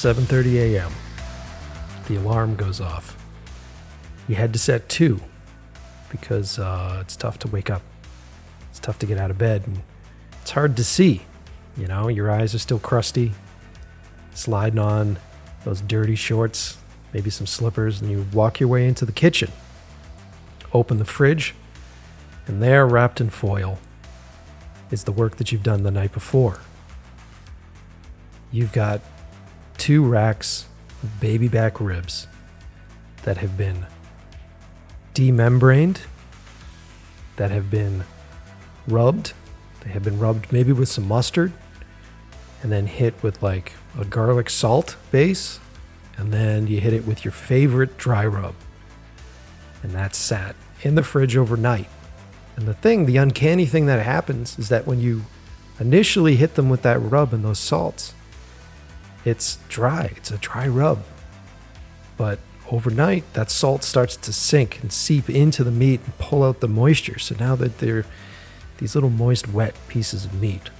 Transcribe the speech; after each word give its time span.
7:30 0.00 0.54
a.m. 0.54 0.90
The 2.08 2.16
alarm 2.16 2.56
goes 2.56 2.80
off. 2.80 3.22
You 4.28 4.34
had 4.34 4.50
to 4.54 4.58
set 4.58 4.88
two 4.88 5.20
because 6.08 6.58
uh, 6.58 7.00
it's 7.02 7.16
tough 7.16 7.38
to 7.40 7.48
wake 7.48 7.68
up. 7.68 7.82
It's 8.70 8.80
tough 8.80 8.98
to 9.00 9.06
get 9.06 9.18
out 9.18 9.30
of 9.30 9.36
bed, 9.36 9.64
and 9.66 9.82
it's 10.40 10.52
hard 10.52 10.74
to 10.78 10.84
see. 10.84 11.26
You 11.76 11.86
know, 11.86 12.08
your 12.08 12.30
eyes 12.30 12.54
are 12.54 12.58
still 12.58 12.78
crusty, 12.78 13.32
sliding 14.32 14.78
on 14.78 15.18
those 15.64 15.82
dirty 15.82 16.14
shorts, 16.14 16.78
maybe 17.12 17.28
some 17.28 17.46
slippers, 17.46 18.00
and 18.00 18.10
you 18.10 18.26
walk 18.32 18.58
your 18.58 18.70
way 18.70 18.88
into 18.88 19.04
the 19.04 19.12
kitchen. 19.12 19.52
Open 20.72 20.96
the 20.96 21.04
fridge, 21.04 21.54
and 22.46 22.62
there, 22.62 22.86
wrapped 22.86 23.20
in 23.20 23.28
foil, 23.28 23.78
is 24.90 25.04
the 25.04 25.12
work 25.12 25.36
that 25.36 25.52
you've 25.52 25.62
done 25.62 25.82
the 25.82 25.90
night 25.90 26.12
before. 26.12 26.58
You've 28.50 28.72
got 28.72 29.02
two 29.80 30.04
racks 30.04 30.66
of 31.02 31.20
baby 31.20 31.48
back 31.48 31.80
ribs 31.80 32.26
that 33.22 33.38
have 33.38 33.56
been 33.56 33.86
demembraned, 35.14 36.02
that 37.36 37.50
have 37.50 37.70
been 37.70 38.04
rubbed. 38.86 39.32
They 39.82 39.90
have 39.90 40.02
been 40.02 40.18
rubbed 40.18 40.52
maybe 40.52 40.72
with 40.72 40.90
some 40.90 41.08
mustard 41.08 41.54
and 42.62 42.70
then 42.70 42.86
hit 42.86 43.14
with 43.22 43.42
like 43.42 43.72
a 43.98 44.04
garlic 44.04 44.50
salt 44.50 44.96
base. 45.10 45.58
And 46.18 46.30
then 46.30 46.66
you 46.66 46.78
hit 46.80 46.92
it 46.92 47.06
with 47.06 47.24
your 47.24 47.32
favorite 47.32 47.96
dry 47.96 48.26
rub. 48.26 48.54
And 49.82 49.92
that's 49.92 50.18
sat 50.18 50.54
in 50.82 50.94
the 50.94 51.02
fridge 51.02 51.38
overnight. 51.38 51.88
And 52.56 52.68
the 52.68 52.74
thing, 52.74 53.06
the 53.06 53.16
uncanny 53.16 53.64
thing 53.64 53.86
that 53.86 54.04
happens 54.04 54.58
is 54.58 54.68
that 54.68 54.86
when 54.86 55.00
you 55.00 55.22
initially 55.78 56.36
hit 56.36 56.56
them 56.56 56.68
with 56.68 56.82
that 56.82 56.98
rub 56.98 57.32
and 57.32 57.42
those 57.42 57.58
salts, 57.58 58.12
it's 59.24 59.58
dry. 59.68 60.12
It's 60.16 60.30
a 60.30 60.38
dry 60.38 60.66
rub. 60.68 61.02
But 62.16 62.38
overnight, 62.70 63.32
that 63.34 63.50
salt 63.50 63.84
starts 63.84 64.16
to 64.16 64.32
sink 64.32 64.80
and 64.82 64.92
seep 64.92 65.28
into 65.28 65.64
the 65.64 65.70
meat 65.70 66.00
and 66.04 66.16
pull 66.18 66.42
out 66.42 66.60
the 66.60 66.68
moisture. 66.68 67.18
So 67.18 67.34
now 67.38 67.56
that 67.56 67.78
they're 67.78 68.04
these 68.78 68.94
little 68.94 69.10
moist, 69.10 69.48
wet 69.48 69.74
pieces 69.88 70.24
of 70.24 70.40
meat. 70.40 70.70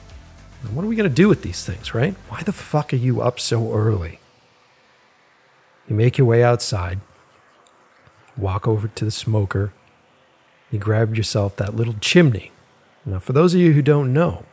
Now, 0.64 0.70
what 0.70 0.84
are 0.84 0.88
we 0.88 0.96
going 0.96 1.08
to 1.08 1.14
do 1.14 1.28
with 1.28 1.42
these 1.42 1.64
things, 1.64 1.94
right? 1.94 2.14
Why 2.28 2.42
the 2.42 2.52
fuck 2.52 2.92
are 2.92 2.96
you 2.96 3.20
up 3.20 3.38
so 3.38 3.72
early? 3.74 4.20
You 5.86 5.94
make 5.94 6.16
your 6.18 6.26
way 6.26 6.42
outside, 6.42 7.00
walk 8.36 8.66
over 8.66 8.88
to 8.88 9.04
the 9.04 9.10
smoker, 9.10 9.72
you 10.70 10.78
grab 10.78 11.16
yourself 11.16 11.56
that 11.56 11.76
little 11.76 11.96
chimney. 12.00 12.52
Now, 13.04 13.18
for 13.18 13.32
those 13.32 13.54
of 13.54 13.60
you 13.60 13.72
who 13.72 13.82
don't 13.82 14.12
know, 14.12 14.44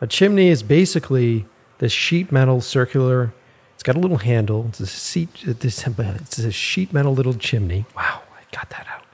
a 0.00 0.06
chimney 0.06 0.48
is 0.48 0.62
basically 0.62 1.46
this 1.82 1.90
sheet 1.90 2.30
metal 2.30 2.60
circular. 2.60 3.32
It's 3.74 3.82
got 3.82 3.96
a 3.96 3.98
little 3.98 4.18
handle. 4.18 4.66
It's 4.68 4.78
a 4.78 4.86
seat. 4.86 5.30
It's 5.44 6.38
a 6.38 6.52
sheet 6.52 6.92
metal 6.92 7.12
little 7.12 7.34
chimney. 7.34 7.86
Wow, 7.96 8.22
I 8.32 8.56
got 8.56 8.70
that 8.70 8.86
out. 8.88 9.04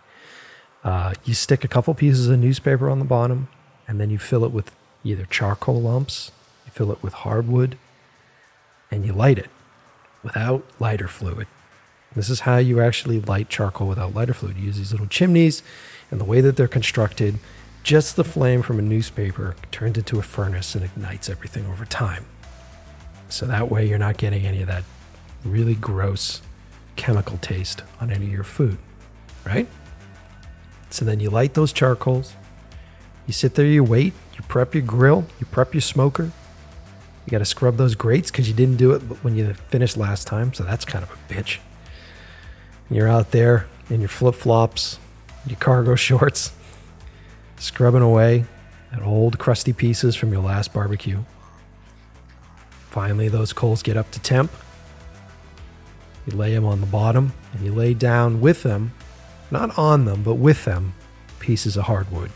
Uh, 0.85 1.15
you 1.25 1.33
stick 1.33 1.65
a 1.65 1.69
couple 1.69 1.95
pieces 1.95 2.29
of 2.29 2.39
newspaper 2.39 2.91
on 2.91 2.99
the 2.99 3.07
bottom, 3.07 3.49
and 3.89 3.99
then 3.99 4.11
you 4.11 4.19
fill 4.19 4.45
it 4.45 4.53
with 4.53 4.71
either 5.03 5.25
charcoal 5.25 5.81
lumps, 5.81 6.31
you 6.67 6.71
fill 6.71 6.93
it 6.93 7.03
with 7.03 7.15
hardwood, 7.15 7.79
and 8.91 9.07
you 9.07 9.15
light 9.15 9.39
it 9.39 9.49
without 10.23 10.63
lighter 10.79 11.09
fluid. 11.09 11.47
This 12.15 12.29
is 12.29 12.41
how 12.41 12.59
you 12.59 12.83
actually 12.83 13.19
light 13.19 13.49
charcoal 13.49 13.89
without 13.89 14.15
lighter 14.15 14.35
fluid. 14.35 14.59
You 14.59 14.65
use 14.65 14.77
these 14.77 14.93
little 14.93 15.07
chimneys, 15.07 15.63
and 16.11 16.21
the 16.21 16.27
way 16.27 16.43
that 16.43 16.57
they're 16.57 16.69
constructed, 16.69 17.39
just 17.83 18.15
the 18.17 18.25
flame 18.25 18.61
from 18.61 18.79
a 18.79 18.83
newspaper 18.83 19.57
turns 19.73 19.97
into 19.97 20.19
a 20.19 20.23
furnace 20.23 20.75
and 20.75 20.85
ignites 20.85 21.31
everything 21.31 21.65
over 21.65 21.87
time. 21.87 22.27
So 23.29 23.47
that 23.47 23.71
way 23.71 23.87
you're 23.87 23.99
not 23.99 24.17
getting 24.17 24.47
any 24.47 24.63
of 24.63 24.69
that 24.69 24.85
really 25.45 25.75
gross 25.75 26.43
chemical 26.97 27.39
taste 27.39 27.83
on 28.01 28.11
any 28.11 28.27
of 28.27 28.33
your 28.33 28.45
food, 28.45 28.79
right? 29.45 29.69
So 30.91 31.05
then 31.05 31.21
you 31.21 31.31
light 31.31 31.55
those 31.55 31.73
charcoals. 31.73 32.35
You 33.27 33.33
sit 33.33 33.55
there, 33.55 33.67
you 33.67 33.85
wait, 33.85 34.15
you 34.37 34.43
prep 34.49 34.75
your 34.75 34.83
grill, 34.83 35.27
you 35.39 35.47
prep 35.47 35.75
your 35.75 35.83
smoker. 35.83 36.31
You 37.25 37.31
got 37.31 37.39
to 37.39 37.45
scrub 37.45 37.77
those 37.77 37.95
grates 37.95 38.31
because 38.31 38.49
you 38.49 38.55
didn't 38.55 38.77
do 38.77 38.93
it 38.93 39.01
when 39.23 39.37
you 39.37 39.53
finished 39.53 39.99
last 39.99 40.27
time. 40.27 40.55
So 40.55 40.65
that's 40.65 40.87
kind 40.87 41.05
of 41.05 41.11
a 41.11 41.33
bitch. 41.33 41.59
And 42.89 42.97
you're 42.97 43.09
out 43.09 43.33
there 43.33 43.67
in 43.91 44.01
your 44.01 44.09
flip 44.09 44.35
flops, 44.35 44.99
your 45.47 45.59
cargo 45.59 45.95
shorts, 45.95 46.53
scrubbing 47.59 48.03
away 48.03 48.47
at 48.93 49.03
old 49.03 49.39
crusty 49.39 49.75
pieces 49.75 50.17
from 50.17 50.33
your 50.33 50.43
last 50.43 50.73
barbecue. 50.73 51.23
Finally, 52.99 53.29
those 53.29 53.53
coals 53.53 53.81
get 53.81 53.97
up 53.97 54.11
to 54.11 54.19
temp. 54.19 54.51
You 56.27 56.37
lay 56.37 56.53
them 56.53 56.65
on 56.65 56.81
the 56.81 56.87
bottom 56.89 57.33
and 57.53 57.65
you 57.65 57.73
lay 57.73 57.95
down 57.95 58.41
with 58.41 58.65
them, 58.65 58.93
not 59.53 59.79
on 59.79 60.05
them, 60.05 60.25
but 60.25 60.35
with 60.35 60.65
them, 60.65 60.95
pieces 61.39 61.77
of 61.77 61.85
hardwood. 61.85 62.33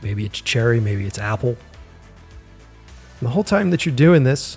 Maybe 0.00 0.24
it's 0.24 0.40
cherry, 0.40 0.80
maybe 0.80 1.04
it's 1.04 1.18
apple. 1.18 1.50
And 1.50 3.28
the 3.28 3.28
whole 3.28 3.44
time 3.44 3.68
that 3.72 3.84
you're 3.84 3.94
doing 3.94 4.24
this, 4.24 4.56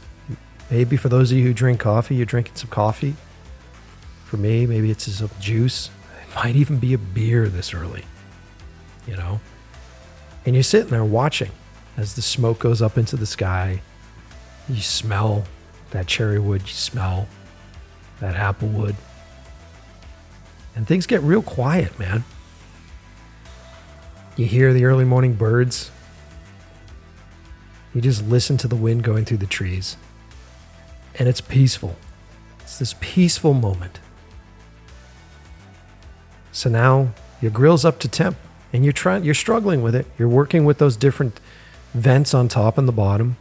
maybe 0.72 0.96
for 0.96 1.10
those 1.10 1.30
of 1.34 1.38
you 1.38 1.44
who 1.44 1.54
drink 1.54 1.82
coffee, 1.82 2.16
you're 2.16 2.26
drinking 2.26 2.56
some 2.56 2.70
coffee. 2.70 3.14
For 4.24 4.38
me, 4.38 4.66
maybe 4.66 4.92
it's 4.92 5.12
some 5.12 5.30
juice. 5.42 5.90
It 6.22 6.36
might 6.36 6.56
even 6.56 6.78
be 6.78 6.94
a 6.94 6.98
beer 6.98 7.50
this 7.50 7.74
early, 7.74 8.06
you 9.06 9.18
know? 9.18 9.42
And 10.46 10.56
you're 10.56 10.64
sitting 10.64 10.92
there 10.92 11.04
watching 11.04 11.52
as 11.98 12.16
the 12.16 12.22
smoke 12.22 12.60
goes 12.60 12.82
up 12.82 12.98
into 12.98 13.18
the 13.18 13.26
sky. 13.26 13.82
You 14.70 14.82
smell 14.82 15.44
that 15.92 16.08
cherry 16.08 16.40
wood, 16.40 16.62
you 16.62 16.74
smell 16.74 17.28
that 18.20 18.36
apple 18.36 18.70
wood. 18.70 18.96
And 20.76 20.88
things 20.88 21.06
get 21.06 21.22
real 21.22 21.42
quiet, 21.42 21.98
man. 22.00 22.24
You 24.36 24.46
hear 24.46 24.74
the 24.74 24.86
early 24.86 25.06
morning 25.06 25.34
birds. 25.34 25.92
You 27.94 28.02
just 28.02 28.24
listen 28.24 28.58
to 28.58 28.68
the 28.68 28.76
wind 28.76 29.04
going 29.04 29.26
through 29.26 29.38
the 29.38 29.46
trees. 29.46 29.98
And 31.20 31.30
it's 31.30 31.42
peaceful. 31.42 31.96
It's 32.62 32.80
this 32.80 32.96
peaceful 33.00 33.54
moment. 33.54 34.00
So 36.52 36.70
now 36.70 37.14
your 37.42 37.52
grill's 37.52 37.86
up 37.86 38.00
to 38.00 38.08
temp 38.08 38.38
and 38.72 38.84
you're 38.84 38.94
trying 38.94 39.24
you're 39.24 39.36
struggling 39.36 39.84
with 39.84 39.94
it. 39.94 40.08
You're 40.18 40.30
working 40.30 40.66
with 40.66 40.80
those 40.80 40.98
different 40.98 41.40
vents 41.94 42.34
on 42.34 42.48
top 42.48 42.78
and 42.78 42.88
the 42.88 42.94
bottom, 42.94 43.38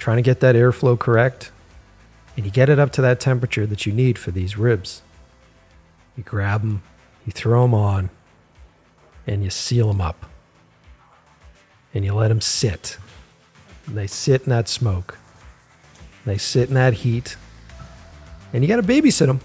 trying 0.00 0.16
to 0.16 0.22
get 0.22 0.40
that 0.40 0.56
airflow 0.56 0.98
correct. 0.98 1.52
And 2.36 2.44
you 2.44 2.50
get 2.50 2.68
it 2.68 2.78
up 2.78 2.90
to 2.92 3.02
that 3.02 3.20
temperature 3.20 3.66
that 3.66 3.86
you 3.86 3.92
need 3.92 4.18
for 4.18 4.30
these 4.30 4.56
ribs. 4.56 5.02
You 6.16 6.24
grab 6.24 6.62
them, 6.62 6.82
you 7.26 7.32
throw 7.32 7.62
them 7.62 7.74
on, 7.74 8.10
and 9.26 9.44
you 9.44 9.50
seal 9.50 9.88
them 9.88 10.00
up. 10.00 10.26
And 11.94 12.04
you 12.04 12.14
let 12.14 12.28
them 12.28 12.40
sit. 12.40 12.98
And 13.86 13.96
they 13.96 14.06
sit 14.06 14.42
in 14.42 14.50
that 14.50 14.68
smoke. 14.68 15.18
They 16.24 16.38
sit 16.38 16.68
in 16.68 16.74
that 16.74 16.94
heat. 16.94 17.36
And 18.52 18.64
you 18.64 18.68
got 18.68 18.76
to 18.76 18.82
babysit 18.82 19.26
them. 19.26 19.40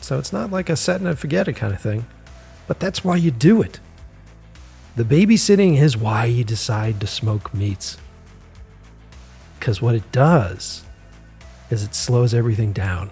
So 0.00 0.18
it's 0.18 0.32
not 0.32 0.50
like 0.50 0.70
a 0.70 0.76
set 0.76 1.00
and 1.00 1.18
forget 1.18 1.46
it 1.46 1.54
kind 1.54 1.74
of 1.74 1.80
thing. 1.80 2.06
But 2.66 2.80
that's 2.80 3.04
why 3.04 3.16
you 3.16 3.30
do 3.30 3.60
it. 3.60 3.80
The 4.96 5.04
babysitting 5.04 5.78
is 5.80 5.96
why 5.96 6.24
you 6.24 6.42
decide 6.42 7.00
to 7.00 7.06
smoke 7.06 7.52
meats. 7.52 7.98
Because 9.60 9.82
what 9.82 9.94
it 9.94 10.10
does 10.10 10.84
is 11.68 11.84
it 11.84 11.94
slows 11.94 12.32
everything 12.32 12.72
down. 12.72 13.10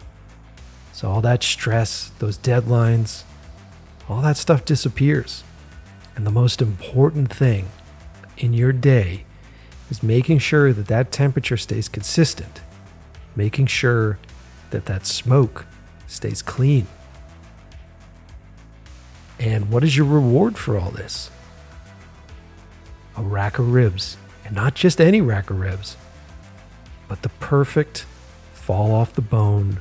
So 0.93 1.09
all 1.11 1.21
that 1.21 1.43
stress, 1.43 2.11
those 2.21 2.39
deadlines, 2.39 3.25
all 4.09 4.23
that 4.23 4.39
stuff 4.39 4.65
disappears. 4.65 5.45
And 6.17 6.27
the 6.27 6.31
most 6.31 6.63
important 6.63 7.31
thing 7.31 7.69
in 8.39 8.55
your 8.55 8.73
day 8.73 9.27
is 9.91 10.03
making 10.03 10.39
sure 10.39 10.73
that 10.73 10.87
that 10.87 11.13
temperature 11.13 11.59
stays 11.59 11.87
consistent, 11.87 12.63
making 13.37 13.67
sure 13.67 14.19
that 14.71 14.87
that 14.87 15.07
smoke 15.07 15.67
stays 16.07 16.41
clean. 16.41 16.87
And 19.39 19.71
what 19.71 19.85
is 19.85 19.99
your 19.99 20.07
reward 20.07 20.57
for 20.57 20.79
all 20.79 20.91
this? 20.91 21.31
A 23.19 23.23
rack 23.23 23.59
of 23.59 23.73
ribs, 23.73 24.17
and 24.47 24.57
not 24.57 24.75
just 24.75 24.99
any 24.99 25.21
rack 25.21 25.51
of 25.51 25.61
ribs, 25.61 25.97
but 27.09 27.23
the 27.23 27.29
perfect 27.29 28.05
fall 28.53 28.93
off 28.93 29.15
the 29.15 29.23
bone 29.23 29.81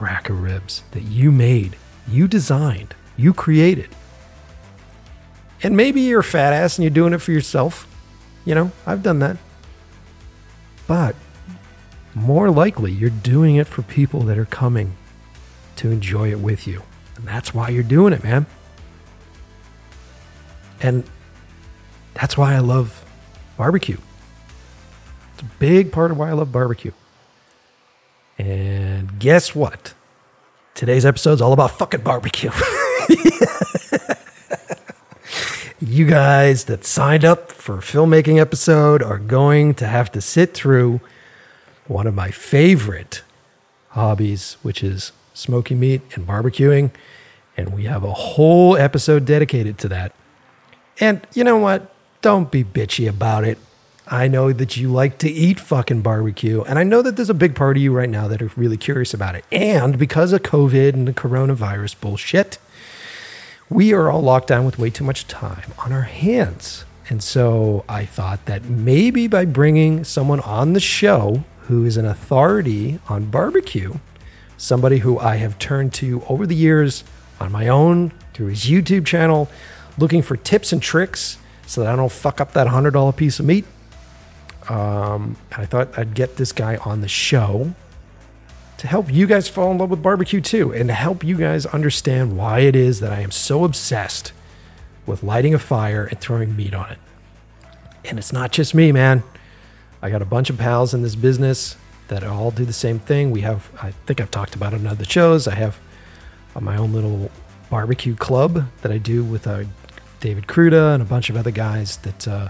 rack 0.00 0.30
of 0.30 0.40
ribs 0.42 0.82
that 0.92 1.02
you 1.02 1.30
made, 1.30 1.76
you 2.08 2.28
designed, 2.28 2.94
you 3.16 3.34
created. 3.34 3.88
And 5.62 5.76
maybe 5.76 6.00
you're 6.00 6.20
a 6.20 6.24
fat 6.24 6.52
ass 6.52 6.78
and 6.78 6.84
you're 6.84 6.90
doing 6.90 7.12
it 7.12 7.18
for 7.18 7.32
yourself. 7.32 7.88
You 8.44 8.54
know, 8.54 8.72
I've 8.86 9.02
done 9.02 9.18
that. 9.20 9.36
But 10.86 11.16
more 12.14 12.50
likely, 12.50 12.92
you're 12.92 13.10
doing 13.10 13.56
it 13.56 13.66
for 13.66 13.82
people 13.82 14.20
that 14.20 14.38
are 14.38 14.44
coming 14.44 14.96
to 15.76 15.90
enjoy 15.90 16.30
it 16.30 16.38
with 16.38 16.66
you. 16.66 16.82
And 17.16 17.26
that's 17.26 17.54
why 17.54 17.70
you're 17.70 17.82
doing 17.82 18.12
it, 18.12 18.22
man. 18.22 18.46
And 20.80 21.04
that's 22.12 22.36
why 22.36 22.54
I 22.54 22.58
love 22.58 23.04
barbecue. 23.56 23.96
It's 25.34 25.42
a 25.42 25.46
big 25.58 25.90
part 25.90 26.12
of 26.12 26.18
why 26.18 26.30
I 26.30 26.32
love 26.32 26.52
barbecue. 26.52 26.92
And 28.38 29.18
guess 29.18 29.52
what? 29.52 29.94
Today's 30.74 31.04
episode 31.04 31.32
is 31.32 31.42
all 31.42 31.52
about 31.52 31.72
fucking 31.72 32.02
barbecue. 32.02 32.50
you 35.80 36.06
guys 36.06 36.66
that 36.66 36.84
signed 36.84 37.24
up 37.24 37.50
for 37.50 37.78
a 37.78 37.80
filmmaking 37.80 38.40
episode 38.40 39.02
are 39.02 39.18
going 39.18 39.74
to 39.74 39.88
have 39.88 40.12
to 40.12 40.20
sit 40.20 40.54
through 40.54 41.00
one 41.88 42.06
of 42.06 42.14
my 42.14 42.30
favorite 42.30 43.24
hobbies, 43.90 44.56
which 44.62 44.84
is 44.84 45.10
smoking 45.32 45.80
meat 45.80 46.02
and 46.14 46.28
barbecuing. 46.28 46.92
And 47.56 47.72
we 47.72 47.84
have 47.84 48.04
a 48.04 48.12
whole 48.12 48.76
episode 48.76 49.24
dedicated 49.24 49.78
to 49.78 49.88
that. 49.88 50.14
And 51.00 51.26
you 51.34 51.42
know 51.42 51.58
what? 51.58 51.92
Don't 52.22 52.52
be 52.52 52.62
bitchy 52.62 53.08
about 53.08 53.42
it. 53.42 53.58
I 54.06 54.28
know 54.28 54.52
that 54.52 54.76
you 54.76 54.90
like 54.90 55.16
to 55.18 55.30
eat 55.30 55.58
fucking 55.58 56.02
barbecue. 56.02 56.62
And 56.62 56.78
I 56.78 56.82
know 56.82 57.00
that 57.00 57.16
there's 57.16 57.30
a 57.30 57.34
big 57.34 57.54
part 57.54 57.76
of 57.76 57.82
you 57.82 57.92
right 57.92 58.08
now 58.08 58.28
that 58.28 58.42
are 58.42 58.50
really 58.54 58.76
curious 58.76 59.14
about 59.14 59.34
it. 59.34 59.44
And 59.50 59.98
because 59.98 60.32
of 60.32 60.42
COVID 60.42 60.92
and 60.92 61.08
the 61.08 61.14
coronavirus 61.14 61.98
bullshit, 62.00 62.58
we 63.70 63.94
are 63.94 64.10
all 64.10 64.20
locked 64.20 64.48
down 64.48 64.66
with 64.66 64.78
way 64.78 64.90
too 64.90 65.04
much 65.04 65.26
time 65.26 65.72
on 65.84 65.92
our 65.92 66.02
hands. 66.02 66.84
And 67.08 67.22
so 67.22 67.84
I 67.88 68.04
thought 68.04 68.44
that 68.44 68.64
maybe 68.64 69.26
by 69.26 69.46
bringing 69.46 70.04
someone 70.04 70.40
on 70.40 70.74
the 70.74 70.80
show 70.80 71.44
who 71.62 71.86
is 71.86 71.96
an 71.96 72.04
authority 72.04 72.98
on 73.08 73.26
barbecue, 73.26 73.94
somebody 74.58 74.98
who 74.98 75.18
I 75.18 75.36
have 75.36 75.58
turned 75.58 75.94
to 75.94 76.22
over 76.28 76.46
the 76.46 76.54
years 76.54 77.04
on 77.40 77.50
my 77.50 77.68
own 77.68 78.12
through 78.34 78.48
his 78.48 78.66
YouTube 78.66 79.06
channel, 79.06 79.50
looking 79.96 80.20
for 80.20 80.36
tips 80.36 80.72
and 80.72 80.82
tricks 80.82 81.38
so 81.66 81.82
that 81.82 81.92
I 81.92 81.96
don't 81.96 82.12
fuck 82.12 82.40
up 82.40 82.52
that 82.52 82.66
$100 82.66 83.16
piece 83.16 83.38
of 83.38 83.46
meat. 83.46 83.64
Um, 84.68 85.36
and 85.52 85.62
I 85.62 85.66
thought 85.66 85.98
I'd 85.98 86.14
get 86.14 86.36
this 86.36 86.52
guy 86.52 86.76
on 86.76 87.00
the 87.00 87.08
show 87.08 87.74
to 88.78 88.86
help 88.86 89.12
you 89.12 89.26
guys 89.26 89.48
fall 89.48 89.70
in 89.70 89.78
love 89.78 89.90
with 89.90 90.02
barbecue 90.02 90.40
too, 90.40 90.72
and 90.72 90.88
to 90.88 90.94
help 90.94 91.22
you 91.22 91.36
guys 91.36 91.66
understand 91.66 92.36
why 92.36 92.60
it 92.60 92.74
is 92.76 93.00
that 93.00 93.12
I 93.12 93.20
am 93.20 93.30
so 93.30 93.64
obsessed 93.64 94.32
with 95.06 95.22
lighting 95.22 95.54
a 95.54 95.58
fire 95.58 96.04
and 96.04 96.18
throwing 96.20 96.56
meat 96.56 96.74
on 96.74 96.90
it. 96.90 96.98
And 98.04 98.18
it's 98.18 98.32
not 98.32 98.52
just 98.52 98.74
me, 98.74 98.92
man. 98.92 99.22
I 100.02 100.10
got 100.10 100.22
a 100.22 100.26
bunch 100.26 100.50
of 100.50 100.58
pals 100.58 100.92
in 100.92 101.02
this 101.02 101.14
business 101.14 101.76
that 102.08 102.22
all 102.24 102.50
do 102.50 102.64
the 102.64 102.72
same 102.72 102.98
thing. 102.98 103.30
We 103.30 103.40
have, 103.40 103.70
I 103.80 103.92
think 104.06 104.20
I've 104.20 104.30
talked 104.30 104.54
about 104.54 104.74
it 104.74 104.80
on 104.80 104.86
other 104.86 105.04
shows. 105.04 105.48
I 105.48 105.54
have 105.54 105.78
uh, 106.54 106.60
my 106.60 106.76
own 106.76 106.92
little 106.92 107.30
barbecue 107.70 108.14
club 108.14 108.66
that 108.82 108.92
I 108.92 108.98
do 108.98 109.24
with 109.24 109.46
uh, 109.46 109.64
David 110.20 110.46
Cruda 110.46 110.94
and 110.94 111.02
a 111.02 111.06
bunch 111.06 111.30
of 111.30 111.36
other 111.36 111.50
guys 111.50 111.96
that 111.98 112.28
uh, 112.28 112.48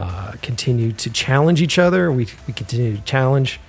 uh, 0.00 0.32
continue 0.42 0.92
to 0.92 1.10
challenge 1.10 1.60
each 1.60 1.78
other. 1.78 2.10
We, 2.10 2.26
we 2.46 2.52
continue 2.52 2.96
to 2.96 3.02
challenge 3.02 3.60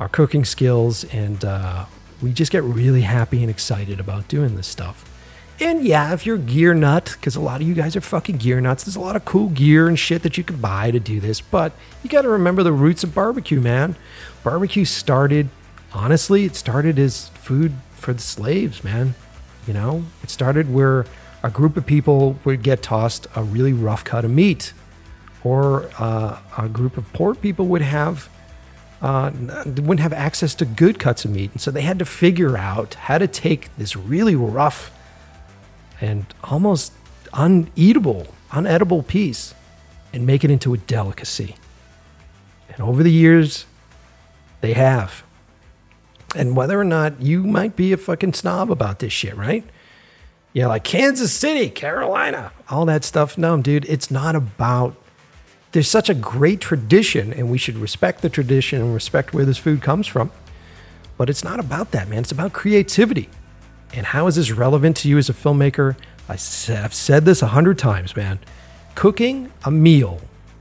our 0.00 0.08
cooking 0.08 0.44
skills, 0.44 1.04
and 1.04 1.44
uh, 1.44 1.86
we 2.22 2.32
just 2.32 2.52
get 2.52 2.62
really 2.62 3.02
happy 3.02 3.42
and 3.42 3.50
excited 3.50 4.00
about 4.00 4.28
doing 4.28 4.56
this 4.56 4.68
stuff. 4.68 5.08
And 5.60 5.84
yeah, 5.84 6.12
if 6.12 6.24
you're 6.26 6.38
gear 6.38 6.74
nut, 6.74 7.14
because 7.18 7.36
a 7.36 7.40
lot 7.40 7.60
of 7.60 7.68
you 7.68 7.74
guys 7.74 7.94
are 7.94 8.00
fucking 8.00 8.38
gear 8.38 8.60
nuts, 8.60 8.84
there's 8.84 8.96
a 8.96 9.00
lot 9.00 9.16
of 9.16 9.24
cool 9.24 9.48
gear 9.48 9.86
and 9.86 9.98
shit 9.98 10.22
that 10.22 10.38
you 10.38 10.44
can 10.44 10.56
buy 10.60 10.90
to 10.90 10.98
do 10.98 11.20
this. 11.20 11.40
But 11.40 11.72
you 12.02 12.10
got 12.10 12.22
to 12.22 12.28
remember 12.28 12.62
the 12.62 12.72
roots 12.72 13.04
of 13.04 13.14
barbecue, 13.14 13.60
man. 13.60 13.94
Barbecue 14.42 14.84
started, 14.84 15.50
honestly, 15.92 16.44
it 16.44 16.56
started 16.56 16.98
as 16.98 17.28
food 17.28 17.74
for 17.94 18.12
the 18.12 18.22
slaves, 18.22 18.82
man. 18.82 19.14
You 19.66 19.74
know, 19.74 20.04
it 20.22 20.30
started 20.30 20.72
where 20.72 21.06
a 21.44 21.50
group 21.50 21.76
of 21.76 21.86
people 21.86 22.38
would 22.44 22.62
get 22.62 22.82
tossed 22.82 23.26
a 23.36 23.42
really 23.42 23.72
rough 23.72 24.04
cut 24.04 24.24
of 24.24 24.30
meat, 24.30 24.72
or 25.44 25.90
uh, 25.98 26.38
a 26.58 26.68
group 26.68 26.96
of 26.96 27.12
poor 27.12 27.34
people 27.34 27.66
would 27.66 27.82
have 27.82 28.28
uh, 29.00 29.32
wouldn't 29.66 30.00
have 30.00 30.12
access 30.12 30.54
to 30.54 30.64
good 30.64 30.98
cuts 30.98 31.24
of 31.24 31.32
meat, 31.32 31.50
and 31.52 31.60
so 31.60 31.70
they 31.70 31.82
had 31.82 31.98
to 31.98 32.04
figure 32.04 32.56
out 32.56 32.94
how 32.94 33.18
to 33.18 33.26
take 33.26 33.74
this 33.76 33.96
really 33.96 34.36
rough 34.36 34.92
and 36.00 36.24
almost 36.44 36.92
uneatable, 37.32 38.28
unedible 38.50 39.06
piece 39.06 39.54
and 40.12 40.26
make 40.26 40.44
it 40.44 40.50
into 40.50 40.72
a 40.74 40.78
delicacy. 40.78 41.56
And 42.68 42.80
over 42.80 43.02
the 43.02 43.10
years, 43.10 43.66
they 44.60 44.72
have. 44.74 45.24
And 46.34 46.56
whether 46.56 46.80
or 46.80 46.84
not 46.84 47.20
you 47.20 47.42
might 47.42 47.76
be 47.76 47.92
a 47.92 47.96
fucking 47.96 48.34
snob 48.34 48.70
about 48.70 49.00
this 49.00 49.12
shit, 49.12 49.36
right? 49.36 49.64
Yeah, 50.52 50.66
like 50.68 50.84
Kansas 50.84 51.32
City, 51.32 51.70
Carolina, 51.70 52.52
all 52.68 52.84
that 52.86 53.04
stuff. 53.04 53.36
No, 53.36 53.56
dude, 53.56 53.84
it's 53.86 54.10
not 54.10 54.36
about. 54.36 54.96
There's 55.72 55.88
such 55.88 56.10
a 56.10 56.14
great 56.14 56.60
tradition, 56.60 57.32
and 57.32 57.50
we 57.50 57.56
should 57.56 57.76
respect 57.76 58.20
the 58.20 58.28
tradition 58.28 58.82
and 58.82 58.92
respect 58.92 59.32
where 59.32 59.46
this 59.46 59.56
food 59.56 59.80
comes 59.80 60.06
from. 60.06 60.30
But 61.16 61.30
it's 61.30 61.42
not 61.42 61.60
about 61.60 61.92
that, 61.92 62.08
man. 62.08 62.20
It's 62.20 62.32
about 62.32 62.52
creativity. 62.52 63.30
And 63.94 64.04
how 64.04 64.26
is 64.26 64.36
this 64.36 64.50
relevant 64.50 64.98
to 64.98 65.08
you 65.08 65.16
as 65.16 65.30
a 65.30 65.32
filmmaker? 65.32 65.96
I 66.28 66.32
have 66.72 66.92
said 66.92 67.24
this 67.24 67.40
a 67.40 67.48
hundred 67.48 67.78
times, 67.78 68.14
man. 68.14 68.38
Cooking 68.94 69.50
a 69.64 69.70
meal 69.70 70.20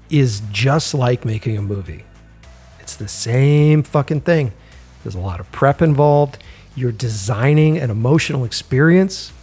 is 0.09 0.41
just 0.49 0.93
like 0.93 1.25
making 1.25 1.57
a 1.57 1.61
movie. 1.61 2.05
It's 2.79 2.95
the 2.95 3.09
same 3.09 3.83
fucking 3.83 4.21
thing. 4.21 4.53
There's 5.03 5.15
a 5.15 5.19
lot 5.19 5.41
of 5.41 5.51
prep 5.51 5.81
involved. 5.81 6.41
You're 6.73 6.91
designing 6.93 7.77
an 7.77 7.89
emotional 7.89 8.45
experience. 8.45 9.33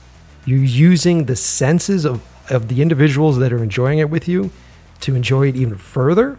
You're 0.46 0.64
using 0.64 1.26
the 1.26 1.36
senses 1.36 2.06
of, 2.06 2.22
of 2.50 2.68
the 2.68 2.80
individuals 2.80 3.36
that 3.38 3.52
are 3.52 3.62
enjoying 3.62 3.98
it 3.98 4.08
with 4.08 4.28
you 4.28 4.50
to 5.00 5.14
enjoy 5.14 5.48
it 5.48 5.56
even 5.56 5.76
further. 5.76 6.38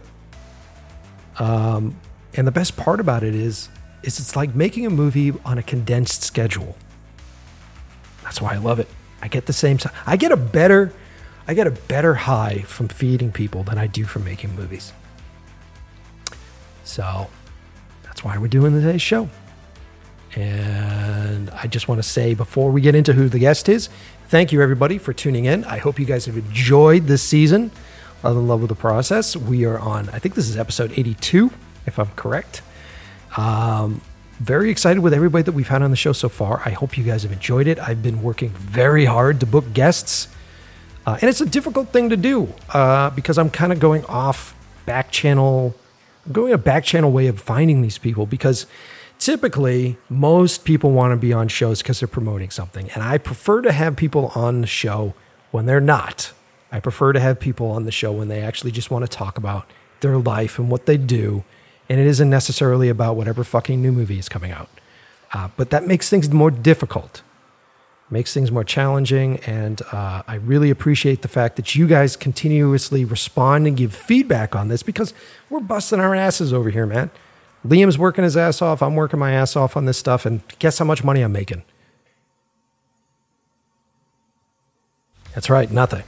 Um, 1.37 1.95
and 2.33 2.45
the 2.45 2.51
best 2.51 2.75
part 2.77 2.99
about 2.99 3.23
it 3.23 3.33
is, 3.33 3.69
is 4.03 4.19
it's 4.19 4.35
like 4.35 4.53
making 4.55 4.85
a 4.85 4.89
movie 4.89 5.33
on 5.45 5.57
a 5.57 5.63
condensed 5.63 6.23
schedule. 6.23 6.77
That's 8.23 8.41
why 8.41 8.53
I 8.53 8.57
love 8.57 8.79
it. 8.79 8.87
I 9.21 9.27
get 9.27 9.45
the 9.45 9.53
same. 9.53 9.79
I 10.05 10.17
get 10.17 10.31
a 10.31 10.37
better, 10.37 10.93
I 11.47 11.53
get 11.53 11.67
a 11.67 11.71
better 11.71 12.13
high 12.13 12.59
from 12.59 12.87
feeding 12.87 13.31
people 13.31 13.63
than 13.63 13.77
I 13.77 13.87
do 13.87 14.05
from 14.05 14.23
making 14.23 14.55
movies. 14.55 14.93
So 16.83 17.29
that's 18.03 18.23
why 18.23 18.37
we're 18.37 18.47
doing 18.47 18.73
today's 18.73 19.01
show. 19.01 19.29
And 20.35 21.49
I 21.49 21.67
just 21.67 21.87
want 21.87 21.99
to 22.01 22.07
say 22.07 22.33
before 22.33 22.71
we 22.71 22.81
get 22.81 22.95
into 22.95 23.13
who 23.13 23.29
the 23.29 23.39
guest 23.39 23.67
is, 23.67 23.89
thank 24.27 24.51
you 24.51 24.61
everybody 24.61 24.97
for 24.97 25.11
tuning 25.11 25.45
in. 25.45 25.63
I 25.63 25.77
hope 25.77 25.99
you 25.99 26.05
guys 26.05 26.25
have 26.25 26.37
enjoyed 26.37 27.07
this 27.07 27.23
season 27.23 27.71
of 28.23 28.37
In 28.37 28.47
Love 28.47 28.61
with 28.61 28.69
the 28.69 28.75
Process. 28.75 29.35
We 29.35 29.65
are 29.65 29.79
on, 29.79 30.09
I 30.09 30.19
think 30.19 30.35
this 30.35 30.49
is 30.49 30.57
episode 30.57 30.91
82, 30.97 31.51
if 31.85 31.97
I'm 31.99 32.09
correct. 32.15 32.61
Um, 33.37 34.01
very 34.39 34.69
excited 34.69 35.01
with 35.01 35.13
everybody 35.13 35.43
that 35.43 35.51
we've 35.51 35.67
had 35.67 35.81
on 35.81 35.91
the 35.91 35.97
show 35.97 36.13
so 36.13 36.29
far. 36.29 36.61
I 36.65 36.71
hope 36.71 36.97
you 36.97 37.03
guys 37.03 37.23
have 37.23 37.31
enjoyed 37.31 37.67
it. 37.67 37.79
I've 37.79 38.01
been 38.01 38.21
working 38.21 38.49
very 38.49 39.05
hard 39.05 39.39
to 39.41 39.45
book 39.45 39.73
guests, 39.73 40.27
uh, 41.05 41.17
and 41.21 41.29
it's 41.29 41.41
a 41.41 41.45
difficult 41.45 41.89
thing 41.89 42.09
to 42.09 42.17
do 42.17 42.53
uh, 42.73 43.09
because 43.11 43.37
I'm 43.37 43.49
kind 43.49 43.71
of 43.71 43.79
going 43.79 44.05
off 44.05 44.55
back 44.85 45.11
channel, 45.11 45.75
going 46.31 46.53
a 46.53 46.57
back 46.57 46.83
channel 46.83 47.11
way 47.11 47.27
of 47.27 47.39
finding 47.39 47.81
these 47.81 47.97
people 47.97 48.25
because 48.25 48.65
typically 49.17 49.97
most 50.09 50.63
people 50.63 50.91
want 50.91 51.11
to 51.11 51.17
be 51.17 51.33
on 51.33 51.47
shows 51.47 51.81
because 51.81 51.99
they're 51.99 52.07
promoting 52.07 52.49
something, 52.49 52.89
and 52.91 53.03
I 53.03 53.17
prefer 53.17 53.61
to 53.61 53.71
have 53.71 53.95
people 53.95 54.31
on 54.35 54.61
the 54.61 54.67
show 54.67 55.13
when 55.51 55.65
they're 55.65 55.81
not. 55.81 56.33
I 56.71 56.79
prefer 56.79 57.13
to 57.13 57.19
have 57.19 57.39
people 57.39 57.71
on 57.71 57.85
the 57.85 57.91
show 57.91 58.11
when 58.11 58.27
they 58.27 58.41
actually 58.41 58.71
just 58.71 58.91
want 58.91 59.03
to 59.03 59.09
talk 59.09 59.37
about 59.37 59.69
their 60.01 60.17
life 60.17 60.59
and 60.59 60.69
what 60.69 60.85
they 60.85 60.97
do 60.97 61.43
and 61.89 61.99
it 61.99 62.05
isn't 62.05 62.29
necessarily 62.29 62.87
about 62.87 63.15
whatever 63.15 63.43
fucking 63.43 63.81
new 63.81 63.91
movie 63.91 64.19
is 64.19 64.29
coming 64.29 64.51
out. 64.51 64.69
Uh, 65.33 65.49
but 65.57 65.71
that 65.71 65.87
makes 65.87 66.07
things 66.07 66.29
more 66.29 66.51
difficult, 66.51 67.23
makes 68.11 68.33
things 68.33 68.51
more 68.51 68.63
challenging, 68.63 69.37
and 69.39 69.81
uh, 69.91 70.21
I 70.27 70.35
really 70.35 70.69
appreciate 70.69 71.23
the 71.23 71.27
fact 71.27 71.55
that 71.55 71.75
you 71.75 71.87
guys 71.87 72.15
continuously 72.15 73.03
respond 73.05 73.67
and 73.67 73.75
give 73.75 73.93
feedback 73.93 74.55
on 74.55 74.67
this 74.67 74.83
because 74.83 75.13
we're 75.49 75.59
busting 75.59 75.99
our 75.99 76.15
asses 76.15 76.53
over 76.53 76.69
here, 76.69 76.85
man. 76.85 77.09
Liam's 77.65 77.97
working 77.97 78.23
his 78.23 78.37
ass 78.37 78.61
off. 78.61 78.81
I'm 78.81 78.95
working 78.95 79.19
my 79.19 79.31
ass 79.33 79.55
off 79.55 79.75
on 79.75 79.85
this 79.85 79.97
stuff, 79.97 80.25
and 80.25 80.41
guess 80.59 80.77
how 80.77 80.85
much 80.85 81.03
money 81.03 81.21
I'm 81.21 81.31
making? 81.31 81.63
That's 85.33 85.49
right, 85.49 85.69
nothing. 85.69 86.03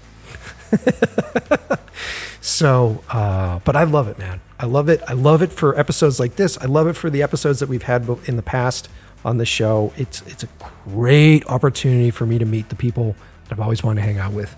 so, 2.41 3.03
uh, 3.09 3.59
but 3.63 3.75
I 3.75 3.83
love 3.83 4.07
it, 4.07 4.17
man. 4.17 4.41
I 4.59 4.65
love 4.65 4.89
it. 4.89 5.01
I 5.07 5.13
love 5.13 5.41
it 5.41 5.51
for 5.51 5.77
episodes 5.77 6.19
like 6.19 6.35
this. 6.35 6.57
I 6.57 6.65
love 6.65 6.87
it 6.87 6.93
for 6.93 7.09
the 7.09 7.23
episodes 7.23 7.59
that 7.59 7.69
we've 7.69 7.83
had 7.83 8.07
in 8.25 8.35
the 8.35 8.43
past 8.43 8.89
on 9.25 9.37
the 9.37 9.45
show. 9.45 9.93
It's 9.97 10.21
it's 10.27 10.43
a 10.43 10.49
great 10.85 11.45
opportunity 11.47 12.11
for 12.11 12.25
me 12.25 12.37
to 12.39 12.45
meet 12.45 12.69
the 12.69 12.75
people 12.75 13.15
that 13.45 13.53
I've 13.53 13.59
always 13.59 13.83
wanted 13.83 14.01
to 14.01 14.07
hang 14.07 14.19
out 14.19 14.33
with, 14.33 14.55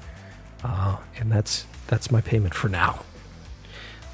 uh, 0.63 0.98
and 1.17 1.32
that's 1.32 1.65
that's 1.88 2.12
my 2.12 2.22
payment 2.22 2.53
for 2.53 2.70
now. 2.70 3.03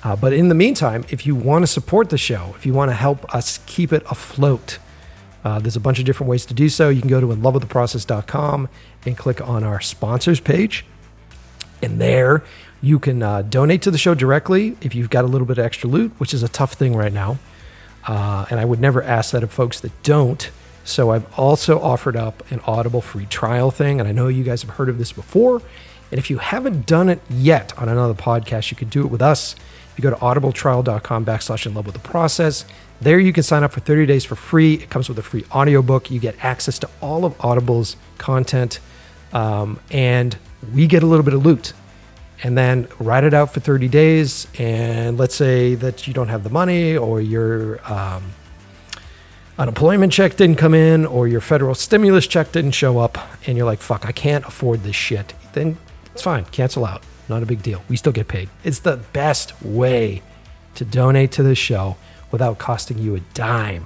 Uh, 0.03 0.15
but 0.15 0.31
in 0.31 0.47
the 0.47 0.55
meantime, 0.55 1.03
if 1.09 1.25
you 1.25 1.35
want 1.35 1.63
to 1.63 1.67
support 1.67 2.09
the 2.09 2.17
show, 2.17 2.53
if 2.55 2.65
you 2.65 2.73
want 2.73 2.89
to 2.89 2.95
help 2.95 3.33
us 3.35 3.59
keep 3.65 3.91
it 3.91 4.03
afloat, 4.09 4.79
uh, 5.43 5.59
there's 5.59 5.75
a 5.75 5.79
bunch 5.79 5.99
of 5.99 6.05
different 6.05 6.29
ways 6.29 6.45
to 6.45 6.53
do 6.53 6.69
so. 6.69 6.89
You 6.89 7.01
can 7.01 7.09
go 7.09 7.19
to 7.19 7.27
inlovewiththeprocess.com 7.27 8.69
and 9.05 9.17
click 9.17 9.41
on 9.41 9.63
our 9.63 9.81
sponsors 9.81 10.39
page. 10.39 10.85
And 11.81 11.99
there 11.99 12.43
you 12.81 12.99
can 12.99 13.21
uh, 13.21 13.41
donate 13.41 13.81
to 13.83 13.91
the 13.91 13.97
show 13.97 14.13
directly 14.13 14.77
if 14.81 14.95
you've 14.95 15.09
got 15.09 15.25
a 15.25 15.27
little 15.27 15.47
bit 15.47 15.57
of 15.57 15.65
extra 15.65 15.89
loot, 15.89 16.11
which 16.17 16.33
is 16.33 16.43
a 16.43 16.49
tough 16.49 16.73
thing 16.73 16.95
right 16.95 17.13
now. 17.13 17.37
Uh, 18.07 18.45
and 18.49 18.59
I 18.59 18.65
would 18.65 18.79
never 18.79 19.03
ask 19.03 19.31
that 19.31 19.43
of 19.43 19.51
folks 19.51 19.79
that 19.81 19.91
don't. 20.03 20.49
So 20.83 21.11
I've 21.11 21.31
also 21.37 21.79
offered 21.79 22.15
up 22.15 22.49
an 22.51 22.61
Audible 22.61 23.01
free 23.01 23.25
trial 23.25 23.69
thing. 23.69 23.99
And 23.99 24.07
I 24.07 24.11
know 24.11 24.27
you 24.27 24.43
guys 24.43 24.61
have 24.61 24.71
heard 24.71 24.89
of 24.89 24.97
this 24.97 25.11
before. 25.11 25.61
And 26.11 26.17
if 26.17 26.29
you 26.29 26.39
haven't 26.39 26.85
done 26.85 27.09
it 27.09 27.21
yet 27.29 27.77
on 27.77 27.89
another 27.89 28.15
podcast, 28.15 28.71
you 28.71 28.77
can 28.77 28.89
do 28.89 29.01
it 29.01 29.11
with 29.11 29.21
us. 29.21 29.53
If 29.91 29.93
you 29.97 30.01
go 30.01 30.09
to 30.09 30.15
audibletrial.com 30.15 31.25
backslash 31.25 31.65
in 31.65 31.73
love 31.73 31.85
with 31.85 31.93
the 31.93 32.01
process, 32.01 32.65
there 33.01 33.19
you 33.19 33.31
can 33.31 33.43
sign 33.43 33.63
up 33.63 33.71
for 33.71 33.79
30 33.79 34.05
days 34.05 34.25
for 34.25 34.35
free. 34.35 34.75
It 34.75 34.89
comes 34.89 35.07
with 35.07 35.19
a 35.19 35.23
free 35.23 35.45
audiobook. 35.51 36.09
You 36.09 36.19
get 36.19 36.43
access 36.43 36.79
to 36.79 36.89
all 37.01 37.25
of 37.25 37.39
Audible's 37.43 37.95
content. 38.17 38.79
Um, 39.33 39.79
and 39.91 40.37
we 40.73 40.87
get 40.87 41.03
a 41.03 41.05
little 41.05 41.23
bit 41.23 41.33
of 41.33 41.45
loot 41.45 41.73
and 42.43 42.57
then 42.57 42.87
write 42.99 43.23
it 43.23 43.33
out 43.33 43.53
for 43.53 43.59
30 43.59 43.87
days. 43.87 44.47
And 44.57 45.17
let's 45.17 45.35
say 45.35 45.75
that 45.75 46.07
you 46.07 46.13
don't 46.13 46.29
have 46.29 46.43
the 46.43 46.49
money 46.49 46.95
or 46.95 47.21
your 47.21 47.79
um, 47.91 48.31
unemployment 49.57 50.13
check 50.13 50.35
didn't 50.35 50.57
come 50.57 50.73
in 50.73 51.05
or 51.05 51.27
your 51.27 51.41
federal 51.41 51.75
stimulus 51.75 52.27
check 52.27 52.51
didn't 52.51 52.71
show 52.71 52.99
up, 52.99 53.17
and 53.45 53.57
you're 53.57 53.65
like, 53.65 53.79
fuck, 53.79 54.05
I 54.05 54.11
can't 54.11 54.45
afford 54.45 54.83
this 54.83 54.95
shit. 54.95 55.33
Then 55.53 55.77
it's 56.13 56.21
fine, 56.21 56.45
cancel 56.45 56.85
out. 56.85 57.03
Not 57.27 57.43
a 57.43 57.45
big 57.45 57.61
deal. 57.61 57.83
We 57.87 57.95
still 57.95 58.11
get 58.11 58.27
paid. 58.27 58.49
It's 58.63 58.79
the 58.79 58.97
best 58.97 59.61
way 59.61 60.23
to 60.75 60.85
donate 60.85 61.31
to 61.33 61.43
the 61.43 61.55
show 61.55 61.97
without 62.31 62.57
costing 62.57 62.97
you 62.97 63.15
a 63.15 63.19
dime. 63.33 63.85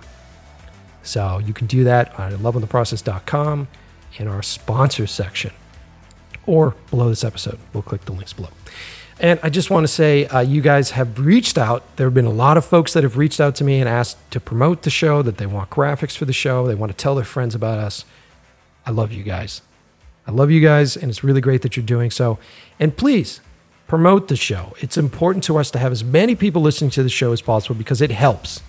So 1.02 1.40
you 1.40 1.54
can 1.54 1.68
do 1.68 1.84
that 1.84 2.18
on 2.18 2.32
loveintheprocess.com 2.32 3.68
in 4.18 4.28
our 4.28 4.44
sponsor 4.44 5.08
section 5.08 5.52
or 6.46 6.76
below 6.90 7.10
this 7.10 7.24
episode. 7.24 7.60
We'll 7.74 7.84
click 7.84 8.06
the 8.06 8.12
links 8.12 8.34
below. 8.34 8.50
And 9.20 9.40
I 9.44 9.50
just 9.50 9.70
want 9.70 9.84
to 9.84 9.88
say, 9.88 10.26
uh, 10.26 10.40
you 10.42 10.62
guys 10.62 10.92
have 10.92 11.20
reached 11.20 11.58
out. 11.58 11.96
There 11.98 12.08
have 12.08 12.14
been 12.14 12.26
a 12.26 12.32
lot 12.32 12.58
of 12.58 12.66
folks 12.66 12.94
that 12.94 13.04
have 13.04 13.18
reached 13.18 13.40
out 13.40 13.56
to 13.56 13.64
me 13.64 13.80
and 13.80 13.88
asked 13.88 14.18
to 14.32 14.40
promote 14.40 14.82
the 14.82 14.90
show, 14.90 15.22
that 15.22 15.38
they 15.38 15.46
want 15.46 15.70
graphics 15.70 16.18
for 16.18 16.26
the 16.26 16.34
show, 16.34 16.68
they 16.68 16.76
want 16.76 16.92
to 16.92 16.98
tell 16.98 17.16
their 17.16 17.24
friends 17.24 17.56
about 17.56 17.80
us. 17.80 18.06
I 18.86 18.92
love 18.92 19.12
you 19.12 19.24
guys. 19.24 19.62
I 20.28 20.32
love 20.32 20.52
you 20.52 20.62
guys, 20.62 20.98
and 20.98 21.10
it's 21.10 21.24
really 21.24 21.42
great 21.42 21.62
that 21.62 21.78
you're 21.78 21.86
doing 21.86 22.10
so. 22.10 22.40
And 22.80 22.96
please 22.96 23.40
promote 23.88 24.30
the 24.30 24.36
show. 24.36 24.74
It's 24.80 24.98
important 24.98 25.44
to 25.46 25.58
us 25.58 25.70
to 25.72 25.80
have 25.80 25.92
as 25.92 26.04
many 26.04 26.36
people 26.36 26.62
listening 26.62 26.90
to 26.92 27.04
the 27.04 27.10
show 27.10 27.32
as 27.32 27.42
possible 27.42 27.76
because 27.76 28.02
it 28.02 28.12
helps. 28.12 28.62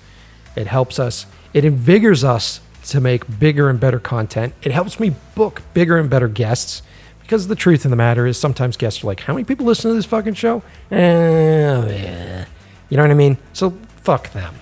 It 0.56 0.66
helps 0.66 0.98
us, 0.98 1.26
it 1.52 1.64
invigorates 1.64 2.22
us 2.22 2.60
to 2.88 3.00
make 3.00 3.38
bigger 3.38 3.70
and 3.70 3.80
better 3.80 3.98
content. 3.98 4.52
It 4.62 4.72
helps 4.72 5.00
me 5.00 5.14
book 5.34 5.62
bigger 5.72 5.96
and 5.96 6.10
better 6.10 6.28
guests 6.28 6.82
because 7.24 7.48
the 7.48 7.56
truth 7.56 7.84
of 7.86 7.90
the 7.90 7.96
matter 7.96 8.26
is 8.26 8.38
sometimes 8.38 8.76
guests 8.76 9.02
are 9.02 9.06
like, 9.06 9.20
how 9.20 9.32
many 9.32 9.44
people 9.44 9.64
listen 9.64 9.90
to 9.90 9.94
this 9.94 10.04
fucking 10.04 10.34
show? 10.34 10.62
Eh, 10.90 10.96
eh. 10.96 12.44
You 12.90 12.96
know 12.98 13.02
what 13.02 13.10
I 13.10 13.14
mean? 13.14 13.38
So 13.54 13.70
fuck 14.02 14.30
them. 14.32 14.54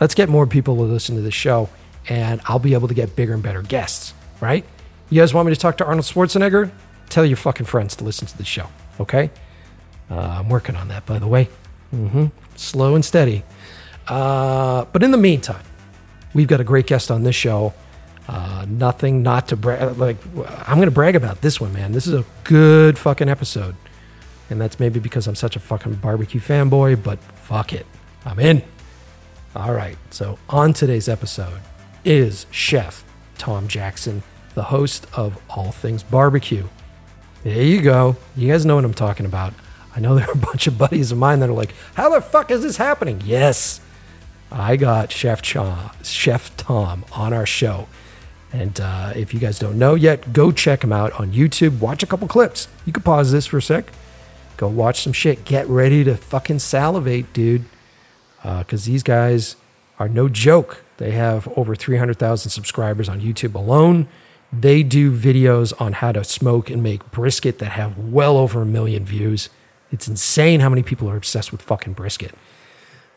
Let's 0.00 0.14
get 0.14 0.28
more 0.28 0.46
people 0.46 0.76
to 0.76 0.82
listen 0.82 1.16
to 1.16 1.22
the 1.22 1.32
show 1.32 1.68
and 2.08 2.40
I'll 2.44 2.60
be 2.60 2.74
able 2.74 2.88
to 2.88 2.94
get 2.94 3.16
bigger 3.16 3.34
and 3.34 3.42
better 3.42 3.62
guests, 3.62 4.14
right? 4.40 4.64
You 5.10 5.20
guys 5.20 5.34
want 5.34 5.46
me 5.48 5.54
to 5.54 5.60
talk 5.60 5.76
to 5.78 5.84
Arnold 5.84 6.04
Schwarzenegger? 6.04 6.70
Tell 7.08 7.24
your 7.24 7.36
fucking 7.36 7.66
friends 7.66 7.96
to 7.96 8.04
listen 8.04 8.28
to 8.28 8.38
the 8.38 8.44
show, 8.44 8.68
okay? 9.00 9.30
Uh, 10.10 10.20
I'm 10.20 10.48
working 10.48 10.76
on 10.76 10.88
that, 10.88 11.06
by 11.06 11.18
the 11.18 11.26
way. 11.26 11.48
Mm-hmm. 11.92 12.26
Slow 12.56 12.94
and 12.94 13.04
steady. 13.04 13.42
Uh, 14.06 14.84
but 14.92 15.02
in 15.02 15.10
the 15.10 15.18
meantime, 15.18 15.64
we've 16.32 16.48
got 16.48 16.60
a 16.60 16.64
great 16.64 16.86
guest 16.86 17.10
on 17.10 17.24
this 17.24 17.34
show. 17.34 17.74
Uh, 18.26 18.64
nothing 18.68 19.22
not 19.22 19.48
to 19.48 19.56
brag. 19.56 19.98
Like, 19.98 20.16
I'm 20.66 20.76
going 20.76 20.86
to 20.86 20.90
brag 20.90 21.14
about 21.14 21.42
this 21.42 21.60
one, 21.60 21.72
man. 21.72 21.92
This 21.92 22.06
is 22.06 22.14
a 22.14 22.24
good 22.44 22.98
fucking 22.98 23.28
episode. 23.28 23.76
And 24.50 24.60
that's 24.60 24.78
maybe 24.80 25.00
because 25.00 25.26
I'm 25.26 25.34
such 25.34 25.56
a 25.56 25.60
fucking 25.60 25.96
barbecue 25.96 26.40
fanboy, 26.40 27.02
but 27.02 27.18
fuck 27.18 27.72
it. 27.72 27.86
I'm 28.24 28.38
in. 28.38 28.62
All 29.54 29.72
right. 29.72 29.96
So, 30.10 30.38
on 30.48 30.72
today's 30.72 31.08
episode 31.08 31.60
is 32.04 32.46
Chef 32.50 33.04
Tom 33.38 33.68
Jackson, 33.68 34.22
the 34.54 34.64
host 34.64 35.06
of 35.14 35.40
All 35.50 35.72
Things 35.72 36.02
Barbecue. 36.02 36.66
There 37.42 37.62
you 37.62 37.82
go. 37.82 38.16
You 38.36 38.50
guys 38.50 38.64
know 38.64 38.76
what 38.76 38.84
I'm 38.84 38.94
talking 38.94 39.26
about. 39.26 39.52
I 39.94 40.00
know 40.00 40.14
there 40.18 40.28
are 40.28 40.32
a 40.32 40.36
bunch 40.36 40.66
of 40.66 40.78
buddies 40.78 41.12
of 41.12 41.18
mine 41.18 41.40
that 41.40 41.50
are 41.50 41.54
like, 41.54 41.74
how 41.94 42.08
the 42.08 42.20
fuck 42.20 42.50
is 42.50 42.62
this 42.62 42.78
happening? 42.78 43.22
Yes. 43.24 43.80
I 44.50 44.76
got 44.76 45.10
Chef 45.10 45.42
Cha, 45.42 45.94
Chef 46.02 46.56
Tom 46.56 47.04
on 47.12 47.32
our 47.32 47.46
show. 47.46 47.88
And 48.54 48.80
uh, 48.80 49.12
if 49.16 49.34
you 49.34 49.40
guys 49.40 49.58
don't 49.58 49.76
know 49.76 49.96
yet, 49.96 50.32
go 50.32 50.52
check 50.52 50.84
him 50.84 50.92
out 50.92 51.12
on 51.18 51.32
YouTube. 51.32 51.80
Watch 51.80 52.04
a 52.04 52.06
couple 52.06 52.28
clips. 52.28 52.68
You 52.86 52.92
can 52.92 53.02
pause 53.02 53.32
this 53.32 53.46
for 53.46 53.58
a 53.58 53.62
sec. 53.62 53.90
Go 54.56 54.68
watch 54.68 55.02
some 55.02 55.12
shit. 55.12 55.44
Get 55.44 55.66
ready 55.66 56.04
to 56.04 56.16
fucking 56.16 56.60
salivate, 56.60 57.32
dude. 57.32 57.64
Because 58.42 58.86
uh, 58.86 58.90
these 58.90 59.02
guys 59.02 59.56
are 59.98 60.08
no 60.08 60.28
joke. 60.28 60.84
They 60.98 61.10
have 61.10 61.48
over 61.56 61.74
300,000 61.74 62.48
subscribers 62.48 63.08
on 63.08 63.20
YouTube 63.20 63.56
alone. 63.56 64.06
They 64.52 64.84
do 64.84 65.10
videos 65.10 65.72
on 65.80 65.94
how 65.94 66.12
to 66.12 66.22
smoke 66.22 66.70
and 66.70 66.80
make 66.80 67.10
brisket 67.10 67.58
that 67.58 67.72
have 67.72 67.98
well 67.98 68.36
over 68.36 68.62
a 68.62 68.66
million 68.66 69.04
views. 69.04 69.50
It's 69.90 70.06
insane 70.06 70.60
how 70.60 70.68
many 70.68 70.84
people 70.84 71.10
are 71.10 71.16
obsessed 71.16 71.50
with 71.50 71.60
fucking 71.60 71.94
brisket. 71.94 72.36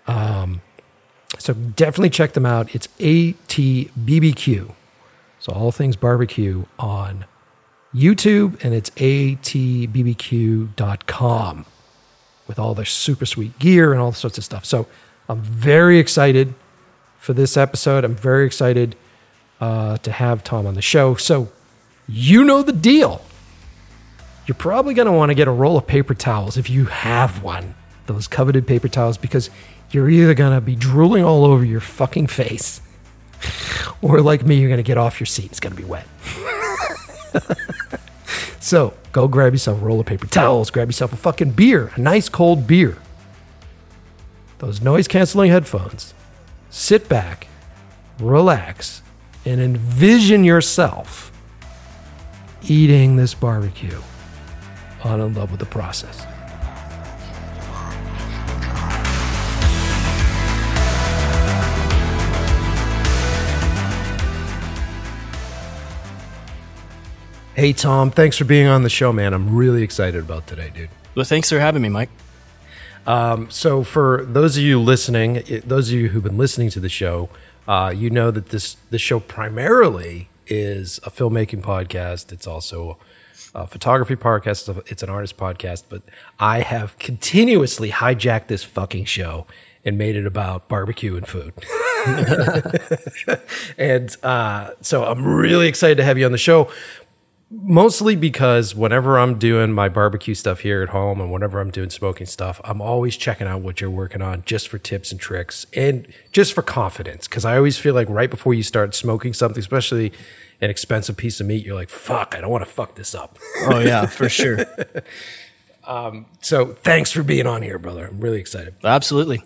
Um, 0.08 0.62
so 1.38 1.53
definitely 1.53 2.10
check 2.10 2.34
them 2.34 2.48
out. 2.48 2.74
It's 2.74 2.88
ATBBQ. 2.98 4.72
So 5.48 5.54
all 5.54 5.72
things 5.72 5.96
barbecue 5.96 6.66
on 6.77 7.24
YouTube 7.96 8.62
and 8.66 8.74
it's 8.74 8.89
atbbq.com 8.89 9.46
with 12.48 12.60
all 12.60 12.75
their 12.75 12.84
super 12.84 13.25
sweet 13.25 13.58
gear 13.58 13.94
and 13.94 14.01
all 14.01 14.12
sorts 14.12 14.38
of 14.38 14.44
stuff. 14.44 14.66
So 14.66 14.88
I'm 15.30 15.39
very 15.39 16.00
excited 16.00 16.54
for 17.18 17.32
this 17.32 17.56
episode. 17.56 18.04
I'm 18.04 18.13
very 18.13 18.46
excited 18.46 18.98
uh, 19.62 19.96
to 20.00 20.12
have 20.12 20.44
Tom 20.44 20.68
on 20.68 20.74
the 20.74 20.82
show. 20.82 21.16
So 21.16 21.48
you 22.10 22.44
know 22.44 22.62
the 22.62 22.74
deal. 22.74 23.22
You're 24.48 24.56
probably 24.56 24.94
going 24.94 25.06
to 25.06 25.13
want 25.13 25.30
to 25.30 25.36
get 25.36 25.48
a 25.48 25.51
roll 25.51 25.77
of 25.77 25.88
paper 25.88 26.13
towels 26.13 26.58
if 26.58 26.70
you 26.70 26.88
have 26.88 27.42
one, 27.42 27.74
those 28.08 28.27
coveted 28.27 28.68
paper 28.68 28.89
towels, 28.89 29.18
because 29.18 29.50
you're 29.92 30.10
either 30.10 30.34
going 30.34 30.54
to 30.54 30.60
be 30.60 30.75
drooling 30.75 31.24
all 31.24 31.46
over 31.46 31.63
your 31.63 31.80
fucking 31.80 32.27
face 32.27 32.82
or 34.01 34.22
like 34.22 34.46
me, 34.46 34.60
you're 34.60 34.70
going 34.70 34.77
to 34.77 34.84
get 34.84 34.98
off 34.98 35.20
your 35.20 35.25
seat. 35.25 35.51
It's 35.51 35.60
going 35.60 35.75
to 35.75 35.82
be 35.82 35.88
wet. 35.88 36.08
so 38.60 38.94
go 39.12 39.27
grab 39.27 39.53
yourself 39.53 39.82
a 39.82 39.86
roll 39.86 40.00
of 40.00 40.06
paper 40.06 40.27
towels, 40.27 40.70
grab 40.70 40.88
yourself 40.88 41.13
a 41.13 41.17
fucking 41.17 41.51
beer, 41.51 41.91
a 41.96 42.00
nice 42.00 42.29
cold 42.29 42.67
beer, 42.67 42.98
those 44.60 44.82
noise 44.82 45.08
canceling 45.08 45.51
headphones. 45.51 46.13
Sit 46.70 47.08
back, 47.08 47.48
relax, 48.20 49.01
and 49.46 49.62
envision 49.62 50.44
yourself 50.44 51.32
eating 52.63 53.15
this 53.15 53.34
barbecue 53.34 54.00
on 55.03 55.22
In 55.22 55.34
Love 55.34 55.51
with 55.51 55.60
the 55.60 55.65
Process. 55.65 56.25
Hey, 67.58 67.74
Tom, 67.74 68.12
thanks 68.12 68.38
for 68.38 68.46
being 68.46 68.68
on 68.68 68.84
the 68.84 68.90
show, 68.90 69.12
man. 69.12 69.34
I'm 69.34 69.56
really 69.56 69.82
excited 69.82 70.24
about 70.24 70.46
today, 70.46 70.72
dude. 70.76 70.90
Well, 71.16 71.26
thanks 71.26 71.50
for 71.50 71.60
having 71.60 71.82
me, 71.82 71.90
Mike. 71.90 72.12
Um, 73.08 73.50
so, 73.50 73.84
for 73.84 74.24
those 74.26 74.58
of 74.58 74.64
you 74.64 74.80
listening, 74.80 75.42
those 75.66 75.90
of 75.90 75.96
you 75.96 76.10
who've 76.10 76.22
been 76.22 76.38
listening 76.38 76.70
to 76.70 76.80
the 76.80 76.88
show, 76.88 77.30
uh, 77.68 77.92
you 77.98 78.12
know 78.12 78.30
that 78.30 78.50
this 78.50 78.78
this 78.92 79.02
show 79.02 79.20
primarily 79.20 80.30
is 80.46 81.00
a 81.00 81.10
filmmaking 81.10 81.64
podcast. 81.64 82.32
It's 82.32 82.46
also 82.46 83.00
a 83.56 83.66
photography 83.66 84.16
podcast. 84.16 84.80
It's 84.86 85.02
an 85.02 85.10
artist 85.10 85.36
podcast. 85.36 85.86
But 85.90 86.04
I 86.40 86.60
have 86.60 87.00
continuously 87.00 87.90
hijacked 87.90 88.50
this 88.50 88.64
fucking 88.64 89.06
show 89.06 89.48
and 89.84 89.98
made 89.98 90.16
it 90.16 90.28
about 90.28 90.68
barbecue 90.68 91.18
and 91.18 91.28
food. 91.28 91.54
and 93.80 94.16
uh, 94.22 94.72
so 94.82 95.06
I'm 95.06 95.26
really 95.26 95.68
excited 95.68 95.98
to 95.98 96.04
have 96.04 96.20
you 96.20 96.26
on 96.28 96.32
the 96.32 96.38
show 96.38 96.70
mostly 97.50 98.16
because 98.16 98.75
whenever 98.75 99.18
I'm 99.18 99.39
doing 99.39 99.72
my 99.72 99.88
barbecue 99.89 100.34
stuff 100.34 100.60
here 100.60 100.82
at 100.82 100.89
home 100.89 101.22
and 101.22 101.32
whenever 101.32 101.60
I'm 101.60 101.72
doing 101.72 101.89
smoking 101.89 102.27
stuff, 102.27 102.60
I'm 102.63 102.82
always 102.82 103.16
checking 103.16 103.48
out 103.48 103.62
what 103.62 103.80
you're 103.80 103.89
working 103.89 104.22
on 104.22 104.44
just 104.46 104.68
for 104.68 104.77
tips 104.77 105.12
and 105.12 105.20
tricks 105.20 105.66
and 105.74 106.08
just 106.32 106.54
for 106.54 106.62
confidence. 106.62 107.27
Cause 107.27 107.46
I 107.46 107.56
always 107.56 107.77
feel 107.77 107.94
like 107.94 108.10
right 108.10 108.30
before 108.30 108.54
you 108.54 108.63
start 108.63 108.94
smoking 108.96 109.34
something, 109.34 109.60
especially 109.60 110.12
an 110.60 110.70
expensive 110.70 111.16
piece 111.16 111.39
of 111.39 111.48
meat, 111.48 111.66
you're 111.66 111.75
like, 111.75 111.89
fuck, 111.89 112.36
I 112.36 112.42
don't 112.42 112.51
want 112.51 112.66
to 112.66 112.70
fuck 112.70 112.96
this 112.96 113.16
up. 113.16 113.38
Oh, 113.62 113.80
yeah, 113.80 114.08
for 114.08 114.27
sure. 114.30 114.66
um, 115.86 116.25
so 116.42 116.74
thanks 116.74 117.12
for 117.12 117.24
being 117.24 117.48
on 117.48 117.62
here, 117.62 117.80
brother. 117.80 118.08
I'm 118.08 118.20
really 118.20 118.39
excited. 118.39 118.75
Absolutely. 118.84 119.44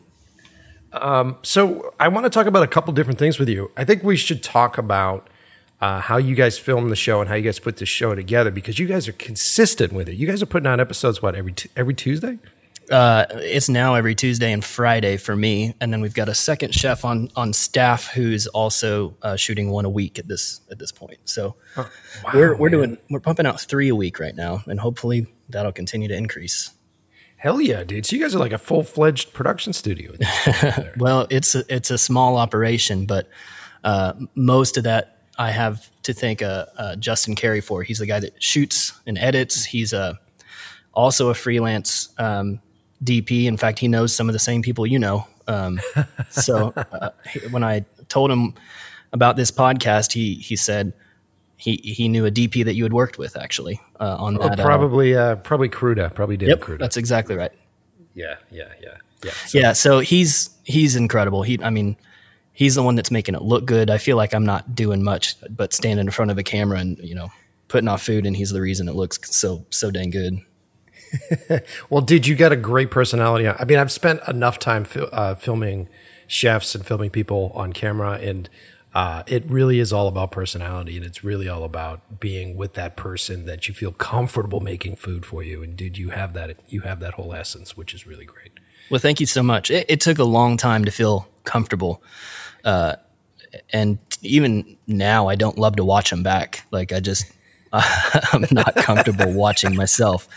Um, 0.93 1.37
so 1.43 1.93
I 1.99 2.07
want 2.07 2.25
to 2.25 2.29
talk 2.29 2.47
about 2.47 2.63
a 2.63 2.67
couple 2.67 2.93
different 2.93 3.19
things 3.19 3.37
with 3.39 3.47
you. 3.49 3.71
I 3.77 3.85
think 3.85 4.03
we 4.03 4.17
should 4.17 4.41
talk 4.41 4.77
about 4.77 5.29
uh, 5.81 5.99
how 5.99 6.17
you 6.17 6.35
guys 6.35 6.59
film 6.59 6.89
the 6.89 6.95
show 6.95 7.19
and 7.21 7.27
how 7.27 7.35
you 7.35 7.41
guys 7.41 7.59
put 7.59 7.77
the 7.77 7.85
show 7.85 8.13
together 8.13 8.51
because 8.51 8.77
you 8.77 8.85
guys 8.87 9.07
are 9.07 9.13
consistent 9.13 9.91
with 9.91 10.07
it. 10.07 10.15
You 10.15 10.27
guys 10.27 10.41
are 10.41 10.45
putting 10.47 10.67
out 10.67 10.79
episodes 10.79 11.21
what 11.21 11.35
every 11.35 11.53
t- 11.53 11.69
every 11.75 11.95
Tuesday. 11.95 12.37
Uh, 12.91 13.25
it's 13.35 13.69
now 13.69 13.95
every 13.95 14.13
Tuesday 14.13 14.51
and 14.51 14.63
Friday 14.65 15.15
for 15.15 15.35
me, 15.35 15.73
and 15.79 15.93
then 15.93 16.01
we've 16.01 16.13
got 16.13 16.29
a 16.29 16.35
second 16.35 16.75
chef 16.75 17.03
on 17.05 17.29
on 17.35 17.53
staff 17.53 18.07
who's 18.07 18.47
also 18.47 19.15
uh, 19.21 19.35
shooting 19.35 19.71
one 19.71 19.85
a 19.85 19.89
week 19.89 20.19
at 20.19 20.27
this 20.27 20.61
at 20.69 20.77
this 20.77 20.91
point. 20.91 21.17
So 21.25 21.55
wow, 21.77 21.89
we're 22.33 22.55
we're 22.55 22.69
man. 22.69 22.79
doing 22.79 22.97
we're 23.09 23.19
pumping 23.21 23.45
out 23.45 23.59
three 23.61 23.89
a 23.89 23.95
week 23.95 24.19
right 24.19 24.35
now, 24.35 24.61
and 24.67 24.79
hopefully 24.79 25.27
that'll 25.49 25.71
continue 25.71 26.09
to 26.09 26.15
increase. 26.15 26.71
Hell 27.37 27.59
yeah, 27.59 27.83
dude! 27.83 28.05
So 28.05 28.15
you 28.15 28.21
guys 28.21 28.35
are 28.35 28.39
like 28.39 28.51
a 28.51 28.59
full 28.59 28.83
fledged 28.83 29.33
production 29.33 29.73
studio. 29.73 30.13
Well, 30.97 31.25
it's 31.31 31.55
a, 31.55 31.63
it's 31.73 31.89
a 31.89 31.97
small 31.97 32.37
operation, 32.37 33.05
but 33.05 33.29
uh, 33.83 34.13
most 34.35 34.77
of 34.77 34.83
that 34.83 35.20
I 35.37 35.51
have 35.51 35.89
to 36.03 36.13
thank 36.13 36.41
uh, 36.41 36.65
uh, 36.77 36.95
Justin 36.97 37.35
Carey 37.35 37.61
for. 37.61 37.83
He's 37.83 37.99
the 37.99 38.05
guy 38.05 38.19
that 38.19 38.41
shoots 38.41 38.93
and 39.07 39.17
edits. 39.17 39.63
He's 39.63 39.93
a 39.93 40.19
also 40.93 41.29
a 41.29 41.33
freelance 41.33 42.09
um, 42.17 42.59
DP. 43.03 43.45
In 43.45 43.57
fact, 43.57 43.79
he 43.79 43.87
knows 43.87 44.13
some 44.13 44.29
of 44.29 44.33
the 44.33 44.39
same 44.39 44.61
people 44.61 44.85
you 44.85 44.99
know. 44.99 45.25
Um, 45.47 45.79
so 46.29 46.73
uh, 46.75 47.09
when 47.51 47.63
I 47.63 47.85
told 48.09 48.29
him 48.31 48.53
about 49.13 49.35
this 49.37 49.51
podcast, 49.51 50.11
he 50.13 50.35
he 50.35 50.55
said 50.55 50.93
he 51.57 51.77
he 51.77 52.07
knew 52.07 52.25
a 52.25 52.31
DP 52.31 52.63
that 52.65 52.75
you 52.75 52.83
had 52.83 52.93
worked 52.93 53.17
with 53.17 53.35
actually 53.37 53.79
uh, 53.99 54.15
on 54.19 54.37
Oh, 54.37 54.49
that. 54.49 54.59
uh, 54.59 54.63
probably, 54.63 55.15
uh, 55.15 55.35
probably 55.37 55.69
Cruda, 55.69 56.13
probably 56.13 56.35
David 56.37 56.49
yep, 56.49 56.59
Cruda. 56.61 56.79
that's 56.79 56.97
exactly 56.97 57.35
right. 57.35 57.51
yeah, 58.15 58.35
yeah, 58.51 58.65
yeah, 58.81 58.97
yeah. 59.23 59.31
So- 59.45 59.57
yeah 59.59 59.73
so 59.73 59.99
he's 59.99 60.49
he's 60.63 60.95
incredible 60.95 61.43
he 61.43 61.59
i 61.63 61.69
mean 61.69 61.95
he's 62.53 62.75
the 62.75 62.83
one 62.83 62.95
that's 62.95 63.11
making 63.11 63.35
it 63.35 63.41
look 63.41 63.65
good 63.65 63.89
i 63.89 63.97
feel 63.97 64.17
like 64.17 64.33
i'm 64.33 64.45
not 64.45 64.75
doing 64.75 65.03
much 65.03 65.35
but 65.49 65.73
standing 65.73 66.05
in 66.05 66.11
front 66.11 66.31
of 66.31 66.37
a 66.37 66.43
camera 66.43 66.79
and 66.79 66.97
you 66.99 67.15
know 67.15 67.29
putting 67.67 67.87
off 67.87 68.01
food 68.01 68.25
and 68.25 68.35
he's 68.35 68.49
the 68.51 68.61
reason 68.61 68.87
it 68.87 68.95
looks 68.95 69.19
so 69.35 69.65
so 69.69 69.89
dang 69.91 70.09
good 70.09 70.39
Well, 71.89 72.01
dude, 72.01 72.25
you 72.27 72.35
got 72.35 72.51
a 72.51 72.55
great 72.55 72.89
personality. 72.91 73.47
I 73.47 73.65
mean, 73.65 73.77
I've 73.77 73.91
spent 73.91 74.21
enough 74.27 74.59
time 74.59 74.85
fil- 74.85 75.09
uh, 75.11 75.35
filming 75.35 75.89
chefs 76.27 76.73
and 76.75 76.85
filming 76.85 77.09
people 77.09 77.51
on 77.53 77.73
camera, 77.73 78.13
and 78.13 78.49
uh, 78.93 79.23
it 79.27 79.43
really 79.49 79.79
is 79.79 79.91
all 79.91 80.07
about 80.07 80.31
personality, 80.31 80.95
and 80.95 81.05
it's 81.05 81.21
really 81.23 81.49
all 81.49 81.63
about 81.65 82.19
being 82.21 82.55
with 82.55 82.73
that 82.75 82.95
person 82.95 83.45
that 83.45 83.67
you 83.67 83.73
feel 83.73 83.91
comfortable 83.91 84.61
making 84.61 84.95
food 84.95 85.25
for 85.25 85.43
you. 85.43 85.61
And 85.63 85.75
dude, 85.75 85.97
you 85.97 86.09
have 86.09 86.33
that. 86.33 86.57
You 86.69 86.81
have 86.81 87.01
that 87.01 87.15
whole 87.15 87.33
essence, 87.33 87.75
which 87.75 87.93
is 87.93 88.07
really 88.07 88.25
great. 88.25 88.51
well 88.89 88.99
thank 88.99 89.19
you 89.19 89.25
so 89.25 89.41
much 89.43 89.69
it, 89.71 89.85
it 89.89 90.01
took 90.01 90.17
a 90.19 90.23
long 90.23 90.57
time 90.57 90.83
to 90.85 90.91
feel 90.91 91.27
comfortable 91.45 92.01
uh, 92.63 92.95
and 93.71 93.97
even 94.21 94.77
now 94.87 95.27
i 95.27 95.35
don't 95.35 95.57
love 95.57 95.75
to 95.75 95.83
watch 95.83 96.09
them 96.09 96.23
back 96.23 96.65
like 96.71 96.91
i 96.91 96.99
just 96.99 97.25
i'm 97.73 98.45
not 98.51 98.75
comfortable 98.75 99.31
watching 99.33 99.75
myself 99.75 100.27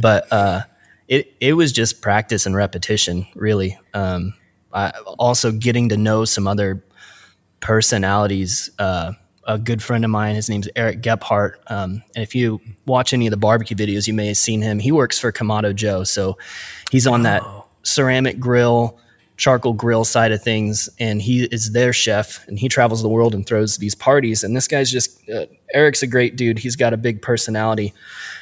but 0.00 0.30
uh, 0.32 0.62
it, 1.08 1.34
it 1.40 1.52
was 1.52 1.72
just 1.72 2.00
practice 2.00 2.46
and 2.46 2.54
repetition 2.54 3.26
really 3.34 3.78
um, 3.94 4.34
I, 4.72 4.90
also 5.18 5.52
getting 5.52 5.88
to 5.90 5.96
know 5.96 6.24
some 6.24 6.46
other 6.46 6.84
personalities. 7.60 8.70
Uh, 8.78 9.12
a 9.44 9.58
good 9.58 9.82
friend 9.82 10.04
of 10.04 10.10
mine, 10.10 10.36
his 10.36 10.48
name's 10.48 10.68
Eric 10.76 11.00
Gephart. 11.02 11.54
Um, 11.66 12.02
and 12.14 12.22
if 12.22 12.34
you 12.34 12.60
watch 12.86 13.12
any 13.12 13.26
of 13.26 13.32
the 13.32 13.36
barbecue 13.36 13.76
videos, 13.76 14.06
you 14.06 14.14
may 14.14 14.28
have 14.28 14.36
seen 14.36 14.62
him. 14.62 14.78
He 14.78 14.92
works 14.92 15.18
for 15.18 15.32
Kamado 15.32 15.74
Joe. 15.74 16.04
So 16.04 16.38
he's 16.90 17.06
on 17.06 17.22
that 17.22 17.42
ceramic 17.82 18.38
grill, 18.38 19.00
charcoal 19.36 19.72
grill 19.72 20.04
side 20.04 20.32
of 20.32 20.42
things. 20.42 20.88
And 20.98 21.20
he 21.20 21.44
is 21.44 21.72
their 21.72 21.92
chef 21.92 22.46
and 22.48 22.58
he 22.58 22.68
travels 22.68 23.02
the 23.02 23.08
world 23.08 23.34
and 23.34 23.46
throws 23.46 23.78
these 23.78 23.94
parties. 23.94 24.44
And 24.44 24.54
this 24.56 24.68
guy's 24.68 24.90
just, 24.90 25.28
uh, 25.28 25.46
Eric's 25.74 26.02
a 26.02 26.06
great 26.06 26.36
dude. 26.36 26.58
He's 26.58 26.76
got 26.76 26.92
a 26.92 26.96
big 26.96 27.22
personality. 27.22 27.94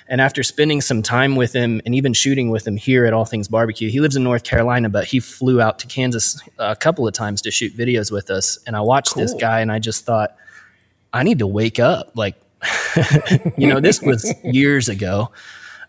And 0.08 0.20
after 0.20 0.42
spending 0.42 0.80
some 0.80 1.02
time 1.02 1.36
with 1.36 1.52
him 1.52 1.80
and 1.86 1.94
even 1.94 2.12
shooting 2.12 2.50
with 2.50 2.66
him 2.66 2.76
here 2.76 3.06
at 3.06 3.12
All 3.12 3.24
Things 3.24 3.46
Barbecue, 3.46 3.90
he 3.90 4.00
lives 4.00 4.16
in 4.16 4.24
North 4.24 4.42
Carolina, 4.42 4.88
but 4.88 5.04
he 5.04 5.20
flew 5.20 5.60
out 5.60 5.78
to 5.78 5.86
Kansas 5.86 6.40
a 6.58 6.74
couple 6.74 7.06
of 7.06 7.14
times 7.14 7.40
to 7.42 7.52
shoot 7.52 7.76
videos 7.76 8.10
with 8.10 8.28
us. 8.28 8.58
And 8.66 8.74
I 8.74 8.80
watched 8.80 9.14
this 9.14 9.32
guy 9.34 9.60
and 9.60 9.70
I 9.70 9.78
just 9.78 10.04
thought, 10.04 10.34
I 11.12 11.22
need 11.22 11.38
to 11.38 11.46
wake 11.46 11.78
up. 11.78 12.10
Like, 12.16 12.34
you 13.56 13.68
know, 13.68 13.78
this 13.78 14.02
was 14.02 14.34
years 14.44 14.88
ago. 14.88 15.30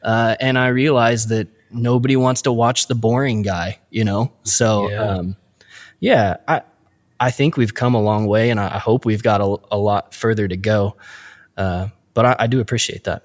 Uh, 0.03 0.35
and 0.39 0.57
I 0.57 0.67
realized 0.67 1.29
that 1.29 1.47
nobody 1.73 2.15
wants 2.15 2.41
to 2.43 2.51
watch 2.51 2.87
the 2.87 2.95
boring 2.95 3.41
guy, 3.41 3.79
you 3.89 4.03
know? 4.03 4.31
So, 4.43 4.89
Yeah. 4.89 5.01
um, 5.01 5.35
yeah, 5.99 6.37
I, 6.47 6.61
I 7.19 7.31
think 7.31 7.57
we've 7.57 7.73
come 7.73 7.93
a 7.93 8.01
long 8.01 8.25
way 8.27 8.49
and 8.49 8.59
I, 8.59 8.75
I 8.75 8.79
hope 8.79 9.05
we've 9.05 9.21
got 9.23 9.41
a, 9.41 9.57
a 9.71 9.77
lot 9.77 10.13
further 10.15 10.47
to 10.47 10.57
go. 10.57 10.95
Uh, 11.55 11.89
but 12.13 12.25
I, 12.25 12.35
I 12.39 12.47
do 12.47 12.59
appreciate 12.59 13.03
that. 13.03 13.23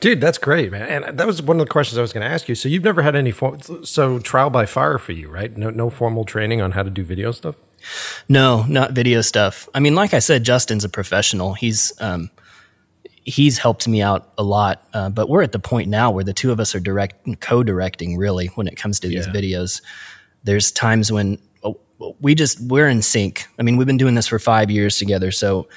Dude, 0.00 0.20
that's 0.20 0.38
great, 0.38 0.72
man. 0.72 1.04
And 1.04 1.18
that 1.18 1.26
was 1.26 1.40
one 1.40 1.60
of 1.60 1.66
the 1.66 1.70
questions 1.70 1.98
I 1.98 2.00
was 2.02 2.12
going 2.12 2.26
to 2.26 2.32
ask 2.32 2.48
you. 2.48 2.54
So 2.54 2.68
you've 2.68 2.82
never 2.84 3.02
had 3.02 3.14
any 3.14 3.30
form, 3.30 3.60
so 3.84 4.18
trial 4.18 4.50
by 4.50 4.66
fire 4.66 4.98
for 4.98 5.12
you, 5.12 5.28
right? 5.28 5.56
No, 5.56 5.70
no 5.70 5.88
formal 5.90 6.24
training 6.24 6.60
on 6.60 6.72
how 6.72 6.82
to 6.82 6.90
do 6.90 7.04
video 7.04 7.30
stuff. 7.32 7.54
No, 8.28 8.64
not 8.64 8.92
video 8.92 9.20
stuff. 9.20 9.68
I 9.74 9.80
mean, 9.80 9.94
like 9.94 10.14
I 10.14 10.18
said, 10.18 10.42
Justin's 10.42 10.84
a 10.84 10.88
professional. 10.88 11.54
He's 11.54 11.92
um, 12.00 12.30
he's 13.28 13.58
helped 13.58 13.86
me 13.86 14.00
out 14.02 14.32
a 14.38 14.42
lot. 14.42 14.88
Uh, 14.94 15.10
but 15.10 15.28
we're 15.28 15.42
at 15.42 15.52
the 15.52 15.58
point 15.58 15.88
now 15.88 16.10
where 16.10 16.24
the 16.24 16.32
two 16.32 16.50
of 16.50 16.58
us 16.58 16.74
are 16.74 16.80
direct 16.80 17.40
co-directing 17.40 18.16
really 18.16 18.46
when 18.48 18.66
it 18.66 18.76
comes 18.76 18.98
to 19.00 19.08
these 19.08 19.26
videos. 19.26 19.82
There's 20.44 20.72
times 20.72 21.12
when 21.12 21.38
oh, 21.62 21.78
we 22.20 22.34
just 22.34 22.60
we're 22.60 22.88
in 22.88 23.02
sync. 23.02 23.46
I 23.58 23.62
mean, 23.62 23.76
we've 23.76 23.86
been 23.86 23.98
doing 23.98 24.14
this 24.14 24.26
for 24.26 24.38
five 24.38 24.70
years 24.70 24.98
together. 24.98 25.30
So 25.30 25.68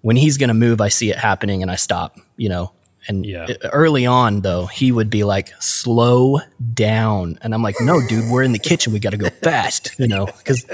when 0.00 0.16
he's 0.16 0.38
going 0.38 0.48
to 0.48 0.54
move, 0.54 0.80
I 0.80 0.88
see 0.88 1.10
it 1.10 1.18
happening 1.18 1.62
and 1.62 1.70
I 1.70 1.76
stop. 1.76 2.16
You 2.36 2.48
know. 2.48 2.72
And 3.06 3.26
Yeah. 3.26 3.48
early 3.64 4.06
on, 4.06 4.40
though, 4.40 4.64
he 4.64 4.90
would 4.90 5.10
be 5.10 5.24
like, 5.24 5.52
"Slow 5.60 6.38
down," 6.72 7.38
and 7.42 7.52
I'm 7.52 7.62
like, 7.62 7.76
"No, 7.78 8.00
dude, 8.08 8.30
we're 8.30 8.42
in 8.42 8.52
the 8.52 8.58
kitchen. 8.58 8.94
We 8.94 8.98
got 8.98 9.10
to 9.10 9.18
go 9.18 9.28
fast." 9.42 9.92
You 9.98 10.08
know, 10.08 10.24
because 10.24 10.64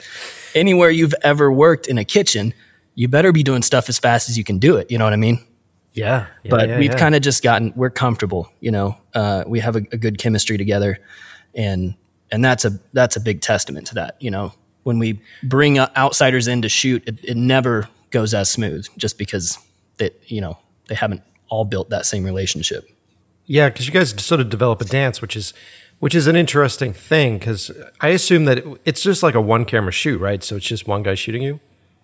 anywhere 0.54 0.90
you've 0.90 1.14
ever 1.22 1.50
worked 1.50 1.88
in 1.88 1.98
a 1.98 2.04
kitchen, 2.04 2.54
you 2.94 3.08
better 3.08 3.32
be 3.32 3.42
doing 3.42 3.62
stuff 3.62 3.88
as 3.88 3.98
fast 3.98 4.28
as 4.28 4.38
you 4.38 4.44
can 4.44 4.60
do 4.60 4.76
it. 4.76 4.92
You 4.92 4.98
know 4.98 5.04
what 5.04 5.12
I 5.12 5.16
mean? 5.16 5.40
Yeah. 5.92 6.26
but 6.48 6.78
we've 6.78 6.96
kind 6.96 7.14
of 7.14 7.22
just 7.22 7.42
gotten 7.42 7.72
we're 7.74 7.90
comfortable. 7.90 8.50
You 8.60 8.70
know, 8.70 8.96
uh, 9.14 9.44
we 9.46 9.60
have 9.60 9.76
a, 9.76 9.82
a 9.92 9.96
good 9.96 10.18
chemistry 10.18 10.56
together, 10.56 10.98
and 11.54 11.94
and 12.30 12.44
that's 12.44 12.64
a 12.64 12.78
that's 12.92 13.16
a 13.16 13.20
big 13.20 13.40
testament 13.40 13.88
to 13.88 13.94
that. 13.96 14.16
You 14.20 14.30
know, 14.30 14.52
when 14.84 14.98
we 14.98 15.20
bring 15.42 15.78
outsiders 15.78 16.48
in 16.48 16.62
to 16.62 16.68
shoot, 16.68 17.02
it, 17.06 17.18
it 17.24 17.36
never 17.36 17.88
goes 18.10 18.34
as 18.34 18.48
smooth 18.48 18.86
just 18.96 19.18
because 19.18 19.58
that 19.98 20.18
you 20.26 20.40
know 20.40 20.58
they 20.88 20.94
haven't 20.94 21.22
all 21.48 21.64
built 21.64 21.90
that 21.90 22.06
same 22.06 22.24
relationship. 22.24 22.88
Yeah, 23.46 23.68
because 23.68 23.86
you 23.86 23.92
guys 23.92 24.10
sort 24.24 24.40
of 24.40 24.48
develop 24.48 24.80
a 24.80 24.84
dance, 24.84 25.20
which 25.20 25.36
is 25.36 25.52
which 25.98 26.14
is 26.14 26.26
an 26.26 26.36
interesting 26.36 26.92
thing. 26.92 27.38
Because 27.38 27.70
I 28.00 28.08
assume 28.08 28.44
that 28.44 28.58
it, 28.58 28.80
it's 28.84 29.02
just 29.02 29.22
like 29.22 29.34
a 29.34 29.40
one 29.40 29.64
camera 29.64 29.92
shoot, 29.92 30.18
right? 30.18 30.42
So 30.42 30.56
it's 30.56 30.66
just 30.66 30.86
one 30.86 31.02
guy 31.02 31.14
shooting 31.14 31.42
you. 31.42 31.60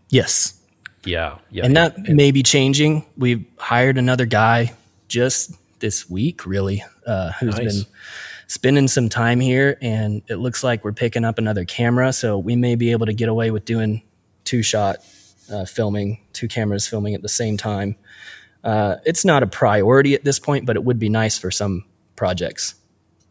Yes, 0.08 0.55
Yeah, 1.06 1.38
yeah. 1.50 1.64
and 1.64 1.76
that 1.76 1.98
may 2.08 2.30
be 2.30 2.42
changing. 2.42 3.04
We've 3.16 3.44
hired 3.58 3.96
another 3.96 4.26
guy 4.26 4.74
just 5.08 5.52
this 5.78 6.08
week, 6.10 6.44
really, 6.46 6.84
uh, 7.06 7.32
who's 7.32 7.56
Nice. 7.56 7.84
been 7.84 7.92
spending 8.48 8.88
some 8.88 9.08
time 9.08 9.40
here, 9.40 9.78
and 9.80 10.22
it 10.28 10.36
looks 10.36 10.62
like 10.64 10.84
we're 10.84 10.92
picking 10.92 11.24
up 11.24 11.38
another 11.38 11.64
camera, 11.64 12.12
so 12.12 12.38
we 12.38 12.56
may 12.56 12.74
be 12.74 12.92
able 12.92 13.06
to 13.06 13.14
get 13.14 13.28
away 13.28 13.50
with 13.50 13.64
doing 13.64 14.02
two 14.44 14.62
shot 14.62 14.98
uh, 15.50 15.64
filming, 15.64 16.20
two 16.32 16.48
cameras 16.48 16.86
filming 16.86 17.14
at 17.14 17.22
the 17.22 17.28
same 17.28 17.56
time. 17.56 17.96
Uh, 18.64 18.96
it's 19.04 19.24
not 19.24 19.42
a 19.42 19.46
priority 19.46 20.14
at 20.14 20.24
this 20.24 20.38
point, 20.38 20.66
but 20.66 20.76
it 20.76 20.84
would 20.84 20.98
be 20.98 21.08
nice 21.08 21.38
for 21.38 21.50
some 21.50 21.84
projects. 22.16 22.74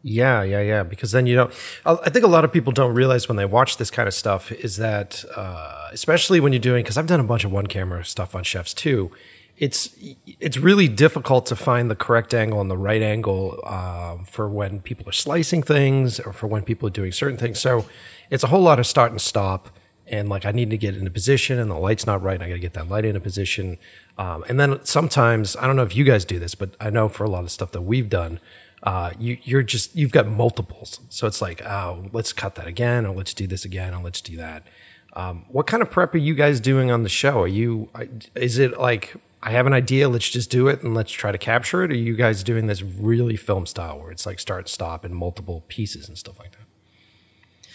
Yeah, 0.08 0.44
yeah, 0.44 0.60
yeah. 0.60 0.84
Because 0.84 1.10
then 1.10 1.26
you 1.26 1.34
don't. 1.34 1.52
I 1.84 2.10
think 2.10 2.24
a 2.24 2.28
lot 2.28 2.44
of 2.44 2.52
people 2.52 2.72
don't 2.72 2.94
realize 2.94 3.26
when 3.28 3.34
they 3.34 3.44
watch 3.44 3.76
this 3.76 3.90
kind 3.90 4.06
of 4.06 4.14
stuff 4.14 4.52
is 4.52 4.76
that, 4.76 5.24
uh, 5.34 5.88
especially 5.90 6.38
when 6.38 6.52
you're 6.52 6.60
doing. 6.60 6.84
Because 6.84 6.96
I've 6.96 7.08
done 7.08 7.18
a 7.18 7.24
bunch 7.24 7.42
of 7.42 7.50
one 7.50 7.66
camera 7.66 8.04
stuff 8.04 8.36
on 8.36 8.44
chefs 8.44 8.72
too. 8.72 9.10
It's 9.58 9.90
it's 10.38 10.58
really 10.58 10.86
difficult 10.86 11.44
to 11.46 11.56
find 11.56 11.90
the 11.90 11.96
correct 11.96 12.34
angle 12.34 12.60
and 12.60 12.70
the 12.70 12.78
right 12.78 13.02
angle 13.02 13.60
um, 13.66 14.24
for 14.26 14.48
when 14.48 14.80
people 14.80 15.08
are 15.08 15.12
slicing 15.12 15.64
things 15.64 16.20
or 16.20 16.32
for 16.32 16.46
when 16.46 16.62
people 16.62 16.86
are 16.86 16.92
doing 16.92 17.10
certain 17.10 17.36
things. 17.36 17.58
So 17.58 17.84
it's 18.30 18.44
a 18.44 18.46
whole 18.46 18.62
lot 18.62 18.78
of 18.78 18.86
start 18.86 19.10
and 19.10 19.20
stop. 19.20 19.70
And 20.06 20.28
like 20.28 20.46
I 20.46 20.52
need 20.52 20.70
to 20.70 20.78
get 20.78 20.96
in 20.96 21.04
a 21.04 21.10
position, 21.10 21.58
and 21.58 21.68
the 21.68 21.74
light's 21.74 22.06
not 22.06 22.22
right. 22.22 22.34
And 22.34 22.44
I 22.44 22.48
got 22.48 22.54
to 22.54 22.60
get 22.60 22.74
that 22.74 22.88
light 22.88 23.04
in 23.04 23.16
a 23.16 23.20
position. 23.20 23.76
Um, 24.18 24.44
and 24.48 24.60
then 24.60 24.84
sometimes 24.84 25.56
I 25.56 25.66
don't 25.66 25.74
know 25.74 25.82
if 25.82 25.96
you 25.96 26.04
guys 26.04 26.24
do 26.24 26.38
this, 26.38 26.54
but 26.54 26.76
I 26.78 26.90
know 26.90 27.08
for 27.08 27.24
a 27.24 27.28
lot 27.28 27.42
of 27.42 27.50
stuff 27.50 27.72
that 27.72 27.82
we've 27.82 28.08
done, 28.08 28.38
uh, 28.82 29.12
you, 29.18 29.38
you're 29.42 29.62
just 29.62 29.94
you've 29.96 30.12
got 30.12 30.26
multiples. 30.28 31.00
So 31.08 31.26
it's 31.26 31.40
like, 31.40 31.64
oh, 31.64 32.06
let's 32.12 32.32
cut 32.32 32.54
that 32.56 32.66
again, 32.66 33.06
or 33.06 33.14
let's 33.14 33.34
do 33.34 33.46
this 33.46 33.64
again, 33.64 33.94
or 33.94 34.02
let's 34.02 34.20
do 34.20 34.36
that. 34.36 34.66
Um, 35.14 35.46
what 35.48 35.66
kind 35.66 35.82
of 35.82 35.90
prep 35.90 36.14
are 36.14 36.18
you 36.18 36.34
guys 36.34 36.60
doing 36.60 36.90
on 36.90 37.02
the 37.02 37.08
show? 37.08 37.40
Are 37.42 37.48
you 37.48 37.88
is 38.34 38.58
it 38.58 38.78
like 38.78 39.14
I 39.42 39.50
have 39.52 39.66
an 39.66 39.72
idea, 39.72 40.08
let's 40.08 40.28
just 40.28 40.50
do 40.50 40.68
it 40.68 40.82
and 40.82 40.94
let's 40.94 41.12
try 41.12 41.32
to 41.32 41.38
capture 41.38 41.82
it? 41.84 41.90
Or 41.90 41.94
are 41.94 41.96
you 41.96 42.16
guys 42.16 42.42
doing 42.42 42.66
this 42.66 42.82
really 42.82 43.36
film 43.36 43.64
style 43.64 44.00
where 44.00 44.10
it's 44.10 44.26
like 44.26 44.40
start 44.40 44.68
stop 44.68 45.04
and 45.04 45.14
multiple 45.14 45.64
pieces 45.68 46.08
and 46.08 46.18
stuff 46.18 46.38
like 46.38 46.52
that? 46.52 47.70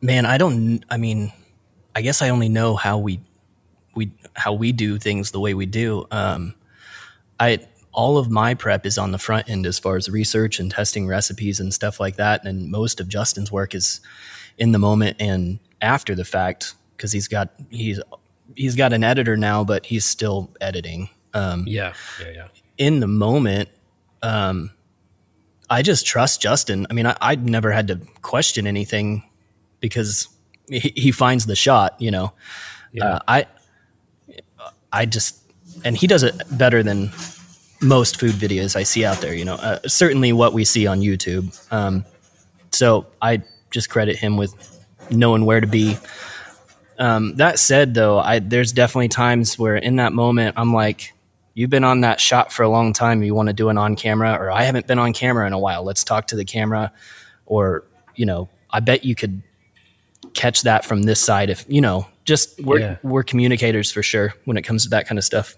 Man, 0.00 0.26
I 0.26 0.38
don't. 0.38 0.84
I 0.90 0.96
mean, 0.96 1.32
I 1.94 2.02
guess 2.02 2.22
I 2.22 2.28
only 2.28 2.48
know 2.48 2.76
how 2.76 2.98
we 2.98 3.20
we 3.94 4.12
how 4.34 4.52
we 4.52 4.72
do 4.72 4.98
things 4.98 5.30
the 5.30 5.40
way 5.40 5.54
we 5.54 5.66
do. 5.66 6.06
Um, 6.10 6.54
I 7.40 7.66
all 7.92 8.16
of 8.18 8.30
my 8.30 8.54
prep 8.54 8.86
is 8.86 8.96
on 8.98 9.12
the 9.12 9.18
front 9.18 9.48
end 9.50 9.66
as 9.66 9.78
far 9.78 9.96
as 9.96 10.08
research 10.08 10.58
and 10.58 10.70
testing 10.70 11.06
recipes 11.06 11.60
and 11.60 11.72
stuff 11.74 12.00
like 12.00 12.16
that. 12.16 12.44
And 12.44 12.70
most 12.70 13.00
of 13.00 13.08
Justin's 13.08 13.52
work 13.52 13.74
is 13.74 14.00
in 14.58 14.72
the 14.72 14.78
moment 14.78 15.16
and 15.20 15.58
after 15.80 16.14
the 16.14 16.24
fact 16.24 16.74
because 16.96 17.12
he's 17.12 17.28
got 17.28 17.50
he's 17.70 18.00
he's 18.56 18.76
got 18.76 18.92
an 18.92 19.04
editor 19.04 19.36
now, 19.36 19.64
but 19.64 19.86
he's 19.86 20.04
still 20.04 20.50
editing. 20.60 21.10
Um, 21.34 21.64
Yeah, 21.66 21.94
yeah, 22.20 22.30
yeah. 22.34 22.48
in 22.78 23.00
the 23.00 23.06
moment, 23.06 23.68
um, 24.22 24.70
I 25.70 25.82
just 25.82 26.06
trust 26.06 26.40
Justin. 26.42 26.86
I 26.90 26.92
mean, 26.92 27.06
I, 27.06 27.16
I 27.20 27.34
never 27.36 27.72
had 27.72 27.88
to 27.88 28.00
question 28.20 28.66
anything 28.66 29.22
because 29.80 30.28
he, 30.68 30.92
he 30.94 31.12
finds 31.12 31.46
the 31.46 31.56
shot. 31.56 31.96
You 32.00 32.10
know, 32.10 32.32
Yeah. 32.92 33.04
uh, 33.06 33.18
I 33.26 33.46
I 34.92 35.06
just 35.06 35.38
and 35.84 35.96
he 35.96 36.06
does 36.06 36.22
it 36.22 36.34
better 36.50 36.82
than 36.82 37.10
most 37.82 38.18
food 38.20 38.32
videos 38.32 38.76
I 38.76 38.82
see 38.84 39.04
out 39.04 39.20
there. 39.20 39.34
You 39.34 39.44
know, 39.44 39.54
uh, 39.54 39.78
certainly 39.86 40.32
what 40.32 40.52
we 40.52 40.64
see 40.64 40.86
on 40.86 41.00
YouTube. 41.00 41.56
Um, 41.72 42.04
so 42.70 43.06
I 43.20 43.42
just 43.70 43.90
credit 43.90 44.16
him 44.16 44.36
with 44.36 44.54
knowing 45.10 45.44
where 45.44 45.60
to 45.60 45.66
be. 45.66 45.96
Um, 46.98 47.34
that 47.36 47.58
said, 47.58 47.94
though, 47.94 48.18
I 48.18 48.38
there's 48.38 48.72
definitely 48.72 49.08
times 49.08 49.58
where 49.58 49.76
in 49.76 49.96
that 49.96 50.12
moment 50.12 50.54
I'm 50.58 50.72
like, 50.72 51.12
you've 51.54 51.70
been 51.70 51.84
on 51.84 52.02
that 52.02 52.20
shot 52.20 52.52
for 52.52 52.62
a 52.62 52.68
long 52.68 52.92
time. 52.92 53.22
You 53.22 53.34
want 53.34 53.48
to 53.48 53.52
do 53.52 53.68
an 53.68 53.78
on 53.78 53.96
camera, 53.96 54.34
or 54.34 54.50
I 54.50 54.62
haven't 54.62 54.86
been 54.86 54.98
on 54.98 55.12
camera 55.12 55.46
in 55.46 55.52
a 55.52 55.58
while. 55.58 55.82
Let's 55.84 56.04
talk 56.04 56.28
to 56.28 56.36
the 56.36 56.44
camera, 56.44 56.92
or 57.46 57.84
you 58.14 58.26
know, 58.26 58.48
I 58.70 58.80
bet 58.80 59.04
you 59.04 59.14
could 59.14 59.42
catch 60.34 60.62
that 60.62 60.84
from 60.84 61.02
this 61.02 61.20
side 61.20 61.50
if 61.50 61.64
you 61.68 61.80
know. 61.80 62.06
Just 62.24 62.60
we're 62.62 62.78
Yeah. 62.78 62.96
we're 63.02 63.24
communicators 63.24 63.90
for 63.90 64.02
sure 64.02 64.34
when 64.44 64.56
it 64.56 64.62
comes 64.62 64.84
to 64.84 64.90
that 64.90 65.08
kind 65.08 65.18
of 65.18 65.24
stuff. 65.24 65.56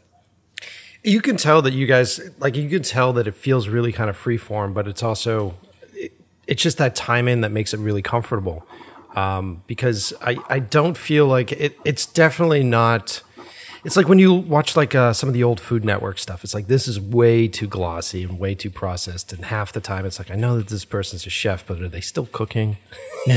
You 1.05 1.21
can 1.21 1.37
tell 1.37 1.61
that 1.63 1.75
you 1.75 1.87
guys 1.87 2.19
like 2.39 2.57
you 2.57 2.69
can 2.69 2.83
tell 2.83 3.13
that 3.13 3.27
it 3.27 3.35
feels 3.35 3.69
really 3.69 3.93
kind 3.93 4.09
of 4.09 4.17
free 4.17 4.39
form, 4.39 4.73
but 4.73 4.89
it's 4.89 5.03
also 5.03 5.55
it, 5.95 6.13
it's 6.47 6.63
just 6.63 6.79
that 6.79 6.95
time 6.97 7.29
in 7.29 7.43
that 7.43 7.53
makes 7.53 7.75
it 7.75 7.79
really 7.79 8.03
comfortable. 8.03 8.67
Um, 9.15 9.63
because 9.69 10.13
I, 10.23 10.39
I 10.49 10.59
don't 10.59 10.97
feel 10.97 11.27
like 11.27 11.53
it, 11.53 11.79
it's 11.85 12.05
definitely 12.07 12.65
not. 12.65 13.23
It's 13.85 13.99
like 13.99 14.09
when 14.09 14.19
you 14.19 14.33
watch 14.33 14.77
like 14.77 14.95
uh, 14.95 15.13
some 15.13 15.29
of 15.29 15.35
the 15.35 15.45
old 15.45 15.61
Food 15.61 15.85
Network 15.85 16.19
stuff. 16.19 16.43
It's 16.43 16.55
like 16.55 16.69
this 16.69 16.89
is 16.89 16.99
way 16.99 17.49
too 17.49 17.67
glossy 17.67 18.23
and 18.25 18.39
way 18.41 18.55
too 18.55 18.71
processed, 18.71 19.31
and 19.35 19.45
half 19.45 19.73
the 19.75 19.81
time 19.83 20.07
it's 20.07 20.19
like 20.19 20.31
I 20.31 20.37
know 20.37 20.57
that 20.57 20.69
this 20.69 20.87
person's 20.87 21.27
a 21.27 21.31
chef, 21.31 21.67
but 21.67 21.83
are 21.83 21.89
they 21.89 22.01
still 22.01 22.27
cooking? 22.33 22.79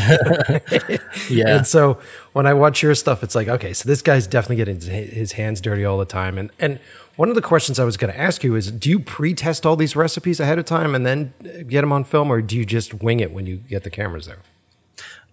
Yeah, 1.30 1.58
And 1.58 1.68
so 1.68 2.00
when 2.34 2.46
I 2.48 2.54
watch 2.54 2.82
your 2.82 2.96
stuff, 2.96 3.24
it's 3.24 3.36
like, 3.36 3.48
okay, 3.48 3.74
so 3.74 3.88
this 3.88 4.02
guy's 4.02 4.28
definitely 4.28 4.56
getting 4.58 4.76
his- 4.80 5.14
his 5.14 5.32
hands 5.34 5.60
dirty 5.62 5.84
all 5.84 5.98
the 5.98 6.06
time. 6.06 6.38
And 6.38 6.50
and 6.60 6.80
one 7.18 7.30
of 7.30 7.36
the 7.36 7.42
questions 7.42 7.78
I 7.80 7.84
was 7.84 7.98
going 7.98 8.14
to 8.14 8.20
ask 8.20 8.44
you 8.44 8.56
is, 8.56 8.72
do 8.72 8.90
you 8.90 9.00
pre-test 9.00 9.66
all 9.66 9.76
these 9.76 9.96
recipes 9.96 10.40
ahead 10.40 10.58
of 10.60 10.66
time 10.66 10.96
and 10.96 11.06
then 11.06 11.34
get 11.68 11.82
them 11.82 11.92
on 11.92 12.04
film, 12.06 12.32
or 12.32 12.42
do 12.42 12.56
you 12.56 12.66
just 12.66 12.94
wing 12.94 13.20
it 13.20 13.32
when 13.32 13.46
you 13.46 13.58
get 13.58 13.84
the 13.84 13.90
cameras 13.90 14.26
there? 14.28 14.40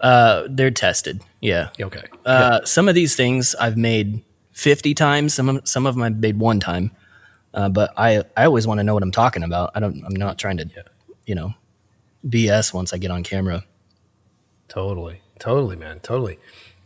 uh, 0.01 0.47
they're 0.51 0.71
tested. 0.73 1.23
Yeah. 1.41 1.71
Okay. 1.81 2.03
Uh, 2.27 2.63
Some 2.65 2.89
of 2.89 2.95
these 2.95 3.15
things 3.17 3.55
I've 3.55 3.77
made 3.79 4.23
50 4.53 4.93
times. 4.93 5.33
Some 5.33 5.49
of, 5.49 5.67
some 5.69 5.87
of 5.87 5.95
them 5.95 6.03
I've 6.03 6.19
made 6.19 6.39
one 6.39 6.61
time. 6.61 6.91
Uh, 7.55 7.69
but 7.71 7.93
I, 7.97 8.23
I 8.37 8.45
always 8.45 8.67
want 8.67 8.79
to 8.81 8.85
know 8.85 8.93
what 8.93 9.03
I'm 9.03 9.13
talking 9.13 9.43
about. 9.43 9.71
I 9.75 9.81
don't, 9.81 10.05
I'm 10.05 10.15
not 10.17 10.37
trying 10.39 10.59
to, 10.59 10.69
you 11.25 11.35
know, 11.35 11.55
BS 12.27 12.75
once 12.75 12.93
I 12.93 12.99
get 12.99 13.11
on 13.13 13.23
camera. 13.23 13.65
Totally. 14.69 15.21
Totally, 15.39 15.77
man. 15.77 16.01
Totally. 16.01 16.39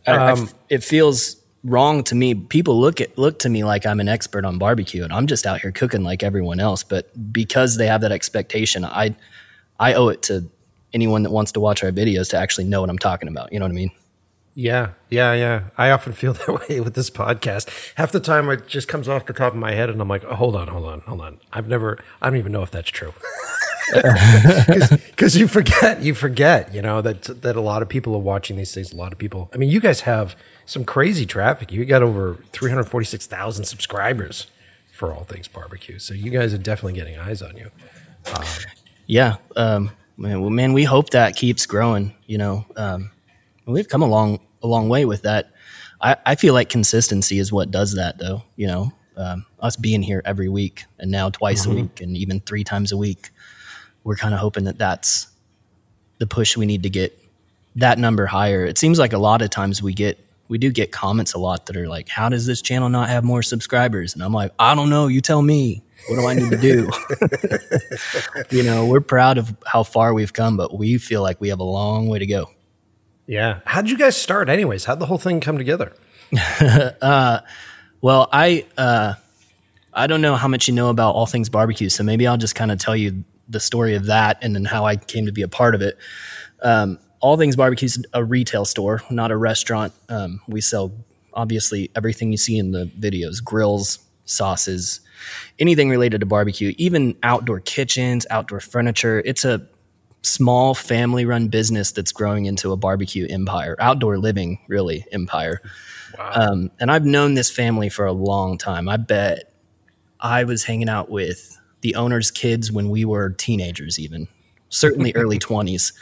I, 0.07 0.11
I 0.11 0.31
Um, 0.31 0.43
f- 0.43 0.53
it 0.69 0.83
feels 0.83 1.38
wrong 1.63 2.03
to 2.05 2.15
me. 2.15 2.33
People 2.35 2.79
look 2.79 3.01
at 3.01 3.17
look 3.17 3.39
to 3.39 3.49
me 3.49 3.63
like 3.63 3.85
I'm 3.85 3.99
an 3.99 4.07
expert 4.07 4.45
on 4.45 4.57
barbecue, 4.57 5.03
and 5.03 5.13
I'm 5.13 5.27
just 5.27 5.45
out 5.45 5.61
here 5.61 5.71
cooking 5.71 6.03
like 6.03 6.23
everyone 6.23 6.59
else. 6.59 6.83
But 6.83 7.33
because 7.33 7.77
they 7.77 7.87
have 7.87 8.01
that 8.01 8.11
expectation, 8.11 8.85
I 8.85 9.15
I 9.79 9.93
owe 9.93 10.09
it 10.09 10.21
to 10.23 10.49
anyone 10.93 11.23
that 11.23 11.31
wants 11.31 11.51
to 11.53 11.59
watch 11.59 11.83
our 11.83 11.91
videos 11.91 12.29
to 12.31 12.37
actually 12.37 12.65
know 12.65 12.81
what 12.81 12.89
I'm 12.89 12.99
talking 12.99 13.29
about. 13.29 13.53
You 13.53 13.59
know 13.59 13.65
what 13.65 13.71
I 13.71 13.75
mean? 13.75 13.91
Yeah, 14.55 14.89
yeah, 15.09 15.33
yeah. 15.33 15.63
I 15.77 15.91
often 15.91 16.13
feel 16.13 16.33
that 16.47 16.69
way 16.69 16.79
with 16.79 16.93
this 16.93 17.09
podcast. 17.09 17.69
Half 17.95 18.11
the 18.11 18.19
time, 18.19 18.49
it 18.49 18.67
just 18.67 18.87
comes 18.87 19.07
off 19.07 19.25
the 19.25 19.33
top 19.33 19.53
of 19.53 19.59
my 19.59 19.71
head, 19.71 19.89
and 19.89 20.01
I'm 20.01 20.07
like, 20.07 20.23
oh, 20.25 20.35
"Hold 20.35 20.55
on, 20.55 20.67
hold 20.67 20.85
on, 20.85 21.01
hold 21.01 21.21
on." 21.21 21.39
I've 21.53 21.67
never, 21.67 21.97
I 22.21 22.29
don't 22.29 22.39
even 22.39 22.51
know 22.51 22.63
if 22.63 22.71
that's 22.71 22.89
true, 22.89 23.13
because 23.93 25.37
you 25.37 25.47
forget, 25.47 26.01
you 26.01 26.13
forget, 26.13 26.73
you 26.73 26.81
know 26.81 27.01
that 27.01 27.41
that 27.41 27.55
a 27.55 27.61
lot 27.61 27.81
of 27.81 27.89
people 27.89 28.13
are 28.15 28.19
watching 28.19 28.57
these 28.57 28.73
things. 28.73 28.91
A 28.91 28.97
lot 28.97 29.13
of 29.13 29.17
people. 29.17 29.49
I 29.53 29.57
mean, 29.57 29.69
you 29.69 29.79
guys 29.79 30.01
have 30.01 30.35
some 30.69 30.85
crazy 30.85 31.25
traffic. 31.25 31.71
You 31.71 31.83
got 31.83 32.03
over 32.03 32.35
346,000 32.53 33.65
subscribers 33.65 34.45
for 34.93 35.11
all 35.11 35.23
things 35.23 35.47
barbecue. 35.47 35.97
So 35.97 36.13
you 36.13 36.29
guys 36.29 36.53
are 36.53 36.59
definitely 36.59 36.93
getting 36.93 37.17
eyes 37.17 37.41
on 37.41 37.57
you. 37.57 37.71
Yeah, 39.07 39.37
um, 39.55 39.89
man, 40.15 40.41
well, 40.41 40.51
man, 40.51 40.73
we 40.73 40.83
hope 40.83 41.09
that 41.09 41.35
keeps 41.35 41.65
growing. 41.65 42.13
You 42.27 42.37
know, 42.37 42.65
um, 42.75 43.09
we've 43.65 43.89
come 43.89 44.03
a 44.03 44.05
long, 44.05 44.39
a 44.61 44.67
long 44.67 44.89
way 44.89 45.05
with 45.05 45.23
that. 45.23 45.51
I, 46.01 46.17
I 46.23 46.35
feel 46.35 46.53
like 46.53 46.69
consistency 46.69 47.39
is 47.39 47.51
what 47.51 47.71
does 47.71 47.95
that, 47.95 48.19
though. 48.19 48.43
You 48.55 48.67
know, 48.67 48.93
um, 49.17 49.47
us 49.59 49.75
being 49.75 50.03
here 50.03 50.21
every 50.23 50.49
week 50.49 50.83
and 50.99 51.09
now 51.09 51.31
twice 51.31 51.65
a 51.65 51.71
week 51.71 51.99
and 51.99 52.15
even 52.15 52.41
three 52.41 52.63
times 52.63 52.91
a 52.91 52.97
week, 52.97 53.31
we're 54.03 54.15
kind 54.15 54.35
of 54.35 54.39
hoping 54.39 54.65
that 54.65 54.77
that's 54.77 55.29
the 56.19 56.27
push 56.27 56.55
we 56.55 56.67
need 56.67 56.83
to 56.83 56.91
get 56.91 57.17
that 57.77 57.97
number 57.97 58.27
higher. 58.27 58.63
It 58.65 58.77
seems 58.77 58.99
like 58.99 59.13
a 59.13 59.17
lot 59.17 59.41
of 59.41 59.49
times 59.49 59.81
we 59.81 59.93
get 59.93 60.23
we 60.49 60.57
do 60.57 60.71
get 60.71 60.91
comments 60.91 61.33
a 61.33 61.39
lot 61.39 61.67
that 61.67 61.77
are 61.77 61.87
like, 61.87 62.09
"How 62.09 62.27
does 62.27 62.45
this 62.45 62.61
channel 62.61 62.89
not 62.89 63.07
have 63.07 63.23
more 63.23 63.41
subscribers?" 63.41 64.13
And 64.13 64.21
I'm 64.21 64.33
like, 64.33 64.51
"I 64.59 64.75
don't 64.75 64.89
know. 64.89 65.07
You 65.07 65.21
tell 65.21 65.41
me. 65.41 65.83
What 66.07 66.15
do 66.17 66.27
I 66.27 66.33
need 66.33 66.49
to 66.49 66.57
do?" 66.57 66.89
you 68.55 68.63
know, 68.63 68.85
we're 68.85 68.99
proud 69.01 69.37
of 69.37 69.55
how 69.65 69.83
far 69.83 70.13
we've 70.13 70.33
come, 70.33 70.57
but 70.57 70.77
we 70.77 70.97
feel 70.97 71.21
like 71.21 71.39
we 71.39 71.49
have 71.49 71.59
a 71.59 71.63
long 71.63 72.07
way 72.07 72.19
to 72.19 72.25
go. 72.25 72.49
Yeah. 73.27 73.59
How 73.65 73.81
did 73.81 73.91
you 73.91 73.97
guys 73.97 74.17
start, 74.17 74.49
anyways? 74.49 74.85
How'd 74.85 74.99
the 74.99 75.05
whole 75.05 75.19
thing 75.19 75.39
come 75.39 75.57
together? 75.57 75.93
Well, 78.01 78.29
I 78.31 78.65
uh, 78.77 79.15
I 79.93 80.07
don't 80.07 80.21
know 80.21 80.35
how 80.35 80.47
much 80.47 80.67
you 80.67 80.73
know 80.73 80.89
about 80.89 81.15
all 81.15 81.25
things 81.25 81.49
barbecue, 81.49 81.89
so 81.89 82.03
maybe 82.03 82.27
I'll 82.27 82.37
just 82.37 82.55
kind 82.55 82.71
of 82.71 82.79
tell 82.79 82.95
you 82.95 83.23
the 83.47 83.59
story 83.59 83.95
of 83.95 84.05
that 84.05 84.37
and 84.41 84.55
then 84.55 84.65
how 84.65 84.85
I 84.85 84.95
came 84.95 85.25
to 85.25 85.31
be 85.31 85.41
a 85.41 85.47
part 85.47 85.75
of 85.75 85.81
it. 85.81 85.97
Um, 86.61 86.99
all 87.19 87.37
things 87.37 87.55
barbecue 87.55 87.85
is 87.85 88.03
a 88.13 88.23
retail 88.23 88.65
store, 88.65 89.01
not 89.09 89.31
a 89.31 89.37
restaurant. 89.37 89.93
Um, 90.07 90.41
we 90.47 90.61
sell 90.61 90.91
obviously 91.33 91.91
everything 91.95 92.31
you 92.31 92.37
see 92.37 92.57
in 92.57 92.71
the 92.71 92.85
videos: 92.99 93.43
grills, 93.43 93.99
sauces, 94.25 95.01
anything 95.57 95.89
related 95.89 96.21
to 96.21 96.25
barbecue, 96.25 96.73
even 96.77 97.17
outdoor 97.23 97.59
kitchens, 97.59 98.25
outdoor 98.29 98.59
furniture. 98.59 99.21
It's 99.25 99.45
a 99.45 99.65
small 100.21 100.73
family 100.75 101.25
run 101.25 101.47
business 101.47 101.91
that's 101.91 102.11
growing 102.11 102.45
into 102.45 102.71
a 102.71 102.77
barbecue 102.77 103.27
empire, 103.29 103.75
outdoor 103.79 104.17
living 104.17 104.59
really 104.67 105.05
empire. 105.11 105.61
Um, 106.17 106.71
and 106.79 106.91
I've 106.91 107.05
known 107.05 107.35
this 107.35 107.51
family 107.51 107.89
for 107.89 108.05
a 108.05 108.11
long 108.11 108.57
time. 108.57 108.89
I 108.89 108.97
bet 108.97 109.53
I 110.19 110.43
was 110.43 110.63
hanging 110.63 110.89
out 110.89 111.09
with 111.09 111.57
the 111.81 111.95
owner's 111.95 112.31
kids 112.31 112.71
when 112.71 112.89
we 112.89 113.05
were 113.05 113.29
teenagers, 113.29 113.99
even 113.99 114.27
certainly 114.69 115.13
early 115.15 115.39
20s. 115.39 115.93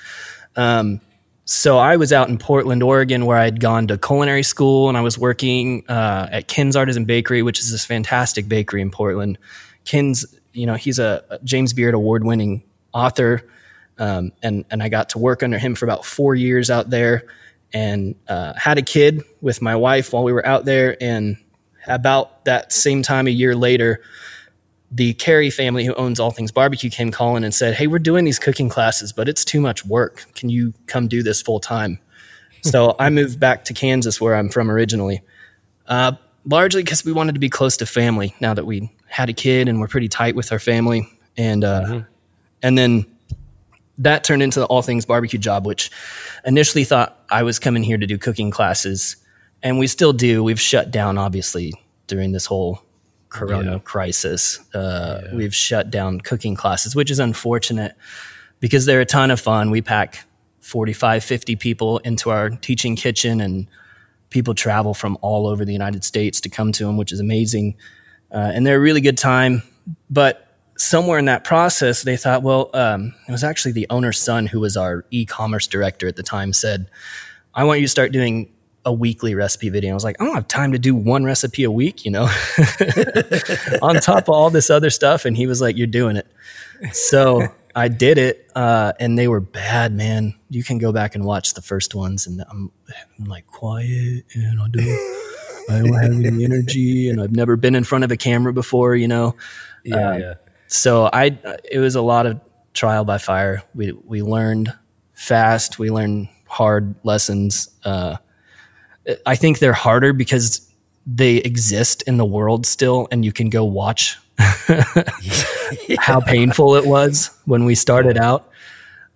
Um, 0.55 1.01
so 1.49 1.77
I 1.77 1.95
was 1.95 2.11
out 2.11 2.27
in 2.27 2.37
Portland, 2.37 2.83
Oregon, 2.83 3.25
where 3.25 3.37
I'd 3.37 3.61
gone 3.61 3.87
to 3.87 3.97
culinary 3.97 4.43
school 4.43 4.89
and 4.89 4.97
I 4.97 5.01
was 5.01 5.17
working 5.17 5.85
uh, 5.87 6.27
at 6.29 6.49
Ken's 6.49 6.75
Artisan 6.75 7.05
Bakery, 7.05 7.41
which 7.41 7.61
is 7.61 7.71
this 7.71 7.85
fantastic 7.85 8.49
bakery 8.49 8.81
in 8.81 8.91
Portland. 8.91 9.37
Ken's, 9.85 10.25
you 10.51 10.65
know, 10.65 10.73
he's 10.73 10.99
a 10.99 11.39
James 11.45 11.71
Beard 11.71 11.93
award 11.93 12.25
winning 12.25 12.63
author. 12.93 13.49
Um, 13.97 14.33
and, 14.43 14.65
and 14.69 14.83
I 14.83 14.89
got 14.89 15.07
to 15.09 15.19
work 15.19 15.41
under 15.41 15.57
him 15.57 15.73
for 15.73 15.85
about 15.85 16.03
four 16.03 16.35
years 16.35 16.69
out 16.69 16.89
there 16.89 17.23
and 17.73 18.15
uh, 18.27 18.53
had 18.55 18.77
a 18.77 18.81
kid 18.81 19.23
with 19.39 19.61
my 19.61 19.77
wife 19.77 20.11
while 20.11 20.25
we 20.25 20.33
were 20.33 20.45
out 20.45 20.65
there. 20.65 21.01
And 21.01 21.37
about 21.87 22.43
that 22.43 22.73
same 22.73 23.03
time, 23.03 23.25
a 23.25 23.31
year 23.31 23.55
later, 23.55 24.01
the 24.91 25.13
Carey 25.15 25.49
family, 25.49 25.85
who 25.85 25.93
owns 25.95 26.19
All 26.19 26.31
Things 26.31 26.51
Barbecue, 26.51 26.89
came 26.89 27.11
calling 27.11 27.43
and 27.43 27.53
said, 27.53 27.73
Hey, 27.73 27.87
we're 27.87 27.99
doing 27.99 28.25
these 28.25 28.39
cooking 28.39 28.69
classes, 28.69 29.11
but 29.11 29.27
it's 29.27 29.43
too 29.43 29.59
much 29.59 29.85
work. 29.85 30.25
Can 30.35 30.49
you 30.49 30.73
come 30.85 31.07
do 31.07 31.21
this 31.21 31.41
full 31.41 31.59
time? 31.59 31.99
so 32.61 32.95
I 32.99 33.09
moved 33.09 33.39
back 33.39 33.65
to 33.65 33.73
Kansas, 33.73 34.21
where 34.21 34.35
I'm 34.35 34.49
from 34.49 34.71
originally, 34.71 35.21
uh, 35.87 36.13
largely 36.45 36.83
because 36.83 37.03
we 37.03 37.11
wanted 37.11 37.33
to 37.33 37.39
be 37.39 37.49
close 37.49 37.77
to 37.77 37.85
family 37.85 38.33
now 38.39 38.53
that 38.53 38.65
we 38.65 38.91
had 39.07 39.29
a 39.29 39.33
kid 39.33 39.67
and 39.67 39.79
we're 39.79 39.87
pretty 39.87 40.07
tight 40.07 40.35
with 40.35 40.51
our 40.51 40.59
family. 40.59 41.07
And, 41.37 41.63
uh, 41.63 42.01
and 42.63 42.77
then 42.77 43.05
that 43.99 44.23
turned 44.23 44.41
into 44.41 44.59
the 44.59 44.65
All 44.65 44.81
Things 44.81 45.05
Barbecue 45.05 45.39
job, 45.39 45.65
which 45.65 45.91
initially 46.45 46.83
thought 46.83 47.23
I 47.29 47.43
was 47.43 47.59
coming 47.59 47.83
here 47.83 47.97
to 47.97 48.07
do 48.07 48.17
cooking 48.17 48.51
classes. 48.51 49.17
And 49.63 49.79
we 49.79 49.87
still 49.87 50.13
do. 50.13 50.43
We've 50.43 50.59
shut 50.59 50.91
down, 50.91 51.17
obviously, 51.17 51.73
during 52.07 52.31
this 52.31 52.45
whole 52.45 52.81
corona 53.29 53.73
Yeah. 53.73 53.79
crisis. 53.79 54.59
Uh, 54.73 55.21
We've 55.33 55.55
shut 55.55 55.89
down 55.91 56.21
cooking 56.21 56.55
classes, 56.55 56.95
which 56.95 57.11
is 57.11 57.19
unfortunate 57.19 57.95
because 58.59 58.85
they're 58.85 59.01
a 59.01 59.05
ton 59.05 59.31
of 59.31 59.39
fun. 59.39 59.69
We 59.71 59.81
pack 59.81 60.25
45, 60.61 61.23
50 61.23 61.55
people 61.55 61.99
into 61.99 62.29
our 62.29 62.49
teaching 62.49 62.95
kitchen, 62.95 63.39
and 63.41 63.67
people 64.29 64.53
travel 64.53 64.93
from 64.93 65.17
all 65.21 65.47
over 65.47 65.63
the 65.63 65.71
United 65.73 66.03
States 66.03 66.41
to 66.41 66.49
come 66.49 66.71
to 66.73 66.85
them, 66.85 66.97
which 66.97 67.11
is 67.11 67.19
amazing. 67.19 67.75
Uh, 68.31 68.51
and 68.53 68.65
they're 68.67 68.77
a 68.77 68.79
really 68.79 68.99
good 69.01 69.17
time. 69.17 69.61
But 70.09 70.43
somewhere 70.77 71.17
in 71.17 71.25
that 71.25 71.43
process, 71.45 72.01
they 72.03 72.17
thought, 72.17 72.43
well, 72.43 72.69
um, 72.73 73.13
it 73.27 73.31
was 73.31 73.43
actually 73.43 73.71
the 73.71 73.87
owner's 73.89 74.19
son 74.19 74.45
who 74.47 74.59
was 74.59 74.75
our 74.75 75.05
e-commerce 75.11 75.65
director 75.67 76.07
at 76.07 76.17
the 76.17 76.23
time 76.23 76.51
said, 76.53 76.89
I 77.53 77.63
want 77.63 77.79
you 77.79 77.85
to 77.85 77.89
start 77.91 78.11
doing 78.11 78.49
a 78.87 78.91
weekly 78.93 79.35
recipe 79.35 79.67
video. 79.69 79.91
I 79.91 79.93
was 79.93 80.03
like, 80.05 80.15
I 80.21 80.25
don't 80.25 80.33
have 80.33 80.47
time 80.47 80.71
to 80.71 80.79
do 80.79 80.95
one 80.95 81.25
recipe 81.25 81.63
a 81.65 81.71
week, 81.71 82.05
you 82.05 82.11
know, 82.11 82.23
on 83.81 83.95
top 83.95 84.23
of 84.23 84.29
all 84.29 84.49
this 84.49 84.69
other 84.69 84.89
stuff. 84.89 85.25
And 85.25 85.35
he 85.35 85.45
was 85.45 85.59
like, 85.61 85.75
you're 85.77 85.87
doing 85.87 86.15
it. 86.15 86.25
So 86.93 87.47
I 87.75 87.89
did 87.89 88.17
it. 88.17 88.49
Uh, 88.55 88.93
and 88.99 89.17
they 89.19 89.27
were 89.27 89.41
bad, 89.41 89.93
man. 89.93 90.35
You 90.49 90.63
can 90.63 90.77
go 90.77 90.91
back 90.91 91.15
and 91.15 91.25
watch 91.25 91.53
the 91.53 91.61
first 91.61 91.93
ones 91.95 92.27
and 92.27 92.43
I'm, 92.49 92.71
I'm 93.19 93.25
like 93.25 93.45
quiet 93.47 94.23
and 94.33 94.59
I'll 94.59 94.67
do 94.69 94.79
I 95.69 95.79
don't 95.79 95.93
have 95.93 96.11
any 96.13 96.43
energy 96.45 97.09
and 97.09 97.21
I've 97.21 97.35
never 97.35 97.57
been 97.57 97.75
in 97.75 97.83
front 97.83 98.03
of 98.05 98.11
a 98.11 98.17
camera 98.17 98.53
before, 98.53 98.95
you 98.95 99.07
know? 99.09 99.35
Yeah, 99.83 100.11
Um, 100.11 100.19
yeah. 100.21 100.33
so 100.67 101.09
I 101.11 101.37
it 101.69 101.79
was 101.79 101.95
a 101.95 102.01
lot 102.01 102.25
of 102.25 102.39
trial 102.73 103.03
by 103.03 103.17
fire. 103.17 103.63
We 103.75 103.91
we 103.91 104.21
learned 104.21 104.73
fast. 105.13 105.77
We 105.77 105.89
learned 105.91 106.29
hard 106.47 106.95
lessons. 107.03 107.69
Uh, 107.83 108.15
I 109.25 109.35
think 109.35 109.59
they're 109.59 109.73
harder 109.73 110.13
because 110.13 110.69
they 111.05 111.37
exist 111.37 112.01
in 112.03 112.17
the 112.17 112.25
world 112.25 112.65
still, 112.65 113.07
and 113.11 113.23
you 113.23 113.31
can 113.31 113.49
go 113.49 113.63
watch 113.63 114.17
how 115.99 116.19
painful 116.19 116.75
it 116.75 116.85
was 116.85 117.31
when 117.45 117.65
we 117.65 117.75
started 117.75 118.17
out. 118.17 118.49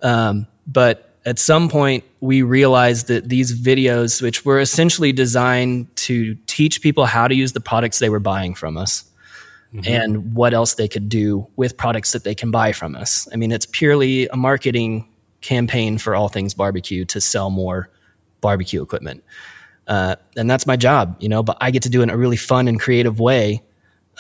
Um, 0.02 0.48
but 0.66 1.10
at 1.26 1.38
some 1.38 1.70
point, 1.70 2.04
we 2.22 2.42
realized 2.42 3.08
that 3.08 3.30
these 3.30 3.60
videos, 3.60 4.22
which 4.22 4.46
were 4.46 4.60
essentially 4.60 5.12
designed 5.12 5.94
to 5.98 6.36
teach 6.48 6.82
people 6.82 7.06
how 7.06 7.28
to 7.28 7.36
use 7.36 7.52
the 7.52 7.60
products 7.60 8.00
they 8.00 8.10
were 8.10 8.20
buying 8.20 8.56
from 8.56 8.78
us, 8.78 9.04
and 9.86 10.34
what 10.36 10.54
else 10.54 10.74
they 10.74 10.88
could 10.88 11.08
do 11.08 11.48
with 11.56 11.78
products 11.78 12.12
that 12.12 12.24
they 12.24 12.36
can 12.36 12.52
buy 12.52 12.72
from 12.72 12.96
us. 12.96 13.28
I 13.32 13.38
mean, 13.38 13.52
it's 13.52 13.66
purely 13.66 14.28
a 14.28 14.36
marketing 14.36 15.08
campaign 15.42 15.98
for 15.98 16.14
all 16.14 16.28
things 16.28 16.54
barbecue 16.54 17.06
to 17.06 17.22
sell 17.22 17.50
more 17.50 17.90
barbecue 18.42 18.82
equipment. 18.82 19.24
Uh, 19.92 20.16
and 20.38 20.50
that's 20.50 20.66
my 20.66 20.78
job, 20.78 21.18
you 21.20 21.28
know, 21.28 21.44
but 21.44 21.58
I 21.60 21.70
get 21.70 21.84
to 21.84 21.90
do 21.90 22.00
it 22.00 22.04
in 22.04 22.10
a 22.10 22.16
really 22.18 22.38
fun 22.38 22.70
and 22.70 22.80
creative 22.80 23.20
way. 23.20 23.62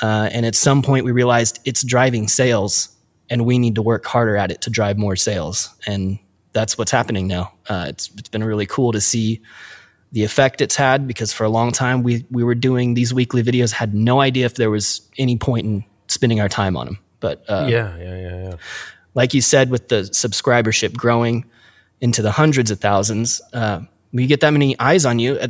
Uh, 0.01 0.29
and 0.33 0.45
at 0.45 0.53
some 0.53 0.81
point, 0.81 1.05
we 1.05 1.11
realized 1.11 1.59
it's 1.63 1.81
driving 1.81 2.27
sales, 2.27 2.89
and 3.29 3.45
we 3.45 3.57
need 3.57 3.75
to 3.75 3.81
work 3.81 4.05
harder 4.05 4.35
at 4.35 4.51
it 4.51 4.61
to 4.63 4.69
drive 4.69 4.97
more 4.97 5.15
sales. 5.15 5.73
And 5.87 6.19
that's 6.51 6.77
what's 6.77 6.91
happening 6.91 7.27
now. 7.27 7.53
Uh, 7.69 7.85
it's, 7.87 8.09
it's 8.17 8.27
been 8.27 8.43
really 8.43 8.65
cool 8.65 8.91
to 8.91 8.99
see 8.99 9.39
the 10.11 10.25
effect 10.25 10.59
it's 10.59 10.75
had 10.75 11.07
because 11.07 11.31
for 11.31 11.45
a 11.45 11.49
long 11.49 11.71
time 11.71 12.03
we 12.03 12.25
we 12.29 12.43
were 12.43 12.55
doing 12.55 12.95
these 12.95 13.13
weekly 13.13 13.41
videos 13.41 13.71
had 13.71 13.95
no 13.95 14.19
idea 14.19 14.45
if 14.45 14.55
there 14.55 14.69
was 14.69 15.09
any 15.17 15.37
point 15.37 15.65
in 15.65 15.85
spending 16.07 16.41
our 16.41 16.49
time 16.49 16.75
on 16.75 16.85
them 16.85 16.99
but 17.21 17.45
uh, 17.47 17.67
Yeah, 17.69 17.95
yeah, 17.97 18.17
yeah, 18.17 18.43
yeah. 18.49 18.55
like 19.13 19.33
you 19.33 19.41
said 19.41 19.69
with 19.69 19.87
the 19.87 20.01
subscribership 20.11 20.97
growing 20.97 21.45
into 22.01 22.21
the 22.21 22.31
hundreds 22.31 22.71
of 22.71 22.81
thousands 22.81 23.41
uh, 23.53 23.79
when 24.11 24.21
you 24.21 24.27
get 24.27 24.41
that 24.41 24.51
many 24.51 24.77
eyes 24.79 25.05
on 25.05 25.17
you 25.19 25.35
uh, 25.35 25.47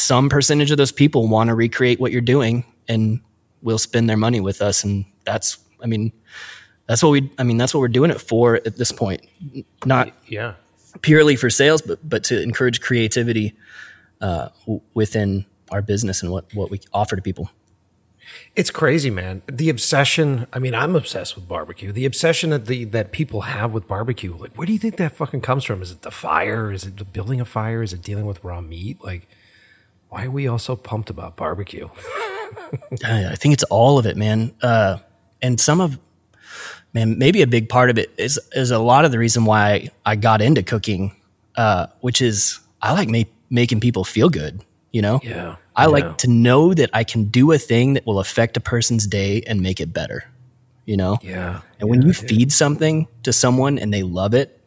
some 0.00 0.28
percentage 0.28 0.70
of 0.70 0.76
those 0.78 0.92
people 0.92 1.28
want 1.28 1.48
to 1.48 1.54
recreate 1.54 2.00
what 2.00 2.12
you're 2.12 2.20
doing 2.20 2.64
and 2.88 3.20
will 3.62 3.78
spend 3.78 4.08
their 4.08 4.16
money 4.16 4.40
with 4.40 4.60
us 4.62 4.82
and 4.84 5.04
that's 5.24 5.58
i 5.82 5.86
mean 5.86 6.12
that's 6.86 7.02
what 7.02 7.10
we 7.10 7.30
i 7.38 7.42
mean 7.44 7.56
that's 7.56 7.72
what 7.74 7.80
we're 7.80 7.88
doing 7.88 8.10
it 8.10 8.20
for 8.20 8.56
at 8.66 8.76
this 8.76 8.90
point 8.92 9.20
not 9.84 10.12
Yeah. 10.28 10.54
purely 11.02 11.36
for 11.36 11.50
sales, 11.50 11.82
but 11.82 11.98
but 12.08 12.24
to 12.24 12.42
encourage 12.42 12.80
creativity 12.80 13.54
uh, 14.20 14.48
w- 14.62 14.80
within 14.94 15.44
our 15.70 15.82
business 15.82 16.22
and 16.22 16.32
what 16.32 16.52
what 16.54 16.70
we 16.70 16.80
offer 16.92 17.16
to 17.16 17.22
people. 17.22 17.48
It's 18.54 18.70
crazy, 18.70 19.08
man. 19.10 19.42
The 19.46 19.70
obsession. 19.70 20.46
I 20.52 20.58
mean, 20.58 20.74
I'm 20.74 20.94
obsessed 20.96 21.34
with 21.36 21.48
barbecue. 21.48 21.90
The 21.92 22.04
obsession 22.04 22.50
that 22.50 22.66
the 22.66 22.84
that 22.86 23.12
people 23.12 23.42
have 23.42 23.72
with 23.72 23.86
barbecue. 23.88 24.36
Like, 24.36 24.52
where 24.56 24.66
do 24.66 24.72
you 24.72 24.78
think 24.78 24.96
that 24.98 25.12
fucking 25.16 25.40
comes 25.40 25.64
from? 25.64 25.80
Is 25.82 25.90
it 25.90 26.02
the 26.02 26.10
fire? 26.10 26.70
Is 26.72 26.84
it 26.84 26.96
the 26.98 27.04
building 27.04 27.40
a 27.40 27.44
fire? 27.44 27.82
Is 27.82 27.92
it 27.92 28.02
dealing 28.02 28.26
with 28.26 28.42
raw 28.44 28.60
meat? 28.60 29.02
Like, 29.02 29.26
why 30.10 30.24
are 30.26 30.30
we 30.30 30.46
all 30.46 30.58
so 30.58 30.76
pumped 30.76 31.08
about 31.10 31.36
barbecue? 31.36 31.88
I 33.04 33.34
think 33.36 33.52
it's 33.54 33.64
all 33.64 33.98
of 33.98 34.06
it, 34.06 34.16
man. 34.16 34.52
Uh, 34.62 34.98
and 35.40 35.58
some 35.60 35.80
of 35.80 35.98
man, 36.92 37.18
maybe 37.18 37.42
a 37.42 37.46
big 37.46 37.68
part 37.68 37.90
of 37.90 37.98
it 37.98 38.12
is 38.18 38.38
is 38.52 38.70
a 38.70 38.78
lot 38.78 39.04
of 39.04 39.10
the 39.12 39.18
reason 39.18 39.44
why 39.44 39.88
I 40.04 40.16
got 40.16 40.42
into 40.42 40.62
cooking, 40.62 41.14
uh, 41.56 41.86
which 42.00 42.20
is 42.20 42.60
I 42.82 42.92
like 42.92 43.08
ma- 43.08 43.22
making 43.50 43.80
people 43.80 44.04
feel 44.04 44.28
good. 44.28 44.62
You 44.92 45.02
know, 45.02 45.20
Yeah, 45.22 45.54
I 45.76 45.82
yeah. 45.84 45.86
like 45.88 46.18
to 46.18 46.28
know 46.28 46.74
that 46.74 46.90
I 46.92 47.04
can 47.04 47.24
do 47.26 47.52
a 47.52 47.58
thing 47.58 47.94
that 47.94 48.04
will 48.04 48.18
affect 48.18 48.56
a 48.56 48.60
person's 48.60 49.06
day 49.06 49.40
and 49.46 49.60
make 49.60 49.80
it 49.80 49.92
better. 49.92 50.24
You 50.84 50.96
know, 50.96 51.18
Yeah. 51.22 51.60
And 51.78 51.88
when 51.88 52.02
you 52.02 52.12
feed 52.12 52.50
something 52.50 53.06
to 53.22 53.32
someone 53.32 53.78
and 53.78 53.94
they 53.94 54.02
love 54.02 54.34
it, 54.34 54.58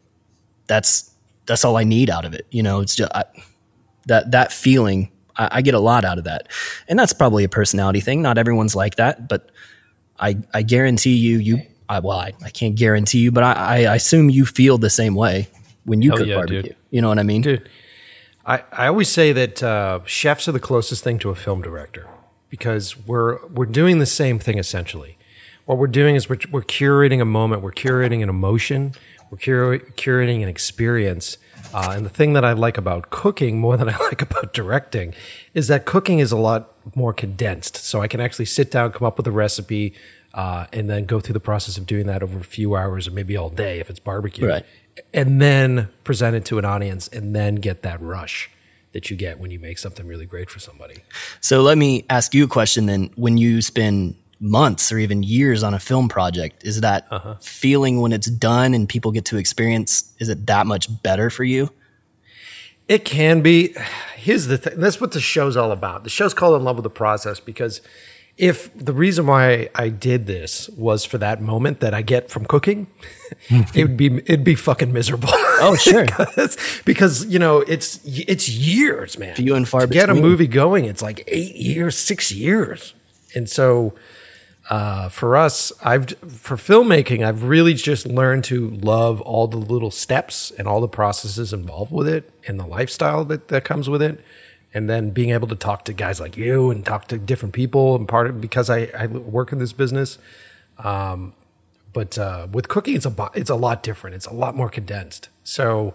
that's 0.68 1.12
that's 1.46 1.66
all 1.66 1.76
I 1.76 1.84
need 1.84 2.10
out 2.10 2.24
of 2.24 2.34
it. 2.34 2.46
You 2.52 2.64
know, 2.64 2.80
it's 2.80 2.96
just 2.96 3.12
I, 3.14 3.26
that 4.08 4.32
that 4.32 4.54
feeling. 4.54 5.10
I, 5.38 5.50
I 5.52 5.62
get 5.62 5.74
a 5.74 5.80
lot 5.80 6.06
out 6.06 6.18
of 6.18 6.24
that, 6.24 6.48
and 6.88 6.98
that's 6.98 7.14
probably 7.14 7.44
a 7.44 7.50
personality 7.50 8.00
thing. 8.00 8.22
Not 8.22 8.38
everyone's 8.38 8.76
like 8.76 8.96
that, 8.96 9.28
but 9.28 9.52
I 10.20 10.38
I 10.54 10.62
guarantee 10.62 11.16
you, 11.16 11.38
you 11.38 11.62
I, 11.90 12.00
well, 12.00 12.18
I, 12.18 12.34
I 12.44 12.50
can't 12.50 12.76
guarantee 12.76 13.20
you, 13.20 13.32
but 13.32 13.44
I, 13.44 13.86
I 13.86 13.96
assume 13.96 14.30
you 14.30 14.46
feel 14.46 14.78
the 14.78 14.90
same 14.90 15.16
way 15.16 15.48
when 15.86 16.02
you 16.02 16.12
Hell 16.12 16.18
cook 16.20 16.28
yeah, 16.28 16.36
barbecue. 16.36 16.62
dude. 16.64 16.76
You 16.92 17.02
know 17.02 17.10
what 17.10 17.20
I 17.20 17.24
mean? 17.24 17.42
Dude, 17.42 17.70
I, 18.46 18.64
I 18.72 18.88
always 18.88 19.10
say 19.10 19.32
that 19.34 19.62
uh, 19.62 20.00
chefs 20.06 20.48
are 20.48 20.52
the 20.52 20.60
closest 20.60 21.04
thing 21.04 21.20
to 21.20 21.30
a 21.30 21.36
film 21.36 21.62
director 21.62 22.08
because 22.50 22.98
we're 22.98 23.46
we're 23.48 23.66
doing 23.66 24.00
the 24.00 24.06
same 24.06 24.40
thing 24.40 24.58
essentially. 24.58 25.18
What 25.66 25.78
we're 25.78 25.88
doing 25.88 26.16
is 26.16 26.28
we're, 26.28 26.40
we're 26.52 26.62
curating 26.62 27.22
a 27.22 27.26
moment, 27.26 27.62
we're 27.62 27.72
curating 27.72 28.22
an 28.22 28.28
emotion, 28.28 28.94
we're 29.34 29.38
cura- 29.38 29.80
curating 29.80 30.44
an 30.44 30.48
experience. 30.50 31.38
Uh, 31.74 31.94
and 31.96 32.06
the 32.06 32.10
thing 32.10 32.34
that 32.34 32.46
I 32.46 32.54
like 32.54 32.78
about 32.78 33.10
cooking 33.10 33.60
more 33.60 33.78
than 33.78 33.90
I 33.90 33.98
like 34.10 34.22
about 34.22 34.54
directing 34.54 35.16
is 35.56 35.68
that 35.70 35.86
cooking 35.86 36.20
is 36.20 36.32
a 36.32 36.38
lot 36.38 36.72
more 36.96 37.14
condensed. 37.14 37.78
So 37.78 38.02
I 38.02 38.08
can 38.08 38.20
actually 38.22 38.46
sit 38.46 38.70
down, 38.70 38.92
come 38.92 39.08
up 39.08 39.18
with 39.18 39.26
a 39.26 39.32
recipe, 39.32 39.96
uh, 40.36 40.68
and 40.72 40.88
then 40.88 41.06
go 41.06 41.20
through 41.20 41.34
the 41.34 41.40
process 41.40 41.78
of 41.78 41.88
doing 41.88 42.06
that 42.06 42.22
over 42.22 42.38
a 42.38 42.44
few 42.44 42.76
hours 42.76 43.08
or 43.08 43.12
maybe 43.12 43.36
all 43.36 43.50
day 43.50 43.80
if 43.80 43.90
it's 43.90 44.00
barbecue 44.00 44.48
Right. 44.48 44.66
and 45.14 45.42
then 45.42 45.90
present 46.04 46.36
it 46.36 46.46
to 46.46 46.60
an 46.60 46.66
audience 46.66 47.08
and 47.08 47.36
then 47.36 47.56
get 47.56 47.82
that 47.82 48.00
rush 48.02 48.52
that 48.92 49.10
you 49.10 49.18
get 49.18 49.40
when 49.40 49.50
you 49.50 49.60
make 49.60 49.80
something 49.80 50.06
really 50.06 50.28
great 50.28 50.52
for 50.52 50.60
somebody. 50.60 50.98
So 51.42 51.62
let 51.64 51.80
me 51.80 52.06
ask 52.08 52.36
you 52.36 52.44
a 52.44 52.48
question 52.48 52.86
then. 52.86 53.10
When 53.16 53.38
you 53.40 53.64
spend 53.64 54.16
months 54.44 54.92
or 54.92 55.00
even 55.00 55.24
years 55.24 55.64
on 55.64 55.74
a 55.74 55.80
film 55.80 56.10
project, 56.10 56.64
is 56.66 56.82
that 56.82 57.08
Uh-huh. 57.10 57.36
feeling 57.42 58.02
when 58.02 58.12
it's 58.12 58.28
done 58.30 58.74
and 58.74 58.88
people 58.90 59.12
get 59.12 59.26
to 59.26 59.38
experience, 59.38 60.14
is 60.20 60.28
it 60.30 60.46
that 60.48 60.68
much 60.68 60.88
better 61.02 61.30
for 61.30 61.44
you? 61.46 61.70
It 62.90 63.06
can 63.06 63.42
be. 63.42 63.74
Here's 64.18 64.48
the 64.48 64.58
thing. 64.58 64.74
That's 64.80 65.00
what 65.00 65.14
the 65.14 65.22
show's 65.22 65.56
all 65.56 65.72
about. 65.72 66.04
The 66.04 66.10
show's 66.10 66.34
called 66.34 66.56
In 66.60 66.64
Love 66.66 66.76
with 66.76 66.84
the 66.84 66.90
Process 66.90 67.40
because 67.40 67.80
if 68.38 68.76
the 68.78 68.92
reason 68.92 69.26
why 69.28 69.70
I 69.76 69.88
did 69.90 70.26
this 70.26 70.68
was 70.70 71.06
for 71.06 71.18
that 71.20 71.42
moment 71.42 71.80
that 71.80 71.94
I 71.94 72.02
get 72.02 72.30
from 72.30 72.46
cooking, 72.46 72.88
it 73.50 73.84
would 73.88 73.96
be 73.96 74.08
it'd 74.18 74.44
be 74.44 74.56
fucking 74.56 74.92
miserable. 74.92 75.30
Oh, 75.32 75.78
sure. 75.80 76.06
because, 76.18 76.58
because 76.84 77.26
you 77.28 77.40
know 77.40 77.60
it's 77.62 78.02
it's 78.06 78.50
years, 78.50 79.18
man. 79.18 79.36
Few 79.36 79.56
and 79.56 79.66
far 79.68 79.82
to 79.82 79.88
get 79.88 80.10
a 80.10 80.14
movie 80.16 80.48
going, 80.48 80.84
it's 80.84 81.02
like 81.02 81.24
eight 81.28 81.56
years, 81.56 81.98
six 81.98 82.32
years, 82.34 82.94
and 83.34 83.50
so 83.50 83.94
uh, 84.70 85.10
for 85.10 85.36
us, 85.36 85.74
I've 85.84 86.10
for 86.10 86.56
filmmaking, 86.56 87.26
I've 87.26 87.44
really 87.44 87.74
just 87.74 88.06
learned 88.06 88.46
to 88.46 88.70
love 88.70 89.20
all 89.22 89.48
the 89.48 89.58
little 89.58 89.92
steps 89.92 90.52
and 90.58 90.68
all 90.68 90.80
the 90.80 90.88
processes 90.88 91.52
involved 91.52 91.92
with 91.92 92.08
it, 92.08 92.32
and 92.48 92.60
the 92.60 92.66
lifestyle 92.66 93.26
that 93.26 93.50
that 93.50 93.66
comes 93.66 93.90
with 93.90 94.02
it, 94.02 94.24
and 94.74 94.90
then 94.90 95.10
being 95.10 95.32
able 95.32 95.48
to 95.50 95.56
talk 95.56 95.84
to 95.86 95.94
guys 95.94 96.20
like 96.20 96.38
you 96.38 96.72
and 96.72 96.86
talk 96.86 97.08
to 97.10 97.18
different 97.18 97.54
people, 97.54 97.96
and 97.96 98.08
part 98.08 98.28
of 98.28 98.40
because 98.40 98.70
I, 98.70 98.90
I 98.98 99.08
work 99.08 99.52
in 99.52 99.60
this 99.60 99.74
business. 99.74 100.18
Um, 100.78 101.34
but 101.92 102.18
uh, 102.18 102.48
with 102.52 102.68
cooking, 102.70 102.96
it's 102.96 103.06
a 103.06 103.30
it's 103.36 103.50
a 103.50 103.56
lot 103.56 103.84
different. 103.84 104.16
It's 104.16 104.26
a 104.26 104.34
lot 104.34 104.56
more 104.56 104.70
condensed. 104.70 105.30
So, 105.44 105.94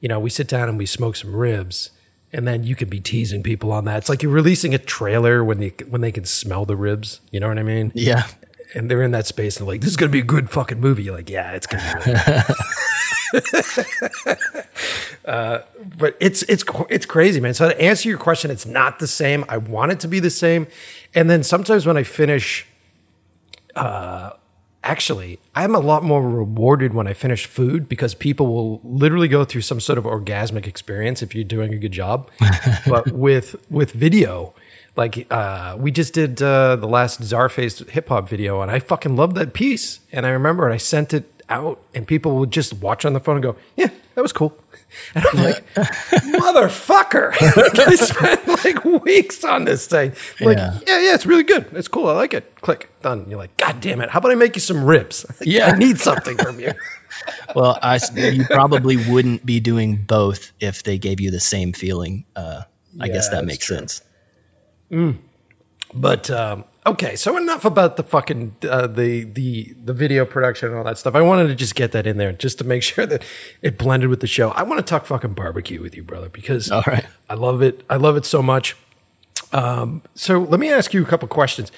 you 0.00 0.08
know, 0.08 0.20
we 0.20 0.30
sit 0.30 0.46
down 0.46 0.68
and 0.68 0.78
we 0.78 0.86
smoke 0.86 1.16
some 1.16 1.34
ribs, 1.34 1.90
and 2.32 2.46
then 2.46 2.64
you 2.64 2.76
could 2.76 2.90
be 2.90 3.00
teasing 3.00 3.42
people 3.42 3.72
on 3.72 3.84
that. 3.86 3.98
It's 3.98 4.08
like 4.08 4.22
you're 4.22 4.32
releasing 4.32 4.74
a 4.74 4.78
trailer 4.78 5.44
when 5.44 5.58
they 5.58 5.72
when 5.88 6.00
they 6.00 6.12
can 6.12 6.24
smell 6.24 6.64
the 6.64 6.76
ribs. 6.76 7.20
You 7.30 7.40
know 7.40 7.48
what 7.48 7.58
I 7.58 7.62
mean? 7.62 7.92
Yeah. 7.94 8.26
And 8.74 8.88
they're 8.88 9.02
in 9.02 9.10
that 9.10 9.26
space 9.26 9.56
and 9.56 9.66
like, 9.66 9.80
"This 9.80 9.90
is 9.90 9.96
gonna 9.96 10.12
be 10.12 10.20
a 10.20 10.24
good 10.24 10.48
fucking 10.50 10.80
movie." 10.80 11.02
You're 11.02 11.16
like, 11.16 11.28
"Yeah, 11.28 11.52
it's 11.52 11.66
gonna 11.66 12.02
be." 12.04 12.12
Really 12.12 12.42
uh, 15.24 15.60
but 15.98 16.16
it's 16.20 16.42
it's 16.44 16.64
it's 16.88 17.06
crazy, 17.06 17.40
man. 17.40 17.54
So 17.54 17.68
to 17.68 17.80
answer 17.80 18.08
your 18.08 18.18
question, 18.18 18.50
it's 18.50 18.66
not 18.66 18.98
the 18.98 19.06
same. 19.06 19.44
I 19.48 19.56
want 19.56 19.92
it 19.92 20.00
to 20.00 20.08
be 20.08 20.20
the 20.20 20.30
same, 20.30 20.66
and 21.14 21.28
then 21.28 21.42
sometimes 21.42 21.86
when 21.86 21.96
I 21.96 22.02
finish 22.02 22.66
actually 24.82 25.38
i'm 25.54 25.74
a 25.74 25.78
lot 25.80 26.02
more 26.02 26.28
rewarded 26.28 26.94
when 26.94 27.06
i 27.06 27.12
finish 27.12 27.46
food 27.46 27.88
because 27.88 28.14
people 28.14 28.46
will 28.46 28.80
literally 28.82 29.28
go 29.28 29.44
through 29.44 29.60
some 29.60 29.80
sort 29.80 29.98
of 29.98 30.04
orgasmic 30.04 30.66
experience 30.66 31.22
if 31.22 31.34
you're 31.34 31.44
doing 31.44 31.74
a 31.74 31.78
good 31.78 31.92
job 31.92 32.30
but 32.86 33.12
with 33.12 33.56
with 33.70 33.92
video 33.92 34.54
Like 34.96 35.26
uh, 35.30 35.76
we 35.78 35.92
just 35.92 36.14
did 36.14 36.42
uh, 36.42 36.76
the 36.76 36.88
last 36.88 37.20
Czarface 37.20 37.88
hip 37.90 38.08
hop 38.08 38.28
video, 38.28 38.60
and 38.60 38.70
I 38.70 38.80
fucking 38.80 39.16
loved 39.16 39.36
that 39.36 39.52
piece. 39.54 40.00
And 40.12 40.26
I 40.26 40.30
remember, 40.30 40.64
and 40.66 40.74
I 40.74 40.78
sent 40.78 41.14
it 41.14 41.39
out, 41.50 41.80
and 41.94 42.06
people 42.06 42.36
would 42.38 42.50
just 42.50 42.72
watch 42.74 43.04
on 43.04 43.12
the 43.12 43.20
phone 43.20 43.36
and 43.36 43.42
go, 43.42 43.56
"Yeah, 43.76 43.88
that 44.14 44.22
was 44.22 44.32
cool." 44.32 44.56
And 45.14 45.24
I'm 45.24 45.44
like, 45.44 45.64
"Motherfucker!" 45.74 47.32
I 47.86 47.94
spent 47.94 48.48
like 48.64 48.84
weeks 49.04 49.44
on 49.44 49.64
this 49.64 49.86
thing. 49.86 50.12
Like, 50.40 50.58
Yeah. 50.58 50.78
yeah. 50.86 51.00
yeah, 51.00 51.14
it's 51.14 51.26
really 51.26 51.44
good. 51.44 51.66
It's 51.72 51.86
cool. 51.86 52.08
I 52.08 52.12
like 52.14 52.34
it. 52.34 52.60
Click 52.60 52.90
done. 53.02 53.26
You're 53.28 53.38
like, 53.38 53.56
"God 53.56 53.80
damn 53.80 54.00
it! 54.00 54.10
How 54.10 54.18
about 54.18 54.32
I 54.32 54.34
make 54.34 54.56
you 54.56 54.60
some 54.60 54.84
ribs? 54.84 55.24
Yeah. 55.42 55.66
I 55.72 55.76
need 55.78 55.98
something 56.00 56.36
from 56.38 56.58
you." 56.60 56.72
Well, 57.54 57.78
I 57.82 58.00
you 58.16 58.44
probably 58.46 58.96
wouldn't 58.96 59.44
be 59.46 59.60
doing 59.60 59.96
both 59.96 60.52
if 60.60 60.82
they 60.82 60.98
gave 60.98 61.20
you 61.20 61.30
the 61.30 61.40
same 61.40 61.72
feeling. 61.72 62.24
Uh, 62.34 62.62
I 63.00 63.06
Yeah, 63.06 63.12
guess 63.12 63.28
that 63.28 63.44
makes 63.44 63.66
true. 63.66 63.76
sense. 63.76 64.02
But 65.94 66.30
um, 66.30 66.64
okay, 66.86 67.16
so 67.16 67.36
enough 67.36 67.64
about 67.64 67.96
the 67.96 68.02
fucking 68.02 68.56
uh, 68.68 68.86
the 68.86 69.24
the 69.24 69.74
the 69.84 69.92
video 69.92 70.24
production 70.24 70.68
and 70.68 70.78
all 70.78 70.84
that 70.84 70.98
stuff. 70.98 71.14
I 71.14 71.20
wanted 71.20 71.48
to 71.48 71.54
just 71.54 71.74
get 71.74 71.92
that 71.92 72.06
in 72.06 72.16
there 72.16 72.32
just 72.32 72.58
to 72.58 72.64
make 72.64 72.82
sure 72.90 73.06
that 73.06 73.22
it 73.62 73.78
blended 73.78 74.08
with 74.08 74.20
the 74.20 74.26
show. 74.26 74.50
I 74.50 74.62
want 74.62 74.78
to 74.78 74.84
talk 74.84 75.06
fucking 75.06 75.34
barbecue 75.34 75.80
with 75.80 75.94
you, 75.94 76.02
brother, 76.02 76.28
because 76.28 76.70
All 76.70 76.82
right. 76.86 77.06
I 77.28 77.34
love 77.34 77.62
it. 77.62 77.84
I 77.88 77.96
love 77.96 78.16
it 78.16 78.24
so 78.24 78.42
much. 78.42 78.76
Um, 79.52 80.02
so 80.14 80.38
let 80.40 80.60
me 80.60 80.70
ask 80.70 80.94
you 80.94 81.02
a 81.02 81.06
couple 81.06 81.28
questions. 81.28 81.72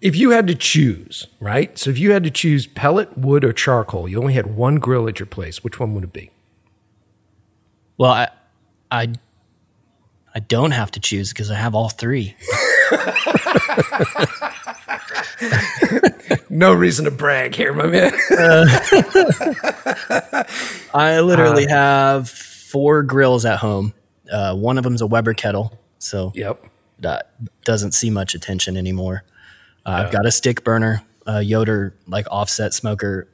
If 0.00 0.16
you 0.16 0.30
had 0.30 0.46
to 0.46 0.54
choose, 0.54 1.26
right? 1.40 1.76
So 1.78 1.90
if 1.90 1.98
you 1.98 2.12
had 2.12 2.24
to 2.24 2.30
choose 2.30 2.66
pellet, 2.66 3.18
wood, 3.18 3.44
or 3.44 3.52
charcoal, 3.52 4.08
you 4.08 4.18
only 4.18 4.32
had 4.32 4.56
one 4.56 4.76
grill 4.76 5.06
at 5.08 5.18
your 5.18 5.26
place. 5.26 5.62
Which 5.62 5.78
one 5.78 5.94
would 5.94 6.04
it 6.04 6.12
be? 6.12 6.30
Well, 7.98 8.12
I, 8.12 8.28
I, 8.90 9.12
I 10.34 10.40
don't 10.40 10.70
have 10.70 10.90
to 10.92 11.00
choose 11.00 11.34
because 11.34 11.50
I 11.50 11.56
have 11.56 11.74
all 11.74 11.90
three. 11.90 12.34
No 16.50 16.74
reason 16.74 17.04
to 17.04 17.10
brag 17.12 17.54
here, 17.54 17.72
my 17.72 17.86
man. 17.86 18.12
I 20.92 21.20
literally 21.20 21.66
have 21.68 22.28
four 22.28 23.04
grills 23.04 23.44
at 23.44 23.58
home. 23.60 23.94
Uh, 24.30 24.56
one 24.56 24.76
of 24.76 24.84
them's 24.84 25.00
a 25.00 25.06
Weber 25.06 25.32
kettle, 25.32 25.78
so 25.98 26.32
yep. 26.34 26.62
that 26.98 27.32
doesn't 27.64 27.92
see 27.92 28.10
much 28.10 28.34
attention 28.34 28.76
anymore. 28.76 29.22
Uh, 29.86 30.04
I've 30.04 30.12
got 30.12 30.26
a 30.26 30.30
stick 30.30 30.64
burner, 30.64 31.02
a 31.24 31.40
Yoder 31.40 31.94
like 32.06 32.26
offset 32.30 32.74
smoker. 32.74 33.28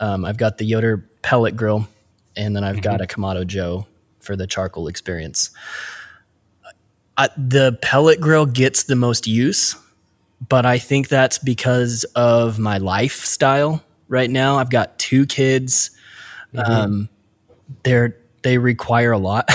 Um, 0.00 0.24
I've 0.24 0.38
got 0.38 0.58
the 0.58 0.64
Yoder 0.64 1.08
pellet 1.22 1.56
grill, 1.56 1.88
and 2.36 2.56
then 2.56 2.64
I've 2.64 2.80
got 2.80 3.00
a 3.02 3.06
Kamado 3.06 3.46
Joe 3.46 3.86
for 4.18 4.34
the 4.34 4.46
charcoal 4.46 4.88
experience. 4.88 5.50
I, 7.20 7.28
the 7.36 7.78
pellet 7.82 8.18
grill 8.18 8.46
gets 8.46 8.84
the 8.84 8.96
most 8.96 9.26
use, 9.26 9.76
but 10.48 10.64
I 10.64 10.78
think 10.78 11.08
that's 11.08 11.36
because 11.36 12.04
of 12.16 12.58
my 12.58 12.78
lifestyle 12.78 13.84
right 14.08 14.30
now. 14.30 14.56
I've 14.56 14.70
got 14.70 14.98
two 14.98 15.26
kids. 15.26 15.90
Um, 16.56 17.10
they're 17.82 18.16
they 18.40 18.56
require 18.56 19.12
a 19.12 19.18
lot. 19.18 19.50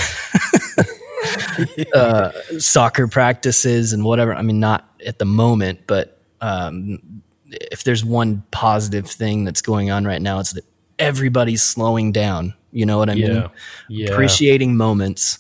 uh, 1.96 2.32
soccer 2.60 3.08
practices 3.08 3.94
and 3.94 4.06
whatever. 4.06 4.36
I 4.36 4.44
mean, 4.44 4.60
not 4.60 4.88
at 5.04 5.18
the 5.18 5.26
moment, 5.26 5.80
but 5.88 6.22
um, 6.42 7.24
if 7.50 7.84
there's 7.84 8.06
one 8.06 8.44
positive 8.52 9.10
thing 9.10 9.44
that's 9.44 9.64
going 9.64 9.90
on 9.90 10.06
right 10.06 10.22
now, 10.22 10.40
it's 10.40 10.54
that 10.54 10.66
everybody's 11.00 11.64
slowing 11.64 12.12
down. 12.12 12.54
You 12.72 12.86
know 12.86 13.00
what 13.00 13.10
I 13.10 13.16
mean? 13.16 13.50
Yeah. 13.90 14.12
Appreciating 14.12 14.78
moments. 14.78 15.40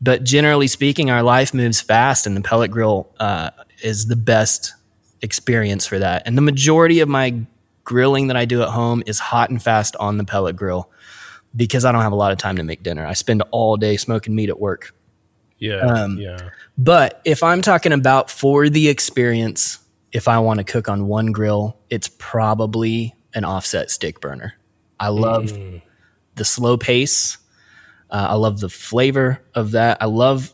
But 0.00 0.24
generally 0.24 0.66
speaking, 0.66 1.10
our 1.10 1.22
life 1.22 1.52
moves 1.52 1.80
fast, 1.80 2.26
and 2.26 2.36
the 2.36 2.40
pellet 2.40 2.70
grill 2.70 3.10
uh, 3.20 3.50
is 3.82 4.06
the 4.06 4.16
best 4.16 4.74
experience 5.22 5.86
for 5.86 5.98
that. 5.98 6.22
And 6.26 6.36
the 6.36 6.42
majority 6.42 7.00
of 7.00 7.08
my 7.08 7.42
grilling 7.84 8.28
that 8.28 8.36
I 8.36 8.44
do 8.44 8.62
at 8.62 8.68
home 8.68 9.02
is 9.06 9.18
hot 9.18 9.50
and 9.50 9.62
fast 9.62 9.96
on 9.96 10.16
the 10.16 10.24
pellet 10.24 10.56
grill 10.56 10.90
because 11.54 11.84
I 11.84 11.92
don't 11.92 12.02
have 12.02 12.12
a 12.12 12.16
lot 12.16 12.32
of 12.32 12.38
time 12.38 12.56
to 12.56 12.62
make 12.62 12.82
dinner. 12.82 13.06
I 13.06 13.14
spend 13.14 13.42
all 13.50 13.76
day 13.76 13.96
smoking 13.96 14.34
meat 14.34 14.48
at 14.48 14.60
work. 14.60 14.94
Yeah. 15.58 15.80
Um, 15.80 16.16
yeah. 16.16 16.50
But 16.78 17.20
if 17.24 17.42
I'm 17.42 17.60
talking 17.60 17.92
about 17.92 18.30
for 18.30 18.68
the 18.68 18.88
experience, 18.88 19.78
if 20.12 20.28
I 20.28 20.38
want 20.38 20.58
to 20.58 20.64
cook 20.64 20.88
on 20.88 21.06
one 21.06 21.32
grill, 21.32 21.76
it's 21.90 22.08
probably 22.18 23.14
an 23.34 23.44
offset 23.44 23.90
stick 23.90 24.20
burner. 24.20 24.54
I 24.98 25.08
love 25.08 25.52
the 26.34 26.44
slow 26.44 26.76
pace. 26.76 27.38
Uh, 28.10 28.28
I 28.30 28.34
love 28.34 28.60
the 28.60 28.68
flavor 28.68 29.40
of 29.54 29.72
that. 29.72 29.98
I 30.00 30.06
love, 30.06 30.52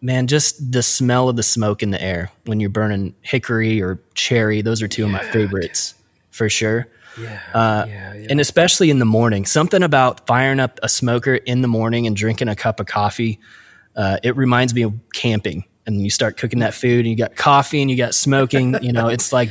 man, 0.00 0.26
just 0.26 0.72
the 0.72 0.82
smell 0.82 1.28
of 1.28 1.36
the 1.36 1.42
smoke 1.42 1.82
in 1.82 1.90
the 1.90 2.02
air 2.02 2.30
when 2.46 2.60
you're 2.60 2.70
burning 2.70 3.14
hickory 3.20 3.82
or 3.82 4.00
cherry. 4.14 4.62
Those 4.62 4.82
are 4.82 4.88
two 4.88 5.04
of 5.04 5.10
my 5.10 5.22
favorites 5.22 5.94
for 6.30 6.48
sure. 6.48 6.88
Yeah. 7.18 7.40
Uh, 7.52 7.84
yeah. 7.86 8.14
Yeah. 8.14 8.26
And 8.30 8.40
especially 8.40 8.90
in 8.90 8.98
the 8.98 9.04
morning, 9.04 9.44
something 9.44 9.82
about 9.82 10.26
firing 10.26 10.60
up 10.60 10.80
a 10.82 10.88
smoker 10.88 11.34
in 11.34 11.62
the 11.62 11.68
morning 11.68 12.06
and 12.06 12.16
drinking 12.16 12.48
a 12.48 12.56
cup 12.56 12.80
of 12.80 12.86
coffee. 12.86 13.38
Uh, 13.94 14.16
it 14.22 14.36
reminds 14.36 14.74
me 14.74 14.82
of 14.82 14.94
camping. 15.12 15.64
And 15.84 16.00
you 16.00 16.10
start 16.10 16.36
cooking 16.36 16.60
that 16.60 16.74
food, 16.74 17.00
and 17.00 17.08
you 17.08 17.16
got 17.16 17.34
coffee, 17.34 17.82
and 17.82 17.90
you 17.90 17.96
got 17.96 18.14
smoking. 18.14 18.76
you 18.82 18.92
know, 18.92 19.08
it's 19.08 19.32
like, 19.32 19.50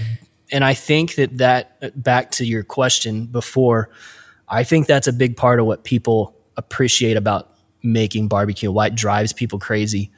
and 0.49 0.63
I 0.63 0.73
think 0.73 1.15
that 1.15 1.39
that 1.39 2.01
back 2.01 2.31
to 2.31 2.45
your 2.45 2.63
question 2.63 3.25
before, 3.25 3.89
I 4.47 4.63
think 4.63 4.88
that's 4.88 5.07
a 5.07 5.13
big 5.13 5.36
part 5.36 5.60
of 5.60 5.65
what 5.65 5.84
people 5.84 6.34
appreciate 6.58 7.18
about 7.18 7.50
making 7.84 8.28
barbecue. 8.28 8.72
Why 8.72 8.88
it 8.88 8.96
drives 8.96 9.34
people 9.34 9.60
crazy 9.60 10.12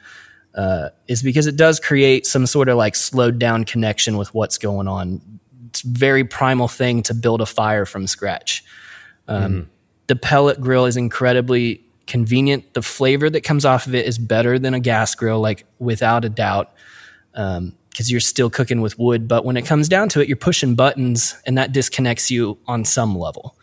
uh, 0.56 0.90
is 1.08 1.24
because 1.24 1.48
it 1.48 1.56
does 1.56 1.80
create 1.80 2.26
some 2.26 2.46
sort 2.46 2.70
of 2.70 2.78
like 2.78 2.96
slowed 2.96 3.40
down 3.40 3.64
connection 3.64 4.18
with 4.18 4.34
what's 4.34 4.58
going 4.58 4.88
on. 4.88 5.22
It's 5.70 5.84
a 5.84 5.88
very 5.88 6.24
primal 6.24 6.68
thing 6.68 7.02
to 7.04 7.14
build 7.14 7.42
a 7.42 7.46
fire 7.46 7.86
from 7.86 8.06
scratch. 8.08 8.64
Um, 9.28 9.70
The 10.08 10.16
pellet 10.16 10.60
grill 10.62 10.86
is 10.86 10.98
incredibly 10.98 11.82
convenient. 12.06 12.74
The 12.74 12.82
flavor 12.82 13.30
that 13.30 13.42
comes 13.42 13.66
off 13.66 13.88
of 13.88 13.96
it 13.96 14.06
is 14.06 14.18
better 14.18 14.60
than 14.60 14.74
a 14.74 14.80
gas 14.80 15.16
grill, 15.16 15.40
like 15.40 15.66
without 15.80 16.26
a 16.26 16.30
doubt, 16.30 16.72
because 17.32 18.12
you're 18.12 18.20
still 18.20 18.50
cooking 18.50 18.82
with 18.82 19.00
wood. 19.00 19.28
But 19.28 19.46
when 19.46 19.58
it 19.58 19.66
comes 19.66 19.88
down 19.88 20.10
to 20.10 20.22
it, 20.22 20.28
you're 20.28 20.38
pushing 20.38 20.76
buttons, 20.76 21.36
and 21.48 21.58
that 21.58 21.72
disconnects 21.72 22.30
you 22.30 22.60
on 22.68 22.86
some 22.86 23.18
level. 23.18 23.56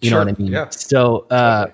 You 0.00 0.10
know 0.10 0.18
what 0.18 0.28
I 0.28 0.32
mean? 0.32 0.52
yeah. 0.52 0.68
So 0.70 1.26
uh, 1.30 1.66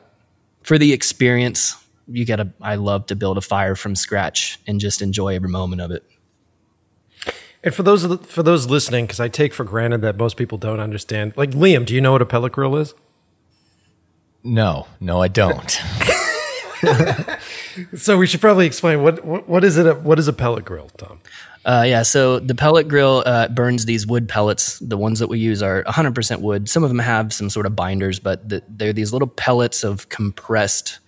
for 0.71 0.79
the 0.79 0.93
experience, 0.93 1.75
you 2.07 2.25
gotta. 2.25 2.53
I 2.61 2.77
love 2.77 3.07
to 3.07 3.17
build 3.17 3.37
a 3.37 3.41
fire 3.41 3.75
from 3.75 3.97
scratch 3.97 4.61
and 4.69 4.79
just 4.79 5.03
enjoy 5.03 5.35
every 5.35 5.49
moment 5.49 5.83
of 5.83 5.91
it. 5.91 6.05
And 7.65 7.75
for 7.75 7.83
those 7.83 8.07
for 8.27 8.45
those 8.45 8.71
listening, 8.71 9.07
because 9.07 9.19
I 9.19 9.27
take 9.27 9.53
for 9.53 9.65
granted 9.65 10.01
that 10.03 10.17
most 10.17 10.37
people 10.37 10.59
don't 10.59 10.79
understand. 10.79 11.33
Like 11.35 11.51
Liam, 11.51 11.85
do 11.85 11.93
you 11.93 12.01
know 12.01 12.13
what 12.13 12.23
a 12.23 12.25
pellet 12.25 12.53
grill 12.53 12.77
is? 12.77 12.95
No, 14.45 14.87
no, 15.01 15.21
I 15.21 15.27
don't. 15.27 15.81
So 17.97 18.19
we 18.19 18.27
should 18.27 18.41
probably 18.41 18.67
explain 18.67 19.03
what 19.03 19.25
what, 19.25 19.49
what 19.49 19.65
is 19.65 19.77
it? 19.77 20.01
What 20.01 20.19
is 20.19 20.29
a 20.29 20.33
pellet 20.33 20.65
grill, 20.65 20.89
Tom? 20.97 21.21
Uh, 21.65 21.85
yeah, 21.87 22.03
so 22.03 22.39
the 22.39 22.55
pellet 22.55 22.89
grill 22.89 23.23
uh, 23.27 23.49
burns 23.49 23.85
these 23.85 24.07
wood 24.07 24.29
pellets. 24.29 24.79
The 24.79 24.97
ones 24.97 25.19
that 25.19 25.29
we 25.29 25.39
use 25.39 25.63
are 25.63 25.85
100% 25.85 26.41
wood. 26.41 26.69
Some 26.69 26.83
of 26.83 26.91
them 26.91 26.99
have 26.99 27.33
some 27.33 27.51
sort 27.51 27.67
of 27.67 27.77
binders, 27.77 28.19
but 28.19 28.49
the, 28.49 28.63
they're 28.69 28.95
these 28.95 29.13
little 29.13 29.29
pellets 29.29 29.85
of 29.85 30.09
compressed, 30.09 31.01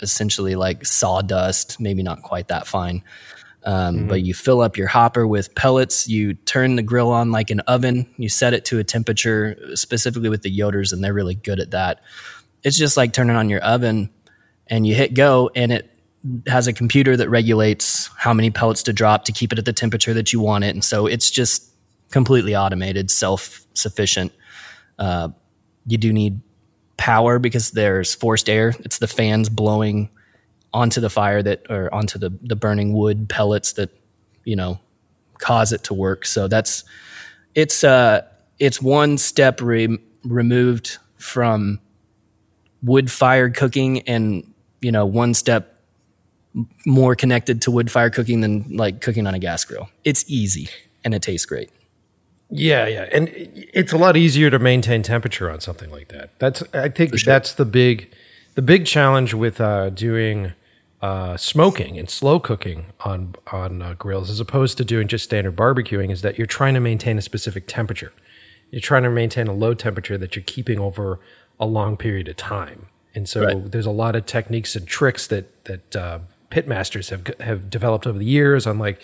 essentially 0.00 0.54
like 0.54 0.86
sawdust, 0.86 1.80
maybe 1.80 2.04
not 2.04 2.22
quite 2.22 2.48
that 2.48 2.68
fine. 2.68 3.02
Um, 3.64 4.06
But 4.06 4.22
you 4.22 4.32
fill 4.32 4.60
up 4.60 4.76
your 4.76 4.86
hopper 4.86 5.26
with 5.26 5.54
pellets. 5.54 6.08
You 6.08 6.34
turn 6.34 6.76
the 6.76 6.82
grill 6.82 7.10
on 7.10 7.32
like 7.32 7.50
an 7.50 7.60
oven. 7.60 8.06
You 8.16 8.28
set 8.28 8.54
it 8.54 8.64
to 8.66 8.78
a 8.78 8.84
temperature, 8.84 9.58
specifically 9.74 10.28
with 10.28 10.42
the 10.42 10.56
Yoders, 10.56 10.92
and 10.92 11.02
they're 11.02 11.12
really 11.12 11.34
good 11.34 11.58
at 11.58 11.72
that. 11.72 12.00
It's 12.62 12.78
just 12.78 12.96
like 12.96 13.12
turning 13.12 13.36
on 13.36 13.50
your 13.50 13.60
oven 13.60 14.10
and 14.68 14.86
you 14.86 14.94
hit 14.94 15.14
go 15.14 15.50
and 15.54 15.72
it 15.72 15.90
has 16.46 16.66
a 16.66 16.72
computer 16.72 17.16
that 17.16 17.28
regulates 17.28 18.08
how 18.16 18.34
many 18.34 18.50
pellets 18.50 18.82
to 18.84 18.92
drop 18.92 19.24
to 19.24 19.32
keep 19.32 19.52
it 19.52 19.58
at 19.58 19.64
the 19.64 19.72
temperature 19.72 20.14
that 20.14 20.32
you 20.32 20.40
want 20.40 20.64
it. 20.64 20.74
And 20.74 20.84
so 20.84 21.06
it's 21.06 21.30
just 21.30 21.70
completely 22.10 22.56
automated 22.56 23.10
self-sufficient. 23.10 24.32
Uh, 24.98 25.28
you 25.86 25.96
do 25.96 26.12
need 26.12 26.40
power 26.96 27.38
because 27.38 27.70
there's 27.70 28.14
forced 28.14 28.50
air. 28.50 28.74
It's 28.80 28.98
the 28.98 29.06
fans 29.06 29.48
blowing 29.48 30.10
onto 30.72 31.00
the 31.00 31.10
fire 31.10 31.42
that 31.42 31.64
or 31.70 31.92
onto 31.94 32.18
the, 32.18 32.30
the 32.42 32.56
burning 32.56 32.92
wood 32.92 33.28
pellets 33.28 33.72
that 33.72 33.90
you 34.44 34.56
know 34.56 34.78
cause 35.38 35.72
it 35.72 35.84
to 35.84 35.94
work. 35.94 36.26
So 36.26 36.48
that's 36.48 36.84
it's 37.54 37.84
uh 37.84 38.22
it's 38.58 38.82
one 38.82 39.18
step 39.18 39.60
re- 39.60 39.98
removed 40.24 40.98
from 41.16 41.80
wood 42.82 43.10
fired 43.10 43.54
cooking 43.54 44.00
and 44.02 44.52
you 44.80 44.92
know 44.92 45.06
one 45.06 45.32
step 45.34 45.77
more 46.86 47.14
connected 47.14 47.62
to 47.62 47.70
wood 47.70 47.90
fire 47.90 48.10
cooking 48.10 48.40
than 48.40 48.64
like 48.76 49.00
cooking 49.00 49.26
on 49.26 49.34
a 49.34 49.38
gas 49.38 49.64
grill 49.64 49.88
it's 50.04 50.24
easy 50.28 50.68
and 51.04 51.14
it 51.14 51.22
tastes 51.22 51.46
great 51.46 51.70
Yeah, 52.50 52.86
yeah, 52.86 53.08
and 53.12 53.28
it's 53.74 53.92
a 53.92 53.98
lot 53.98 54.16
easier 54.16 54.48
to 54.50 54.58
maintain 54.58 55.02
temperature 55.02 55.50
on 55.50 55.60
something 55.60 55.90
like 55.90 56.08
that. 56.08 56.30
That's 56.38 56.62
I 56.72 56.88
think 56.88 57.12
that's 57.22 57.52
the 57.52 57.66
big 57.66 58.08
the 58.54 58.62
big 58.62 58.86
challenge 58.86 59.34
with 59.34 59.60
uh, 59.60 59.90
doing 59.90 60.52
uh, 61.02 61.36
smoking 61.36 61.98
and 61.98 62.08
slow 62.08 62.40
cooking 62.40 62.86
on 63.04 63.34
on 63.52 63.82
uh, 63.82 63.92
grills 63.98 64.30
as 64.30 64.40
opposed 64.40 64.78
to 64.78 64.84
doing 64.84 65.08
just 65.08 65.24
standard 65.24 65.56
barbecuing 65.56 66.10
is 66.10 66.22
that 66.22 66.38
you're 66.38 66.46
trying 66.46 66.72
to 66.74 66.80
maintain 66.80 67.18
a 67.18 67.22
specific 67.22 67.64
temperature. 67.68 68.12
You're 68.70 68.80
trying 68.80 69.02
to 69.02 69.10
maintain 69.10 69.46
a 69.46 69.52
low 69.52 69.74
temperature 69.74 70.16
that 70.16 70.34
you're 70.34 70.42
keeping 70.56 70.78
over 70.80 71.20
a 71.60 71.66
long 71.66 71.96
period 71.98 72.28
of 72.28 72.36
time. 72.36 72.86
And 73.14 73.28
so 73.28 73.44
Right. 73.44 73.70
there's 73.72 73.86
a 73.86 73.90
lot 74.04 74.16
of 74.16 74.24
techniques 74.24 74.74
and 74.74 74.86
tricks 74.86 75.26
that 75.26 75.46
that 75.64 75.94
uh, 76.48 76.54
pit 76.54 76.68
masters 76.68 77.08
have 77.10 77.26
have 77.40 77.70
developed 77.70 78.06
over 78.06 78.18
the 78.18 78.24
years 78.24 78.66
on 78.66 78.78
like 78.78 79.00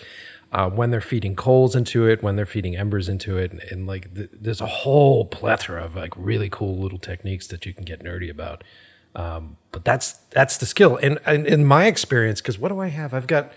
uh, 0.51 0.69
when 0.69 0.89
they're 0.91 1.01
feeding 1.01 1.35
coals 1.35 1.75
into 1.75 2.07
it, 2.07 2.23
when 2.23 2.35
they're 2.35 2.45
feeding 2.45 2.75
embers 2.77 3.09
into 3.09 3.37
it, 3.37 3.51
and, 3.51 3.61
and 3.71 3.87
like 3.87 4.13
th- 4.15 4.29
there's 4.33 4.61
a 4.61 4.65
whole 4.67 5.25
plethora 5.25 5.83
of 5.83 5.95
like 5.95 6.13
really 6.15 6.49
cool 6.49 6.77
little 6.77 6.99
techniques 6.99 7.47
that 7.47 7.65
you 7.65 7.73
can 7.73 7.83
get 7.83 8.03
nerdy 8.03 8.29
about. 8.29 8.63
Um, 9.15 9.57
but 9.71 9.83
that's 9.85 10.13
that's 10.31 10.57
the 10.57 10.65
skill, 10.65 10.97
and, 10.97 11.19
and 11.25 11.47
in 11.47 11.65
my 11.65 11.85
experience, 11.87 12.41
because 12.41 12.59
what 12.59 12.69
do 12.69 12.79
I 12.79 12.87
have? 12.87 13.13
I've 13.13 13.27
got 13.27 13.53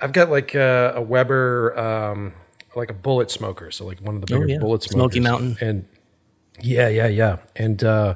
I've 0.00 0.12
got 0.12 0.30
like 0.30 0.54
a, 0.54 0.94
a 0.96 1.02
Weber, 1.02 1.78
um, 1.78 2.32
like 2.76 2.90
a 2.90 2.94
bullet 2.94 3.30
smoker, 3.30 3.70
so 3.70 3.84
like 3.86 3.98
one 4.00 4.14
of 4.16 4.20
the 4.20 4.26
bigger 4.26 4.44
Oh, 4.44 4.48
yeah. 4.48 4.58
bullet 4.58 4.82
smokers, 4.82 5.14
Smoky 5.14 5.20
Mountain. 5.20 5.56
and 5.60 5.84
yeah, 6.60 6.88
yeah, 6.88 7.08
yeah, 7.08 7.36
and 7.56 7.82
uh, 7.82 8.14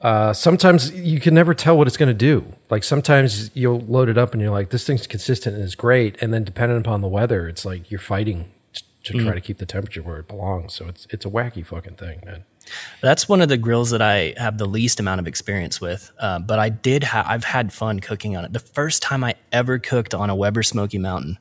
uh, 0.00 0.32
sometimes 0.32 0.90
you 0.92 1.20
can 1.20 1.34
never 1.34 1.52
tell 1.54 1.76
what 1.76 1.86
it's 1.86 1.96
going 1.96 2.08
to 2.08 2.14
do. 2.14 2.44
Like 2.70 2.84
sometimes 2.84 3.50
you'll 3.54 3.80
load 3.80 4.08
it 4.08 4.16
up 4.16 4.32
and 4.32 4.40
you're 4.40 4.50
like, 4.50 4.70
this 4.70 4.86
thing's 4.86 5.06
consistent 5.06 5.54
and 5.56 5.64
it's 5.64 5.74
great, 5.74 6.16
and 6.22 6.32
then 6.32 6.44
depending 6.44 6.78
upon 6.78 7.00
the 7.02 7.08
weather, 7.08 7.48
it's 7.48 7.64
like 7.64 7.90
you're 7.90 8.00
fighting 8.00 8.50
to 9.02 9.14
Mm. 9.14 9.24
try 9.24 9.34
to 9.34 9.40
keep 9.40 9.56
the 9.56 9.64
temperature 9.66 10.02
where 10.02 10.18
it 10.18 10.28
belongs. 10.28 10.74
So 10.74 10.86
it's 10.86 11.06
it's 11.08 11.24
a 11.24 11.30
wacky 11.30 11.64
fucking 11.64 11.94
thing, 11.94 12.20
man. 12.24 12.44
That's 13.00 13.26
one 13.28 13.40
of 13.40 13.48
the 13.48 13.56
grills 13.56 13.90
that 13.90 14.02
I 14.02 14.34
have 14.36 14.58
the 14.58 14.66
least 14.66 15.00
amount 15.00 15.20
of 15.20 15.26
experience 15.26 15.80
with. 15.80 16.12
Uh, 16.18 16.38
but 16.38 16.58
I 16.58 16.68
did 16.68 17.02
have, 17.04 17.24
I've 17.26 17.44
had 17.44 17.72
fun 17.72 18.00
cooking 18.00 18.36
on 18.36 18.44
it. 18.44 18.52
The 18.52 18.58
first 18.60 19.02
time 19.02 19.24
I 19.24 19.34
ever 19.52 19.78
cooked 19.78 20.14
on 20.14 20.28
a 20.28 20.34
Weber 20.36 20.62
Smoky 20.62 20.98
Mountain, 20.98 21.38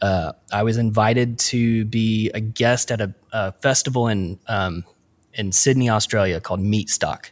uh, 0.00 0.32
I 0.52 0.62
was 0.62 0.76
invited 0.78 1.38
to 1.40 1.84
be 1.86 2.30
a 2.32 2.40
guest 2.40 2.92
at 2.92 3.00
a, 3.00 3.12
a 3.32 3.52
festival 3.52 4.06
in, 4.06 4.38
um, 4.46 4.84
in 5.34 5.50
Sydney, 5.50 5.90
Australia 5.90 6.40
called 6.40 6.60
Meatstock. 6.60 7.30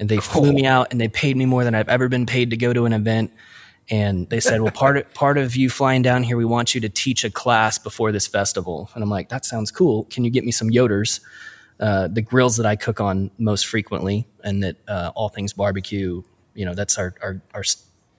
And 0.00 0.08
they 0.08 0.18
flew 0.18 0.52
me 0.52 0.66
out 0.66 0.88
and 0.90 1.00
they 1.00 1.06
paid 1.06 1.36
me 1.36 1.46
more 1.46 1.62
than 1.62 1.76
I've 1.76 1.88
ever 1.88 2.08
been 2.08 2.26
paid 2.26 2.50
to 2.50 2.56
go 2.56 2.72
to 2.72 2.86
an 2.86 2.92
event. 2.92 3.32
And 3.88 4.28
they 4.28 4.40
said, 4.40 4.60
well, 4.60 4.72
part 4.72 4.96
of, 4.96 5.14
part 5.14 5.38
of 5.38 5.54
you 5.54 5.70
flying 5.70 6.02
down 6.02 6.24
here, 6.24 6.36
we 6.36 6.44
want 6.44 6.74
you 6.74 6.80
to 6.80 6.88
teach 6.88 7.22
a 7.22 7.30
class 7.30 7.78
before 7.78 8.10
this 8.10 8.26
festival. 8.26 8.90
And 8.94 9.04
I'm 9.04 9.10
like, 9.10 9.28
that 9.28 9.44
sounds 9.44 9.70
cool. 9.70 10.04
Can 10.04 10.24
you 10.24 10.30
get 10.30 10.44
me 10.44 10.50
some 10.50 10.70
Yoders? 10.70 11.20
uh, 11.80 12.08
the 12.08 12.22
grills 12.22 12.58
that 12.58 12.66
I 12.66 12.76
cook 12.76 13.00
on 13.00 13.30
most 13.38 13.66
frequently, 13.66 14.26
and 14.44 14.62
that 14.62 14.76
uh, 14.86 15.12
all 15.14 15.30
things 15.30 15.54
barbecue, 15.54 16.22
you 16.54 16.64
know, 16.66 16.74
that's 16.74 16.98
our 16.98 17.14
our 17.22 17.40
our, 17.54 17.64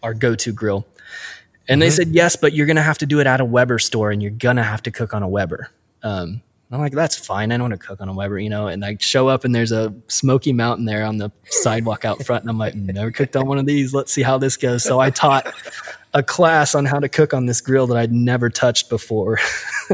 our 0.01 0.13
go 0.13 0.36
to 0.36 0.51
grill. 0.51 0.86
And 1.69 1.82
they 1.82 1.91
said 1.91 2.09
yes, 2.09 2.36
but 2.36 2.53
you're 2.53 2.65
gonna 2.65 2.82
have 2.82 2.97
to 2.97 3.05
do 3.05 3.19
it 3.19 3.27
at 3.27 3.39
a 3.39 3.45
Weber 3.45 3.79
store, 3.79 4.11
and 4.11 4.21
you're 4.21 4.32
gonna 4.32 4.63
have 4.63 4.82
to 4.84 4.91
cook 4.91 5.13
on 5.13 5.21
a 5.21 5.29
Weber. 5.29 5.69
Um, 6.01 6.41
I'm 6.72 6.80
like, 6.80 6.93
that's 6.93 7.15
fine. 7.17 7.51
I 7.51 7.57
don't 7.57 7.69
want 7.69 7.82
to 7.82 7.86
cook 7.88 7.99
on 7.99 8.07
a 8.07 8.13
Weber, 8.13 8.39
you 8.39 8.49
know. 8.49 8.67
And 8.67 8.86
I 8.86 8.95
show 8.99 9.28
up, 9.28 9.43
and 9.43 9.53
there's 9.53 9.72
a 9.74 9.93
Smoky 10.07 10.53
Mountain 10.53 10.86
there 10.86 11.03
on 11.05 11.17
the 11.17 11.32
sidewalk 11.45 12.05
out 12.05 12.24
front, 12.26 12.43
and 12.43 12.49
I'm 12.49 12.57
like, 12.57 12.76
never 12.76 13.11
cooked 13.11 13.36
on 13.36 13.45
one 13.47 13.57
of 13.57 13.65
these. 13.65 13.93
Let's 13.93 14.13
see 14.13 14.22
how 14.22 14.38
this 14.38 14.55
goes. 14.55 14.84
So 14.84 14.99
I 14.99 15.09
taught 15.09 15.53
a 16.13 16.24
class 16.24 16.76
on 16.76 16.86
how 16.86 16.99
to 16.99 17.09
cook 17.09 17.34
on 17.34 17.45
this 17.45 17.61
grill 17.61 17.88
that 17.88 17.97
I'd 17.97 18.11
never 18.11 18.49
touched 18.49 18.89
before. 18.89 19.38
I 19.89 19.91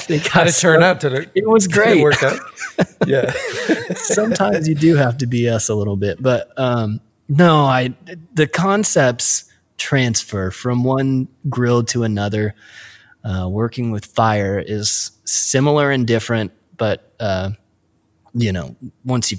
think 0.00 0.26
How 0.26 0.42
I 0.42 0.44
did 0.44 0.54
it 0.54 0.58
turn 0.58 0.82
out? 0.82 1.00
to 1.02 1.14
it? 1.14 1.30
It 1.34 1.48
was 1.48 1.66
great. 1.66 1.98
It 1.98 2.02
work 2.02 2.22
out. 2.22 2.38
yeah. 3.06 3.30
sometimes 3.94 4.68
you 4.68 4.74
do 4.74 4.94
have 4.96 5.18
to 5.18 5.26
BS 5.26 5.70
a 5.70 5.74
little 5.74 5.96
bit, 5.96 6.22
but 6.22 6.52
um, 6.56 7.00
no, 7.28 7.64
I 7.64 7.94
the 8.34 8.46
concepts 8.46 9.44
transfer 9.76 10.50
from 10.50 10.84
one 10.84 11.28
grill 11.48 11.82
to 11.84 12.02
another. 12.02 12.54
Uh, 13.24 13.48
working 13.48 13.90
with 13.90 14.04
fire 14.06 14.58
is 14.58 15.10
similar 15.24 15.90
and 15.90 16.06
different, 16.06 16.52
but 16.76 17.12
uh, 17.20 17.50
you 18.34 18.52
know, 18.52 18.76
once 19.04 19.32
you 19.32 19.38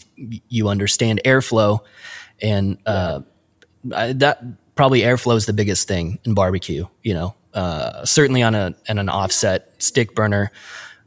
you 0.50 0.68
understand 0.68 1.22
airflow, 1.26 1.80
and 2.42 2.78
uh, 2.86 3.22
I, 3.96 4.14
that 4.14 4.44
probably 4.76 5.02
airflow 5.02 5.36
is 5.36 5.46
the 5.46 5.54
biggest 5.54 5.88
thing 5.88 6.20
in 6.26 6.34
barbecue. 6.34 6.86
You 7.04 7.14
know, 7.14 7.36
uh, 7.54 8.04
certainly 8.06 8.44
on 8.44 8.54
a 8.54 8.76
on 8.90 9.00
an 9.00 9.10
offset 9.10 9.72
stick 9.82 10.14
burner. 10.16 10.52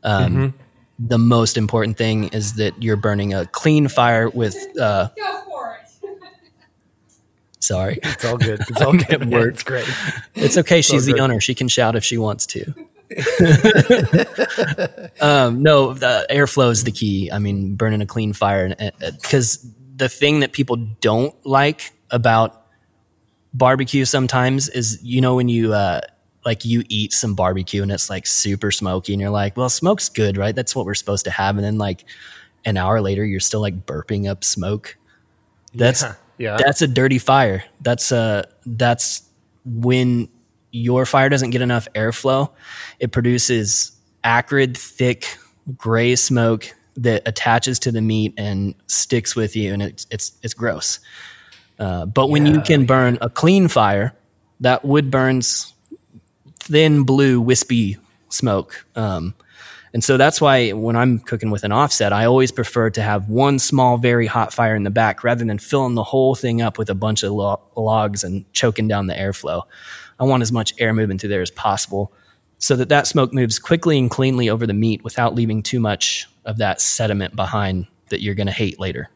Um, 0.02 0.54
The 0.98 1.18
most 1.18 1.56
important 1.56 1.96
thing 1.96 2.28
is 2.28 2.54
that 2.54 2.80
you're 2.80 2.96
burning 2.96 3.34
a 3.34 3.46
clean 3.46 3.88
fire 3.88 4.28
with. 4.28 4.54
Uh, 4.78 5.08
Go 5.16 5.40
for 5.44 5.78
it. 5.82 6.18
Sorry, 7.62 7.98
It's 8.02 8.24
all 8.24 8.36
good. 8.36 8.60
It's 8.68 8.80
all 8.82 8.92
good. 8.92 9.08
getting 9.08 9.30
Yeah, 9.32 9.44
it's 9.44 9.62
great. 9.62 9.88
it's 10.34 10.58
okay. 10.58 10.82
She's 10.82 11.06
the 11.06 11.18
owner. 11.20 11.40
She 11.40 11.54
can 11.54 11.68
shout 11.68 11.96
if 11.96 12.04
she 12.04 12.18
wants 12.18 12.46
to. 12.46 12.74
um, 15.20 15.62
no, 15.62 15.92
the 15.94 16.26
airflow 16.30 16.70
is 16.70 16.84
the 16.84 16.92
key. 16.92 17.30
I 17.30 17.38
mean, 17.38 17.74
burning 17.76 18.00
a 18.00 18.06
clean 18.06 18.32
fire, 18.32 18.74
because 19.00 19.66
the 19.96 20.08
thing 20.08 20.40
that 20.40 20.52
people 20.52 20.76
don't 20.76 21.34
like 21.46 21.92
about 22.10 22.66
barbecue 23.54 24.04
sometimes 24.04 24.68
is, 24.68 24.98
you 25.02 25.20
know, 25.20 25.36
when 25.36 25.48
you 25.48 25.72
uh, 25.74 26.00
like 26.44 26.64
you 26.64 26.82
eat 26.88 27.12
some 27.12 27.34
barbecue 27.34 27.82
and 27.82 27.92
it's 27.92 28.08
like 28.10 28.26
super 28.26 28.70
smoky, 28.70 29.12
and 29.12 29.20
you're 29.20 29.30
like, 29.30 29.56
well, 29.56 29.68
smoke's 29.68 30.08
good, 30.08 30.36
right? 30.36 30.54
That's 30.54 30.74
what 30.74 30.86
we're 30.86 30.94
supposed 30.94 31.24
to 31.24 31.30
have, 31.30 31.56
and 31.56 31.64
then 31.64 31.78
like 31.78 32.04
an 32.64 32.76
hour 32.76 33.00
later, 33.00 33.24
you're 33.24 33.40
still 33.40 33.60
like 33.60 33.84
burping 33.86 34.28
up 34.30 34.44
smoke. 34.44 34.96
That's 35.74 36.02
Yeah, 36.02 36.14
yeah. 36.38 36.56
that's 36.58 36.82
a 36.82 36.88
dirty 36.88 37.18
fire. 37.18 37.64
That's 37.80 38.12
uh 38.12 38.44
that's 38.66 39.22
when 39.64 40.28
your 40.70 41.06
fire 41.06 41.28
doesn't 41.28 41.50
get 41.50 41.62
enough 41.62 41.86
airflow. 41.94 42.50
It 42.98 43.12
produces 43.12 43.92
acrid, 44.24 44.76
thick, 44.76 45.36
gray 45.76 46.16
smoke 46.16 46.66
that 46.96 47.22
attaches 47.26 47.78
to 47.80 47.92
the 47.92 48.00
meat 48.00 48.34
and 48.36 48.74
sticks 48.86 49.36
with 49.36 49.56
you, 49.56 49.72
and 49.72 49.82
it's 49.82 50.06
it's 50.10 50.32
it's 50.42 50.54
gross. 50.54 51.00
Uh, 51.78 52.06
but 52.06 52.28
when 52.28 52.46
you 52.46 52.60
can 52.60 52.86
burn 52.86 53.18
a 53.20 53.30
clean 53.30 53.68
fire, 53.68 54.14
that 54.60 54.84
wood 54.84 55.10
burns 55.10 55.72
thin 56.60 57.04
blue 57.04 57.40
wispy 57.40 57.96
smoke. 58.28 58.86
Um, 58.94 59.34
and 59.94 60.02
so 60.02 60.16
that's 60.16 60.40
why 60.40 60.70
when 60.70 60.96
I'm 60.96 61.18
cooking 61.18 61.50
with 61.50 61.64
an 61.64 61.72
offset, 61.72 62.12
I 62.12 62.24
always 62.24 62.50
prefer 62.50 62.88
to 62.90 63.02
have 63.02 63.28
one 63.28 63.58
small, 63.58 63.98
very 63.98 64.26
hot 64.26 64.52
fire 64.52 64.74
in 64.74 64.84
the 64.84 64.90
back 64.90 65.22
rather 65.22 65.44
than 65.44 65.58
filling 65.58 65.94
the 65.94 66.04
whole 66.04 66.34
thing 66.34 66.62
up 66.62 66.78
with 66.78 66.88
a 66.88 66.94
bunch 66.94 67.22
of 67.22 67.32
lo- 67.32 67.60
logs 67.76 68.24
and 68.24 68.50
choking 68.52 68.88
down 68.88 69.06
the 69.06 69.14
airflow. 69.14 69.62
I 70.18 70.24
want 70.24 70.42
as 70.42 70.52
much 70.52 70.72
air 70.78 70.94
moving 70.94 71.18
through 71.18 71.30
there 71.30 71.42
as 71.42 71.50
possible 71.50 72.12
so 72.58 72.76
that 72.76 72.88
that 72.88 73.06
smoke 73.06 73.34
moves 73.34 73.58
quickly 73.58 73.98
and 73.98 74.10
cleanly 74.10 74.48
over 74.48 74.66
the 74.66 74.72
meat 74.72 75.04
without 75.04 75.34
leaving 75.34 75.62
too 75.62 75.80
much 75.80 76.26
of 76.44 76.58
that 76.58 76.80
sediment 76.80 77.36
behind 77.36 77.86
that 78.08 78.22
you're 78.22 78.34
going 78.34 78.46
to 78.46 78.52
hate 78.52 78.78
later. 78.78 79.10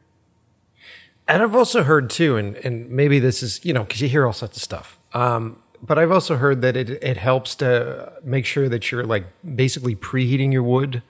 And 1.28 1.42
I've 1.42 1.56
also 1.56 1.82
heard 1.82 2.10
too, 2.10 2.36
and, 2.36 2.56
and 2.56 2.90
maybe 2.90 3.18
this 3.18 3.42
is, 3.42 3.64
you 3.64 3.72
know, 3.72 3.82
because 3.82 4.00
you 4.00 4.08
hear 4.08 4.26
all 4.26 4.32
sorts 4.32 4.56
of 4.56 4.62
stuff. 4.62 4.98
Um, 5.12 5.62
but 5.86 5.98
I've 5.98 6.10
also 6.10 6.36
heard 6.36 6.62
that 6.62 6.76
it, 6.76 6.90
it 6.90 7.16
helps 7.16 7.54
to 7.56 8.12
make 8.24 8.44
sure 8.44 8.68
that 8.68 8.90
you're 8.90 9.04
like 9.04 9.26
basically 9.54 9.94
preheating 9.94 10.52
your 10.52 10.62
wood 10.62 11.02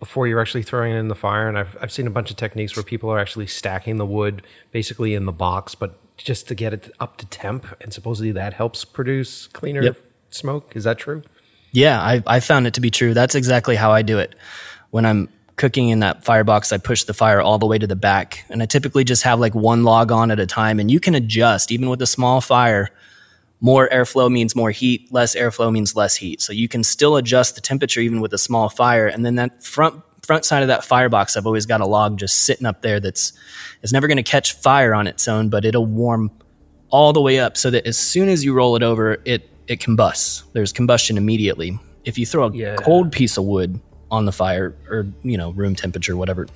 before 0.00 0.26
you're 0.26 0.40
actually 0.40 0.62
throwing 0.62 0.92
it 0.92 0.98
in 0.98 1.08
the 1.08 1.14
fire. 1.14 1.48
And 1.48 1.56
I've, 1.56 1.76
I've 1.80 1.92
seen 1.92 2.06
a 2.06 2.10
bunch 2.10 2.30
of 2.30 2.36
techniques 2.36 2.74
where 2.74 2.82
people 2.82 3.08
are 3.10 3.18
actually 3.18 3.46
stacking 3.46 3.98
the 3.98 4.06
wood 4.06 4.42
basically 4.72 5.14
in 5.14 5.26
the 5.26 5.32
box, 5.32 5.74
but 5.74 5.98
just 6.16 6.48
to 6.48 6.54
get 6.54 6.72
it 6.72 6.90
up 6.98 7.16
to 7.18 7.26
temp. 7.26 7.66
And 7.80 7.92
supposedly 7.92 8.32
that 8.32 8.54
helps 8.54 8.84
produce 8.84 9.46
cleaner 9.48 9.82
Yep. 9.82 9.96
smoke. 10.30 10.72
Is 10.74 10.84
that 10.84 10.98
true? 10.98 11.22
Yeah, 11.70 12.00
I, 12.00 12.22
I 12.26 12.40
found 12.40 12.66
it 12.66 12.74
to 12.74 12.80
be 12.80 12.90
true. 12.90 13.14
That's 13.14 13.34
exactly 13.34 13.76
how 13.76 13.92
I 13.92 14.02
do 14.02 14.18
it. 14.18 14.34
When 14.90 15.06
I'm 15.06 15.28
cooking 15.56 15.88
in 15.90 16.00
that 16.00 16.24
firebox, 16.24 16.72
I 16.72 16.78
push 16.78 17.04
the 17.04 17.14
fire 17.14 17.40
all 17.40 17.58
the 17.58 17.66
way 17.66 17.78
to 17.78 17.86
the 17.86 17.96
back. 17.96 18.44
And 18.50 18.62
I 18.62 18.66
typically 18.66 19.04
just 19.04 19.22
have 19.22 19.38
like 19.38 19.54
one 19.54 19.84
log 19.84 20.10
on 20.10 20.30
at 20.30 20.40
a 20.40 20.46
time. 20.46 20.80
And 20.80 20.90
you 20.90 21.00
can 21.00 21.14
adjust, 21.14 21.70
even 21.70 21.88
with 21.88 22.02
a 22.02 22.06
small 22.06 22.40
fire. 22.40 22.90
More 23.64 23.88
airflow 23.90 24.30
means 24.30 24.54
more 24.56 24.72
heat, 24.72 25.10
less 25.12 25.36
airflow 25.36 25.72
means 25.72 25.94
less 25.96 26.16
heat. 26.16 26.42
So 26.42 26.52
you 26.52 26.68
can 26.68 26.82
still 26.82 27.16
adjust 27.16 27.54
the 27.54 27.60
temperature 27.60 28.00
even 28.00 28.20
with 28.20 28.34
a 28.34 28.38
small 28.38 28.68
fire. 28.68 29.06
And 29.06 29.24
then 29.24 29.36
that 29.36 29.62
front 29.64 30.02
front 30.22 30.44
side 30.44 30.62
of 30.62 30.68
that 30.68 30.84
firebox, 30.84 31.36
I've 31.36 31.46
always 31.46 31.64
got 31.64 31.80
a 31.80 31.86
log 31.86 32.18
just 32.18 32.42
sitting 32.42 32.66
up 32.66 32.82
there 32.82 33.00
that's 33.00 33.32
it's 33.82 33.92
never 33.92 34.06
going 34.08 34.16
to 34.18 34.22
catch 34.24 34.52
fire 34.54 34.94
on 34.94 35.06
its 35.06 35.26
own, 35.28 35.48
but 35.48 35.64
it'll 35.64 35.86
warm 35.86 36.30
all 36.90 37.12
the 37.12 37.20
way 37.20 37.38
up 37.38 37.56
so 37.56 37.70
that 37.70 37.86
as 37.86 37.96
soon 37.96 38.28
as 38.28 38.44
you 38.44 38.52
roll 38.52 38.74
it 38.76 38.82
over, 38.82 39.18
it 39.24 39.48
it 39.68 39.78
combusts. 39.80 40.42
There's 40.54 40.72
combustion 40.72 41.16
immediately. 41.16 41.78
If 42.04 42.18
you 42.18 42.26
throw 42.26 42.46
a 42.48 42.52
Yeah. 42.52 42.74
cold 42.76 43.12
piece 43.12 43.36
of 43.38 43.44
wood 43.44 43.78
on 44.10 44.24
the 44.24 44.32
fire 44.32 44.74
or 44.90 45.06
you 45.22 45.38
know 45.38 45.50
room 45.52 45.76
temperature, 45.76 46.16
whatever 46.16 46.48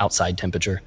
outside 0.00 0.36
temperature, 0.36 0.82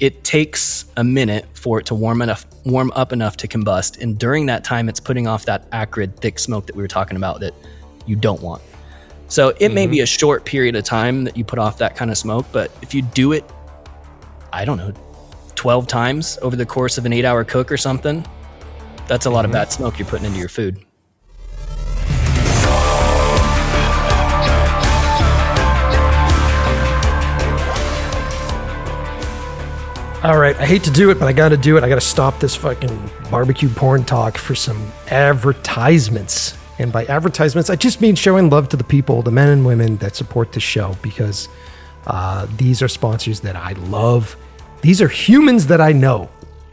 it 0.00 0.24
takes 0.24 0.86
a 0.96 1.04
minute 1.04 1.46
for 1.52 1.78
it 1.78 1.86
to 1.86 1.94
warm 1.94 2.22
enough 2.22 2.46
warm 2.66 2.90
up 2.94 3.12
enough 3.12 3.36
to 3.38 3.48
combust, 3.48 4.00
and 4.02 4.18
during 4.18 4.46
that 4.46 4.64
time, 4.64 4.88
it's 4.88 5.00
putting 5.00 5.26
off 5.26 5.44
that 5.44 5.66
acrid, 5.72 6.16
thick 6.20 6.38
smoke 6.38 6.66
that 6.66 6.76
we 6.76 6.82
were 6.82 6.88
talking 6.88 7.16
about 7.16 7.40
that 7.40 7.54
you 8.06 8.16
don't 8.16 8.42
want. 8.42 8.62
So 9.28 9.54
it 9.60 9.68
may 9.68 9.86
be 9.86 9.98
mm-hmm. 9.98 10.02
a 10.02 10.06
short 10.06 10.44
period 10.44 10.74
of 10.74 10.84
time 10.84 11.24
that 11.24 11.36
you 11.36 11.44
put 11.44 11.58
off 11.58 11.78
that 11.78 11.94
kind 11.94 12.10
of 12.10 12.18
smoke, 12.18 12.46
but 12.50 12.70
if 12.82 12.94
you 12.94 13.02
do 13.02 13.32
it, 13.32 13.44
I 14.52 14.64
don't 14.64 14.76
know, 14.76 14.92
12 15.54 15.86
times 15.86 16.38
over 16.42 16.56
the 16.56 16.66
course 16.66 16.98
of 16.98 17.06
an 17.06 17.12
eight 17.12 17.24
hour 17.24 17.44
cook 17.44 17.70
or 17.70 17.76
something, 17.76 18.26
that's 19.06 19.26
a 19.26 19.30
lot 19.30 19.44
of 19.44 19.50
mm-hmm. 19.50 19.58
bad 19.58 19.72
smoke 19.72 19.98
you're 19.98 20.08
putting 20.08 20.26
into 20.26 20.38
your 20.38 20.48
food. 20.48 20.84
All 30.22 30.38
right, 30.38 30.54
I 30.56 30.66
hate 30.66 30.84
to 30.84 30.90
do 30.90 31.10
it, 31.10 31.18
but 31.18 31.28
I 31.28 31.32
got 31.32 31.48
to 31.48 31.56
do 31.56 31.78
it. 31.78 31.82
I 31.82 31.88
got 31.88 31.94
to 31.94 32.00
stop 32.02 32.40
this 32.40 32.54
fucking 32.54 33.10
barbecue 33.30 33.70
porn 33.70 34.04
talk 34.04 34.36
for 34.36 34.54
some 34.54 34.92
advertisements. 35.06 36.58
And 36.78 36.92
by 36.92 37.06
advertisements, 37.06 37.70
I 37.70 37.76
just 37.76 38.02
mean 38.02 38.16
showing 38.16 38.50
love 38.50 38.68
to 38.68 38.76
the 38.76 38.84
people, 38.84 39.22
the 39.22 39.30
men 39.30 39.48
and 39.48 39.64
women 39.64 39.96
that 39.96 40.16
support 40.16 40.52
the 40.52 40.60
show, 40.60 40.94
because 41.00 41.48
uh, 42.06 42.46
these 42.58 42.82
are 42.82 42.88
sponsors 42.88 43.40
that 43.40 43.56
I 43.56 43.72
love. 43.72 44.36
These 44.82 45.00
are 45.00 45.08
humans 45.08 45.68
that 45.68 45.80
I 45.80 45.92
know. 45.92 46.28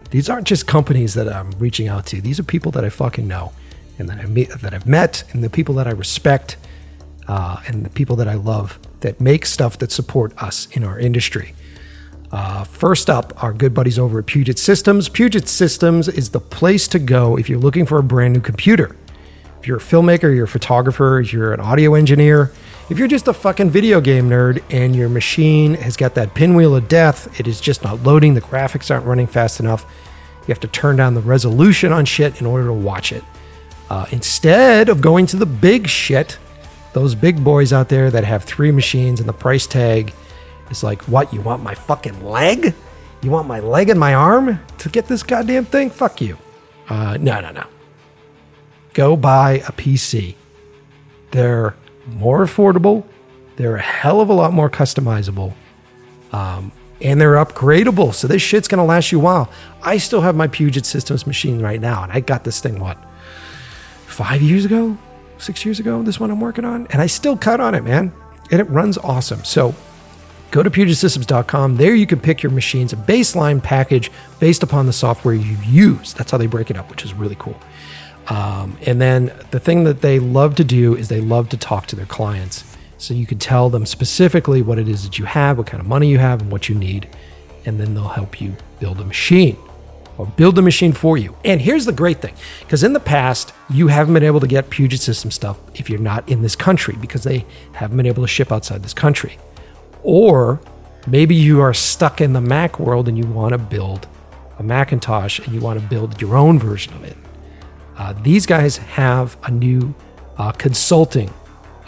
These 0.10 0.30
aren't 0.30 0.46
just 0.46 0.68
companies 0.68 1.14
that 1.14 1.32
I'm 1.32 1.52
reaching 1.52 1.88
out 1.88 2.06
to. 2.08 2.20
These 2.20 2.42
are 2.42 2.44
people 2.44 2.74
that 2.74 2.84
I 2.84 2.90
fucking 2.90 3.30
know, 3.30 3.54
and 3.98 4.10
that 4.10 4.20
I 4.20 4.26
meet, 4.26 4.50
that 4.50 4.74
I've 4.74 4.88
met, 4.88 5.24
and 5.32 5.42
the 5.42 5.50
people 5.50 5.74
that 5.76 5.88
I 5.88 5.92
respect, 5.92 6.58
uh, 7.30 7.62
and 7.66 7.86
the 7.86 7.90
people 7.92 8.18
that 8.18 8.28
I 8.28 8.34
love 8.34 8.78
that 9.00 9.22
make 9.22 9.46
stuff 9.46 9.78
that 9.78 9.94
support 9.94 10.34
us 10.38 10.68
in 10.74 10.84
our 10.84 11.00
industry. 11.00 11.54
Uh, 12.32 12.64
first 12.66 13.10
up, 13.10 13.42
our 13.42 13.54
good 13.54 13.74
buddies 13.74 13.98
over 13.98 14.20
at 14.20 14.26
Puget 14.26 14.60
Systems. 14.60 15.08
Puget 15.08 15.48
Systems 15.48 16.08
is 16.08 16.30
the 16.30 16.40
place 16.40 16.88
to 16.90 17.00
go 17.00 17.38
if 17.38 17.50
you're 17.50 17.60
looking 17.60 17.86
for 17.86 17.98
a 17.98 18.04
brand 18.04 18.34
new 18.34 18.42
computer. 18.42 18.96
If 19.60 19.68
you're 19.68 19.78
a 19.78 19.82
filmmaker, 19.82 20.36
you're 20.36 20.46
a 20.46 20.48
photographer, 20.48 21.20
if 21.20 21.32
you're 21.32 21.54
an 21.54 21.60
audio 21.60 21.96
engineer, 21.96 22.52
if 22.90 23.00
you're 23.00 23.08
just 23.08 23.28
a 23.28 23.34
fucking 23.34 23.70
video 23.70 24.00
game 24.02 24.30
nerd 24.30 24.62
and 24.70 24.96
your 24.96 25.10
machine 25.10 25.74
has 25.76 25.98
got 25.98 26.16
that 26.16 26.34
pinwheel 26.34 26.76
of 26.76 26.88
death, 26.88 27.40
it 27.40 27.48
is 27.48 27.60
just 27.60 27.84
not 27.84 28.04
loading, 28.04 28.34
the 28.34 28.42
graphics 28.42 28.92
aren't 28.92 29.06
running 29.06 29.28
fast 29.28 29.60
enough, 29.60 29.86
you 30.42 30.54
have 30.54 30.60
to 30.62 30.68
turn 30.68 30.96
down 30.96 31.14
the 31.14 31.22
resolution 31.22 31.92
on 31.92 32.06
shit 32.06 32.40
in 32.40 32.48
order 32.48 32.68
to 32.68 32.74
watch 32.74 33.12
it. 33.12 33.24
Uh, 33.90 34.06
instead 34.12 34.90
of 34.90 35.02
going 35.02 35.26
to 35.26 35.38
the 35.38 35.46
big 35.46 35.88
shit, 35.88 36.38
those 36.94 37.16
big 37.16 37.44
boys 37.44 37.72
out 37.72 37.90
there 37.90 38.12
that 38.12 38.24
have 38.24 38.44
three 38.44 38.72
machines 38.72 39.20
and 39.20 39.28
the 39.28 39.34
price 39.34 39.68
tag 39.68 40.14
it's 40.70 40.84
like, 40.84 41.02
what? 41.04 41.34
You 41.34 41.42
want 41.42 41.64
my 41.64 41.74
fucking 41.74 42.26
leg? 42.26 42.74
You 43.22 43.32
want 43.32 43.48
my 43.48 43.60
leg 43.60 43.90
and 43.90 44.00
my 44.00 44.14
arm 44.14 44.60
to 44.78 44.90
get 44.90 45.08
this 45.08 45.24
goddamn 45.24 45.66
thing? 45.66 45.90
Fuck 45.90 46.22
you. 46.22 46.38
Uh, 46.90 47.18
no, 47.20 47.40
no, 47.42 47.52
no. 47.52 47.66
Go 48.94 49.16
buy 49.16 49.64
a 49.68 49.72
PC. 49.72 50.36
They're 51.32 51.76
more 52.08 52.46
affordable. 52.46 53.06
They're 53.56 53.76
a 53.76 53.82
hell 53.82 54.22
of 54.22 54.30
a 54.30 54.34
lot 54.34 54.54
more 54.54 54.70
customizable. 54.70 55.54
Um, 56.32 56.72
and 57.02 57.20
they're 57.20 57.36
upgradable. 57.36 58.14
So 58.14 58.28
this 58.28 58.42
shit's 58.42 58.68
going 58.68 58.80
to 58.80 58.84
last 58.84 59.12
you 59.12 59.20
a 59.20 59.24
while. 59.24 59.52
I 59.84 59.98
still 59.98 60.22
have 60.22 60.36
my 60.36 60.48
Puget 60.48 60.86
Systems 60.86 61.28
machine 61.28 61.62
right 61.62 61.80
now. 61.80 62.04
And 62.04 62.12
I 62.12 62.20
got 62.20 62.44
this 62.44 62.60
thing, 62.60 62.80
what, 62.80 62.98
five 64.06 64.42
years 64.42 64.66
ago? 64.66 64.98
Six 65.38 65.66
years 65.66 65.80
ago? 65.80 66.02
This 66.02 66.20
one 66.20 66.32
I'm 66.32 66.40
working 66.40 66.66
on. 66.66 66.88
And 66.88 67.02
I 67.02 67.08
still 67.08 67.38
cut 67.38 67.60
on 67.60 67.76
it, 67.76 67.84
man. 67.84 68.12
And 68.52 68.60
it 68.60 68.70
runs 68.70 68.98
awesome. 68.98 69.44
So 69.44 69.76
Go 70.52 70.64
to 70.64 70.70
PugetSystems.com. 70.70 71.78
There 71.78 71.94
you 71.94 72.08
can 72.08 72.20
pick 72.20 72.42
your 72.42 72.52
machines, 72.52 72.94
a 72.94 72.96
baseline 72.96 73.62
package 73.62 74.12
based 74.40 74.64
upon 74.64 74.86
the 74.86 74.94
software 74.94 75.34
you 75.34 75.58
use. 75.66 76.14
That's 76.14 76.32
how 76.32 76.38
they 76.38 76.48
break 76.48 76.70
it 76.70 76.78
up, 76.78 76.90
which 76.90 77.04
is 77.04 77.14
really 77.14 77.36
cool. 77.38 77.60
Um, 78.30 78.78
and 78.86 79.02
then 79.02 79.34
the 79.52 79.60
thing 79.60 79.84
that 79.86 80.02
they 80.02 80.20
love 80.20 80.56
to 80.56 80.64
do 80.64 80.96
is 80.96 81.10
they 81.10 81.22
love 81.22 81.50
to 81.50 81.58
talk 81.58 81.88
to 81.88 81.96
their 81.96 82.06
clients. 82.06 82.64
So 82.98 83.14
you 83.14 83.26
can 83.26 83.40
tell 83.40 83.70
them 83.70 83.86
specifically 83.86 84.62
what 84.62 84.80
it 84.80 84.88
is 84.88 85.04
that 85.04 85.20
you 85.20 85.26
have, 85.26 85.58
what 85.58 85.68
kind 85.68 85.82
of 85.82 85.88
money 85.88 86.08
you 86.10 86.18
have, 86.18 86.42
and 86.42 86.52
what 86.52 86.68
you 86.68 86.76
need. 86.76 87.08
And 87.66 87.80
then 87.80 87.94
they'll 87.94 88.08
help 88.08 88.42
you 88.42 88.56
build 88.80 89.00
a 89.00 89.06
machine 89.06 89.58
or 90.18 90.26
build 90.26 90.58
a 90.58 90.62
machine 90.62 90.94
for 90.94 91.18
you. 91.18 91.36
And 91.46 91.62
here's 91.62 91.86
the 91.86 91.92
great 91.92 92.22
thing 92.22 92.34
because 92.62 92.84
in 92.84 92.94
the 92.94 93.00
past, 93.00 93.54
you 93.70 93.88
haven't 93.88 94.14
been 94.14 94.24
able 94.24 94.40
to 94.40 94.48
get 94.48 94.70
Puget 94.70 95.00
System 95.00 95.32
stuff 95.32 95.60
if 95.76 95.90
you're 95.90 96.00
not 96.00 96.28
in 96.28 96.42
this 96.42 96.56
country 96.56 96.96
because 97.00 97.24
they 97.24 97.46
haven't 97.74 97.98
been 97.98 98.06
able 98.06 98.24
to 98.24 98.28
ship 98.28 98.52
outside 98.52 98.84
this 98.84 98.94
country. 98.94 99.38
Or 100.04 100.60
maybe 101.08 101.36
you 101.36 101.62
are 101.62 101.74
stuck 101.74 102.22
in 102.22 102.34
the 102.34 102.42
Mac 102.42 102.80
world 102.80 103.08
and 103.08 103.18
you 103.18 103.26
want 103.26 103.52
to 103.54 103.58
build 103.58 104.08
a 104.60 104.64
Macintosh 104.64 105.40
and 105.40 105.54
you 105.54 105.60
want 105.60 105.80
to 105.80 105.86
build 105.86 106.22
your 106.22 106.36
own 106.36 106.60
version 106.60 106.94
of 106.94 107.04
it. 107.04 107.18
Uh, 107.98 108.14
these 108.22 108.46
guys 108.46 108.78
have 108.78 109.38
a 109.44 109.52
new 109.52 109.94
uh, 110.38 110.52
consulting 110.52 111.34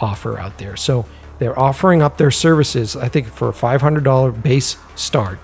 offer 0.00 0.38
out 0.38 0.58
there. 0.58 0.76
So 0.76 1.06
they're 1.38 1.58
offering 1.58 2.02
up 2.02 2.18
their 2.18 2.30
services, 2.30 2.96
I 2.96 3.08
think, 3.08 3.28
for 3.28 3.48
a 3.48 3.52
$500 3.52 4.42
base 4.42 4.76
start. 4.94 5.38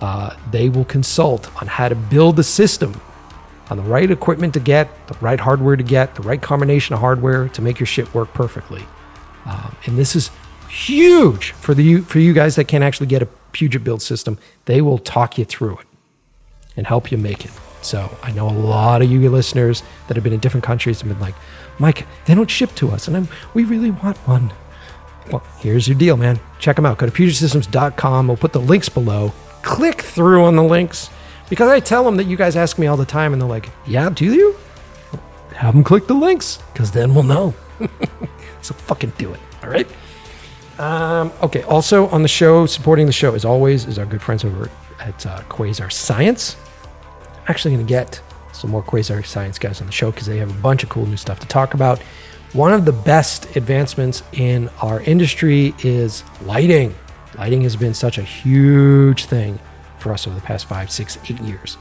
Uh, 0.00 0.36
they 0.50 0.68
will 0.68 0.84
consult 0.84 1.50
on 1.60 1.68
how 1.68 1.88
to 1.88 1.94
build 1.94 2.36
the 2.36 2.44
system 2.44 3.00
on 3.70 3.76
the 3.76 3.82
right 3.82 4.10
equipment 4.10 4.52
to 4.54 4.60
get, 4.60 4.88
the 5.08 5.16
right 5.20 5.40
hardware 5.40 5.76
to 5.76 5.82
get, 5.82 6.14
the 6.14 6.22
right 6.22 6.42
combination 6.42 6.94
of 6.94 7.00
hardware 7.00 7.48
to 7.48 7.62
make 7.62 7.80
your 7.80 7.86
shit 7.86 8.12
work 8.12 8.32
perfectly. 8.34 8.84
Um, 9.46 9.76
and 9.86 9.96
this 9.96 10.14
is 10.14 10.30
huge 10.72 11.52
for 11.52 11.74
the 11.74 12.00
for 12.00 12.18
you 12.18 12.32
guys 12.32 12.56
that 12.56 12.64
can't 12.64 12.82
actually 12.82 13.06
get 13.06 13.22
a 13.22 13.28
Puget 13.52 13.84
build 13.84 14.00
system. 14.00 14.38
They 14.64 14.80
will 14.80 14.98
talk 14.98 15.36
you 15.36 15.44
through 15.44 15.78
it 15.78 15.86
and 16.76 16.86
help 16.86 17.12
you 17.12 17.18
make 17.18 17.44
it. 17.44 17.50
So 17.82 18.16
I 18.22 18.32
know 18.32 18.48
a 18.48 18.50
lot 18.50 19.02
of 19.02 19.10
you 19.10 19.28
listeners 19.28 19.82
that 20.08 20.16
have 20.16 20.24
been 20.24 20.32
in 20.32 20.40
different 20.40 20.64
countries 20.64 21.00
have 21.00 21.08
been 21.08 21.20
like, 21.20 21.34
Mike, 21.78 22.06
they 22.24 22.34
don't 22.34 22.50
ship 22.50 22.74
to 22.76 22.90
us, 22.90 23.08
and 23.08 23.16
I'm, 23.16 23.28
we 23.54 23.64
really 23.64 23.90
want 23.90 24.16
one. 24.18 24.52
Well, 25.30 25.42
here's 25.58 25.86
your 25.86 25.98
deal, 25.98 26.16
man. 26.16 26.40
Check 26.58 26.76
them 26.76 26.86
out. 26.86 26.98
Go 26.98 27.06
to 27.06 27.12
PugetSystems.com. 27.12 28.28
We'll 28.28 28.36
put 28.36 28.52
the 28.52 28.60
links 28.60 28.88
below. 28.88 29.32
Click 29.62 30.00
through 30.00 30.44
on 30.44 30.56
the 30.56 30.62
links 30.62 31.10
because 31.48 31.70
I 31.70 31.80
tell 31.80 32.04
them 32.04 32.16
that 32.16 32.24
you 32.24 32.36
guys 32.36 32.56
ask 32.56 32.78
me 32.78 32.86
all 32.86 32.96
the 32.96 33.04
time, 33.04 33.32
and 33.32 33.42
they're 33.42 33.48
like, 33.48 33.68
"Yeah, 33.86 34.08
do 34.10 34.24
you?" 34.24 34.56
Have 35.54 35.74
them 35.74 35.84
click 35.84 36.06
the 36.06 36.14
links 36.14 36.58
because 36.72 36.92
then 36.92 37.14
we'll 37.14 37.24
know. 37.24 37.54
so 38.62 38.74
fucking 38.74 39.12
do 39.18 39.32
it. 39.34 39.40
All 39.62 39.68
right. 39.68 39.86
Um, 40.78 41.32
okay. 41.42 41.62
Also 41.62 42.08
on 42.08 42.22
the 42.22 42.28
show, 42.28 42.66
supporting 42.66 43.06
the 43.06 43.12
show 43.12 43.34
as 43.34 43.44
always, 43.44 43.86
is 43.86 43.98
our 43.98 44.06
good 44.06 44.22
friends 44.22 44.44
over 44.44 44.70
at 45.00 45.26
uh, 45.26 45.42
Quasar 45.42 45.92
Science. 45.92 46.56
I'm 47.22 47.44
actually 47.48 47.74
going 47.74 47.86
to 47.86 47.88
get 47.88 48.20
some 48.52 48.70
more 48.70 48.82
Quasar 48.82 49.24
Science 49.24 49.58
guys 49.58 49.80
on 49.80 49.86
the 49.86 49.92
show 49.92 50.10
because 50.10 50.26
they 50.26 50.38
have 50.38 50.50
a 50.50 50.62
bunch 50.62 50.82
of 50.82 50.88
cool 50.88 51.06
new 51.06 51.16
stuff 51.16 51.40
to 51.40 51.46
talk 51.46 51.74
about. 51.74 52.00
One 52.52 52.72
of 52.72 52.84
the 52.84 52.92
best 52.92 53.56
advancements 53.56 54.22
in 54.32 54.68
our 54.80 55.00
industry 55.02 55.74
is 55.82 56.22
lighting. 56.42 56.94
Lighting 57.38 57.62
has 57.62 57.76
been 57.76 57.94
such 57.94 58.18
a 58.18 58.22
huge 58.22 59.24
thing 59.24 59.58
for 59.98 60.12
us 60.12 60.26
over 60.26 60.36
the 60.36 60.42
past 60.42 60.66
five, 60.66 60.90
six, 60.90 61.18
eight 61.30 61.40
years. 61.40 61.78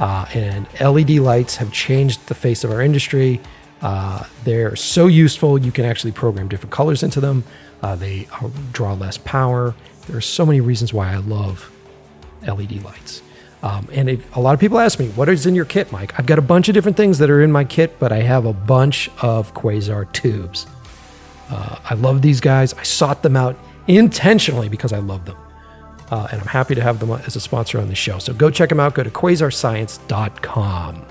Uh, 0.00 0.26
and 0.34 0.66
LED 0.80 1.10
lights 1.10 1.56
have 1.56 1.70
changed 1.72 2.26
the 2.26 2.34
face 2.34 2.64
of 2.64 2.72
our 2.72 2.80
industry. 2.80 3.40
Uh, 3.82 4.24
they're 4.44 4.74
so 4.74 5.06
useful, 5.06 5.58
you 5.58 5.70
can 5.70 5.84
actually 5.84 6.12
program 6.12 6.48
different 6.48 6.72
colors 6.72 7.02
into 7.02 7.20
them. 7.20 7.44
Uh, 7.82 7.96
they 7.96 8.28
draw 8.72 8.94
less 8.94 9.18
power. 9.18 9.74
There 10.06 10.16
are 10.16 10.22
so 10.22 10.44
many 10.44 10.60
reasons 10.60 10.92
why 10.92 11.12
I 11.12 11.16
love 11.16 11.70
LED 12.46 12.82
lights. 12.82 13.22
Um, 13.62 13.88
and 13.92 14.08
if, 14.08 14.36
a 14.36 14.40
lot 14.40 14.54
of 14.54 14.60
people 14.60 14.78
ask 14.78 14.98
me, 14.98 15.08
what 15.10 15.28
is 15.28 15.46
in 15.46 15.54
your 15.54 15.66
kit, 15.66 15.92
Mike? 15.92 16.18
I've 16.18 16.26
got 16.26 16.38
a 16.38 16.42
bunch 16.42 16.68
of 16.68 16.74
different 16.74 16.96
things 16.96 17.18
that 17.18 17.30
are 17.30 17.42
in 17.42 17.52
my 17.52 17.64
kit, 17.64 17.98
but 17.98 18.10
I 18.12 18.22
have 18.22 18.46
a 18.46 18.52
bunch 18.52 19.10
of 19.20 19.52
Quasar 19.54 20.10
tubes. 20.12 20.66
Uh, 21.50 21.78
I 21.84 21.94
love 21.94 22.22
these 22.22 22.40
guys. 22.40 22.72
I 22.74 22.84
sought 22.84 23.22
them 23.22 23.36
out 23.36 23.58
intentionally 23.86 24.68
because 24.68 24.92
I 24.92 24.98
love 24.98 25.26
them. 25.26 25.36
Uh, 26.10 26.28
and 26.32 26.40
I'm 26.40 26.46
happy 26.46 26.74
to 26.74 26.82
have 26.82 27.00
them 27.00 27.10
as 27.10 27.36
a 27.36 27.40
sponsor 27.40 27.78
on 27.80 27.88
the 27.88 27.94
show. 27.94 28.18
So 28.18 28.32
go 28.32 28.50
check 28.50 28.68
them 28.68 28.80
out. 28.80 28.94
Go 28.94 29.02
to 29.02 29.10
quasarscience.com. 29.10 31.06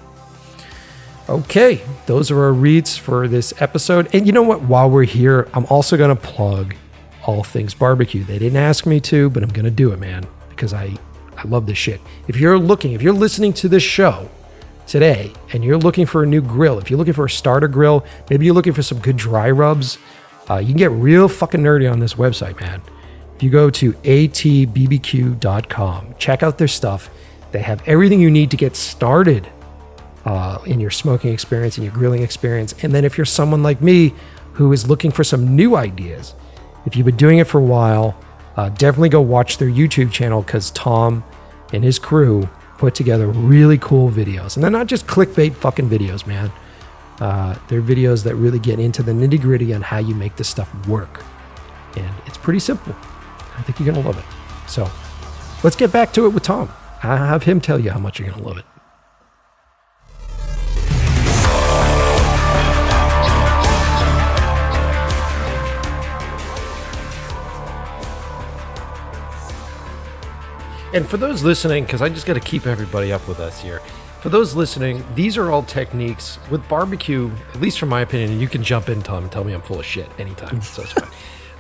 Okay, 1.30 1.82
those 2.08 2.32
are 2.32 2.42
our 2.42 2.52
reads 2.52 2.98
for 2.98 3.28
this 3.28 3.54
episode. 3.62 4.10
And 4.16 4.26
you 4.26 4.32
know 4.32 4.42
what? 4.42 4.64
While 4.64 4.90
we're 4.90 5.04
here, 5.04 5.48
I'm 5.54 5.68
also 5.68 5.96
going 5.96 6.10
to 6.10 6.20
plug 6.20 6.74
all 7.24 7.44
things 7.44 7.76
barbecue. 7.76 8.24
They 8.24 8.40
didn't 8.40 8.58
ask 8.58 8.88
me 8.88 9.00
to, 9.02 9.30
but 9.30 9.44
I'm 9.44 9.50
going 9.50 9.66
to 9.66 9.72
do 9.72 9.92
it, 9.92 10.00
man, 10.00 10.26
because 10.50 10.74
I, 10.74 10.96
I 11.38 11.44
love 11.44 11.68
this 11.68 11.78
shit. 11.78 12.02
If 12.28 12.38
you're 12.38 12.58
looking, 12.58 12.94
if 12.94 13.04
you're 13.04 13.14
listening 13.14 13.54
to 13.54 13.70
this 13.70 13.84
show 13.84 14.28
today 14.88 15.32
and 15.54 15.64
you're 15.64 15.78
looking 15.78 16.08
for 16.08 16.24
a 16.24 16.26
new 16.26 16.42
grill, 16.42 16.80
if 16.80 16.90
you're 16.90 16.98
looking 16.98 17.14
for 17.14 17.26
a 17.26 17.30
starter 17.30 17.68
grill, 17.68 18.04
maybe 18.32 18.48
you're 18.48 18.56
looking 18.56 18.74
for 18.74 18.82
some 18.82 18.98
good 18.98 19.16
dry 19.16 19.52
rubs, 19.52 20.00
uh, 20.50 20.58
you 20.58 20.70
can 20.70 20.78
get 20.78 20.90
real 20.90 21.28
fucking 21.28 21.62
nerdy 21.62 21.92
on 21.92 22.00
this 22.00 22.16
website, 22.16 22.60
man. 22.60 22.82
If 23.36 23.44
you 23.44 23.52
go 23.52 23.70
to 23.70 23.94
atbbq.com, 23.94 24.56
check 26.18 26.42
out 26.42 26.58
their 26.58 26.68
stuff. 26.68 27.12
They 27.52 27.62
have 27.62 27.88
everything 27.88 28.20
you 28.20 28.32
need 28.32 28.50
to 28.50 28.58
get 28.58 28.76
started 28.76 29.48
uh, 30.26 30.59
in 30.65 30.80
your 30.80 30.91
smoking 30.91 31.34
experience 31.34 31.78
and 31.78 31.86
your 31.86 31.93
grilling 31.93 32.24
experience. 32.24 32.74
And 32.84 32.93
then 32.93 33.05
if 33.05 33.17
you're 33.17 33.26
someone 33.26 33.63
like 33.63 33.82
me 33.82 34.13
who 34.53 34.72
is 34.74 34.88
looking 34.88 35.11
for 35.11 35.24
some 35.24 35.55
new 35.55 35.76
ideas, 35.76 36.36
if 36.86 36.95
you've 36.95 37.05
been 37.05 37.17
doing 37.17 37.39
it 37.39 37.47
for 37.47 37.59
a 37.59 37.63
while, 37.63 38.17
uh, 38.57 38.70
definitely 38.70 39.09
go 39.09 39.22
watch 39.22 39.57
their 39.57 39.70
YouTube 39.70 40.11
channel 40.11 40.41
because 40.41 40.72
Tom 40.72 41.24
and 41.72 41.84
his 41.84 41.99
crew 41.99 42.49
put 42.78 42.95
together 42.95 43.28
really 43.28 43.78
cool 43.78 44.09
videos. 44.09 44.55
And 44.55 44.63
they're 44.63 44.72
not 44.72 44.88
just 44.88 45.07
clickbait 45.07 45.53
fucking 45.53 45.89
videos, 45.89 46.26
man. 46.26 46.51
Uh, 47.20 47.57
they're 47.67 47.82
videos 47.82 48.24
that 48.24 48.36
really 48.36 48.59
get 48.59 48.80
into 48.80 49.03
the 49.03 49.11
nitty 49.11 49.41
gritty 49.41 49.74
on 49.74 49.82
how 49.82 49.97
you 49.97 50.15
make 50.15 50.38
this 50.38 50.47
stuff 50.47 50.70
work. 50.88 51.24
And 51.97 52.13
it's 52.26 52.38
pretty 52.38 52.59
simple. 52.59 52.95
I 53.57 53.61
think 53.61 53.80
you're 53.80 53.91
going 53.91 54.01
to 54.01 54.07
love 54.07 54.17
it. 54.17 54.70
So 54.70 54.89
let's 55.63 55.76
get 55.76 55.91
back 55.91 56.13
to 56.13 56.26
it 56.26 56.30
with 56.30 56.43
Tom. 56.43 56.70
I 57.03 57.17
have 57.17 57.43
him 57.43 57.59
tell 57.59 57.80
you 57.80 57.91
how 57.91 57.99
much 57.99 58.20
you're 58.20 58.30
going 58.30 58.41
to 58.41 58.47
love 58.47 58.57
it. 58.57 58.65
And 70.92 71.08
for 71.08 71.18
those 71.18 71.44
listening, 71.44 71.84
because 71.84 72.02
I 72.02 72.10
just 72.10 72.26
got 72.26 72.34
to 72.34 72.40
keep 72.40 72.66
everybody 72.66 73.12
up 73.14 73.28
with 73.28 73.40
us 73.40 73.62
here. 73.62 73.80
For 74.22 74.30
those 74.30 74.56
listening, 74.56 75.04
these 75.14 75.38
are 75.38 75.52
all 75.52 75.64
techniques 75.64 76.40
with 76.50 76.68
barbecue. 76.68 77.32
At 77.54 77.62
least 77.62 77.80
from 77.80 77.90
my 77.90 78.02
opinion, 78.02 78.40
you 78.40 78.48
can 78.48 78.64
jump 78.64 78.90
in, 78.90 79.02
Tom, 79.02 79.24
and 79.24 79.32
tell 79.32 79.44
me 79.44 79.54
I'm 79.54 79.62
full 79.62 79.80
of 79.80 79.86
shit 79.86 80.10
anytime. 80.18 80.62
So 80.64 80.82
it's 80.82 80.92
fine. 80.92 81.10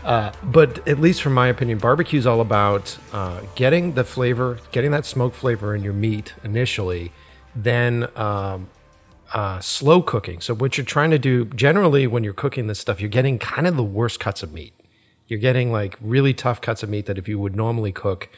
Uh, 0.03 0.31
but 0.43 0.87
at 0.87 0.99
least 0.99 1.21
from 1.21 1.33
my 1.33 1.47
opinion, 1.47 1.77
barbecue 1.77 2.17
is 2.17 2.25
all 2.25 2.41
about 2.41 2.97
uh, 3.13 3.41
getting 3.55 3.93
the 3.93 4.03
flavor, 4.03 4.57
getting 4.71 4.91
that 4.91 5.05
smoke 5.05 5.35
flavor 5.35 5.75
in 5.75 5.83
your 5.83 5.93
meat 5.93 6.33
initially, 6.43 7.11
then 7.55 8.07
um, 8.15 8.69
uh, 9.33 9.59
slow 9.59 10.01
cooking. 10.01 10.41
So 10.41 10.55
what 10.55 10.77
you're 10.77 10.85
trying 10.85 11.11
to 11.11 11.19
do, 11.19 11.45
generally, 11.45 12.07
when 12.07 12.23
you're 12.23 12.33
cooking 12.33 12.67
this 12.67 12.79
stuff, 12.79 12.99
you're 12.99 13.09
getting 13.09 13.37
kind 13.37 13.67
of 13.67 13.75
the 13.75 13.83
worst 13.83 14.19
cuts 14.19 14.41
of 14.41 14.51
meat. 14.51 14.73
You're 15.27 15.39
getting 15.39 15.71
like 15.71 15.97
really 16.01 16.33
tough 16.33 16.59
cuts 16.61 16.81
of 16.81 16.89
meat 16.89 17.05
that 17.05 17.17
if 17.17 17.27
you 17.27 17.37
would 17.37 17.55
normally 17.55 17.91
cook 17.91 18.29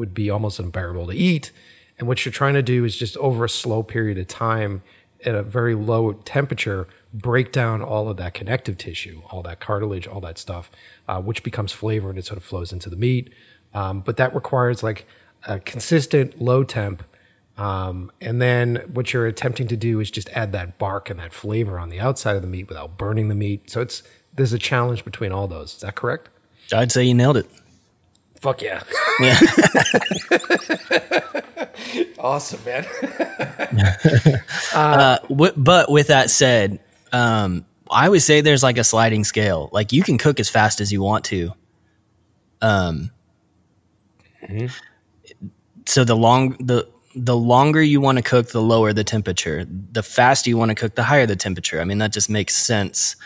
would 0.00 0.12
be 0.12 0.28
almost 0.30 0.58
unbearable 0.58 1.06
to 1.06 1.12
eat. 1.12 1.52
And 1.98 2.08
what 2.08 2.24
you're 2.24 2.32
trying 2.32 2.54
to 2.54 2.62
do 2.62 2.84
is 2.84 2.96
just 2.96 3.16
over 3.18 3.44
a 3.44 3.48
slow 3.48 3.84
period 3.84 4.18
of 4.18 4.26
time 4.26 4.82
at 5.24 5.34
a 5.34 5.42
very 5.42 5.74
low 5.74 6.14
temperature, 6.14 6.88
break 7.12 7.52
down 7.52 7.82
all 7.82 8.08
of 8.08 8.16
that 8.16 8.32
connective 8.32 8.78
tissue, 8.78 9.20
all 9.30 9.42
that 9.42 9.60
cartilage, 9.60 10.06
all 10.06 10.20
that 10.22 10.38
stuff, 10.38 10.70
uh, 11.06 11.20
which 11.20 11.42
becomes 11.42 11.72
flavor 11.72 12.08
and 12.08 12.18
it 12.18 12.24
sort 12.24 12.38
of 12.38 12.42
flows 12.42 12.72
into 12.72 12.88
the 12.88 12.96
meat. 12.96 13.32
Um, 13.74 14.00
but 14.00 14.16
that 14.16 14.34
requires 14.34 14.82
like 14.82 15.06
a 15.46 15.60
consistent 15.60 16.40
low 16.40 16.64
temp. 16.64 17.04
Um, 17.58 18.10
and 18.22 18.40
then 18.40 18.76
what 18.92 19.12
you're 19.12 19.26
attempting 19.26 19.68
to 19.68 19.76
do 19.76 20.00
is 20.00 20.10
just 20.10 20.30
add 20.30 20.52
that 20.52 20.78
bark 20.78 21.10
and 21.10 21.20
that 21.20 21.34
flavor 21.34 21.78
on 21.78 21.90
the 21.90 22.00
outside 22.00 22.34
of 22.34 22.42
the 22.42 22.48
meat 22.48 22.68
without 22.68 22.96
burning 22.96 23.28
the 23.28 23.34
meat. 23.34 23.70
So 23.70 23.82
it's 23.82 24.02
there's 24.32 24.54
a 24.54 24.58
challenge 24.58 25.04
between 25.04 25.32
all 25.32 25.46
those. 25.46 25.74
Is 25.74 25.80
that 25.80 25.96
correct? 25.96 26.30
I'd 26.72 26.92
say 26.92 27.04
you 27.04 27.14
nailed 27.14 27.36
it. 27.36 27.50
Fuck 28.40 28.62
yeah. 28.62 28.82
Yeah. 29.20 29.38
awesome, 32.18 32.64
man. 32.64 32.86
uh, 34.74 35.18
w- 35.28 35.52
but 35.56 35.90
with 35.90 36.06
that 36.06 36.30
said, 36.30 36.80
um, 37.12 37.66
I 37.90 38.08
would 38.08 38.22
say 38.22 38.40
there's 38.40 38.62
like 38.62 38.78
a 38.78 38.84
sliding 38.84 39.24
scale. 39.24 39.68
Like 39.72 39.92
you 39.92 40.02
can 40.02 40.16
cook 40.16 40.40
as 40.40 40.48
fast 40.48 40.80
as 40.80 40.90
you 40.90 41.02
want 41.02 41.26
to. 41.26 41.52
Um, 42.62 43.10
so 45.86 46.04
the 46.04 46.16
long 46.16 46.50
the 46.60 46.88
the 47.14 47.36
longer 47.36 47.82
you 47.82 48.00
want 48.00 48.16
to 48.16 48.22
cook, 48.22 48.48
the 48.50 48.62
lower 48.62 48.94
the 48.94 49.04
temperature. 49.04 49.66
The 49.66 50.02
faster 50.02 50.48
you 50.48 50.56
want 50.56 50.70
to 50.70 50.74
cook, 50.74 50.94
the 50.94 51.02
higher 51.02 51.26
the 51.26 51.36
temperature. 51.36 51.80
I 51.80 51.84
mean, 51.84 51.98
that 51.98 52.12
just 52.12 52.30
makes 52.30 52.56
sense. 52.56 53.16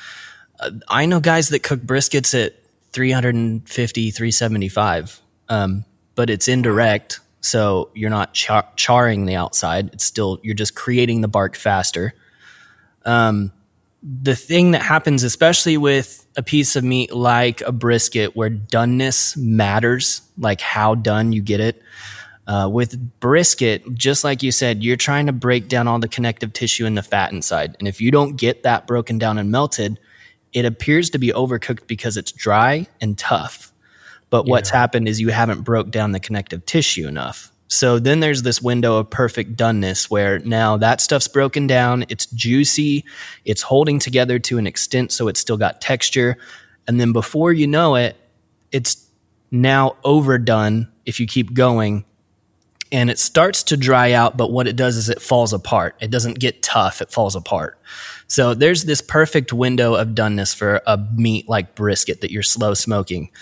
Uh, 0.58 0.70
I 0.88 1.06
know 1.06 1.20
guys 1.20 1.50
that 1.50 1.62
cook 1.62 1.80
briskets 1.80 2.34
at 2.34 2.54
350, 2.94 4.10
375, 4.12 5.20
um, 5.48 5.84
but 6.14 6.30
it's 6.30 6.48
indirect. 6.48 7.20
So 7.40 7.90
you're 7.92 8.08
not 8.08 8.32
char- 8.32 8.68
charring 8.76 9.26
the 9.26 9.34
outside. 9.34 9.90
It's 9.92 10.04
still, 10.04 10.38
you're 10.42 10.54
just 10.54 10.74
creating 10.74 11.20
the 11.20 11.28
bark 11.28 11.56
faster. 11.56 12.14
Um, 13.04 13.52
the 14.02 14.36
thing 14.36 14.70
that 14.70 14.82
happens, 14.82 15.24
especially 15.24 15.76
with 15.76 16.26
a 16.36 16.42
piece 16.42 16.76
of 16.76 16.84
meat 16.84 17.12
like 17.12 17.62
a 17.62 17.72
brisket, 17.72 18.36
where 18.36 18.50
doneness 18.50 19.36
matters, 19.36 20.22
like 20.38 20.60
how 20.60 20.94
done 20.94 21.32
you 21.32 21.42
get 21.42 21.60
it. 21.60 21.82
Uh, 22.46 22.68
with 22.70 23.18
brisket, 23.20 23.82
just 23.94 24.22
like 24.22 24.42
you 24.42 24.52
said, 24.52 24.84
you're 24.84 24.96
trying 24.96 25.26
to 25.26 25.32
break 25.32 25.66
down 25.66 25.88
all 25.88 25.98
the 25.98 26.08
connective 26.08 26.52
tissue 26.52 26.84
in 26.84 26.94
the 26.94 27.02
fat 27.02 27.32
inside. 27.32 27.74
And 27.78 27.88
if 27.88 28.02
you 28.02 28.10
don't 28.10 28.36
get 28.36 28.64
that 28.64 28.86
broken 28.86 29.16
down 29.16 29.38
and 29.38 29.50
melted, 29.50 29.98
it 30.54 30.64
appears 30.64 31.10
to 31.10 31.18
be 31.18 31.28
overcooked 31.28 31.86
because 31.86 32.16
it's 32.16 32.32
dry 32.32 32.86
and 33.00 33.18
tough. 33.18 33.72
But 34.30 34.46
what's 34.46 34.70
happened 34.70 35.08
is 35.08 35.20
you 35.20 35.28
haven't 35.28 35.62
broke 35.62 35.90
down 35.90 36.12
the 36.12 36.20
connective 36.20 36.64
tissue 36.64 37.06
enough. 37.06 37.52
So 37.68 37.98
then 37.98 38.20
there's 38.20 38.42
this 38.42 38.62
window 38.62 38.96
of 38.98 39.10
perfect 39.10 39.56
doneness 39.56 40.10
where 40.10 40.38
now 40.40 40.76
that 40.76 41.00
stuff's 41.00 41.28
broken 41.28 41.66
down, 41.66 42.04
it's 42.08 42.26
juicy, 42.26 43.04
it's 43.44 43.62
holding 43.62 43.98
together 43.98 44.38
to 44.40 44.58
an 44.58 44.66
extent 44.66 45.12
so 45.12 45.28
it's 45.28 45.40
still 45.40 45.56
got 45.56 45.80
texture. 45.80 46.36
And 46.86 47.00
then 47.00 47.12
before 47.12 47.52
you 47.52 47.66
know 47.66 47.96
it, 47.96 48.16
it's 48.70 49.08
now 49.50 49.96
overdone 50.04 50.88
if 51.04 51.20
you 51.20 51.26
keep 51.26 51.52
going 51.54 52.04
and 52.94 53.10
it 53.10 53.18
starts 53.18 53.64
to 53.64 53.76
dry 53.76 54.12
out, 54.12 54.36
but 54.36 54.52
what 54.52 54.68
it 54.68 54.76
does 54.76 54.96
is 54.96 55.08
it 55.08 55.20
falls 55.20 55.52
apart. 55.52 55.96
It 56.00 56.12
doesn't 56.12 56.38
get 56.38 56.62
tough, 56.62 57.02
it 57.02 57.10
falls 57.10 57.34
apart. 57.34 57.76
So 58.28 58.54
there's 58.54 58.84
this 58.84 59.02
perfect 59.02 59.52
window 59.52 59.96
of 59.96 60.10
doneness 60.10 60.54
for 60.54 60.80
a 60.86 60.96
meat 60.96 61.48
like 61.48 61.74
brisket 61.74 62.20
that 62.20 62.30
you're 62.30 62.44
slow 62.44 62.72
smoking. 62.72 63.32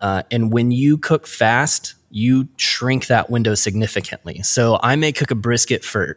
Uh, 0.00 0.22
and 0.30 0.50
when 0.50 0.70
you 0.70 0.96
cook 0.96 1.26
fast, 1.26 1.96
you 2.08 2.48
shrink 2.56 3.08
that 3.08 3.28
window 3.28 3.54
significantly. 3.54 4.42
So 4.42 4.80
I 4.82 4.96
may 4.96 5.12
cook 5.12 5.30
a 5.30 5.34
brisket 5.34 5.84
for 5.84 6.16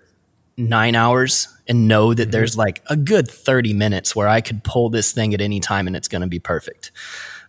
nine 0.56 0.96
hours 0.96 1.50
and 1.68 1.90
know 1.90 2.14
that 2.14 2.24
mm-hmm. 2.24 2.32
there's 2.32 2.56
like 2.56 2.82
a 2.90 2.96
good 2.96 3.30
30 3.30 3.74
minutes 3.74 4.16
where 4.16 4.30
I 4.30 4.40
could 4.40 4.64
pull 4.64 4.90
this 4.90 5.12
thing 5.12 5.34
at 5.34 5.42
any 5.42 5.60
time 5.60 5.88
and 5.88 5.96
it's 5.96 6.08
going 6.08 6.22
to 6.22 6.28
be 6.28 6.40
perfect. 6.40 6.94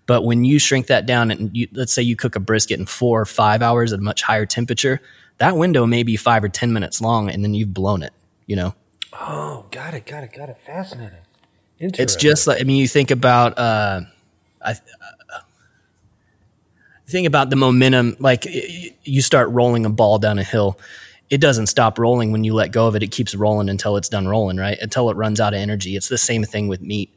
But 0.06 0.22
when 0.22 0.44
you 0.44 0.58
shrink 0.58 0.88
that 0.88 1.06
down 1.06 1.30
and 1.30 1.56
you, 1.56 1.68
let's 1.72 1.92
say 1.92 2.02
you 2.02 2.16
cook 2.16 2.34
a 2.34 2.40
brisket 2.40 2.80
in 2.80 2.86
four 2.86 3.20
or 3.20 3.26
five 3.26 3.62
hours 3.62 3.92
at 3.92 4.00
a 4.00 4.02
much 4.02 4.22
higher 4.22 4.46
temperature, 4.46 5.00
that 5.38 5.56
window 5.56 5.86
may 5.86 6.02
be 6.02 6.16
five 6.16 6.44
or 6.44 6.48
10 6.48 6.72
minutes 6.72 7.00
long 7.00 7.30
and 7.30 7.42
then 7.42 7.54
you've 7.54 7.72
blown 7.72 8.02
it, 8.02 8.12
you 8.46 8.56
know? 8.56 8.74
Oh, 9.12 9.66
got 9.70 9.94
it, 9.94 10.06
got 10.06 10.24
it, 10.24 10.32
got 10.32 10.48
it. 10.48 10.58
Fascinating. 10.58 11.18
It's 11.78 12.16
just 12.16 12.46
like, 12.46 12.60
I 12.60 12.64
mean, 12.64 12.76
you 12.76 12.88
think 12.88 13.10
about, 13.10 13.56
uh, 13.56 14.00
I, 14.60 14.72
uh, 14.72 14.74
think 17.06 17.26
about 17.26 17.50
the 17.50 17.56
momentum, 17.56 18.16
like 18.18 18.46
you 19.04 19.22
start 19.22 19.48
rolling 19.50 19.86
a 19.86 19.90
ball 19.90 20.18
down 20.18 20.38
a 20.38 20.44
hill. 20.44 20.78
It 21.30 21.40
doesn't 21.40 21.66
stop 21.66 21.98
rolling 21.98 22.32
when 22.32 22.42
you 22.42 22.54
let 22.54 22.72
go 22.72 22.86
of 22.88 22.96
it. 22.96 23.02
It 23.02 23.10
keeps 23.10 23.34
rolling 23.34 23.68
until 23.68 23.96
it's 23.96 24.08
done 24.08 24.26
rolling, 24.26 24.56
right? 24.56 24.78
Until 24.80 25.10
it 25.10 25.16
runs 25.16 25.40
out 25.40 25.54
of 25.54 25.60
energy. 25.60 25.94
It's 25.94 26.08
the 26.08 26.18
same 26.18 26.42
thing 26.44 26.68
with 26.68 26.80
meat. 26.80 27.14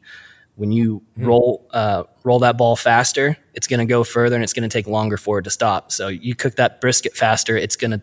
When 0.56 0.70
you 0.70 1.02
mm. 1.18 1.26
roll 1.26 1.66
uh, 1.72 2.04
roll 2.22 2.40
that 2.40 2.58
ball 2.58 2.76
faster, 2.76 3.38
it's 3.54 3.66
going 3.66 3.80
to 3.80 3.86
go 3.86 4.04
further 4.04 4.36
and 4.36 4.44
it's 4.44 4.52
going 4.52 4.68
to 4.68 4.72
take 4.72 4.86
longer 4.86 5.16
for 5.16 5.38
it 5.38 5.42
to 5.44 5.50
stop. 5.50 5.90
So 5.90 6.08
you 6.08 6.34
cook 6.34 6.56
that 6.56 6.80
brisket 6.80 7.16
faster, 7.16 7.56
it's 7.56 7.74
going 7.74 7.92
to 7.92 8.02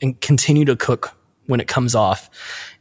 and 0.00 0.20
continue 0.20 0.64
to 0.64 0.76
cook 0.76 1.16
when 1.46 1.60
it 1.60 1.66
comes 1.66 1.94
off 1.94 2.30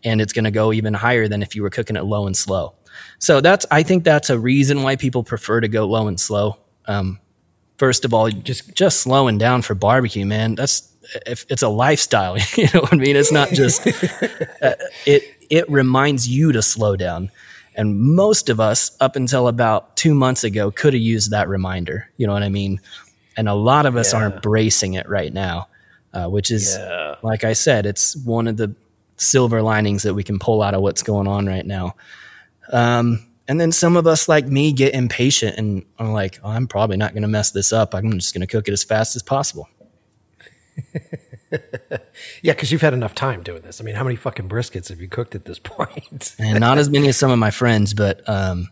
and 0.04 0.22
it's 0.22 0.34
going 0.34 0.46
to 0.46 0.52
go 0.52 0.72
even 0.72 0.94
higher 0.94 1.28
than 1.28 1.42
if 1.42 1.56
you 1.56 1.64
were 1.64 1.70
cooking 1.70 1.96
it 1.96 2.04
low 2.04 2.28
and 2.28 2.38
slow. 2.38 2.74
So 3.20 3.42
that's 3.42 3.66
i 3.72 3.84
think 3.84 4.04
that's 4.04 4.30
a 4.30 4.40
reason 4.40 4.84
why 4.84 4.96
people 4.96 5.24
prefer 5.24 5.62
to 5.62 5.68
go 5.68 5.86
low 5.88 6.08
and 6.08 6.20
slow. 6.20 6.58
Um, 6.86 7.20
first 7.78 8.06
of 8.06 8.14
all 8.14 8.30
just 8.30 8.74
just 8.74 9.02
slowing 9.02 9.38
down 9.38 9.62
for 9.62 9.76
barbecue 9.76 10.26
man. 10.26 10.56
That's 10.56 10.94
if 11.26 11.46
it's 11.50 11.62
a 11.62 11.70
lifestyle 11.70 12.38
you 12.56 12.68
know 12.74 12.82
what 12.82 12.94
i 12.94 12.98
mean? 12.98 13.16
It's 13.16 13.32
not 13.32 13.50
just 13.50 13.86
uh, 14.62 14.76
it 15.06 15.24
it 15.50 15.70
reminds 15.70 16.28
you 16.28 16.52
to 16.52 16.62
slow 16.62 16.96
down. 16.96 17.32
And 17.76 18.00
most 18.00 18.50
of 18.50 18.60
us 18.60 18.98
up 19.00 19.16
until 19.16 19.48
about 19.48 19.96
two 19.96 20.16
months 20.16 20.44
ago 20.44 20.72
could 20.72 20.94
have 20.94 21.02
used 21.02 21.32
that 21.32 21.48
reminder 21.48 22.10
you 22.18 22.28
know 22.28 22.34
what 22.34 22.44
i 22.44 22.50
mean? 22.50 22.82
And 23.38 23.48
a 23.48 23.54
lot 23.54 23.86
of 23.86 23.96
us 23.96 24.14
yeah. 24.14 24.20
are 24.20 24.32
embracing 24.34 24.96
it 24.96 25.08
right 25.08 25.34
now 25.34 25.68
uh, 26.18 26.28
which 26.28 26.50
is, 26.50 26.76
yeah. 26.76 27.16
like 27.22 27.44
I 27.44 27.54
said, 27.54 27.86
it's 27.86 28.16
one 28.16 28.48
of 28.48 28.58
the 28.58 28.74
silver 29.18 29.62
linings 29.62 30.04
that 30.04 30.16
we 30.16 30.24
can 30.24 30.40
pull 30.40 30.64
out 30.64 30.74
of 30.74 30.82
what's 30.82 31.04
going 31.04 31.28
on 31.28 31.46
right 31.46 31.66
now. 31.66 31.96
Um, 32.72 33.24
and 33.48 33.62
then 33.62 33.72
some 33.72 33.96
of 33.96 34.08
us, 34.08 34.28
like 34.28 34.48
me, 34.48 34.74
get 34.74 34.96
impatient 34.96 35.58
and 35.58 35.86
are 36.00 36.12
like, 36.12 36.40
oh, 36.44 36.50
I'm 36.50 36.68
probably 36.68 36.98
not 36.98 37.14
going 37.14 37.22
to 37.22 37.28
mess 37.28 37.52
this 37.52 37.72
up. 37.72 37.94
I'm 37.94 38.12
just 38.14 38.34
going 38.34 38.42
to 38.42 38.48
cook 38.48 38.68
it 38.68 38.72
as 38.72 38.84
fast 38.84 39.16
as 39.16 39.22
possible. 39.22 39.70
yeah, 42.42 42.54
because 42.54 42.72
you've 42.72 42.82
had 42.82 42.94
enough 42.94 43.14
time 43.14 43.44
doing 43.44 43.62
this. 43.62 43.80
I 43.80 43.84
mean, 43.84 43.96
how 43.96 44.04
many 44.04 44.16
fucking 44.16 44.50
briskets 44.50 44.90
have 44.90 45.00
you 45.00 45.08
cooked 45.08 45.36
at 45.36 45.46
this 45.46 45.60
point? 45.64 46.36
and 46.40 46.60
not 46.60 46.80
as 46.80 46.90
many 46.90 47.10
as 47.10 47.18
some 47.18 47.30
of 47.30 47.38
my 47.38 47.52
friends, 47.52 47.94
but 47.94 48.28
um, 48.28 48.70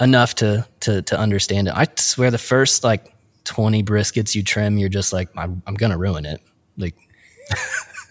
enough 0.00 0.34
to 0.36 0.66
to 0.80 1.02
to 1.02 1.18
understand 1.18 1.68
it. 1.68 1.74
I 1.76 1.86
swear, 1.96 2.30
the 2.30 2.38
first 2.38 2.84
like 2.84 3.15
20 3.46 3.82
briskets 3.82 4.34
you 4.34 4.42
trim, 4.42 4.76
you're 4.76 4.88
just 4.88 5.12
like, 5.12 5.28
I'm, 5.36 5.62
I'm 5.66 5.74
going 5.74 5.92
to 5.92 5.98
ruin 5.98 6.26
it. 6.26 6.40
Like, 6.76 6.96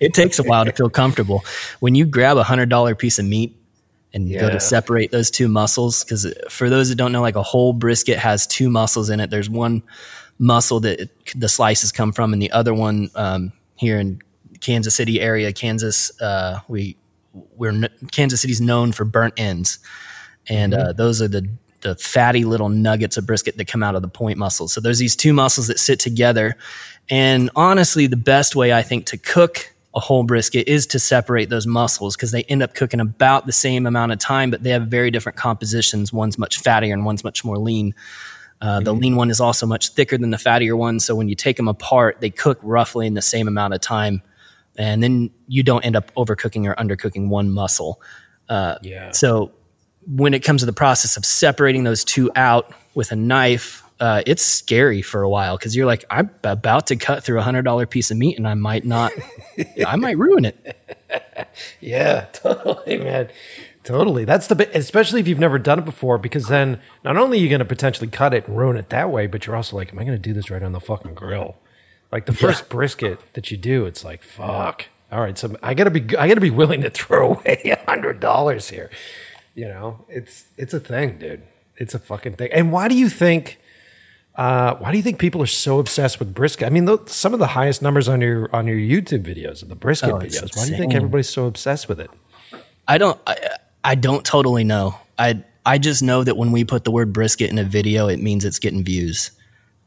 it 0.00 0.14
takes 0.14 0.38
a 0.38 0.42
while 0.42 0.64
to 0.64 0.72
feel 0.72 0.90
comfortable. 0.90 1.44
When 1.80 1.94
you 1.94 2.06
grab 2.06 2.36
a 2.36 2.42
hundred 2.42 2.68
dollar 2.68 2.94
piece 2.94 3.18
of 3.18 3.24
meat 3.24 3.56
and 4.12 4.28
yeah. 4.28 4.40
go 4.40 4.50
to 4.50 4.60
separate 4.60 5.10
those 5.10 5.30
two 5.30 5.48
muscles, 5.48 6.04
because 6.04 6.26
for 6.48 6.68
those 6.68 6.88
that 6.88 6.96
don't 6.96 7.12
know, 7.12 7.22
like 7.22 7.36
a 7.36 7.42
whole 7.42 7.72
brisket 7.72 8.18
has 8.18 8.46
two 8.46 8.68
muscles 8.68 9.10
in 9.10 9.20
it. 9.20 9.30
There's 9.30 9.48
one 9.48 9.82
muscle 10.38 10.80
that 10.80 11.00
it, 11.00 11.10
the 11.36 11.48
slices 11.48 11.92
come 11.92 12.12
from, 12.12 12.32
and 12.32 12.42
the 12.42 12.50
other 12.50 12.74
one 12.74 13.10
um, 13.14 13.52
here 13.76 13.98
in 13.98 14.20
Kansas 14.60 14.94
City 14.94 15.20
area, 15.20 15.52
Kansas, 15.52 16.12
uh, 16.20 16.60
we 16.68 16.96
we're 17.56 17.88
Kansas 18.10 18.40
City's 18.40 18.60
known 18.60 18.92
for 18.92 19.04
burnt 19.04 19.34
ends, 19.36 19.78
and 20.48 20.72
mm-hmm. 20.72 20.88
uh, 20.88 20.92
those 20.92 21.22
are 21.22 21.28
the 21.28 21.48
the 21.82 21.96
fatty 21.96 22.44
little 22.44 22.68
nuggets 22.68 23.16
of 23.16 23.26
brisket 23.26 23.56
that 23.56 23.66
come 23.66 23.82
out 23.82 23.94
of 23.94 24.02
the 24.02 24.08
point 24.08 24.38
muscles. 24.38 24.72
So 24.72 24.80
there's 24.80 24.98
these 24.98 25.16
two 25.16 25.32
muscles 25.32 25.66
that 25.66 25.78
sit 25.78 26.00
together 26.00 26.56
And 27.10 27.50
honestly, 27.56 28.06
the 28.06 28.16
best 28.16 28.56
way 28.56 28.72
I 28.72 28.82
think 28.82 29.06
to 29.06 29.18
cook 29.18 29.74
a 29.94 30.00
whole 30.00 30.22
brisket 30.22 30.68
is 30.68 30.86
to 30.88 30.98
separate 30.98 31.50
those 31.50 31.66
muscles 31.66 32.16
because 32.16 32.30
they 32.30 32.44
end 32.44 32.62
up 32.62 32.74
cooking 32.74 33.00
about 33.00 33.44
the 33.44 33.52
same 33.52 33.86
amount 33.86 34.12
of 34.12 34.18
time, 34.18 34.50
but 34.50 34.62
they 34.62 34.70
have 34.70 34.86
very 34.86 35.10
different 35.10 35.36
compositions. 35.36 36.12
One's 36.12 36.38
much 36.38 36.62
fattier 36.62 36.92
and 36.92 37.04
one's 37.04 37.24
much 37.24 37.44
more 37.44 37.58
lean. 37.58 37.94
Uh, 38.62 38.80
the 38.80 38.94
lean 38.94 39.16
one 39.16 39.28
is 39.28 39.40
also 39.40 39.66
much 39.66 39.88
thicker 39.88 40.16
than 40.16 40.30
the 40.30 40.36
fattier 40.36 40.78
one. 40.78 41.00
So 41.00 41.14
when 41.16 41.28
you 41.28 41.34
take 41.34 41.56
them 41.56 41.68
apart, 41.68 42.20
they 42.20 42.30
cook 42.30 42.58
roughly 42.62 43.06
in 43.06 43.14
the 43.14 43.22
same 43.22 43.48
amount 43.48 43.74
of 43.74 43.80
time. 43.80 44.22
And 44.78 45.02
then 45.02 45.30
you 45.48 45.62
don't 45.62 45.84
end 45.84 45.96
up 45.96 46.14
overcooking 46.14 46.66
or 46.66 46.74
undercooking 46.76 47.28
one 47.28 47.50
muscle. 47.50 48.00
Uh, 48.48 48.76
Yeah. 48.82 49.10
So 49.10 49.52
when 50.06 50.34
it 50.34 50.40
comes 50.40 50.62
to 50.62 50.66
the 50.66 50.72
process 50.72 51.16
of 51.16 51.24
separating 51.24 51.84
those 51.84 52.04
two 52.04 52.30
out 52.34 52.72
with 52.94 53.12
a 53.12 53.16
knife, 53.16 53.82
uh, 54.00 54.22
it's 54.26 54.42
scary 54.42 55.00
for 55.02 55.22
a 55.22 55.28
while 55.28 55.56
because 55.56 55.76
you're 55.76 55.86
like, 55.86 56.04
I'm 56.10 56.30
about 56.42 56.88
to 56.88 56.96
cut 56.96 57.22
through 57.22 57.38
a 57.38 57.42
hundred 57.42 57.62
dollar 57.62 57.86
piece 57.86 58.10
of 58.10 58.16
meat 58.16 58.36
and 58.36 58.48
I 58.48 58.54
might 58.54 58.84
not, 58.84 59.12
I 59.86 59.96
might 59.96 60.18
ruin 60.18 60.44
it. 60.44 60.76
Yeah, 61.80 62.26
totally, 62.32 62.98
man. 62.98 63.28
Totally. 63.84 64.24
That's 64.24 64.46
the 64.46 64.54
bit, 64.54 64.74
especially 64.74 65.20
if 65.20 65.26
you've 65.26 65.40
never 65.40 65.58
done 65.58 65.80
it 65.80 65.84
before, 65.84 66.16
because 66.16 66.46
then 66.46 66.80
not 67.04 67.16
only 67.16 67.38
are 67.38 67.40
you 67.40 67.48
going 67.48 67.58
to 67.58 67.64
potentially 67.64 68.08
cut 68.08 68.32
it 68.32 68.46
and 68.46 68.56
ruin 68.56 68.76
it 68.76 68.90
that 68.90 69.10
way, 69.10 69.26
but 69.26 69.46
you're 69.46 69.56
also 69.56 69.76
like, 69.76 69.92
am 69.92 69.98
I 69.98 70.04
going 70.04 70.16
to 70.16 70.22
do 70.22 70.32
this 70.32 70.50
right 70.50 70.62
on 70.62 70.72
the 70.72 70.80
fucking 70.80 71.14
grill? 71.14 71.56
Like 72.12 72.26
the 72.26 72.34
first 72.34 72.68
brisket 72.68 73.20
that 73.32 73.50
you 73.50 73.56
do, 73.56 73.86
it's 73.86 74.04
like, 74.04 74.22
fuck. 74.22 74.86
All 75.10 75.20
right, 75.20 75.36
so 75.36 75.56
I 75.62 75.74
gotta 75.74 75.90
be, 75.90 76.16
I 76.16 76.26
gotta 76.26 76.40
be 76.40 76.50
willing 76.50 76.82
to 76.82 76.90
throw 76.90 77.32
away 77.34 77.60
a 77.64 77.90
hundred 77.90 78.20
dollars 78.20 78.70
here. 78.70 78.90
You 79.54 79.68
know, 79.68 80.04
it's 80.08 80.44
it's 80.56 80.74
a 80.74 80.80
thing, 80.80 81.18
dude. 81.18 81.42
It's 81.76 81.94
a 81.94 81.98
fucking 81.98 82.34
thing. 82.36 82.50
And 82.52 82.72
why 82.72 82.88
do 82.88 82.94
you 82.94 83.08
think? 83.08 83.58
Uh, 84.34 84.76
why 84.76 84.90
do 84.90 84.96
you 84.96 85.02
think 85.02 85.18
people 85.18 85.42
are 85.42 85.46
so 85.46 85.78
obsessed 85.78 86.18
with 86.18 86.32
brisket? 86.32 86.66
I 86.66 86.70
mean, 86.70 86.88
some 87.06 87.34
of 87.34 87.38
the 87.38 87.48
highest 87.48 87.82
numbers 87.82 88.08
on 88.08 88.22
your 88.22 88.54
on 88.54 88.66
your 88.66 88.78
YouTube 88.78 89.24
videos 89.24 89.62
are 89.62 89.66
the 89.66 89.74
brisket 89.74 90.10
Oh, 90.10 90.18
videos. 90.18 90.56
Why 90.56 90.64
do 90.64 90.70
you 90.72 90.78
think 90.78 90.94
everybody's 90.94 91.28
so 91.28 91.46
obsessed 91.46 91.86
with 91.88 92.00
it? 92.00 92.10
I 92.88 92.98
don't, 92.98 93.18
I, 93.26 93.36
I 93.84 93.94
don't 93.94 94.24
totally 94.24 94.64
know. 94.64 94.96
I, 95.18 95.42
I 95.64 95.78
just 95.78 96.02
know 96.02 96.24
that 96.24 96.36
when 96.36 96.52
we 96.52 96.64
put 96.64 96.84
the 96.84 96.90
word 96.90 97.12
brisket 97.12 97.50
in 97.50 97.58
a 97.58 97.64
video, 97.64 98.08
it 98.08 98.18
means 98.18 98.44
it's 98.44 98.58
getting 98.58 98.82
views. 98.84 99.30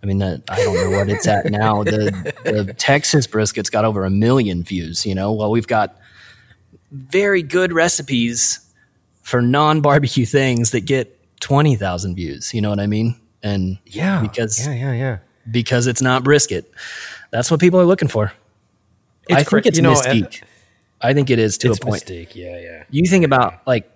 I 0.01 0.05
mean, 0.05 0.19
that, 0.19 0.43
I 0.49 0.57
don't 0.57 0.91
know 0.91 0.97
what 0.97 1.09
it's 1.09 1.27
at 1.27 1.45
now. 1.51 1.83
The, 1.83 2.33
the 2.45 2.73
Texas 2.73 3.27
brisket's 3.27 3.69
got 3.69 3.85
over 3.85 4.05
a 4.05 4.09
million 4.09 4.63
views, 4.63 5.05
you 5.05 5.15
know? 5.15 5.33
Well, 5.33 5.51
we've 5.51 5.67
got 5.67 5.97
very 6.91 7.41
good 7.41 7.73
recipes 7.73 8.64
for 9.25 9.41
non 9.41 9.81
barbecue 9.81 10.25
things 10.25 10.69
that 10.71 10.81
get 10.81 11.19
20,000 11.41 12.15
views. 12.15 12.53
You 12.53 12.61
know 12.61 12.69
what 12.69 12.79
I 12.79 12.85
mean? 12.85 13.15
And 13.41 13.79
Yeah, 13.85 14.21
because, 14.21 14.65
yeah, 14.65 14.73
yeah, 14.73 14.93
yeah. 14.93 15.17
because 15.49 15.87
it's 15.87 16.01
not 16.01 16.23
brisket. 16.23 16.71
That's 17.31 17.49
what 17.49 17.59
people 17.59 17.79
are 17.79 17.85
looking 17.85 18.07
for. 18.07 18.31
I 19.31 19.43
cra- 19.43 19.61
think 19.61 19.65
it's 19.65 19.77
you 19.77 19.83
know, 19.83 19.93
mystique. 19.93 20.43
I 21.01 21.13
think 21.13 21.31
it 21.31 21.39
is 21.39 21.57
to 21.59 21.69
It's 21.69 21.79
a 21.79 21.81
point 21.81 21.93
mistake. 21.93 22.35
Yeah, 22.35 22.59
yeah. 22.59 22.83
you 22.91 23.05
think 23.07 23.25
about 23.25 23.65
like 23.65 23.91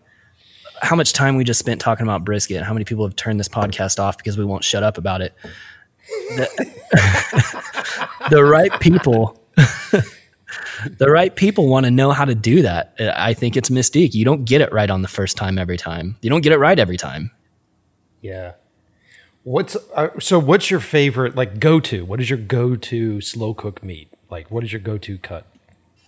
how 0.82 0.96
much 0.96 1.14
time 1.14 1.36
we 1.36 1.44
just 1.44 1.60
spent 1.60 1.80
talking 1.80 2.08
about 2.08 2.26
brisket 2.26 2.58
and 2.58 2.66
how 2.66 2.74
many 2.74 2.86
people 2.86 3.06
have 3.06 3.16
turned 3.16 3.40
this 3.40 3.50
podcast 3.50 4.00
off 4.00 4.18
because 4.18 4.38
we 4.38 4.46
won't 4.46 4.64
shut 4.64 4.82
up 4.82 4.98
about 4.98 5.22
it 5.22 5.34
the, 6.30 6.50
the 8.30 8.44
right 8.44 8.72
people 8.80 9.40
the 10.98 11.10
right 11.10 11.36
people 11.36 11.68
want 11.68 11.86
to 11.86 11.92
know 11.92 12.12
how 12.12 12.26
to 12.26 12.36
do 12.36 12.62
that 12.62 12.94
i 13.16 13.34
think 13.34 13.56
it's 13.56 13.70
mystique 13.70 14.14
you 14.14 14.26
don't 14.26 14.46
get 14.46 14.62
it 14.62 14.72
right 14.74 14.90
on 14.90 15.02
the 15.02 15.08
first 15.08 15.38
time 15.38 15.58
every 15.58 15.78
time 15.78 16.18
you 16.22 16.30
don't 16.30 16.42
get 16.42 16.52
it 16.52 16.58
right 16.58 16.80
every 16.80 16.98
time 16.98 17.32
Yeah. 18.22 18.54
What's 19.44 19.78
uh, 19.96 20.10
so? 20.20 20.38
What's 20.38 20.70
your 20.70 20.82
favorite 20.82 21.36
like 21.36 21.60
go 21.60 21.80
to? 21.80 22.04
What 22.04 22.20
is 22.20 22.30
your 22.30 22.38
go 22.38 22.76
to 22.76 23.22
slow 23.22 23.54
cook 23.54 23.82
meat? 23.82 24.10
Like, 24.30 24.52
what 24.52 24.66
is 24.66 24.74
your 24.74 24.82
go 24.82 24.98
to 24.98 25.18
cut? 25.18 25.46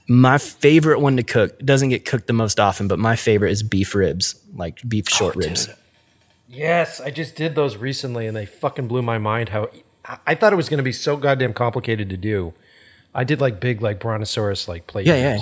my 0.08 0.38
favorite 0.38 1.00
one 1.00 1.16
to 1.16 1.24
cook 1.24 1.58
doesn't 1.60 1.88
get 1.88 2.04
cooked 2.04 2.28
the 2.28 2.34
most 2.34 2.60
often 2.60 2.88
but 2.88 3.00
my 3.00 3.16
favorite 3.16 3.52
is 3.52 3.64
beef 3.64 3.96
ribs 3.96 4.36
like 4.56 4.82
beef 4.90 5.08
short 5.08 5.36
ribs 5.36 5.70
Yes, 6.52 7.00
I 7.00 7.12
just 7.12 7.38
did 7.38 7.56
those 7.56 7.78
recently, 7.78 8.28
and 8.28 8.36
they 8.36 8.46
fucking 8.46 8.90
blew 8.90 9.02
my 9.02 9.18
mind. 9.18 9.50
How 9.50 9.70
I 10.28 10.36
thought 10.36 10.52
it 10.52 10.58
was 10.58 10.68
going 10.68 10.80
to 10.80 10.84
be 10.84 10.92
so 10.92 11.16
goddamn 11.16 11.54
complicated 11.54 12.10
to 12.10 12.18
do. 12.18 12.54
I 13.14 13.24
did 13.24 13.42
like 13.42 13.60
big 13.60 13.82
like 13.82 14.00
brontosaurus 14.00 14.68
like 14.68 14.88
plate. 14.88 15.08
Yeah, 15.08 15.16
yeah. 15.16 15.42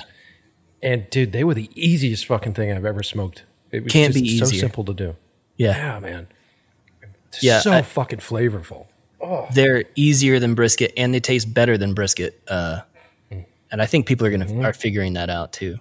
And 0.82 1.10
dude, 1.10 1.32
they 1.32 1.44
were 1.44 1.54
the 1.54 1.70
easiest 1.76 2.26
fucking 2.26 2.54
thing 2.54 2.72
I've 2.72 2.86
ever 2.86 3.04
smoked. 3.04 3.44
It 3.72 3.84
was 3.84 3.94
Can't 3.94 4.14
just 4.14 4.24
be 4.24 4.38
so 4.40 4.46
easier. 4.46 4.60
simple 4.60 4.84
to 4.86 4.94
do. 4.94 5.16
yeah 5.58 5.76
Yeah, 5.76 6.00
man. 6.00 6.28
Yeah, 7.42 7.60
so 7.60 7.72
I- 7.72 7.82
fucking 7.82 8.20
flavorful. 8.20 8.88
Oh. 9.22 9.50
they're 9.54 9.84
easier 9.96 10.40
than 10.40 10.56
brisket 10.56 10.94
and 10.96 11.14
they 11.14 11.20
taste 11.20 11.54
better 11.54 11.78
than 11.78 11.94
brisket. 11.94 12.42
Uh, 12.48 12.82
hmm. 13.30 13.40
and 13.70 13.82
I 13.82 13.86
think 13.86 14.08
people 14.08 14.26
are 14.26 14.32
gonna 14.32 14.46
mm-hmm. 14.46 14.64
are 14.64 14.72
figuring 14.72 15.14
that 15.14 15.30
out 15.30 15.52
too. 15.52 15.78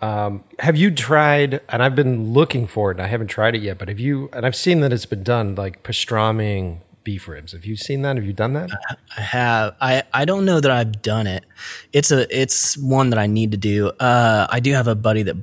Um, 0.00 0.44
have 0.58 0.76
you 0.76 0.90
tried? 0.90 1.60
And 1.68 1.82
I've 1.82 1.96
been 1.96 2.32
looking 2.32 2.66
for 2.66 2.90
it. 2.90 2.98
and 2.98 3.02
I 3.02 3.08
haven't 3.08 3.28
tried 3.28 3.54
it 3.54 3.62
yet. 3.62 3.78
But 3.78 3.88
have 3.88 3.98
you? 3.98 4.28
And 4.32 4.44
I've 4.46 4.56
seen 4.56 4.80
that 4.80 4.92
it's 4.92 5.06
been 5.06 5.22
done 5.22 5.54
like 5.54 5.82
pastramiing 5.82 6.80
beef 7.06 7.28
ribs. 7.28 7.52
Have 7.52 7.64
you 7.64 7.76
seen 7.76 8.02
that? 8.02 8.16
Have 8.16 8.24
you 8.24 8.32
done 8.32 8.54
that? 8.54 8.68
I 9.16 9.20
have 9.20 9.76
I 9.80 10.02
I 10.12 10.24
don't 10.24 10.44
know 10.44 10.58
that 10.60 10.72
I've 10.72 11.00
done 11.02 11.28
it. 11.28 11.44
It's 11.92 12.10
a 12.10 12.26
it's 12.36 12.76
one 12.76 13.10
that 13.10 13.18
I 13.18 13.28
need 13.28 13.52
to 13.52 13.56
do. 13.56 13.90
Uh, 14.00 14.48
I 14.50 14.58
do 14.58 14.72
have 14.72 14.88
a 14.88 14.96
buddy 14.96 15.22
that 15.22 15.36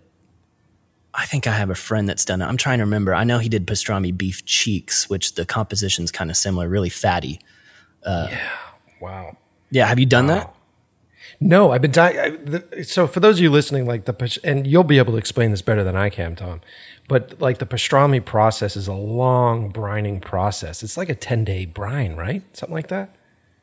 I 1.13 1.25
think 1.25 1.47
I 1.47 1.51
have 1.51 1.69
a 1.69 1.75
friend 1.75 2.09
that's 2.09 2.25
done 2.25 2.41
it. 2.41 2.45
I'm 2.45 2.57
trying 2.57 2.79
to 2.79 2.83
remember. 2.83 3.15
I 3.15 3.23
know 3.23 3.39
he 3.39 3.47
did 3.47 3.65
pastrami 3.65 4.15
beef 4.15 4.43
cheeks, 4.43 5.09
which 5.09 5.35
the 5.35 5.45
composition's 5.45 6.11
kind 6.11 6.29
of 6.29 6.35
similar, 6.35 6.67
really 6.67 6.89
fatty. 6.89 7.39
Yeah. 8.05 8.37
Wow. 8.99 9.37
Yeah, 9.71 9.87
have 9.87 9.99
you 9.99 10.05
done 10.05 10.27
that? 10.27 10.53
No, 11.39 11.71
I've 11.71 11.81
been 11.81 11.91
dying. 11.91 12.63
So 12.83 13.07
for 13.07 13.21
those 13.21 13.37
of 13.37 13.43
you 13.43 13.49
listening, 13.49 13.85
like 13.85 14.03
the 14.03 14.39
and 14.43 14.67
you'll 14.67 14.83
be 14.83 14.97
able 14.97 15.13
to 15.13 15.17
explain 15.17 15.51
this 15.51 15.61
better 15.61 15.83
than 15.83 15.95
I 15.95 16.09
can, 16.09 16.35
Tom. 16.35 16.59
But 17.07 17.41
like 17.41 17.57
the 17.57 17.65
pastrami 17.65 18.23
process 18.23 18.75
is 18.75 18.87
a 18.87 18.93
long 18.93 19.71
brining 19.71 20.21
process. 20.21 20.83
It's 20.83 20.97
like 20.97 21.09
a 21.09 21.15
ten 21.15 21.43
day 21.43 21.65
brine, 21.65 22.15
right? 22.15 22.43
Something 22.55 22.73
like 22.73 22.87
that. 22.87 23.15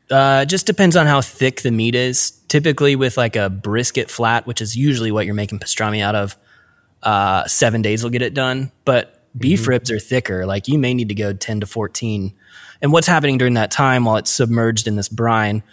Uh, 0.09 0.41
it 0.43 0.47
just 0.47 0.65
depends 0.65 0.95
on 0.95 1.07
how 1.07 1.21
thick 1.21 1.61
the 1.61 1.71
meat 1.71 1.95
is. 1.95 2.31
Typically, 2.47 2.95
with 2.95 3.17
like 3.17 3.35
a 3.35 3.49
brisket 3.49 4.11
flat, 4.11 4.45
which 4.45 4.61
is 4.61 4.75
usually 4.75 5.11
what 5.11 5.25
you're 5.25 5.35
making 5.35 5.59
pastrami 5.59 6.01
out 6.01 6.15
of, 6.15 6.37
uh, 7.01 7.47
seven 7.47 7.81
days 7.81 8.03
will 8.03 8.09
get 8.09 8.21
it 8.21 8.33
done. 8.33 8.71
But 8.85 9.21
beef 9.37 9.67
ribs 9.67 9.89
are 9.89 9.99
thicker. 9.99 10.45
Like 10.45 10.67
you 10.67 10.77
may 10.77 10.93
need 10.93 11.09
to 11.09 11.15
go 11.15 11.33
10 11.33 11.61
to 11.61 11.65
14. 11.65 12.33
And 12.81 12.91
what's 12.91 13.07
happening 13.07 13.37
during 13.37 13.53
that 13.55 13.71
time 13.71 14.05
while 14.05 14.17
it's 14.17 14.31
submerged 14.31 14.87
in 14.87 14.95
this 14.95 15.09
brine, 15.09 15.63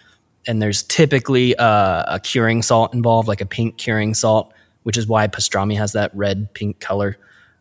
and 0.46 0.62
there's 0.62 0.82
typically 0.82 1.56
uh, 1.56 2.04
a 2.14 2.20
curing 2.20 2.62
salt 2.62 2.94
involved, 2.94 3.28
like 3.28 3.40
a 3.40 3.46
pink 3.46 3.76
curing 3.76 4.14
salt, 4.14 4.52
which 4.82 4.96
is 4.96 5.06
why 5.06 5.26
pastrami 5.26 5.76
has 5.76 5.92
that 5.92 6.14
red 6.14 6.52
pink 6.54 6.80
color. 6.80 7.18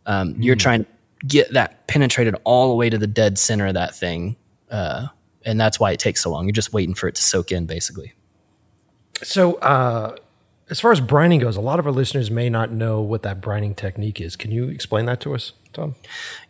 Um, 0.07 0.35
You're 0.39 0.55
trying 0.55 0.85
to 0.85 0.89
get 1.27 1.53
that 1.53 1.85
penetrated 1.87 2.35
all 2.43 2.69
the 2.69 2.75
way 2.75 2.89
to 2.89 2.97
the 2.97 3.07
dead 3.07 3.37
center 3.37 3.67
of 3.67 3.75
that 3.75 3.95
thing. 3.95 4.35
Uh, 4.71 5.07
and 5.45 5.59
that's 5.59 5.79
why 5.79 5.91
it 5.91 5.99
takes 5.99 6.21
so 6.23 6.31
long. 6.31 6.45
You're 6.45 6.51
just 6.53 6.73
waiting 6.73 6.95
for 6.95 7.07
it 7.07 7.15
to 7.15 7.21
soak 7.21 7.51
in, 7.51 7.65
basically. 7.65 8.13
So 9.23 9.55
uh, 9.55 10.15
as 10.69 10.79
far 10.79 10.91
as 10.91 10.99
brining 10.99 11.39
goes, 11.39 11.55
a 11.55 11.61
lot 11.61 11.79
of 11.79 11.85
our 11.85 11.91
listeners 11.91 12.29
may 12.29 12.49
not 12.49 12.71
know 12.71 13.01
what 13.01 13.23
that 13.23 13.41
brining 13.41 13.75
technique 13.75 14.19
is. 14.19 14.35
Can 14.35 14.51
you 14.51 14.67
explain 14.69 15.05
that 15.05 15.21
to 15.21 15.33
us, 15.33 15.53
Tom? 15.73 15.95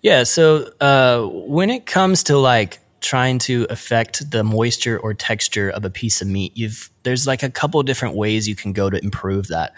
Yeah. 0.01 0.23
So 0.23 0.71
uh, 0.81 1.23
when 1.27 1.69
it 1.69 1.85
comes 1.85 2.23
to 2.23 2.37
like 2.37 2.79
trying 2.99 3.37
to 3.37 3.67
affect 3.69 4.31
the 4.31 4.43
moisture 4.43 4.97
or 4.99 5.13
texture 5.13 5.69
of 5.69 5.85
a 5.85 5.89
piece 5.89 6.21
of 6.21 6.27
meat, 6.27 6.51
you've 6.55 6.89
there's 7.03 7.27
like 7.27 7.43
a 7.43 7.49
couple 7.49 7.81
different 7.83 8.15
ways 8.15 8.47
you 8.47 8.55
can 8.55 8.73
go 8.73 8.89
to 8.89 9.01
improve 9.03 9.47
that. 9.47 9.73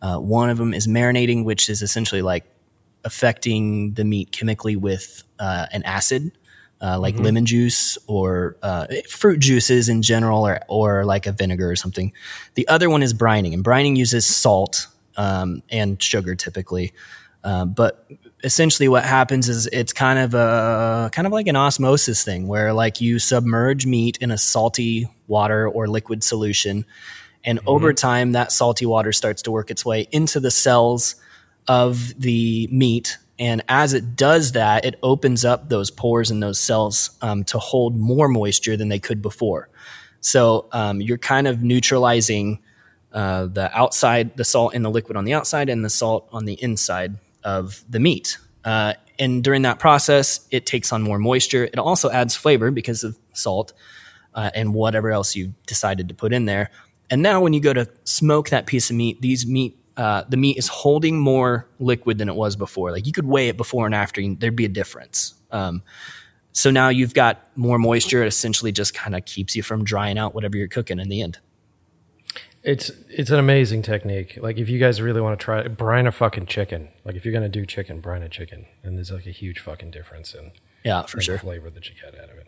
Uh, 0.00 0.18
one 0.18 0.48
of 0.48 0.56
them 0.56 0.72
is 0.72 0.86
marinating, 0.86 1.44
which 1.44 1.68
is 1.68 1.82
essentially 1.82 2.22
like 2.22 2.44
affecting 3.04 3.94
the 3.94 4.04
meat 4.04 4.32
chemically 4.32 4.76
with 4.76 5.22
uh, 5.38 5.66
an 5.72 5.82
acid. 5.84 6.32
Uh, 6.82 6.98
like 6.98 7.14
lemon 7.18 7.44
juice 7.44 7.98
or 8.06 8.56
uh, 8.62 8.86
fruit 9.06 9.38
juices 9.38 9.90
in 9.90 10.00
general, 10.00 10.46
or 10.46 10.60
or 10.66 11.04
like 11.04 11.26
a 11.26 11.32
vinegar 11.32 11.70
or 11.70 11.76
something. 11.76 12.10
The 12.54 12.66
other 12.68 12.88
one 12.88 13.02
is 13.02 13.12
brining, 13.12 13.52
and 13.52 13.62
brining 13.62 13.98
uses 13.98 14.24
salt 14.24 14.86
um, 15.18 15.62
and 15.68 16.02
sugar 16.02 16.34
typically. 16.34 16.94
Uh, 17.44 17.66
but 17.66 18.06
essentially, 18.42 18.88
what 18.88 19.04
happens 19.04 19.46
is 19.46 19.66
it's 19.66 19.92
kind 19.92 20.18
of 20.18 20.32
a 20.32 21.10
kind 21.12 21.26
of 21.26 21.34
like 21.34 21.48
an 21.48 21.56
osmosis 21.56 22.24
thing, 22.24 22.48
where 22.48 22.72
like 22.72 23.02
you 23.02 23.18
submerge 23.18 23.84
meat 23.84 24.16
in 24.22 24.30
a 24.30 24.38
salty 24.38 25.06
water 25.26 25.68
or 25.68 25.86
liquid 25.86 26.24
solution, 26.24 26.86
and 27.44 27.60
over 27.66 27.92
time, 27.92 28.32
that 28.32 28.52
salty 28.52 28.86
water 28.86 29.12
starts 29.12 29.42
to 29.42 29.50
work 29.50 29.70
its 29.70 29.84
way 29.84 30.08
into 30.12 30.40
the 30.40 30.50
cells 30.50 31.16
of 31.70 32.20
the 32.20 32.68
meat. 32.72 33.18
And 33.38 33.62
as 33.68 33.94
it 33.94 34.16
does 34.16 34.52
that, 34.52 34.84
it 34.84 34.96
opens 35.02 35.44
up 35.44 35.68
those 35.68 35.92
pores 35.92 36.30
in 36.30 36.40
those 36.40 36.58
cells 36.58 37.10
um, 37.22 37.44
to 37.44 37.58
hold 37.58 37.96
more 37.96 38.28
moisture 38.28 38.76
than 38.76 38.88
they 38.88 38.98
could 38.98 39.22
before. 39.22 39.68
So 40.20 40.66
um, 40.72 41.00
you're 41.00 41.18
kind 41.34 41.46
of 41.46 41.62
neutralizing 41.62 42.58
uh, 43.12 43.46
the 43.46 43.70
outside, 43.72 44.36
the 44.36 44.44
salt 44.44 44.74
in 44.74 44.82
the 44.82 44.90
liquid 44.90 45.16
on 45.16 45.24
the 45.24 45.34
outside, 45.34 45.72
and 45.72 45.84
the 45.84 45.90
salt 45.90 46.28
on 46.32 46.44
the 46.44 46.54
inside 46.62 47.12
of 47.44 47.84
the 47.88 48.00
meat. 48.00 48.38
Uh, 48.64 48.92
and 49.18 49.44
during 49.44 49.62
that 49.62 49.78
process, 49.78 50.40
it 50.50 50.66
takes 50.66 50.92
on 50.92 51.02
more 51.02 51.18
moisture. 51.18 51.64
It 51.64 51.78
also 51.78 52.10
adds 52.10 52.36
flavor 52.36 52.70
because 52.70 53.04
of 53.04 53.16
salt. 53.32 53.72
uh, 54.34 54.50
and 54.54 54.74
whatever 54.74 55.10
else 55.10 55.34
you 55.34 55.54
decided 55.66 56.08
to 56.08 56.14
put 56.14 56.32
in 56.32 56.44
there. 56.44 56.70
And 57.10 57.22
now 57.22 57.40
when 57.40 57.52
you 57.52 57.60
go 57.60 57.72
to 57.72 57.88
smoke 58.04 58.50
that 58.50 58.66
piece 58.66 58.90
of 58.90 58.96
meat, 58.96 59.20
these 59.20 59.46
meat 59.46 59.76
uh, 59.96 60.24
the 60.28 60.36
meat 60.36 60.56
is 60.56 60.68
holding 60.68 61.18
more 61.18 61.66
liquid 61.78 62.18
than 62.18 62.28
it 62.28 62.34
was 62.34 62.56
before. 62.56 62.90
Like 62.92 63.06
you 63.06 63.12
could 63.12 63.26
weigh 63.26 63.48
it 63.48 63.56
before 63.56 63.86
and 63.86 63.94
after, 63.94 64.20
and 64.20 64.38
there'd 64.40 64.56
be 64.56 64.64
a 64.64 64.68
difference. 64.68 65.34
Um, 65.50 65.82
so 66.52 66.70
now 66.70 66.88
you've 66.88 67.14
got 67.14 67.48
more 67.56 67.78
moisture. 67.78 68.22
It 68.24 68.28
essentially 68.28 68.72
just 68.72 68.94
kind 68.94 69.14
of 69.14 69.24
keeps 69.24 69.54
you 69.54 69.62
from 69.62 69.84
drying 69.84 70.18
out 70.18 70.34
whatever 70.34 70.56
you're 70.56 70.68
cooking 70.68 70.98
in 70.98 71.08
the 71.08 71.22
end. 71.22 71.38
It's 72.62 72.90
it's 73.08 73.30
an 73.30 73.38
amazing 73.38 73.80
technique. 73.82 74.38
Like 74.40 74.58
if 74.58 74.68
you 74.68 74.78
guys 74.78 75.00
really 75.00 75.20
want 75.22 75.38
to 75.38 75.42
try 75.44 75.60
it, 75.60 75.76
brine 75.78 76.06
a 76.06 76.12
fucking 76.12 76.46
chicken. 76.46 76.88
Like 77.04 77.14
if 77.16 77.24
you're 77.24 77.32
gonna 77.32 77.48
do 77.48 77.64
chicken, 77.64 78.00
brine 78.00 78.22
a 78.22 78.28
chicken, 78.28 78.66
and 78.82 78.96
there's 78.98 79.10
like 79.10 79.26
a 79.26 79.30
huge 79.30 79.60
fucking 79.60 79.90
difference 79.92 80.34
in 80.34 80.50
Yeah, 80.84 81.02
for 81.06 81.18
in 81.18 81.22
sure. 81.22 81.34
the 81.36 81.40
flavor 81.40 81.70
that 81.70 81.88
you 81.88 81.94
get 81.94 82.14
out 82.22 82.28
of 82.30 82.36
it. 82.36 82.46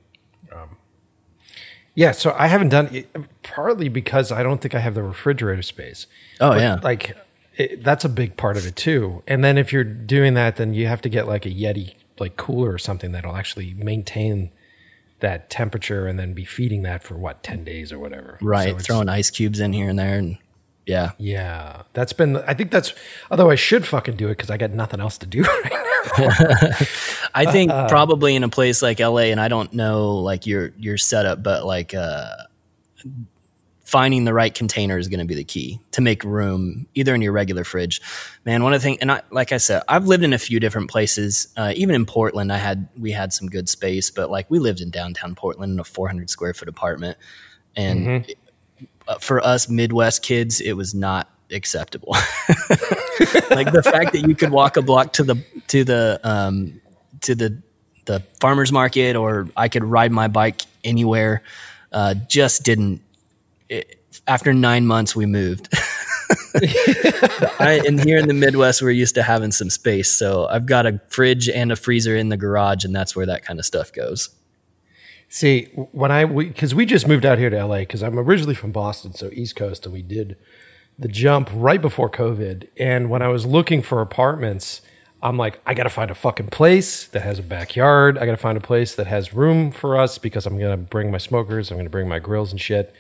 Um, 0.53 0.77
yeah, 1.95 2.13
so 2.13 2.35
I 2.39 2.47
haven't 2.49 2.69
done 2.71 2.95
it 2.95 3.09
partly 3.43 3.89
because 3.89 4.31
I 4.31 4.43
don't 4.43 4.61
think 4.61 4.75
I 4.75 4.81
have 4.81 4.95
the 4.95 5.03
refrigerator 5.03 5.63
space. 5.63 6.07
Oh 6.41 6.51
But, 6.51 6.61
yeah, 6.61 6.79
like 6.83 7.17
it, 7.57 7.83
that's 7.85 8.05
a 8.05 8.09
big 8.09 8.37
part 8.37 8.57
of 8.57 8.67
it 8.67 8.77
too. 8.77 9.23
And 9.27 9.43
then 9.45 9.59
if 9.59 9.73
you're 9.73 9.85
doing 9.85 10.35
that, 10.35 10.57
then 10.57 10.75
you 10.75 10.87
have 10.87 11.01
to 11.03 11.09
get 11.09 11.27
like 11.27 11.45
a 11.47 11.51
Yeti 11.51 11.95
like 12.19 12.37
cooler 12.37 12.73
or 12.73 12.79
something 12.79 13.13
that'll 13.13 13.37
actually 13.37 13.75
maintain 13.75 14.51
that 15.21 15.51
temperature 15.51 16.07
and 16.07 16.19
then 16.19 16.35
be 16.35 16.45
feeding 16.45 16.83
that 16.83 17.03
for 17.03 17.17
what 17.17 17.43
ten 17.43 17.65
days 17.65 17.93
or 17.93 17.99
whatever. 17.99 18.39
right. 18.43 18.71
So 18.73 18.79
Throwing 18.79 19.09
ice 19.09 19.31
cubes 19.31 19.61
in 19.61 19.73
here 19.73 19.89
and 19.89 19.99
there, 19.99 20.19
and 20.19 20.39
yeah, 20.87 21.13
Yeah, 21.19 21.83
that's 21.93 22.13
been. 22.13 22.37
I 22.39 22.55
think 22.55 22.71
that's. 22.73 22.93
Although 23.31 23.51
I 23.51 23.55
should 23.55 23.87
fucking 23.87 24.17
do 24.17 24.27
it 24.29 24.37
because 24.37 24.51
I 24.51 24.57
got 24.57 24.71
nothing 24.73 25.01
else 25.01 25.19
to 25.19 25.27
do 25.27 25.43
right 25.65 25.73
now. 25.73 26.29
I 27.35 27.47
think 27.51 27.71
Uh, 27.71 27.89
probably 27.89 28.35
in 28.35 28.43
a 28.43 28.49
place 28.49 28.83
like 28.83 28.99
LA, 28.99 29.31
and 29.31 29.41
I 29.41 29.47
don't 29.49 29.73
know 29.73 30.17
like 30.17 30.45
your 30.47 30.73
your 30.77 30.99
setup, 30.99 31.43
but 31.43 31.65
like 31.65 31.95
uh, 31.95 32.31
finding 33.93 34.25
the 34.25 34.33
right 34.33 34.55
container 34.55 34.97
is 34.97 35.07
going 35.07 35.21
to 35.21 35.27
be 35.27 35.35
the 35.35 35.45
key 35.45 35.79
to 35.91 36.01
make 36.01 36.25
room, 36.25 36.87
either 36.95 37.15
in 37.15 37.21
your 37.21 37.33
regular 37.33 37.63
fridge. 37.63 38.01
Man, 38.47 38.63
one 38.63 38.73
of 38.73 38.81
the 38.81 38.85
things, 38.85 38.97
and 39.03 39.13
I, 39.13 39.21
like 39.31 39.53
I 39.53 39.59
said, 39.59 39.83
I've 39.87 40.07
lived 40.07 40.25
in 40.25 40.33
a 40.33 40.39
few 40.39 40.59
different 40.59 40.91
places. 40.91 41.49
Uh, 41.59 41.75
even 41.77 41.95
in 41.95 42.07
Portland, 42.07 42.51
I 42.51 42.57
had 42.57 42.89
we 42.99 43.13
had 43.13 43.35
some 43.35 43.49
good 43.49 43.69
space, 43.69 44.11
but 44.11 44.31
like 44.31 44.51
we 44.51 44.59
lived 44.59 44.81
in 44.81 44.89
downtown 44.89 45.35
Portland 45.35 45.75
in 45.75 45.79
a 45.79 45.85
400 45.85 46.31
square 46.31 46.55
foot 46.55 46.69
apartment, 46.69 47.19
and 47.77 48.35
uh, 49.07 49.19
for 49.19 49.45
us 49.45 49.69
Midwest 49.69 50.23
kids, 50.23 50.63
it 50.63 50.73
was 50.73 50.95
not 50.95 51.29
acceptable. 51.51 52.13
like 53.51 53.73
the 53.73 53.83
fact 53.85 54.13
that 54.13 54.25
you 54.27 54.35
could 54.35 54.53
walk 54.53 54.79
a 54.79 54.83
block 54.83 55.13
to 55.13 55.23
the 55.23 55.37
to 55.69 55.85
the 55.85 56.19
um, 56.25 56.81
to 57.21 57.35
the 57.35 57.61
the 58.07 58.23
farmers 58.41 58.73
market 58.73 59.17
or 59.17 59.49
I 59.55 59.69
could 59.69 59.85
ride 59.85 60.13
my 60.13 60.29
bike 60.29 60.63
anywhere 60.83 61.43
uh, 61.93 62.15
just 62.15 62.65
didn't 62.65 63.03
after 64.27 64.53
nine 64.53 64.87
months 64.87 65.17
we 65.17 65.27
moved 65.27 65.69
I, 66.55 67.83
and 67.87 68.03
here 68.03 68.19
in 68.19 68.29
the 68.29 68.35
midwest 68.35 68.83
we're 68.83 68.91
used 68.91 69.15
to 69.15 69.23
having 69.23 69.53
some 69.53 69.71
space 69.71 70.11
so 70.11 70.47
i've 70.49 70.67
got 70.67 70.87
a 70.87 71.01
fridge 71.09 71.49
and 71.49 71.73
a 71.73 71.77
freezer 71.77 72.17
in 72.17 72.29
the 72.29 72.37
garage 72.37 72.85
and 72.85 72.95
that's 72.95 73.17
where 73.17 73.27
that 73.27 73.45
kind 73.45 73.59
of 73.59 73.65
stuff 73.65 73.93
goes 73.93 74.31
See, 75.35 75.71
when 75.93 76.13
I 76.13 76.27
because 76.27 76.75
we, 76.75 76.85
just 76.85 77.09
moved 77.09 77.25
out 77.25 77.39
here 77.39 77.49
to 77.49 77.65
LA 77.65 77.79
because 77.79 78.03
I'm 78.03 78.19
originally 78.19 78.55
from 78.55 78.71
Boston, 78.71 79.15
so 79.15 79.31
East 79.33 79.57
Coast, 79.57 79.87
and 79.87 79.93
we 79.95 80.03
did 80.03 80.37
the 80.99 81.09
jump 81.09 81.49
right 81.55 81.81
before 81.81 82.11
COVID. 82.11 82.69
And 82.77 83.09
when 83.09 83.23
I 83.23 83.29
was 83.29 83.47
looking 83.47 83.81
for 83.81 84.03
apartments, 84.03 84.83
I'm 85.23 85.39
like, 85.39 85.59
I 85.65 85.73
got 85.73 85.85
to 85.85 85.89
find 85.89 86.11
a 86.11 86.15
fucking 86.15 86.49
place 86.49 87.07
that 87.07 87.23
has 87.23 87.39
a 87.39 87.43
backyard. 87.43 88.19
I 88.19 88.27
got 88.27 88.33
to 88.33 88.37
find 88.37 88.59
a 88.59 88.61
place 88.61 88.95
that 88.97 89.07
has 89.07 89.33
room 89.33 89.71
for 89.71 89.99
us 89.99 90.19
because 90.19 90.45
I'm 90.45 90.59
gonna 90.59 90.77
bring 90.77 91.11
my 91.11 91.17
smokers, 91.17 91.71
I'm 91.71 91.79
gonna 91.79 91.89
bring 91.89 92.11
my 92.11 92.19
grills 92.19 92.53
and 92.53 92.61
shit. 92.61 92.95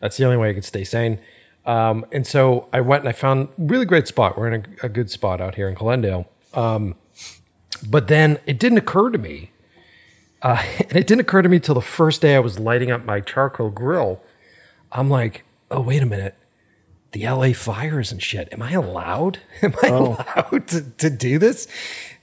That's 0.00 0.16
the 0.16 0.24
only 0.24 0.36
way 0.36 0.50
I 0.50 0.54
could 0.54 0.64
stay 0.64 0.84
sane. 0.84 1.18
Um, 1.66 2.04
and 2.12 2.26
so 2.26 2.68
I 2.72 2.80
went 2.80 3.02
and 3.02 3.08
I 3.08 3.12
found 3.12 3.48
really 3.56 3.86
great 3.86 4.06
spot. 4.06 4.36
We're 4.36 4.52
in 4.52 4.66
a, 4.82 4.86
a 4.86 4.88
good 4.88 5.10
spot 5.10 5.40
out 5.40 5.54
here 5.54 5.68
in 5.68 5.74
Glendale. 5.74 6.28
Um, 6.52 6.94
but 7.88 8.08
then 8.08 8.38
it 8.46 8.58
didn't 8.58 8.78
occur 8.78 9.10
to 9.10 9.18
me 9.18 9.50
uh, 10.44 10.62
and 10.78 10.96
it 10.96 11.06
didn't 11.08 11.22
occur 11.22 11.42
to 11.42 11.48
me 11.48 11.58
till 11.58 11.74
the 11.74 11.80
first 11.80 12.20
day 12.20 12.36
I 12.36 12.40
was 12.40 12.60
lighting 12.60 12.92
up 12.92 13.04
my 13.04 13.20
charcoal 13.20 13.70
grill. 13.70 14.20
I'm 14.92 15.10
like, 15.10 15.44
oh, 15.70 15.80
wait 15.80 16.02
a 16.02 16.06
minute. 16.06 16.36
The 17.12 17.26
LA 17.26 17.52
fires 17.52 18.12
and 18.12 18.22
shit. 18.22 18.48
Am 18.52 18.62
I 18.62 18.72
allowed? 18.72 19.38
Am 19.62 19.74
I 19.82 19.88
allowed 19.88 20.68
to, 20.68 20.82
to 20.82 21.10
do 21.10 21.38
this? 21.38 21.66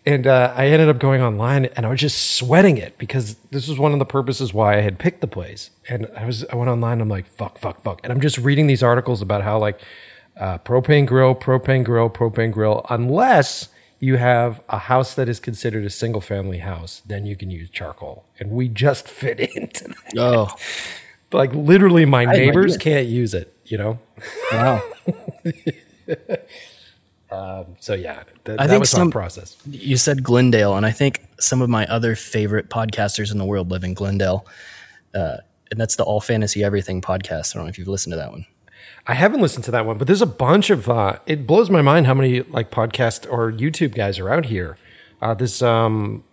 And 0.05 0.25
uh, 0.25 0.53
I 0.55 0.67
ended 0.67 0.89
up 0.89 0.97
going 0.97 1.21
online 1.21 1.65
and 1.65 1.85
I 1.85 1.89
was 1.89 1.99
just 1.99 2.35
sweating 2.35 2.77
it 2.77 2.97
because 2.97 3.35
this 3.51 3.67
was 3.67 3.77
one 3.77 3.93
of 3.93 3.99
the 3.99 4.05
purposes 4.05 4.51
why 4.53 4.77
I 4.77 4.81
had 4.81 4.97
picked 4.97 5.21
the 5.21 5.27
place. 5.27 5.69
And 5.87 6.07
I 6.17 6.25
was 6.25 6.43
I 6.45 6.55
went 6.55 6.69
online. 6.69 6.93
and 6.93 7.03
I'm 7.03 7.09
like, 7.09 7.27
fuck, 7.27 7.59
fuck, 7.59 7.81
fuck. 7.83 8.01
And 8.03 8.11
I'm 8.11 8.19
just 8.21 8.37
reading 8.39 8.65
these 8.67 8.81
articles 8.81 9.21
about 9.21 9.43
how 9.43 9.59
like 9.59 9.79
uh, 10.37 10.57
propane 10.59 11.05
grill, 11.05 11.35
propane 11.35 11.83
grill, 11.83 12.09
propane 12.09 12.51
grill, 12.51 12.83
unless 12.89 13.69
you 13.99 14.17
have 14.17 14.61
a 14.69 14.79
house 14.79 15.13
that 15.13 15.29
is 15.29 15.39
considered 15.39 15.85
a 15.85 15.89
single 15.89 16.21
family 16.21 16.57
house, 16.57 17.03
then 17.05 17.27
you 17.27 17.35
can 17.35 17.51
use 17.51 17.69
charcoal. 17.69 18.25
And 18.39 18.49
we 18.49 18.67
just 18.67 19.07
fit 19.21 19.39
into 19.39 19.87
that. 19.89 20.17
oh 20.17 20.47
Like 21.33 21.53
literally, 21.53 22.05
my 22.05 22.25
neighbors 22.25 22.75
can't 22.75 23.07
use 23.07 23.33
it. 23.33 23.55
You 23.65 23.77
know. 23.77 23.99
wow 24.51 24.83
So 27.79 27.93
yeah, 27.93 28.23
th- 28.45 28.59
I 28.59 28.63
that 28.65 28.69
think 28.69 28.79
was 28.81 28.89
some- 28.89 29.11
process. 29.11 29.57
you 29.69 29.97
said 29.97 30.21
glendale 30.23 30.75
and 30.75 30.85
i 30.85 30.91
think 30.91 31.21
some 31.39 31.61
of 31.61 31.69
my 31.69 31.85
other 31.87 32.15
favorite 32.15 32.69
podcasters 32.69 33.31
in 33.31 33.37
the 33.37 33.45
world 33.45 33.71
live 33.71 33.83
in 33.83 33.93
glendale 33.93 34.45
uh, 35.15 35.37
and 35.71 35.79
that's 35.79 35.95
the 35.95 36.03
all 36.03 36.19
fantasy 36.21 36.63
everything 36.63 37.01
podcast 37.01 37.55
i 37.55 37.59
don't 37.59 37.65
know 37.65 37.69
if 37.69 37.77
you've 37.77 37.87
listened 37.87 38.11
to 38.11 38.17
that 38.17 38.31
one 38.31 38.45
I 39.07 39.15
haven't 39.15 39.41
listened 39.41 39.65
to 39.65 39.71
that 39.71 39.87
one, 39.87 39.97
but 39.97 40.05
there's 40.05 40.21
a 40.21 40.27
bunch 40.27 40.69
of. 40.69 40.87
Uh, 40.87 41.17
it 41.25 41.47
blows 41.47 41.71
my 41.71 41.81
mind 41.81 42.05
how 42.05 42.13
many 42.13 42.41
like 42.41 42.69
podcast 42.69 43.27
or 43.31 43.51
YouTube 43.51 43.95
guys 43.95 44.19
are 44.19 44.29
out 44.29 44.45
here. 44.45 44.77
Uh, 45.21 45.33
this 45.33 45.63
um, 45.63 46.23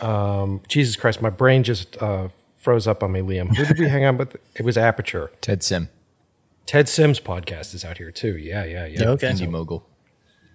um, 0.00 0.60
Jesus 0.68 0.96
Christ, 0.96 1.22
my 1.22 1.30
brain 1.30 1.62
just 1.62 2.00
uh, 2.02 2.28
froze 2.58 2.86
up 2.86 3.02
on 3.02 3.12
me. 3.12 3.20
Liam, 3.20 3.56
who 3.56 3.64
did 3.64 3.78
we 3.78 3.88
hang 3.88 4.04
on 4.04 4.18
with? 4.18 4.36
It 4.54 4.64
was 4.64 4.76
Aperture. 4.76 5.30
Ted 5.40 5.62
Sim, 5.62 5.88
Ted 6.66 6.90
Sims 6.90 7.20
podcast 7.20 7.74
is 7.74 7.86
out 7.86 7.96
here 7.96 8.10
too. 8.10 8.36
Yeah, 8.36 8.64
yeah, 8.64 8.84
yeah. 8.84 9.08
okay 9.10 9.30
Indy 9.30 9.46
Mogul. 9.46 9.86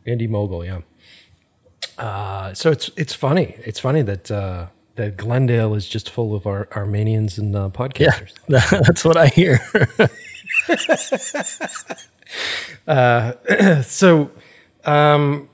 Indy 0.06 0.28
Mogul, 0.28 0.66
yeah. 0.66 0.82
Uh, 1.98 2.54
so 2.54 2.72
it's 2.72 2.90
it's 2.98 3.14
funny. 3.14 3.56
It's 3.60 3.80
funny 3.80 4.02
that 4.04 4.30
uh, 4.30 4.68
that 4.96 5.18
Glendale 5.18 5.76
is 5.76 5.88
just 5.88 6.10
full 6.10 6.36
of 6.36 6.46
Ar- 6.46 6.68
Armenians 6.76 7.38
and 7.38 7.56
uh, 7.56 7.70
yeah 7.98 8.12
podcasters. 8.12 8.34
that's 8.86 9.06
what 9.06 9.18
i 9.18 9.28
hear 9.28 9.60
So, 13.84 14.32
um, 14.86 15.50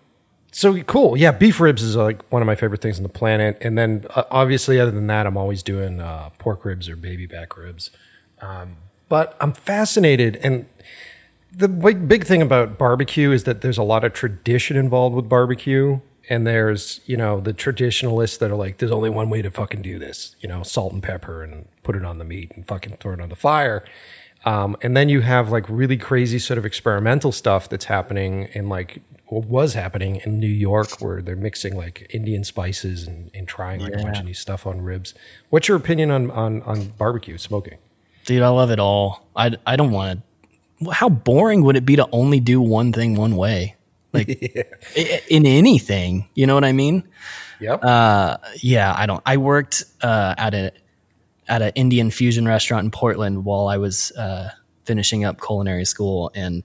so 0.51 0.81
cool. 0.83 1.17
Yeah, 1.17 1.31
beef 1.31 1.59
ribs 1.59 1.81
is 1.83 1.95
like 1.95 2.21
one 2.31 2.41
of 2.41 2.45
my 2.45 2.55
favorite 2.55 2.81
things 2.81 2.97
on 2.97 3.03
the 3.03 3.09
planet. 3.09 3.57
And 3.61 3.77
then 3.77 4.05
uh, 4.15 4.23
obviously, 4.31 4.79
other 4.79 4.91
than 4.91 5.07
that, 5.07 5.25
I'm 5.27 5.37
always 5.37 5.63
doing 5.63 5.99
uh, 6.01 6.29
pork 6.39 6.65
ribs 6.65 6.89
or 6.89 6.95
baby 6.95 7.25
back 7.25 7.57
ribs. 7.57 7.91
Um, 8.41 8.77
but 9.09 9.35
I'm 9.41 9.53
fascinated, 9.53 10.39
and 10.43 10.65
the 11.51 11.67
big, 11.67 12.07
big 12.07 12.25
thing 12.25 12.41
about 12.41 12.77
barbecue 12.77 13.31
is 13.31 13.43
that 13.43 13.61
there's 13.61 13.77
a 13.77 13.83
lot 13.83 14.03
of 14.03 14.13
tradition 14.13 14.77
involved 14.77 15.15
with 15.15 15.27
barbecue. 15.27 15.99
And 16.29 16.47
there's, 16.47 17.01
you 17.05 17.17
know, 17.17 17.41
the 17.41 17.51
traditionalists 17.51 18.37
that 18.37 18.51
are 18.51 18.55
like, 18.55 18.77
there's 18.77 18.91
only 18.91 19.09
one 19.09 19.29
way 19.29 19.41
to 19.41 19.51
fucking 19.51 19.81
do 19.81 19.99
this, 19.99 20.35
you 20.39 20.47
know, 20.47 20.63
salt 20.63 20.93
and 20.93 21.03
pepper 21.03 21.43
and 21.43 21.67
put 21.83 21.95
it 21.95 22.05
on 22.05 22.19
the 22.19 22.23
meat 22.23 22.51
and 22.55 22.65
fucking 22.65 22.97
throw 22.99 23.13
it 23.13 23.21
on 23.21 23.29
the 23.29 23.35
fire. 23.35 23.83
Um, 24.45 24.77
and 24.81 24.95
then 24.95 25.09
you 25.09 25.21
have 25.21 25.51
like 25.51 25.67
really 25.67 25.97
crazy 25.97 26.39
sort 26.39 26.57
of 26.57 26.65
experimental 26.65 27.31
stuff 27.31 27.67
that's 27.67 27.85
happening 27.85 28.49
in 28.53 28.69
like, 28.69 29.01
or 29.27 29.41
was 29.41 29.73
happening 29.73 30.21
in 30.23 30.39
New 30.39 30.47
York 30.47 31.01
where 31.01 31.21
they're 31.21 31.35
mixing 31.35 31.75
like 31.75 32.07
Indian 32.11 32.43
spices 32.43 33.07
and, 33.07 33.29
and 33.33 33.47
trying 33.47 33.81
like 33.81 33.93
a 33.93 33.97
bunch 33.97 34.19
of 34.19 34.25
new 34.25 34.33
stuff 34.33 34.65
on 34.65 34.81
ribs. 34.81 35.13
What's 35.49 35.67
your 35.67 35.77
opinion 35.77 36.11
on, 36.11 36.31
on, 36.31 36.61
on 36.63 36.89
barbecue 36.97 37.37
smoking? 37.37 37.77
dude 38.25 38.41
i 38.41 38.49
love 38.49 38.71
it 38.71 38.79
all 38.79 39.27
i, 39.35 39.51
I 39.65 39.75
don't 39.75 39.91
want 39.91 40.19
to 40.19 40.23
how 40.91 41.09
boring 41.09 41.63
would 41.63 41.75
it 41.75 41.85
be 41.85 41.95
to 41.95 42.07
only 42.11 42.39
do 42.39 42.61
one 42.61 42.91
thing 42.93 43.15
one 43.15 43.35
way 43.35 43.75
like 44.13 44.29
i- 44.97 45.21
in 45.29 45.45
anything 45.45 46.27
you 46.33 46.47
know 46.47 46.55
what 46.55 46.63
i 46.65 46.71
mean 46.71 47.03
Yep. 47.59 47.83
Uh, 47.83 48.37
yeah, 48.59 48.91
I 48.97 49.05
don't. 49.05 49.21
I 49.23 49.37
worked 49.37 49.83
uh, 50.01 50.33
at 50.35 50.55
a 50.55 50.71
at 51.47 51.61
an 51.61 51.71
Indian 51.75 52.09
fusion 52.09 52.47
restaurant 52.47 52.85
in 52.85 52.89
Portland 52.89 53.45
while 53.45 53.67
I 53.67 53.77
was 53.77 54.11
uh, 54.13 54.49
finishing 54.85 55.25
up 55.25 55.39
culinary 55.39 55.85
school, 55.85 56.31
and 56.33 56.63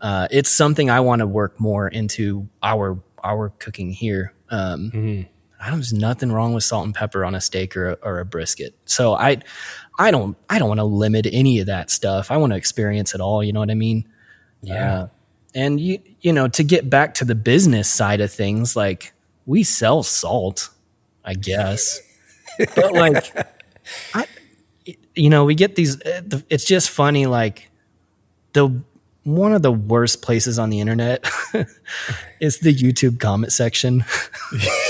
uh, 0.00 0.26
it's 0.32 0.50
something 0.50 0.90
I 0.90 0.98
want 0.98 1.20
to 1.20 1.26
work 1.28 1.60
more 1.60 1.86
into 1.86 2.48
our 2.64 2.98
our 3.22 3.50
cooking 3.60 3.92
here. 3.92 4.34
Um, 4.50 4.90
I 5.60 5.68
don't, 5.70 5.78
there's 5.78 5.92
nothing 5.92 6.32
wrong 6.32 6.52
with 6.52 6.64
salt 6.64 6.84
and 6.84 6.92
pepper 6.92 7.24
on 7.24 7.36
a 7.36 7.40
steak 7.40 7.76
or 7.76 7.90
a, 7.90 7.92
or 8.02 8.18
a 8.18 8.24
brisket. 8.24 8.74
So 8.86 9.14
I 9.14 9.36
I 9.98 10.10
don't 10.10 10.36
I 10.50 10.58
don't 10.58 10.68
want 10.68 10.80
to 10.80 10.84
limit 10.84 11.26
any 11.30 11.60
of 11.60 11.66
that 11.66 11.90
stuff. 11.90 12.30
I 12.30 12.36
want 12.36 12.52
to 12.52 12.56
experience 12.56 13.14
it 13.14 13.20
all. 13.20 13.42
You 13.42 13.52
know 13.52 13.60
what 13.60 13.70
I 13.70 13.74
mean? 13.74 14.08
yeah. 14.62 14.94
Uh, 14.94 15.08
and 15.54 15.80
you 15.80 16.00
you 16.20 16.32
know 16.32 16.48
to 16.48 16.64
get 16.64 16.90
back 16.90 17.14
to 17.14 17.24
the 17.24 17.34
business 17.34 17.88
side 17.88 18.20
of 18.20 18.32
things 18.32 18.74
like 18.74 19.12
we 19.46 19.62
sell 19.62 20.02
salt 20.02 20.70
i 21.24 21.32
guess 21.32 22.00
but 22.74 22.92
like 22.92 23.24
i 24.14 24.26
you 25.14 25.30
know, 25.30 25.44
we 25.44 25.54
get 25.54 25.76
these. 25.76 26.00
uh, 26.02 26.22
It's 26.50 26.64
just 26.64 26.90
funny, 26.90 27.26
like 27.26 27.70
the 28.52 28.82
one 29.22 29.54
of 29.54 29.62
the 29.62 29.72
worst 29.72 30.22
places 30.22 30.58
on 30.58 30.70
the 30.70 30.80
internet 30.80 31.24
is 32.40 32.58
the 32.58 32.74
YouTube 32.74 33.20
comment 33.20 33.52
section. 33.52 34.04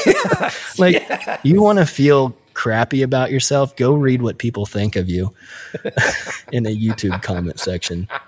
like, 0.78 1.06
you 1.44 1.62
want 1.62 1.78
to 1.78 1.86
feel 1.86 2.36
crappy 2.54 3.02
about 3.02 3.30
yourself? 3.30 3.76
Go 3.76 3.94
read 3.94 4.22
what 4.22 4.38
people 4.38 4.66
think 4.66 4.96
of 4.96 5.08
you 5.08 5.34
in 6.52 6.66
a 6.66 6.74
YouTube 6.74 7.22
comment 7.22 7.60
section. 7.60 8.08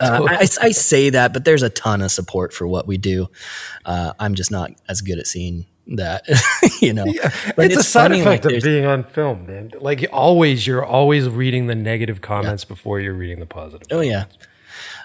Uh, 0.00 0.26
I, 0.26 0.48
I- 0.62 0.70
say 0.70 1.10
that, 1.10 1.34
but 1.34 1.44
there's 1.44 1.62
a 1.62 1.68
ton 1.68 2.00
of 2.00 2.10
support 2.10 2.54
for 2.54 2.66
what 2.66 2.86
we 2.86 2.96
do. 2.96 3.28
Uh, 3.84 4.14
I'm 4.18 4.34
just 4.34 4.50
not 4.50 4.70
as 4.88 5.02
good 5.02 5.18
at 5.18 5.26
seeing 5.26 5.66
that, 5.88 6.24
you 6.80 6.94
know. 6.94 7.04
But 7.56 7.66
it's, 7.66 7.76
a 7.76 7.82
side 7.82 8.10
funny, 8.10 8.20
effect 8.20 8.46
like, 8.46 8.54
of 8.54 8.62
being 8.62 8.86
on 8.86 9.04
film, 9.04 9.46
man. 9.46 9.72
Like 9.78 10.06
always, 10.12 10.66
you're 10.66 10.84
always 10.84 11.28
reading 11.28 11.66
the 11.66 11.74
negative 11.74 12.22
comments 12.22 12.64
before 12.64 13.00
you're 13.00 13.12
reading 13.12 13.38
the 13.38 13.46
positive. 13.46 13.86
Oh 13.90 14.00
yeah. 14.00 14.24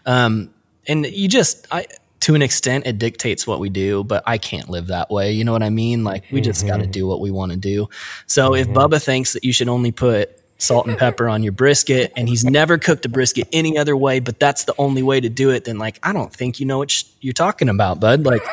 Um, 0.05 0.53
and 0.87 1.05
you 1.05 1.27
just, 1.27 1.67
I, 1.71 1.85
to 2.21 2.35
an 2.35 2.41
extent, 2.41 2.85
it 2.85 2.99
dictates 2.99 3.45
what 3.45 3.59
we 3.59 3.69
do, 3.69 4.03
but 4.03 4.23
I 4.27 4.37
can't 4.37 4.69
live 4.69 4.87
that 4.87 5.09
way. 5.09 5.31
You 5.31 5.43
know 5.43 5.51
what 5.51 5.63
I 5.63 5.69
mean? 5.69 6.03
Like 6.03 6.25
we 6.31 6.39
just 6.39 6.65
got 6.65 6.77
to 6.77 6.83
mm-hmm. 6.83 6.91
do 6.91 7.07
what 7.07 7.19
we 7.19 7.31
want 7.31 7.51
to 7.51 7.57
do. 7.57 7.89
So 8.27 8.53
if 8.53 8.67
mm-hmm. 8.67 8.77
Bubba 8.77 9.03
thinks 9.03 9.33
that 9.33 9.43
you 9.43 9.51
should 9.51 9.67
only 9.67 9.91
put 9.91 10.37
salt 10.59 10.85
and 10.85 10.97
pepper 10.97 11.27
on 11.27 11.41
your 11.41 11.51
brisket 11.51 12.13
and 12.15 12.29
he's 12.29 12.45
never 12.45 12.77
cooked 12.77 13.03
a 13.05 13.09
brisket 13.09 13.47
any 13.51 13.75
other 13.77 13.97
way, 13.97 14.19
but 14.19 14.39
that's 14.39 14.65
the 14.65 14.75
only 14.77 15.01
way 15.01 15.19
to 15.19 15.29
do 15.29 15.49
it, 15.49 15.65
then 15.65 15.79
like, 15.79 15.99
I 16.03 16.13
don't 16.13 16.31
think 16.31 16.59
you 16.59 16.67
know 16.67 16.77
what 16.77 16.91
sh- 16.91 17.05
you're 17.19 17.33
talking 17.33 17.69
about, 17.69 17.99
bud. 17.99 18.23
Like 18.23 18.43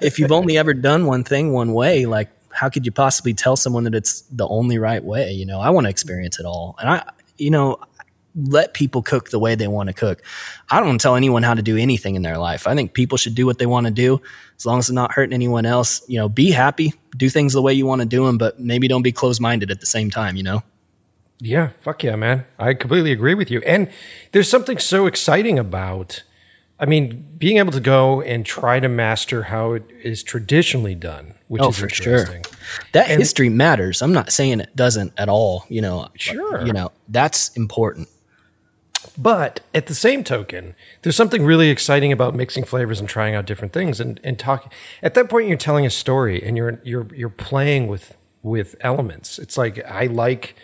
if 0.00 0.20
you've 0.20 0.32
only 0.32 0.56
ever 0.56 0.72
done 0.72 1.06
one 1.06 1.24
thing 1.24 1.52
one 1.52 1.72
way, 1.72 2.06
like 2.06 2.30
how 2.52 2.68
could 2.68 2.86
you 2.86 2.92
possibly 2.92 3.34
tell 3.34 3.56
someone 3.56 3.84
that 3.84 3.94
it's 3.96 4.20
the 4.30 4.46
only 4.46 4.78
right 4.78 5.02
way? 5.02 5.32
You 5.32 5.46
know, 5.46 5.58
I 5.58 5.70
want 5.70 5.86
to 5.86 5.90
experience 5.90 6.38
it 6.38 6.46
all. 6.46 6.76
And 6.78 6.88
I, 6.88 7.10
you 7.36 7.50
know, 7.50 7.78
let 8.46 8.72
people 8.74 9.02
cook 9.02 9.30
the 9.30 9.38
way 9.38 9.54
they 9.54 9.66
want 9.68 9.88
to 9.88 9.92
cook. 9.92 10.22
I 10.70 10.80
don't 10.80 11.00
tell 11.00 11.16
anyone 11.16 11.42
how 11.42 11.54
to 11.54 11.62
do 11.62 11.76
anything 11.76 12.14
in 12.14 12.22
their 12.22 12.38
life. 12.38 12.66
I 12.66 12.74
think 12.74 12.92
people 12.94 13.18
should 13.18 13.34
do 13.34 13.46
what 13.46 13.58
they 13.58 13.66
want 13.66 13.86
to 13.86 13.92
do 13.92 14.20
as 14.56 14.64
long 14.64 14.78
as 14.78 14.86
it's 14.88 14.94
not 14.94 15.12
hurting 15.12 15.32
anyone 15.34 15.66
else. 15.66 16.02
You 16.08 16.18
know, 16.18 16.28
be 16.28 16.50
happy, 16.52 16.94
do 17.16 17.28
things 17.28 17.52
the 17.52 17.62
way 17.62 17.72
you 17.74 17.84
want 17.86 18.00
to 18.02 18.06
do 18.06 18.26
them, 18.26 18.38
but 18.38 18.60
maybe 18.60 18.86
don't 18.88 19.02
be 19.02 19.12
closed 19.12 19.40
minded 19.40 19.70
at 19.70 19.80
the 19.80 19.86
same 19.86 20.10
time, 20.10 20.36
you 20.36 20.42
know? 20.42 20.62
Yeah, 21.40 21.70
fuck 21.80 22.02
yeah, 22.02 22.16
man. 22.16 22.44
I 22.58 22.74
completely 22.74 23.12
agree 23.12 23.34
with 23.34 23.50
you. 23.50 23.60
And 23.62 23.88
there's 24.32 24.48
something 24.48 24.78
so 24.78 25.06
exciting 25.06 25.58
about, 25.58 26.22
I 26.80 26.86
mean, 26.86 27.26
being 27.38 27.58
able 27.58 27.72
to 27.72 27.80
go 27.80 28.20
and 28.22 28.44
try 28.44 28.80
to 28.80 28.88
master 28.88 29.44
how 29.44 29.72
it 29.74 29.84
is 30.02 30.22
traditionally 30.24 30.96
done, 30.96 31.34
which 31.46 31.62
Oh, 31.62 31.68
is 31.68 31.78
for 31.78 31.88
sure. 31.88 32.18
interesting. 32.18 32.44
That 32.92 33.06
history 33.08 33.48
matters. 33.48 34.02
I'm 34.02 34.12
not 34.12 34.32
saying 34.32 34.60
it 34.60 34.74
doesn't 34.74 35.12
at 35.16 35.28
all, 35.28 35.64
you 35.68 35.80
know. 35.80 36.08
Sure. 36.16 36.66
You 36.66 36.72
know, 36.72 36.90
that's 37.08 37.56
important. 37.56 38.08
But 39.20 39.60
at 39.74 39.86
the 39.86 39.94
same 39.94 40.22
token, 40.22 40.76
there's 41.02 41.16
something 41.16 41.44
really 41.44 41.70
exciting 41.70 42.12
about 42.12 42.36
mixing 42.36 42.62
flavors 42.62 43.00
and 43.00 43.08
trying 43.08 43.34
out 43.34 43.46
different 43.46 43.72
things 43.72 43.98
and, 43.98 44.20
and 44.22 44.38
talking. 44.38 44.70
At 45.02 45.14
that 45.14 45.28
point, 45.28 45.48
you're 45.48 45.56
telling 45.56 45.84
a 45.84 45.90
story 45.90 46.40
and 46.40 46.56
you're 46.56 46.80
you're 46.84 47.08
you're 47.12 47.28
playing 47.28 47.88
with 47.88 48.16
with 48.44 48.76
elements. 48.80 49.40
It's 49.40 49.58
like 49.58 49.84
I 49.84 50.06
like, 50.06 50.54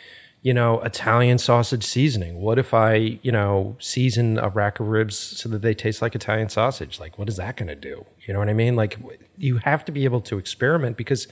you 0.43 0.55
know, 0.55 0.81
Italian 0.83 1.39
sausage 1.39 1.83
seasoning. 1.83 2.41
What 2.41 2.61
if 2.61 2.73
I, 2.73 3.19
you 3.23 3.33
know, 3.33 3.77
season 3.81 4.39
a 4.39 4.49
rack 4.49 4.79
of 4.79 4.87
ribs 4.87 5.17
so 5.17 5.49
that 5.49 5.63
they 5.63 5.75
taste 5.75 6.01
like 6.01 6.15
Italian 6.15 6.49
sausage? 6.49 7.01
Like, 7.01 7.19
what 7.19 7.29
is 7.29 7.37
that 7.39 7.57
going 7.57 7.69
to 7.69 7.75
do? 7.75 8.07
You 8.25 8.35
know 8.35 8.39
what 8.39 8.49
I 8.49 8.55
mean? 8.55 8.77
Like, 8.77 8.99
you 9.37 9.57
have 9.59 9.85
to 9.87 9.91
be 9.93 10.05
able 10.05 10.21
to 10.21 10.39
experiment 10.39 10.97
because 10.97 11.27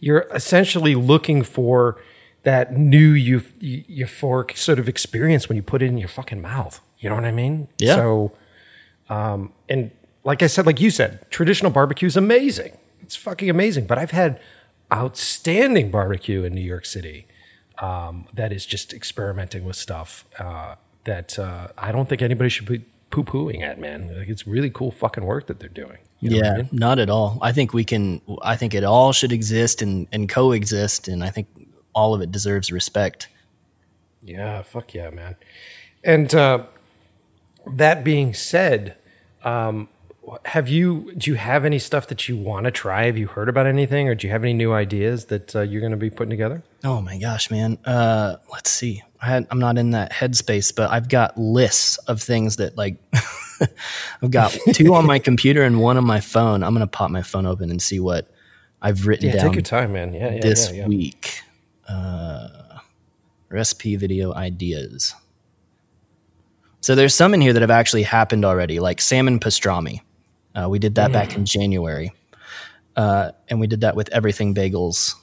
you're 0.00 0.26
essentially 0.34 0.94
looking 0.94 1.42
for 1.42 1.98
that 2.42 2.76
new 2.76 3.12
eu- 3.12 3.42
eu- 3.60 4.06
euphoric 4.06 4.56
sort 4.56 4.78
of 4.78 4.88
experience 4.88 5.48
when 5.48 5.56
you 5.56 5.62
put 5.62 5.82
it 5.82 5.86
in 5.86 5.98
your 5.98 6.08
fucking 6.08 6.40
mouth. 6.40 6.80
You 6.98 7.08
know 7.08 7.14
what 7.14 7.24
I 7.24 7.32
mean? 7.32 7.68
Yeah. 7.78 7.96
So, 7.96 8.32
um, 9.08 9.52
and 9.68 9.90
like 10.24 10.42
I 10.42 10.46
said, 10.46 10.66
like 10.66 10.80
you 10.80 10.90
said, 10.90 11.30
traditional 11.30 11.70
barbecue 11.70 12.06
is 12.06 12.16
amazing. 12.16 12.76
It's 13.00 13.16
fucking 13.16 13.48
amazing. 13.48 13.86
But 13.86 13.98
I've 13.98 14.10
had 14.10 14.40
outstanding 14.92 15.90
barbecue 15.90 16.44
in 16.44 16.54
New 16.54 16.60
York 16.60 16.86
City 16.86 17.26
um, 17.78 18.26
that 18.34 18.52
is 18.52 18.66
just 18.66 18.92
experimenting 18.92 19.64
with 19.64 19.76
stuff 19.76 20.24
uh, 20.38 20.74
that 21.04 21.38
uh, 21.38 21.68
I 21.78 21.92
don't 21.92 22.08
think 22.08 22.22
anybody 22.22 22.50
should 22.50 22.66
be 22.66 22.84
poo 23.10 23.24
pooing 23.24 23.62
at, 23.62 23.80
man. 23.80 24.16
Like, 24.16 24.28
it's 24.28 24.46
really 24.46 24.70
cool 24.70 24.90
fucking 24.90 25.24
work 25.24 25.46
that 25.46 25.60
they're 25.60 25.68
doing. 25.68 25.98
You 26.20 26.30
know 26.30 26.36
what 26.36 26.44
I 26.44 26.48
yeah, 26.48 26.56
mean? 26.56 26.68
not 26.72 26.98
at 26.98 27.10
all. 27.10 27.38
I 27.40 27.52
think 27.52 27.72
we 27.72 27.84
can. 27.84 28.20
I 28.42 28.56
think 28.56 28.74
it 28.74 28.82
all 28.82 29.12
should 29.12 29.30
exist 29.30 29.82
and 29.82 30.08
and 30.10 30.28
coexist, 30.28 31.06
and 31.06 31.22
I 31.22 31.30
think 31.30 31.46
all 31.98 32.14
of 32.14 32.20
it 32.22 32.30
deserves 32.30 32.70
respect. 32.70 33.28
Yeah, 34.22 34.62
fuck 34.62 34.94
yeah, 34.94 35.10
man. 35.10 35.34
And 36.04 36.32
uh, 36.32 36.66
that 37.66 38.04
being 38.04 38.34
said, 38.34 38.96
um, 39.42 39.88
have 40.44 40.68
you 40.68 41.12
do 41.16 41.30
you 41.30 41.36
have 41.36 41.64
any 41.64 41.80
stuff 41.80 42.06
that 42.06 42.28
you 42.28 42.36
want 42.36 42.64
to 42.66 42.70
try? 42.70 43.06
Have 43.06 43.18
you 43.18 43.26
heard 43.26 43.48
about 43.48 43.66
anything, 43.66 44.08
or 44.08 44.14
do 44.14 44.28
you 44.28 44.32
have 44.32 44.44
any 44.44 44.52
new 44.52 44.72
ideas 44.72 45.24
that 45.26 45.56
uh, 45.56 45.62
you're 45.62 45.80
going 45.80 45.90
to 45.90 45.96
be 45.96 46.10
putting 46.10 46.30
together? 46.30 46.62
Oh 46.84 47.00
my 47.00 47.18
gosh, 47.18 47.50
man. 47.50 47.78
Uh, 47.84 48.36
let's 48.52 48.70
see. 48.70 49.02
I 49.20 49.26
had, 49.26 49.48
I'm 49.50 49.58
not 49.58 49.76
in 49.76 49.90
that 49.90 50.12
headspace, 50.12 50.72
but 50.72 50.90
I've 50.90 51.08
got 51.08 51.36
lists 51.36 51.98
of 52.06 52.22
things 52.22 52.56
that 52.56 52.76
like. 52.76 52.96
I've 54.22 54.30
got 54.30 54.56
two 54.72 54.94
on 54.94 55.04
my 55.04 55.18
computer 55.28 55.64
and 55.64 55.80
one 55.80 55.96
on 55.96 56.06
my 56.06 56.20
phone. 56.20 56.62
I'm 56.62 56.72
gonna 56.74 56.86
pop 56.86 57.10
my 57.10 57.22
phone 57.22 57.44
open 57.44 57.70
and 57.70 57.82
see 57.82 57.98
what 57.98 58.30
I've 58.80 59.08
written 59.08 59.26
Yeah, 59.26 59.36
down 59.36 59.46
take 59.46 59.54
your 59.54 59.62
time, 59.62 59.92
man. 59.94 60.12
Yeah, 60.12 60.34
yeah, 60.34 60.40
this 60.40 60.70
yeah, 60.70 60.82
yeah. 60.82 60.86
week. 60.86 61.42
Uh, 61.88 62.78
recipe 63.48 63.96
video 63.96 64.34
ideas. 64.34 65.14
So 66.80 66.94
there's 66.94 67.14
some 67.14 67.34
in 67.34 67.40
here 67.40 67.52
that 67.52 67.62
have 67.62 67.70
actually 67.70 68.02
happened 68.04 68.44
already, 68.44 68.78
like 68.78 69.00
salmon 69.00 69.40
pastrami. 69.40 70.00
Uh, 70.54 70.68
we 70.68 70.78
did 70.78 70.94
that 70.96 71.12
back 71.12 71.36
in 71.36 71.44
January, 71.44 72.12
uh, 72.96 73.32
and 73.48 73.60
we 73.60 73.66
did 73.66 73.80
that 73.82 73.96
with 73.96 74.08
everything 74.10 74.54
bagels, 74.54 75.14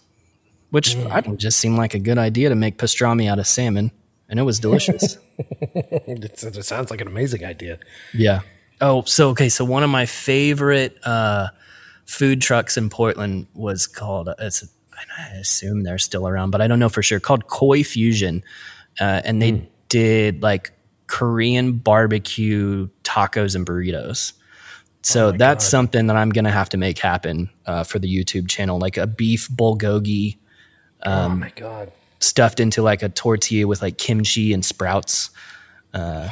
which 0.69 0.95
I 0.95 1.21
don't 1.21 1.37
just 1.37 1.59
seem 1.59 1.75
like 1.75 1.93
a 1.93 1.99
good 1.99 2.17
idea 2.17 2.49
to 2.49 2.55
make 2.55 2.77
pastrami 2.77 3.29
out 3.29 3.39
of 3.39 3.47
salmon, 3.47 3.91
and 4.29 4.39
it 4.39 4.43
was 4.43 4.59
delicious. 4.59 5.17
It 5.37 6.63
sounds 6.63 6.91
like 6.91 7.01
an 7.01 7.07
amazing 7.07 7.43
idea. 7.43 7.77
Yeah. 8.13 8.39
Oh, 8.79 9.03
so 9.03 9.29
okay. 9.31 9.49
So 9.49 9.65
one 9.65 9.83
of 9.83 9.89
my 9.89 10.05
favorite 10.05 10.97
uh, 11.05 11.49
food 12.05 12.41
trucks 12.41 12.77
in 12.77 12.89
Portland 12.89 13.47
was 13.53 13.85
called. 13.85 14.29
It's 14.39 14.65
I 15.17 15.35
assume 15.35 15.83
they're 15.83 15.97
still 15.97 16.27
around, 16.27 16.51
but 16.51 16.61
I 16.61 16.67
don't 16.67 16.79
know 16.79 16.89
for 16.89 17.03
sure. 17.03 17.19
Called 17.19 17.47
Koi 17.47 17.83
Fusion, 17.83 18.43
uh, 18.99 19.21
and 19.23 19.41
they 19.41 19.69
did 19.89 20.41
like 20.41 20.71
Korean 21.07 21.73
barbecue 21.73 22.89
tacos 23.03 23.55
and 23.55 23.65
burritos. 23.65 24.33
So 25.03 25.31
that's 25.31 25.63
something 25.63 26.07
that 26.07 26.15
I'm 26.15 26.31
gonna 26.31 26.51
have 26.51 26.69
to 26.69 26.77
make 26.77 26.97
happen 26.97 27.49
uh, 27.65 27.83
for 27.83 27.99
the 27.99 28.07
YouTube 28.13 28.49
channel, 28.49 28.79
like 28.79 28.97
a 28.97 29.05
beef 29.05 29.47
bulgogi 29.49 30.37
oh 31.05 31.29
my 31.29 31.51
god. 31.55 31.91
stuffed 32.19 32.59
into 32.59 32.81
like 32.81 33.03
a 33.03 33.09
tortilla 33.09 33.67
with 33.67 33.81
like 33.81 33.97
kimchi 33.97 34.53
and 34.53 34.63
sprouts. 34.65 35.29
Uh, 35.93 36.29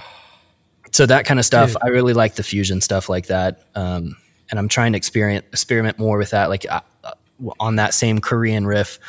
so 0.92 1.06
that 1.06 1.26
kind 1.26 1.40
of 1.40 1.46
stuff, 1.46 1.76
I 1.82 1.88
really 1.88 2.14
like 2.14 2.36
the 2.36 2.44
fusion 2.44 2.82
stuff 2.82 3.10
like 3.10 3.28
that. 3.28 3.64
Um, 3.76 4.16
and 4.50 4.60
I'm 4.60 4.68
trying 4.68 4.92
to 4.94 4.98
experiment 4.98 5.46
experiment 5.50 5.98
more 5.98 6.18
with 6.18 6.32
that, 6.32 6.50
like 6.50 6.66
uh, 6.70 6.82
on 7.60 7.76
that 7.78 7.94
same 7.94 8.20
Korean 8.20 8.66
riff. 8.66 9.00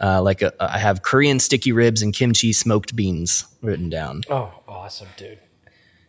Uh, 0.00 0.20
like 0.20 0.42
uh, 0.42 0.50
I 0.58 0.78
have 0.78 1.02
Korean 1.02 1.38
sticky 1.38 1.72
ribs 1.72 2.02
and 2.02 2.12
kimchi 2.12 2.52
smoked 2.52 2.96
beans 2.96 3.46
written 3.62 3.88
down. 3.88 4.22
Oh, 4.28 4.52
awesome, 4.66 5.08
dude. 5.16 5.38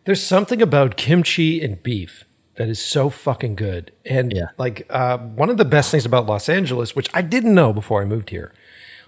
There's 0.05 0.21
something 0.23 0.61
about 0.61 0.97
kimchi 0.97 1.63
and 1.63 1.81
beef 1.81 2.25
that 2.55 2.67
is 2.69 2.79
so 2.84 3.09
fucking 3.09 3.55
good. 3.55 3.91
And 4.05 4.34
Yeah. 4.34 4.47
like 4.57 4.86
uh, 4.89 5.17
one 5.17 5.49
of 5.49 5.57
the 5.57 5.65
best 5.65 5.91
things 5.91 6.05
about 6.05 6.25
Los 6.25 6.49
Angeles, 6.49 6.95
which 6.95 7.09
I 7.13 7.21
didn't 7.21 7.53
know 7.53 7.71
before 7.71 8.01
I 8.01 8.05
moved 8.05 8.31
here, 8.31 8.51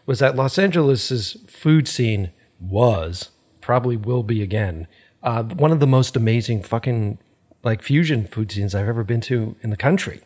was 0.06 0.20
that 0.20 0.36
Los 0.36 0.58
Angeles's 0.60 1.38
food 1.48 1.88
scene 1.88 2.32
was 2.60 3.30
probably 3.62 3.98
will 3.98 4.24
be 4.24 4.42
again 4.44 4.88
uh, 5.24 5.42
one 5.44 5.72
of 5.72 5.80
the 5.80 5.88
most 5.88 6.16
amazing 6.16 6.62
fucking 6.62 7.18
like 7.64 7.82
fusion 7.82 8.28
food 8.28 8.52
scenes 8.52 8.76
I've 8.76 8.88
ever 8.88 9.04
been 9.04 9.22
to 9.22 9.56
in 9.62 9.72
the 9.72 9.78
country. 9.78 10.22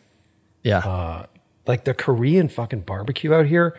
Yeah, 0.62 1.24
Like 1.66 1.84
the 1.84 1.94
Korean 1.94 2.48
fucking 2.48 2.82
barbecue 2.82 3.32
out 3.32 3.46
here. 3.46 3.76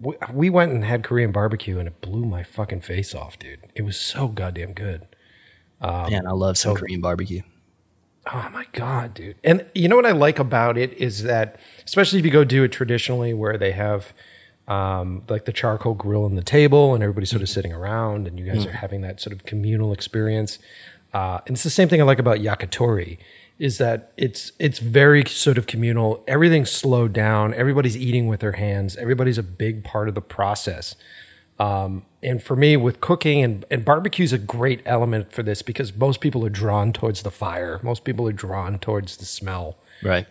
We, 0.00 0.14
we 0.32 0.50
went 0.50 0.72
and 0.72 0.84
had 0.84 1.04
Korean 1.04 1.32
barbecue 1.32 1.78
and 1.78 1.86
it 1.86 2.00
blew 2.00 2.24
my 2.24 2.42
fucking 2.42 2.80
face 2.80 3.14
off, 3.14 3.38
dude. 3.38 3.60
It 3.74 3.82
was 3.82 3.98
so 3.98 4.28
goddamn 4.28 4.72
good. 4.72 5.06
man, 6.10 6.26
I 6.26 6.32
love 6.32 6.58
some 6.58 6.76
Korean 6.76 7.00
barbecue. 7.00 7.42
Oh 8.32 8.48
my 8.52 8.66
god, 8.72 9.14
dude! 9.14 9.36
And 9.42 9.64
you 9.74 9.88
know 9.88 9.96
what 9.96 10.04
I 10.04 10.12
like 10.12 10.38
about 10.38 10.76
it 10.76 10.92
is 10.94 11.22
that, 11.22 11.58
especially 11.86 12.18
if 12.18 12.24
you 12.24 12.30
go 12.30 12.44
do 12.44 12.62
it 12.64 12.68
traditionally, 12.70 13.32
where 13.32 13.56
they 13.56 13.72
have 13.72 14.12
um, 14.68 15.22
like 15.28 15.46
the 15.46 15.52
charcoal 15.52 15.94
grill 15.94 16.24
on 16.24 16.34
the 16.34 16.42
table 16.42 16.94
and 16.94 17.02
everybody's 17.02 17.30
sort 17.30 17.42
of 17.42 17.48
sitting 17.48 17.72
around, 17.72 18.28
and 18.28 18.38
you 18.38 18.44
guys 18.44 18.66
are 18.66 18.72
having 18.72 19.00
that 19.00 19.20
sort 19.20 19.34
of 19.34 19.44
communal 19.44 19.92
experience. 19.92 20.58
Uh, 21.14 21.40
and 21.46 21.56
it's 21.56 21.64
the 21.64 21.70
same 21.70 21.88
thing 21.88 22.00
I 22.00 22.04
like 22.04 22.20
about 22.20 22.38
yakitori 22.38 23.18
is 23.60 23.76
that 23.76 24.12
it's 24.16 24.52
it's 24.58 24.78
very 24.78 25.24
sort 25.26 25.58
of 25.58 25.66
communal. 25.66 26.24
Everything's 26.26 26.70
slowed 26.70 27.12
down. 27.12 27.52
Everybody's 27.52 27.96
eating 27.96 28.26
with 28.26 28.40
their 28.40 28.52
hands. 28.52 28.96
Everybody's 28.96 29.36
a 29.36 29.42
big 29.42 29.84
part 29.84 30.08
of 30.08 30.14
the 30.14 30.22
process. 30.22 30.96
Um, 31.58 32.06
and 32.22 32.42
for 32.42 32.56
me, 32.56 32.78
with 32.78 33.02
cooking 33.02 33.44
and, 33.44 33.66
and 33.70 33.84
barbecue 33.84 34.24
is 34.24 34.32
a 34.32 34.38
great 34.38 34.80
element 34.86 35.30
for 35.30 35.42
this 35.42 35.60
because 35.60 35.94
most 35.94 36.22
people 36.22 36.44
are 36.46 36.50
drawn 36.50 36.90
towards 36.90 37.22
the 37.22 37.30
fire. 37.30 37.78
Most 37.82 38.02
people 38.02 38.26
are 38.26 38.32
drawn 38.32 38.78
towards 38.78 39.18
the 39.18 39.26
smell. 39.26 39.76
Right. 40.02 40.26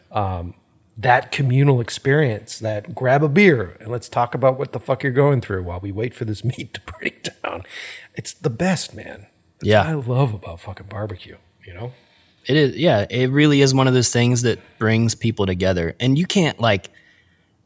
That 0.97 1.31
communal 1.31 1.79
experience, 1.79 2.57
that 2.59 2.93
grab 2.95 3.23
a 3.23 3.29
beer 3.29 3.77
and 3.79 3.89
let's 3.89 4.09
talk 4.09 4.33
about 4.33 4.57
what 4.57 4.73
the 4.73 4.79
fuck 4.79 5.03
you're 5.03 5.13
going 5.13 5.39
through 5.39 5.63
while 5.63 5.79
we 5.79 5.91
wait 5.91 6.15
for 6.15 6.25
this 6.25 6.43
meat 6.51 6.73
to 6.73 6.81
break 6.81 7.29
down. 7.43 7.63
It's 8.15 8.33
the 8.33 8.49
best, 8.49 8.95
man. 8.95 9.27
That's 9.59 9.69
Yeah. 9.69 9.83
I 9.83 9.93
love 9.93 10.33
about 10.33 10.59
fucking 10.61 10.87
barbecue, 10.87 11.37
you 11.63 11.75
know? 11.75 11.93
It 12.49 12.57
is, 12.57 12.75
yeah. 12.75 13.05
It 13.09 13.29
really 13.29 13.61
is 13.61 13.75
one 13.75 13.87
of 13.87 13.93
those 13.93 14.11
things 14.11 14.41
that 14.41 14.59
brings 14.79 15.13
people 15.13 15.45
together, 15.45 15.95
and 15.99 16.17
you 16.17 16.25
can't 16.25 16.59
like. 16.59 16.89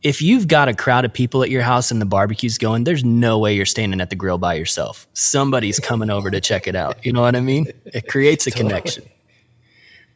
If 0.03 0.21
you've 0.21 0.49
got 0.49 0.67
a 0.67 0.73
crowd 0.73 1.05
of 1.05 1.13
people 1.13 1.43
at 1.43 1.49
your 1.49 1.61
house 1.61 1.89
and 1.89 2.01
the 2.01 2.05
barbecue's 2.05 2.57
going, 2.57 2.84
there's 2.84 3.05
no 3.05 3.39
way 3.39 3.55
you're 3.55 3.65
standing 3.65 4.01
at 4.01 4.09
the 4.09 4.17
grill 4.17 4.38
by 4.38 4.55
yourself. 4.55 5.07
Somebody's 5.13 5.79
coming 5.79 6.09
over 6.09 6.29
to 6.29 6.41
check 6.41 6.67
it 6.67 6.75
out. 6.75 7.05
You 7.05 7.13
know 7.13 7.21
what 7.21 7.38
I 7.38 7.39
mean? 7.39 7.67
It 7.86 8.09
creates 8.09 8.45
a 8.45 8.51
connection. 8.51 9.05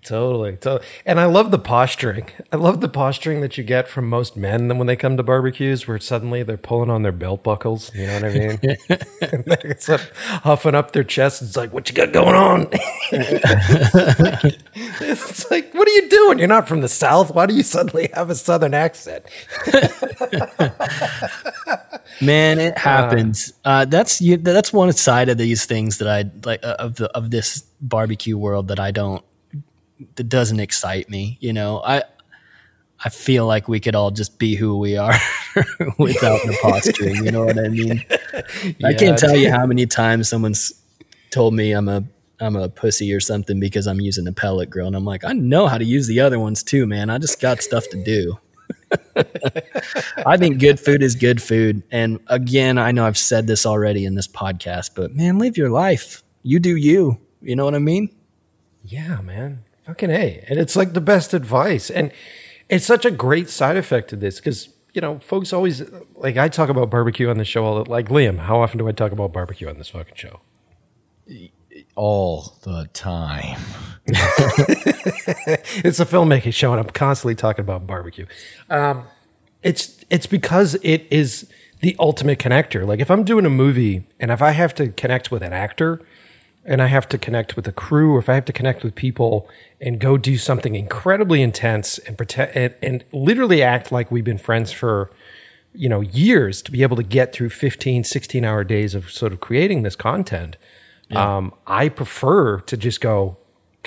Totally, 0.08 0.56
totally. 0.56 0.88
And 1.06 1.20
I 1.20 1.26
love 1.26 1.52
the 1.52 1.60
posturing. 1.60 2.30
I 2.54 2.56
love 2.56 2.80
the 2.80 2.88
posturing 2.88 3.42
that 3.42 3.58
you 3.58 3.64
get 3.66 3.90
from 3.90 4.08
most 4.08 4.38
men 4.38 4.78
when 4.78 4.88
they 4.88 4.96
come 4.96 5.18
to 5.18 5.24
barbecues, 5.24 5.86
where 5.86 6.00
suddenly 6.00 6.44
they're 6.44 6.56
pulling 6.56 6.90
on 6.90 7.02
their 7.02 7.12
belt 7.12 7.44
buckles. 7.44 7.94
You 7.94 8.08
know 8.08 8.14
what 8.14 8.24
I 8.24 8.30
mean? 8.30 8.60
and 9.34 9.44
they're 9.44 10.00
huffing 10.44 10.76
up 10.76 10.92
their 10.92 11.04
chest. 11.04 11.42
It's 11.42 11.58
like, 11.58 11.74
what 11.74 11.90
you 11.90 11.96
got 11.96 12.14
going 12.14 12.36
on? 12.36 12.70
it's, 13.12 14.20
like, 14.20 14.58
it's 15.02 15.52
like, 15.52 15.74
what 15.74 15.90
are 15.90 15.92
you 15.92 16.08
doing? 16.08 16.40
You're 16.40 16.48
not 16.48 16.70
from 16.70 16.80
the 16.80 16.88
South. 16.88 17.36
Why 17.36 17.46
do 17.46 17.54
you 17.54 17.64
suddenly 17.64 18.10
have 18.14 18.30
a 18.30 18.36
Southern 18.36 18.74
accent? 18.74 19.26
Man, 22.22 22.60
it 22.60 22.78
happens. 22.78 23.52
Uh, 23.66 23.84
that's 23.84 24.22
you, 24.22 24.38
that's 24.38 24.72
one 24.72 24.94
side 24.94 25.28
of 25.28 25.38
these 25.38 25.66
things 25.66 25.98
that 25.98 26.08
I 26.08 26.32
like 26.46 26.64
uh, 26.64 26.78
of 26.80 26.96
the 26.96 27.12
of 27.12 27.30
this 27.30 27.64
barbecue 27.82 28.38
world 28.38 28.70
that 28.70 28.80
I 28.80 28.92
don't 28.92 29.24
that 30.16 30.26
doesn't 30.26 30.60
excite 30.60 31.10
me. 31.10 31.38
You 31.40 31.54
know, 31.54 31.82
I 31.84 32.04
I 33.04 33.10
feel 33.10 33.46
like 33.46 33.68
we 33.68 33.80
could 33.80 33.96
all 33.96 34.12
just 34.12 34.40
be 34.40 34.56
who 34.56 34.78
we 34.78 34.98
are 34.98 35.14
without 35.98 36.40
the 36.46 36.58
posturing. 36.62 37.24
You 37.24 37.32
know 37.32 37.46
what 37.46 37.60
I 37.60 37.68
mean? 37.68 38.04
I 38.84 38.94
can't 38.94 39.18
tell 39.18 39.36
you 39.36 39.52
how 39.52 39.66
many 39.66 39.86
times 39.86 40.30
someone's 40.30 40.74
told 41.30 41.54
me 41.54 41.72
I'm 41.72 41.88
a 41.88 42.04
I'm 42.40 42.56
a 42.56 42.70
pussy 42.70 43.14
or 43.14 43.20
something 43.20 43.60
because 43.60 43.88
I'm 43.88 44.00
using 44.00 44.28
a 44.28 44.32
pellet 44.32 44.70
grill, 44.70 44.88
and 44.88 44.96
I'm 44.96 45.06
like, 45.06 45.24
I 45.24 45.34
know 45.34 45.68
how 45.68 45.78
to 45.78 45.86
use 45.86 46.08
the 46.08 46.20
other 46.20 46.40
ones 46.40 46.64
too, 46.64 46.86
man. 46.86 47.10
I 47.10 47.18
just 47.18 47.42
got 47.42 47.62
stuff 47.62 47.88
to 47.90 48.04
do. 48.04 48.40
I 50.26 50.38
think 50.38 50.60
good 50.60 50.80
food 50.80 51.02
is 51.02 51.16
good 51.16 51.42
food. 51.42 51.84
And 51.92 52.20
again, 52.28 52.78
I 52.78 52.92
know 52.92 53.06
I've 53.06 53.18
said 53.18 53.48
this 53.48 53.66
already 53.66 54.06
in 54.06 54.16
this 54.16 54.28
podcast, 54.28 54.92
but 54.96 55.16
man, 55.16 55.40
live 55.40 55.58
your 55.58 55.70
life. 55.70 56.24
You 56.44 56.60
do 56.60 56.76
you. 56.76 57.20
You 57.42 57.56
know 57.56 57.66
what 57.66 57.76
I 57.76 57.80
mean? 57.80 58.16
Yeah, 58.84 59.22
man. 59.22 59.64
Fucking 59.88 60.12
A. 60.12 60.44
And 60.48 60.60
it's 60.60 60.76
like 60.76 60.94
the 60.94 61.02
best 61.02 61.34
advice. 61.34 61.90
And 61.90 62.12
it's 62.70 62.86
such 62.86 63.06
a 63.06 63.12
great 63.12 63.50
side 63.50 63.78
effect 63.78 64.12
of 64.12 64.20
this 64.20 64.38
because, 64.38 64.70
you 64.94 65.00
know, 65.00 65.20
folks 65.20 65.54
always, 65.54 65.82
like, 66.16 66.36
I 66.36 66.50
talk 66.50 66.68
about 66.68 66.90
barbecue 66.90 67.30
on 67.30 67.38
the 67.38 67.46
show 67.46 67.64
all 67.64 67.82
the, 67.84 67.90
like, 67.90 68.10
Liam, 68.10 68.38
how 68.38 68.62
often 68.62 68.78
do 68.78 68.88
I 68.88 68.92
talk 68.92 69.14
about 69.14 69.32
barbecue 69.32 69.70
on 69.70 69.78
this 69.78 69.88
fucking 69.88 70.16
show? 70.16 70.42
All 71.96 72.58
the 72.64 72.90
time. 72.92 73.60
it's 74.08 76.00
a 76.00 76.06
filmmaking 76.06 76.54
show, 76.54 76.72
and 76.74 76.82
I'm 76.82 76.90
constantly 76.90 77.36
talking 77.36 77.62
about 77.62 77.88
barbecue. 77.88 78.26
Um, 78.70 79.06
it's 79.64 80.04
it's 80.10 80.26
because 80.26 80.76
it 80.76 81.08
is 81.10 81.50
the 81.82 81.96
ultimate 82.00 82.40
connector. 82.40 82.86
Like 82.86 83.00
if 83.00 83.12
I'm 83.12 83.24
doing 83.24 83.46
a 83.46 83.50
movie 83.50 84.08
and 84.20 84.32
if 84.32 84.42
I 84.42 84.52
have 84.52 84.74
to 84.76 84.90
connect 84.90 85.32
with 85.32 85.44
an 85.44 85.54
actor, 85.54 86.02
and 86.68 86.82
I 86.82 86.88
have 86.88 87.08
to 87.10 87.18
connect 87.18 87.56
with 87.56 87.66
the 87.66 87.72
crew, 87.72 88.14
or 88.14 88.20
if 88.20 88.30
I 88.30 88.36
have 88.36 88.46
to 88.46 88.54
connect 88.54 88.84
with 88.84 88.94
people 88.94 89.50
and 89.82 90.00
go 90.00 90.18
do 90.18 90.38
something 90.38 90.76
incredibly 90.76 91.42
intense 91.42 91.98
and 92.00 92.18
pretend 92.18 92.52
and, 92.54 92.76
and 92.82 93.04
literally 93.12 93.64
act 93.64 93.92
like 93.92 94.12
we've 94.12 94.24
been 94.24 94.38
friends 94.38 94.72
for 94.72 95.10
you 95.74 95.90
know 95.90 96.02
years 96.02 96.62
to 96.64 96.72
be 96.72 96.84
able 96.84 96.98
to 96.98 97.04
get 97.04 97.34
through 97.34 97.50
15 97.50 98.04
16 98.04 98.44
hour 98.44 98.64
days 98.64 98.96
of 98.96 99.12
sort 99.12 99.32
of 99.32 99.40
creating 99.40 99.84
this 99.84 99.96
content 99.96 100.58
um, 101.12 101.54
i 101.68 101.88
prefer 101.88 102.60
to 102.62 102.76
just 102.76 103.00
go 103.00 103.38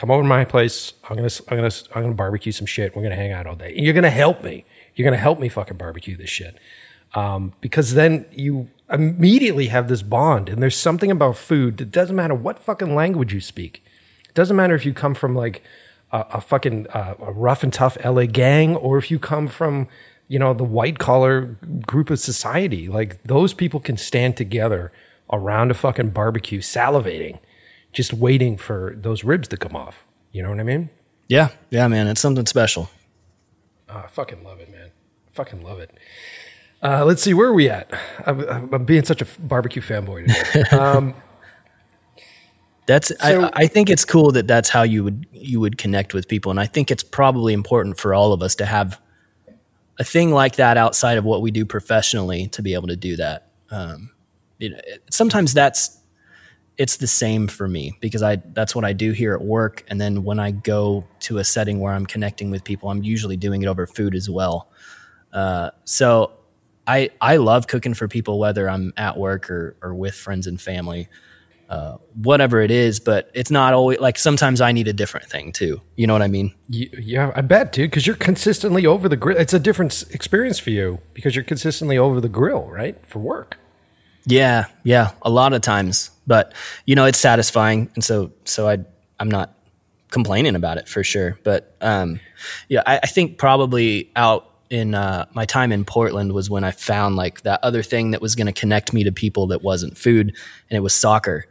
come 0.01 0.11
over 0.11 0.23
to 0.23 0.29
my 0.29 0.47
place. 0.47 0.95
I'm 1.09 1.17
gonna 1.17 1.29
i'm 1.49 1.59
gonna 1.59 1.71
i'm 1.95 2.03
gonna 2.03 2.15
barbecue 2.15 2.53
some 2.53 2.67
shit. 2.67 2.97
We're 2.97 3.03
gonna 3.03 3.17
hang 3.17 3.33
out 3.33 3.47
all 3.47 3.55
day. 3.55 3.75
And 3.77 3.85
you're 3.85 3.93
gonna 3.93 4.09
help 4.09 4.43
me. 4.43 4.65
You're 4.95 5.05
gonna 5.05 5.19
help 5.19 5.39
me 5.39 5.51
fucking 5.51 5.77
barbecue 5.77 6.17
this 6.17 6.31
shit. 6.31 6.57
Um, 7.15 7.53
because 7.61 7.93
then 7.93 8.25
you 8.33 8.71
immediately 8.91 9.67
have 9.67 9.89
this 9.89 10.03
bond 10.03 10.49
and 10.49 10.63
there's 10.63 10.77
something 10.77 11.11
about 11.11 11.37
food 11.37 11.77
that 11.79 11.91
doesn't 11.91 12.17
matter 12.17 12.35
what 12.35 12.59
fucking 12.59 12.95
language 12.95 13.33
you 13.33 13.41
speak 13.41 13.83
it 14.29 14.35
doesn't 14.35 14.57
matter 14.57 14.75
if 14.75 14.85
you 14.85 14.93
come 14.93 15.15
from 15.15 15.35
like 15.35 15.63
a, 16.13 16.25
a 16.35 16.41
fucking 16.41 16.87
uh, 16.89 17.15
a 17.21 17.33
rough 17.33 17.63
and 17.63 17.73
tough 17.73 17.97
LA 18.05 18.27
gang 18.27 18.75
or 18.77 18.99
if 18.99 19.11
you 19.11 19.19
come 19.19 19.47
from 19.49 19.87
you 20.29 20.39
know 20.39 20.53
the 20.55 20.65
white 20.65 20.99
collar 20.99 21.57
group 21.87 22.11
of 22.11 22.19
society 22.19 22.89
like 22.89 23.23
those 23.25 23.55
people 23.55 23.81
can 23.81 23.97
stand 23.97 24.37
together 24.37 24.91
around 25.33 25.71
a 25.71 25.75
fucking 25.75 26.11
barbecue 26.11 26.61
salivating 26.61 27.39
just 27.93 28.13
waiting 28.13 28.57
for 28.57 28.95
those 28.97 29.23
ribs 29.25 29.47
to 29.49 29.57
come 29.57 29.77
off 29.77 30.05
you 30.33 30.43
know 30.43 30.51
what 30.51 30.59
i 30.61 30.65
mean 30.65 30.91
Yeah. 31.29 31.51
Yeah, 31.71 31.87
man. 31.89 32.09
It's 32.09 32.21
something 32.21 32.47
special. 32.47 32.91
oh, 33.89 34.03
i 34.05 34.07
fucking 34.09 34.43
love 34.43 34.59
it 34.61 34.71
man 34.71 34.91
fucking 35.33 35.63
love 35.63 35.79
it 35.79 35.91
uh, 36.83 37.05
let's 37.05 37.23
see 37.23 37.35
where 37.35 37.49
are 37.49 37.55
we 37.55 37.69
at 37.69 37.91
i'm, 38.27 38.41
I'm 38.75 38.85
being 38.85 39.05
such 39.05 39.21
a 39.23 39.27
barbecue 39.39 39.83
fanboy 39.83 40.27
today 40.27 40.69
um, 40.77 41.15
That's 42.87 43.09
So- 43.21 43.45
I, 43.45 43.51
I 43.55 43.67
think 43.67 43.89
it's 43.91 44.05
cool 44.05 44.33
that 44.33 44.47
that's 44.47 44.69
how 44.69 44.83
you 44.83 45.05
would 45.05 45.27
you 45.33 45.61
would 45.61 45.79
connect 45.79 46.13
with 46.15 46.27
people, 46.27 46.51
and 46.51 46.59
I 46.59 46.67
think 46.67 46.91
it's 46.91 47.05
probably 47.05 47.53
important 47.53 47.99
for 47.99 48.15
all 48.15 48.33
of 48.33 48.43
us 48.43 48.55
to 48.57 48.67
have 48.67 49.01
a 49.99 50.05
thing 50.05 50.33
like 50.33 50.57
that 50.57 50.77
outside 50.77 51.17
of 51.19 51.25
what 51.25 51.41
we 51.43 51.51
do 51.53 51.65
professionally 51.65 52.49
to 52.49 52.63
be 52.63 52.75
able 52.75 52.89
to 52.89 52.97
do 52.97 53.17
that. 53.17 53.49
Um, 53.71 54.11
you 54.59 54.71
know, 54.71 54.79
it- 54.85 55.03
sometimes 55.11 55.55
that's 55.55 55.99
it's 56.79 56.97
the 56.97 57.07
same 57.07 57.47
for 57.47 57.69
me 57.69 57.97
because 58.01 58.23
I 58.25 58.37
that's 58.55 58.75
what 58.75 58.85
I 58.85 58.93
do 58.93 59.13
here 59.13 59.35
at 59.35 59.43
work, 59.43 59.85
and 59.89 60.01
then 60.01 60.25
when 60.25 60.41
I 60.41 60.51
go 60.51 61.05
to 61.21 61.39
a 61.39 61.45
setting 61.45 61.79
where 61.79 61.93
I'm 61.93 62.07
connecting 62.07 62.51
with 62.51 62.65
people, 62.65 62.91
I'm 62.91 63.05
usually 63.05 63.37
doing 63.37 63.63
it 63.63 63.67
over 63.67 63.87
food 63.87 64.15
as 64.17 64.29
well. 64.29 64.69
Uh, 65.33 65.71
so 65.85 66.33
I 66.87 67.11
I 67.21 67.37
love 67.37 67.67
cooking 67.67 67.95
for 67.95 68.09
people 68.09 68.39
whether 68.39 68.69
I'm 68.69 68.93
at 68.97 69.17
work 69.17 69.51
or 69.51 69.77
or 69.83 69.95
with 69.95 70.15
friends 70.15 70.47
and 70.47 70.61
family 70.61 71.09
uh, 71.71 71.99
whatever 72.15 72.61
it 72.61 72.73
is, 72.73 72.99
but 72.99 73.31
it's 73.33 73.51
not 73.51 73.73
always 73.73 74.01
like 74.01 74.19
sometimes 74.19 74.61
I 74.61 74.73
need 74.73 74.89
a 74.89 74.93
different 74.93 75.27
thing 75.27 75.53
too. 75.53 75.81
You 75.95 76.09
know 76.09 76.13
what 76.13 76.21
I 76.21 76.27
mean? 76.27 76.53
Yeah, 76.69 77.33
I 77.37 77.43
bet, 77.43 77.71
dude, 77.71 77.91
because 77.91 78.09
you're 78.09 78.17
consistently 78.17 78.87
over 78.87 79.09
the 79.09 79.17
grill. 79.17 79.37
It's 79.39 79.55
a 79.55 79.61
different 79.61 80.05
experience 80.11 80.59
for 80.59 80.71
you 80.71 80.99
because 81.15 81.37
you're 81.37 81.45
consistently 81.45 81.97
over 81.97 82.21
the 82.21 82.29
grill, 82.29 82.67
right? 82.67 82.99
For 83.07 83.21
work. 83.21 83.57
Yeah, 84.27 84.67
yeah, 84.83 85.13
a 85.23 85.31
lot 85.31 85.53
of 85.53 85.63
times, 85.63 86.11
but 86.27 86.53
you 86.87 86.97
know, 86.97 87.05
it's 87.05 87.19
satisfying, 87.19 87.89
and 87.95 88.03
so 88.03 88.33
so 88.45 88.69
I 88.69 88.79
I'm 89.21 89.31
not 89.31 89.55
complaining 90.11 90.57
about 90.57 90.77
it 90.77 90.89
for 90.89 91.05
sure. 91.05 91.39
But 91.45 91.77
um, 91.81 92.19
yeah, 92.69 92.83
I, 92.85 92.99
I 92.99 93.07
think 93.07 93.39
probably 93.39 94.11
out 94.17 94.50
in 94.71 94.95
uh, 94.95 95.27
my 95.35 95.45
time 95.45 95.73
in 95.73 95.85
Portland 95.85 96.33
was 96.33 96.49
when 96.49 96.63
I 96.63 96.71
found 96.71 97.17
like 97.17 97.43
that 97.43 97.61
other 97.63 97.83
thing 97.83 98.13
that 98.13 98.23
was 98.23 98.37
going 98.37 98.47
to 98.47 98.53
connect 98.53 98.93
me 98.93 99.05
to 99.05 99.13
people 99.13 99.49
that 99.49 99.63
wasn't 99.63 99.99
food, 99.99 100.29
and 100.71 100.77
it 100.77 100.81
was 100.81 100.95
soccer. 100.95 101.47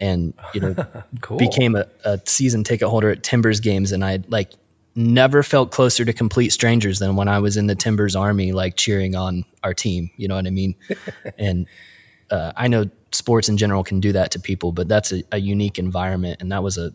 And 0.00 0.34
you 0.54 0.60
know, 0.60 0.86
Cool. 1.20 1.36
became 1.36 1.76
a, 1.76 1.86
a 2.04 2.18
season 2.24 2.64
ticket 2.64 2.88
holder 2.88 3.10
at 3.10 3.22
Timbers 3.22 3.60
games, 3.60 3.92
and 3.92 4.04
I 4.04 4.20
like 4.28 4.52
never 4.94 5.42
felt 5.42 5.70
closer 5.70 6.04
to 6.04 6.12
complete 6.12 6.50
strangers 6.50 6.98
than 6.98 7.14
when 7.14 7.28
I 7.28 7.38
was 7.38 7.56
in 7.56 7.66
the 7.66 7.74
Timbers 7.74 8.16
army, 8.16 8.52
like 8.52 8.76
cheering 8.76 9.14
on 9.14 9.44
our 9.62 9.74
team. 9.74 10.10
You 10.16 10.28
know 10.28 10.34
what 10.34 10.46
I 10.46 10.50
mean? 10.50 10.74
and 11.38 11.66
uh, 12.30 12.52
I 12.56 12.68
know 12.68 12.86
sports 13.12 13.50
in 13.50 13.58
general 13.58 13.84
can 13.84 14.00
do 14.00 14.12
that 14.12 14.30
to 14.32 14.40
people, 14.40 14.72
but 14.72 14.88
that's 14.88 15.12
a, 15.12 15.22
a 15.30 15.38
unique 15.38 15.78
environment, 15.78 16.40
and 16.40 16.50
that 16.50 16.62
was 16.62 16.78
a, 16.78 16.92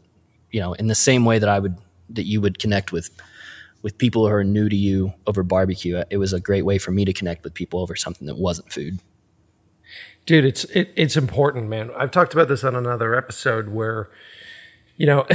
you 0.52 0.60
know, 0.60 0.74
in 0.74 0.88
the 0.88 0.96
same 0.96 1.24
way 1.24 1.38
that 1.38 1.50
I 1.50 1.60
would 1.60 1.78
that 2.10 2.26
you 2.26 2.42
would 2.42 2.58
connect 2.58 2.92
with 2.92 3.10
with 3.82 3.98
people 3.98 4.28
who 4.28 4.34
are 4.34 4.44
new 4.44 4.70
to 4.70 4.76
you 4.76 5.14
over 5.26 5.44
barbecue. 5.44 6.04
It 6.10 6.18
was 6.18 6.34
a 6.34 6.40
great 6.40 6.64
way 6.64 6.78
for 6.78 6.92
me 6.92 7.06
to 7.06 7.14
connect 7.14 7.44
with 7.44 7.54
people 7.54 7.80
over 7.80 7.96
something 7.96 8.28
that 8.28 8.38
wasn't 8.38 8.72
food. 8.72 9.00
Dude, 10.26 10.46
it's 10.46 10.66
it, 10.66 10.92
it's 10.96 11.16
important, 11.16 11.70
man. 11.70 11.90
I've 11.96 12.12
talked 12.12 12.34
about 12.34 12.50
this 12.50 12.64
on 12.64 12.76
another 12.76 13.16
episode 13.16 13.70
where, 13.70 14.10
you 14.98 15.06
know, 15.06 15.26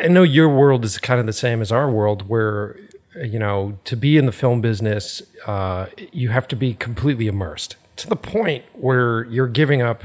I 0.00 0.08
know 0.08 0.22
your 0.22 0.48
world 0.48 0.84
is 0.84 0.98
kind 0.98 1.20
of 1.20 1.26
the 1.26 1.32
same 1.32 1.62
as 1.62 1.70
our 1.70 1.90
world, 1.90 2.28
where 2.28 2.78
you 3.14 3.38
know 3.38 3.78
to 3.84 3.96
be 3.96 4.16
in 4.16 4.26
the 4.26 4.32
film 4.32 4.60
business, 4.60 5.22
uh, 5.46 5.86
you 6.12 6.30
have 6.30 6.48
to 6.48 6.56
be 6.56 6.74
completely 6.74 7.28
immersed 7.28 7.76
to 7.96 8.08
the 8.08 8.16
point 8.16 8.64
where 8.72 9.24
you're 9.24 9.48
giving 9.48 9.82
up 9.82 10.04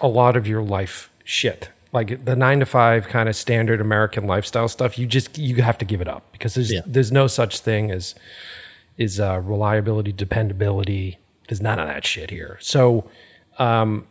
a 0.00 0.08
lot 0.08 0.36
of 0.36 0.46
your 0.46 0.62
life 0.62 1.10
shit, 1.24 1.70
like 1.96 2.24
the 2.24 2.36
nine 2.36 2.60
to 2.60 2.66
five 2.66 3.08
kind 3.08 3.28
of 3.28 3.34
standard 3.34 3.80
American 3.80 4.26
lifestyle 4.26 4.68
stuff. 4.68 4.98
You 4.98 5.06
just 5.06 5.36
you 5.38 5.62
have 5.62 5.78
to 5.78 5.84
give 5.84 6.00
it 6.00 6.08
up 6.08 6.22
because 6.32 6.54
there's 6.54 6.70
Yeah. 6.72 6.82
there's 6.86 7.10
no 7.10 7.26
such 7.26 7.58
thing 7.60 7.90
as 7.90 8.14
is 8.96 9.18
uh, 9.18 9.40
reliability, 9.42 10.12
dependability. 10.12 11.18
There's 11.48 11.60
none 11.60 11.78
of 11.78 11.88
that 11.88 12.06
shit 12.06 12.30
here. 12.30 12.56
So 12.60 13.10
um, 13.58 14.06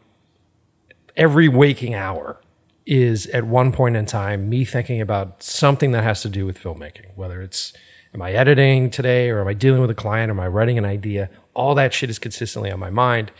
every 1.15 1.47
waking 1.47 1.95
hour 1.95 2.41
is 2.85 3.27
at 3.27 3.43
one 3.45 3.71
point 3.71 3.95
in 3.95 4.05
time 4.05 4.49
me 4.49 4.63
thinking 4.65 5.01
about 5.01 5.41
something 5.41 5.91
that 5.91 6.03
has 6.03 6.21
to 6.21 6.29
do 6.29 6.45
with 6.45 6.59
filmmaking, 6.59 7.07
whether 7.15 7.41
it's 7.41 7.73
am 8.13 8.21
I 8.21 8.31
editing 8.33 8.89
today 8.89 9.29
or 9.29 9.41
am 9.41 9.47
I 9.47 9.53
dealing 9.53 9.81
with 9.81 9.89
a 9.89 9.95
client? 9.95 10.29
Or 10.29 10.33
am 10.33 10.39
I 10.39 10.47
writing 10.47 10.77
an 10.77 10.85
idea? 10.85 11.29
All 11.53 11.75
that 11.75 11.93
shit 11.93 12.09
is 12.09 12.19
consistently 12.19 12.71
on 12.71 12.79
my 12.79 12.89
mind. 12.89 13.31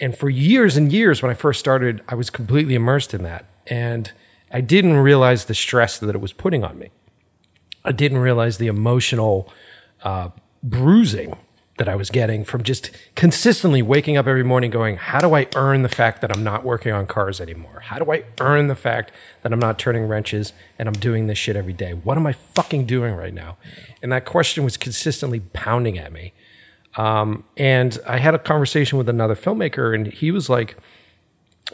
And 0.00 0.16
for 0.16 0.30
years 0.30 0.76
and 0.76 0.92
years, 0.92 1.22
when 1.22 1.30
I 1.30 1.34
first 1.34 1.60
started, 1.60 2.00
I 2.08 2.14
was 2.14 2.30
completely 2.30 2.74
immersed 2.74 3.12
in 3.14 3.22
that. 3.24 3.44
And 3.66 4.12
I 4.50 4.60
didn't 4.60 4.96
realize 4.96 5.46
the 5.46 5.54
stress 5.54 5.98
that 5.98 6.14
it 6.14 6.20
was 6.20 6.32
putting 6.32 6.64
on 6.64 6.78
me. 6.78 6.90
I 7.84 7.92
didn't 7.92 8.18
realize 8.18 8.58
the 8.58 8.66
emotional 8.66 9.52
uh, 10.02 10.30
bruising 10.62 11.36
that 11.78 11.88
I 11.88 11.96
was 11.96 12.10
getting 12.10 12.44
from 12.44 12.62
just 12.62 12.90
consistently 13.16 13.82
waking 13.82 14.16
up 14.16 14.26
every 14.26 14.44
morning 14.44 14.70
going, 14.70 14.96
How 14.96 15.20
do 15.20 15.34
I 15.34 15.48
earn 15.56 15.82
the 15.82 15.88
fact 15.88 16.20
that 16.20 16.34
I'm 16.34 16.44
not 16.44 16.64
working 16.64 16.92
on 16.92 17.06
cars 17.06 17.40
anymore? 17.40 17.80
How 17.80 17.98
do 17.98 18.12
I 18.12 18.24
earn 18.40 18.68
the 18.68 18.74
fact 18.74 19.10
that 19.42 19.52
I'm 19.52 19.58
not 19.58 19.78
turning 19.78 20.04
wrenches 20.04 20.52
and 20.78 20.86
I'm 20.86 20.94
doing 20.94 21.26
this 21.26 21.38
shit 21.38 21.56
every 21.56 21.72
day? 21.72 21.92
What 21.92 22.18
am 22.18 22.26
I 22.26 22.34
fucking 22.34 22.86
doing 22.86 23.14
right 23.14 23.34
now? 23.34 23.56
And 24.02 24.12
that 24.12 24.26
question 24.26 24.64
was 24.64 24.76
consistently 24.76 25.40
pounding 25.40 25.98
at 25.98 26.12
me. 26.12 26.34
Um, 26.96 27.44
and 27.56 27.98
I 28.06 28.18
had 28.18 28.34
a 28.34 28.38
conversation 28.38 28.98
with 28.98 29.08
another 29.08 29.34
filmmaker, 29.34 29.94
and 29.94 30.06
he 30.08 30.30
was 30.30 30.50
like, 30.50 30.76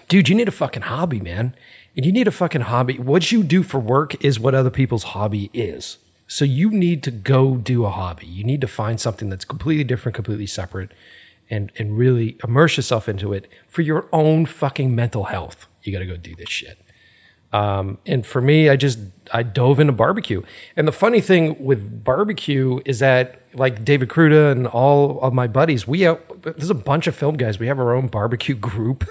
Dude, 0.09 0.29
you 0.29 0.35
need 0.35 0.49
a 0.49 0.53
fucking 0.53 0.83
hobby, 0.83 1.21
man. 1.21 1.55
And 1.99 2.07
you 2.07 2.13
need 2.13 2.29
a 2.29 2.31
fucking 2.31 2.61
hobby. 2.61 2.97
What 2.97 3.33
you 3.33 3.43
do 3.43 3.65
for 3.65 3.81
work 3.81 4.25
is 4.25 4.39
what 4.39 4.55
other 4.55 4.71
people's 4.71 5.03
hobby 5.03 5.51
is. 5.53 5.99
So 6.29 6.45
you 6.45 6.71
need 6.71 7.03
to 7.03 7.11
go 7.11 7.57
do 7.57 7.85
a 7.85 7.91
hobby. 7.91 8.25
You 8.25 8.45
need 8.45 8.61
to 8.61 8.69
find 8.69 9.01
something 9.01 9.29
that's 9.29 9.45
completely 9.45 9.83
different, 9.83 10.15
completely 10.15 10.47
separate, 10.47 10.93
and 11.51 11.73
and 11.77 11.99
really 11.99 12.39
immerse 12.45 12.77
yourself 12.77 13.09
into 13.09 13.33
it 13.33 13.51
for 13.67 13.83
your 13.83 14.09
own 14.13 14.47
fucking 14.47 14.95
mental 14.95 15.25
health. 15.25 15.67
You 15.83 15.93
got 15.93 15.99
to 15.99 16.07
go 16.07 16.17
do 16.17 16.37
this 16.37 16.49
shit. 16.49 16.79
Um, 17.53 17.99
and 18.07 18.25
for 18.25 18.41
me, 18.41 18.69
I 18.69 18.77
just 18.77 19.01
I 19.33 19.43
dove 19.43 19.81
into 19.81 19.93
barbecue. 19.93 20.43
And 20.77 20.87
the 20.87 20.93
funny 20.93 21.21
thing 21.21 21.65
with 21.65 22.05
barbecue 22.05 22.79
is 22.85 23.01
that 23.01 23.38
like 23.55 23.85
David 23.85 24.09
Kruta 24.09 24.53
and 24.53 24.67
all 24.67 25.21
of 25.21 25.33
my 25.33 25.47
buddies, 25.47 25.87
we 25.87 26.03
have 26.03 26.21
there's 26.43 26.71
a 26.71 26.75
bunch 26.75 27.07
of 27.07 27.15
film 27.15 27.37
guys. 27.37 27.59
We 27.59 27.67
have 27.67 27.79
our 27.79 27.95
own 27.95 28.09
barbecue 28.09 28.55
group, 28.71 29.09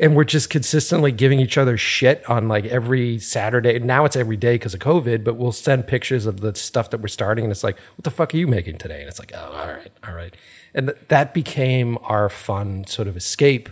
and 0.00 0.14
we're 0.14 0.24
just 0.24 0.50
consistently 0.50 1.12
giving 1.12 1.40
each 1.40 1.58
other 1.58 1.76
shit 1.76 2.28
on 2.28 2.48
like 2.48 2.64
every 2.66 3.18
Saturday. 3.18 3.78
Now 3.78 4.04
it's 4.04 4.16
every 4.16 4.36
day 4.36 4.54
because 4.54 4.74
of 4.74 4.80
COVID, 4.80 5.24
but 5.24 5.36
we'll 5.36 5.52
send 5.52 5.86
pictures 5.86 6.26
of 6.26 6.40
the 6.40 6.54
stuff 6.54 6.90
that 6.90 7.00
we're 7.00 7.08
starting, 7.08 7.44
and 7.44 7.50
it's 7.50 7.64
like, 7.64 7.78
what 7.96 8.04
the 8.04 8.10
fuck 8.10 8.34
are 8.34 8.36
you 8.38 8.46
making 8.46 8.78
today? 8.78 9.00
And 9.00 9.08
it's 9.08 9.18
like, 9.18 9.32
oh, 9.34 9.52
all 9.52 9.66
right, 9.68 9.92
all 10.06 10.14
right, 10.14 10.34
and 10.74 10.88
th- 10.88 10.98
that 11.08 11.34
became 11.34 11.98
our 12.02 12.28
fun 12.28 12.86
sort 12.86 13.08
of 13.08 13.16
escape 13.16 13.68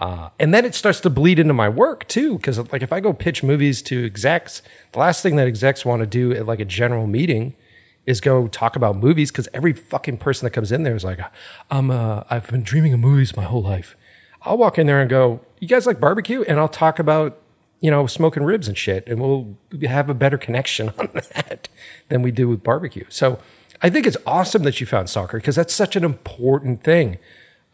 uh, 0.00 0.28
and 0.38 0.54
then 0.54 0.64
it 0.64 0.74
starts 0.74 1.00
to 1.00 1.10
bleed 1.10 1.38
into 1.38 1.52
my 1.52 1.68
work 1.68 2.06
too, 2.06 2.36
because 2.36 2.58
like 2.72 2.82
if 2.82 2.92
I 2.92 3.00
go 3.00 3.12
pitch 3.12 3.42
movies 3.42 3.82
to 3.82 4.06
execs, 4.06 4.62
the 4.92 5.00
last 5.00 5.22
thing 5.22 5.36
that 5.36 5.48
execs 5.48 5.84
want 5.84 6.00
to 6.00 6.06
do 6.06 6.32
at 6.32 6.46
like 6.46 6.60
a 6.60 6.64
general 6.64 7.06
meeting 7.06 7.54
is 8.08 8.22
go 8.22 8.48
talk 8.48 8.74
about 8.74 8.96
movies 8.96 9.30
because 9.30 9.48
every 9.52 9.74
fucking 9.74 10.16
person 10.16 10.46
that 10.46 10.52
comes 10.52 10.72
in 10.72 10.82
there 10.82 10.96
is 10.96 11.04
like, 11.04 11.20
I'm, 11.70 11.90
uh, 11.90 12.22
I've 12.30 12.48
been 12.48 12.62
dreaming 12.62 12.94
of 12.94 13.00
movies 13.00 13.36
my 13.36 13.44
whole 13.44 13.62
life. 13.62 13.96
I'll 14.40 14.56
walk 14.56 14.78
in 14.78 14.86
there 14.86 14.98
and 14.98 15.10
go, 15.10 15.40
you 15.58 15.68
guys 15.68 15.86
like 15.86 16.00
barbecue? 16.00 16.40
And 16.48 16.58
I'll 16.58 16.70
talk 16.70 16.98
about, 16.98 17.38
you 17.80 17.90
know, 17.90 18.06
smoking 18.06 18.44
ribs 18.44 18.66
and 18.66 18.78
shit. 18.78 19.06
And 19.06 19.20
we'll 19.20 19.58
have 19.82 20.08
a 20.08 20.14
better 20.14 20.38
connection 20.38 20.88
on 20.98 21.10
that 21.12 21.68
than 22.08 22.22
we 22.22 22.30
do 22.30 22.48
with 22.48 22.62
barbecue. 22.62 23.04
So 23.10 23.40
I 23.82 23.90
think 23.90 24.06
it's 24.06 24.16
awesome 24.26 24.62
that 24.62 24.80
you 24.80 24.86
found 24.86 25.10
soccer 25.10 25.36
because 25.36 25.56
that's 25.56 25.74
such 25.74 25.94
an 25.94 26.02
important 26.02 26.82
thing. 26.82 27.18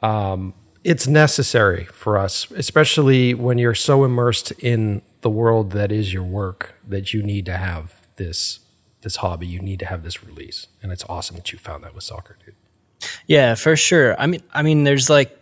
Um, 0.03 0.53
it's 0.83 1.07
necessary 1.07 1.85
for 1.85 2.19
us, 2.19 2.51
especially 2.51 3.35
when 3.35 3.57
you're 3.59 3.73
so 3.73 4.03
immersed 4.03 4.51
in 4.59 5.03
the 5.21 5.31
world 5.31 5.71
that 5.71 5.93
is 5.93 6.13
your 6.13 6.25
work 6.25 6.75
that 6.85 7.15
you 7.15 7.23
need 7.23 7.47
to 7.47 7.57
have 7.57 8.09
this 8.17 8.64
this 9.05 9.17
hobby. 9.17 9.47
You 9.47 9.61
need 9.61 9.79
to 9.79 9.87
have 9.87 10.03
this 10.03 10.25
release, 10.25 10.67
and 10.83 10.91
it's 10.91 11.05
awesome 11.09 11.37
that 11.37 11.53
you 11.53 11.59
found 11.59 11.85
that 11.85 11.95
with 11.95 12.05
soccer, 12.05 12.37
dude. 12.45 12.55
Yeah, 13.27 13.55
for 13.55 13.77
sure. 13.77 14.21
I 14.21 14.27
mean, 14.27 14.43
I 14.53 14.63
mean, 14.63 14.85
there's 14.85 15.09
like, 15.09 15.39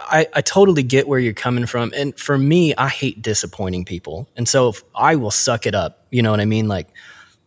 I, 0.00 0.26
I 0.34 0.40
totally 0.42 0.82
get 0.82 1.08
where 1.08 1.18
you're 1.18 1.32
coming 1.32 1.66
from, 1.66 1.92
and 1.96 2.18
for 2.18 2.36
me, 2.36 2.74
I 2.74 2.88
hate 2.88 3.22
disappointing 3.22 3.86
people, 3.86 4.28
and 4.36 4.46
so 4.46 4.74
I 4.94 5.16
will 5.16 5.30
suck 5.30 5.66
it 5.66 5.74
up. 5.74 6.06
You 6.10 6.22
know 6.22 6.30
what 6.30 6.40
I 6.40 6.44
mean? 6.44 6.68
Like, 6.68 6.88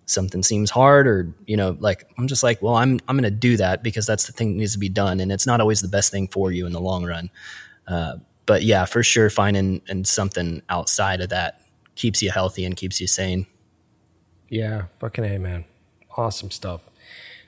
something 0.09 0.41
seems 0.41 0.71
hard 0.71 1.07
or 1.07 1.31
you 1.45 1.55
know 1.55 1.77
like 1.79 2.09
i'm 2.17 2.27
just 2.27 2.41
like 2.41 2.59
well 2.63 2.73
i'm 2.73 2.99
i'm 3.07 3.15
going 3.15 3.23
to 3.23 3.29
do 3.29 3.55
that 3.57 3.83
because 3.83 4.07
that's 4.07 4.25
the 4.25 4.33
thing 4.33 4.53
that 4.53 4.57
needs 4.57 4.73
to 4.73 4.79
be 4.79 4.89
done 4.89 5.19
and 5.19 5.31
it's 5.31 5.45
not 5.45 5.61
always 5.61 5.81
the 5.81 5.87
best 5.87 6.11
thing 6.11 6.27
for 6.27 6.51
you 6.51 6.65
in 6.65 6.71
the 6.71 6.81
long 6.81 7.05
run 7.05 7.29
uh, 7.87 8.15
but 8.47 8.63
yeah 8.63 8.85
for 8.85 9.03
sure 9.03 9.29
finding 9.29 9.81
and 9.87 10.07
something 10.07 10.63
outside 10.67 11.21
of 11.21 11.29
that 11.29 11.61
keeps 11.93 12.23
you 12.23 12.31
healthy 12.31 12.65
and 12.65 12.75
keeps 12.75 12.99
you 12.99 13.05
sane 13.05 13.45
yeah 14.49 14.83
fucking 14.99 15.23
a 15.23 15.37
man 15.37 15.65
awesome 16.17 16.51
stuff 16.51 16.81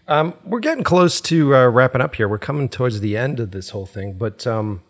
um, 0.07 0.33
we're 0.43 0.59
getting 0.59 0.83
close 0.83 1.21
to 1.21 1.55
uh, 1.55 1.67
wrapping 1.67 2.01
up 2.01 2.15
here 2.15 2.27
we're 2.27 2.37
coming 2.37 2.67
towards 2.67 2.99
the 2.99 3.15
end 3.15 3.39
of 3.39 3.51
this 3.51 3.69
whole 3.69 3.85
thing 3.85 4.13
but 4.13 4.45
um, 4.47 4.81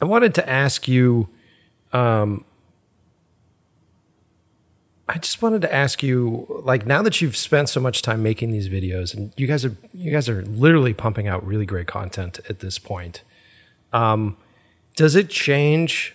i 0.00 0.04
wanted 0.04 0.34
to 0.34 0.48
ask 0.48 0.88
you 0.88 1.28
um, 1.92 2.44
I 5.10 5.18
just 5.18 5.42
wanted 5.42 5.62
to 5.62 5.74
ask 5.74 6.04
you, 6.04 6.46
like, 6.64 6.86
now 6.86 7.02
that 7.02 7.20
you've 7.20 7.36
spent 7.36 7.68
so 7.68 7.80
much 7.80 8.00
time 8.00 8.22
making 8.22 8.52
these 8.52 8.68
videos, 8.68 9.12
and 9.12 9.32
you 9.36 9.48
guys 9.48 9.64
are 9.64 9.76
you 9.92 10.12
guys 10.12 10.28
are 10.28 10.42
literally 10.42 10.94
pumping 10.94 11.26
out 11.26 11.44
really 11.44 11.66
great 11.66 11.88
content 11.88 12.38
at 12.48 12.60
this 12.60 12.78
point. 12.78 13.24
Um, 13.92 14.36
does 14.94 15.16
it 15.16 15.28
change? 15.28 16.14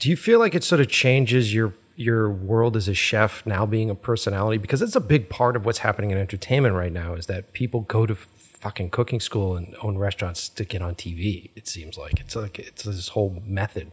Do 0.00 0.10
you 0.10 0.16
feel 0.16 0.40
like 0.40 0.56
it 0.56 0.64
sort 0.64 0.80
of 0.80 0.88
changes 0.88 1.54
your 1.54 1.72
your 2.00 2.30
world 2.30 2.76
as 2.76 2.88
a 2.88 2.94
chef 2.94 3.44
now 3.44 3.66
being 3.66 3.90
a 3.90 3.94
personality? 3.94 4.58
Because 4.58 4.82
it's 4.82 4.96
a 4.96 5.00
big 5.00 5.28
part 5.28 5.56
of 5.56 5.64
what's 5.64 5.78
happening 5.78 6.10
in 6.10 6.18
entertainment 6.18 6.74
right 6.74 6.92
now. 6.92 7.14
Is 7.14 7.26
that 7.26 7.52
people 7.52 7.82
go 7.82 8.06
to 8.06 8.14
fucking 8.14 8.90
cooking 8.90 9.20
school 9.20 9.56
and 9.56 9.74
own 9.82 9.98
restaurants 9.98 10.48
to 10.48 10.64
get 10.64 10.82
on 10.82 10.94
TV? 10.94 11.50
It 11.54 11.68
seems 11.68 11.96
like 11.96 12.20
it's 12.20 12.34
like 12.34 12.58
it's 12.58 12.82
this 12.82 13.08
whole 13.08 13.42
method. 13.46 13.92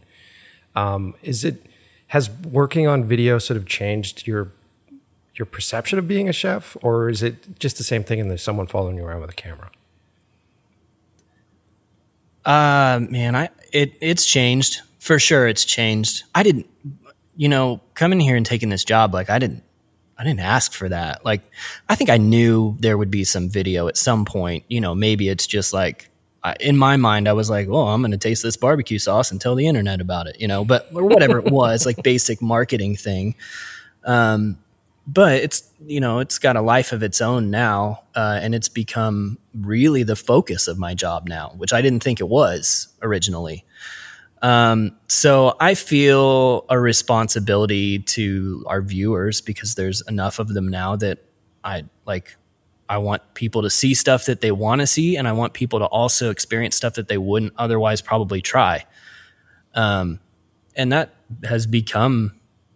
Um, 0.74 1.14
is 1.22 1.44
it? 1.44 1.64
has 2.08 2.30
working 2.30 2.86
on 2.86 3.04
video 3.04 3.38
sort 3.38 3.56
of 3.56 3.66
changed 3.66 4.26
your 4.26 4.52
your 5.34 5.46
perception 5.46 6.00
of 6.00 6.08
being 6.08 6.28
a 6.28 6.32
chef, 6.32 6.76
or 6.82 7.08
is 7.08 7.22
it 7.22 7.60
just 7.60 7.78
the 7.78 7.84
same 7.84 8.02
thing 8.02 8.18
and 8.20 8.28
there's 8.28 8.42
someone 8.42 8.66
following 8.66 8.96
you 8.96 9.04
around 9.04 9.20
with 9.20 9.30
a 9.30 9.34
camera? 9.34 9.70
Uh, 12.44 13.00
man, 13.08 13.36
I 13.36 13.50
it 13.72 13.94
it's 14.00 14.26
changed 14.26 14.80
for 14.98 15.18
sure. 15.18 15.46
It's 15.46 15.64
changed. 15.64 16.24
I 16.34 16.42
didn't, 16.42 16.66
you 17.38 17.48
know, 17.48 17.80
coming 17.94 18.20
here 18.20 18.36
and 18.36 18.44
taking 18.44 18.68
this 18.68 18.84
job, 18.84 19.14
like 19.14 19.30
I 19.30 19.38
didn't, 19.38 19.62
I 20.18 20.24
didn't 20.24 20.40
ask 20.40 20.72
for 20.72 20.88
that. 20.88 21.24
Like, 21.24 21.42
I 21.88 21.94
think 21.94 22.10
I 22.10 22.16
knew 22.16 22.76
there 22.80 22.98
would 22.98 23.10
be 23.10 23.22
some 23.22 23.48
video 23.48 23.86
at 23.86 23.96
some 23.96 24.24
point. 24.24 24.64
You 24.68 24.80
know, 24.80 24.94
maybe 24.94 25.28
it's 25.28 25.46
just 25.46 25.72
like 25.72 26.10
in 26.60 26.76
my 26.76 26.96
mind, 26.96 27.28
I 27.28 27.32
was 27.32 27.48
like, 27.48 27.68
"Well, 27.68 27.88
I'm 27.88 28.00
going 28.00 28.10
to 28.12 28.18
taste 28.18 28.42
this 28.42 28.56
barbecue 28.56 28.98
sauce 28.98 29.30
and 29.30 29.40
tell 29.40 29.54
the 29.54 29.68
internet 29.68 30.00
about 30.00 30.26
it," 30.26 30.40
you 30.40 30.48
know, 30.48 30.64
but 30.64 30.88
or 30.92 31.04
whatever 31.04 31.38
it 31.38 31.44
was, 31.52 31.86
like 31.86 32.02
basic 32.02 32.42
marketing 32.42 32.96
thing. 32.96 33.34
Um, 34.04 34.58
but 35.06 35.34
it's 35.34 35.70
you 35.86 36.00
know 36.00 36.18
it's 36.18 36.38
got 36.38 36.56
a 36.56 36.60
life 36.60 36.92
of 36.92 37.02
its 37.02 37.20
own 37.20 37.50
now, 37.50 38.02
uh, 38.14 38.40
and 38.42 38.54
it's 38.54 38.68
become 38.68 39.38
really 39.54 40.02
the 40.02 40.16
focus 40.16 40.68
of 40.68 40.78
my 40.78 40.94
job 40.94 41.28
now, 41.28 41.52
which 41.56 41.72
I 41.72 41.82
didn't 41.82 42.02
think 42.02 42.20
it 42.20 42.28
was 42.28 42.88
originally. 43.02 43.64
Um, 44.40 44.96
so 45.08 45.56
I 45.58 45.74
feel 45.74 46.64
a 46.68 46.78
responsibility 46.78 47.98
to 48.00 48.64
our 48.66 48.80
viewers 48.80 49.40
because 49.40 49.74
there's 49.74 50.00
enough 50.02 50.38
of 50.38 50.48
them 50.48 50.68
now 50.68 50.96
that 50.96 51.18
I 51.64 51.84
like 52.06 52.36
I 52.88 52.98
want 52.98 53.34
people 53.34 53.62
to 53.62 53.70
see 53.70 53.94
stuff 53.94 54.26
that 54.26 54.40
they 54.40 54.50
want 54.50 54.80
to 54.80 54.86
see, 54.86 55.16
and 55.16 55.28
I 55.28 55.32
want 55.32 55.52
people 55.52 55.80
to 55.80 55.84
also 55.86 56.30
experience 56.30 56.76
stuff 56.76 56.94
that 56.94 57.08
they 57.08 57.18
wouldn't 57.18 57.52
otherwise 57.58 58.00
probably 58.00 58.40
try. 58.40 58.86
Um, 59.74 60.20
and 60.74 60.92
that 60.92 61.14
has 61.44 61.66
become 61.66 62.32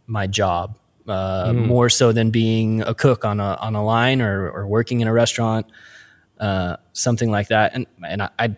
my 0.07 0.27
job 0.27 0.77
uh, 1.09 1.47
mm. 1.47 1.67
more 1.67 1.89
so 1.89 2.13
than 2.13 2.31
being 2.31 2.83
a 2.83 2.95
cook 2.95 3.25
on 3.25 3.41
a 3.41 3.55
on 3.61 3.75
a 3.75 3.85
line 3.85 4.21
or, 4.21 4.51
or 4.51 4.67
working 4.67 5.01
in 5.01 5.09
a 5.09 5.13
restaurant, 5.13 5.67
uh, 6.39 6.77
something 6.93 7.31
like 7.31 7.49
that. 7.49 7.73
And 7.75 7.87
and 8.07 8.23
I, 8.23 8.31
I 8.39 8.57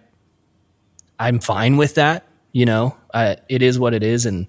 I'm 1.19 1.39
fine 1.39 1.77
with 1.77 1.95
that. 1.95 2.25
You 2.55 2.65
know, 2.65 2.97
I, 3.13 3.37
it 3.51 3.61
is 3.61 3.79
what 3.79 3.93
it 3.93 4.03
is, 4.03 4.25
and 4.25 4.49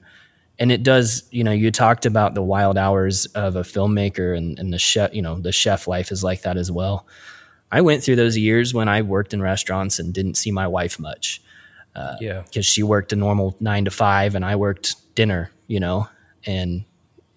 and 0.58 0.72
it 0.72 0.84
does 0.84 1.24
you 1.32 1.44
know 1.44 1.52
you 1.52 1.72
talked 1.72 2.06
about 2.06 2.36
the 2.36 2.44
wild 2.44 2.78
hours 2.78 3.26
of 3.36 3.58
a 3.58 3.64
filmmaker 3.64 4.38
and, 4.38 4.58
and 4.58 4.72
the 4.72 4.80
chef 4.80 5.14
you 5.14 5.22
know 5.22 5.38
the 5.40 5.52
chef 5.52 5.88
life 5.88 6.12
is 6.12 6.24
like 6.24 6.44
that 6.44 6.56
as 6.56 6.72
well. 6.72 7.06
I 7.72 7.82
went 7.82 8.04
through 8.04 8.16
those 8.16 8.38
years 8.38 8.74
when 8.74 8.88
i 8.88 9.02
worked 9.02 9.34
in 9.34 9.42
restaurants 9.42 10.00
and 10.00 10.14
didn't 10.14 10.36
see 10.36 10.52
my 10.52 10.68
wife 10.68 11.00
much 11.00 11.42
uh, 11.96 12.16
yeah. 12.22 12.44
because 12.44 12.66
she 12.66 12.84
worked 12.84 13.12
a 13.12 13.16
normal 13.16 13.58
nine 13.60 13.86
to 13.86 13.92
five 13.92 14.36
and 14.36 14.46
i 14.46 14.56
worked 14.56 14.96
dinner 15.16 15.52
you 15.68 15.80
know 15.80 16.08
and 16.46 16.86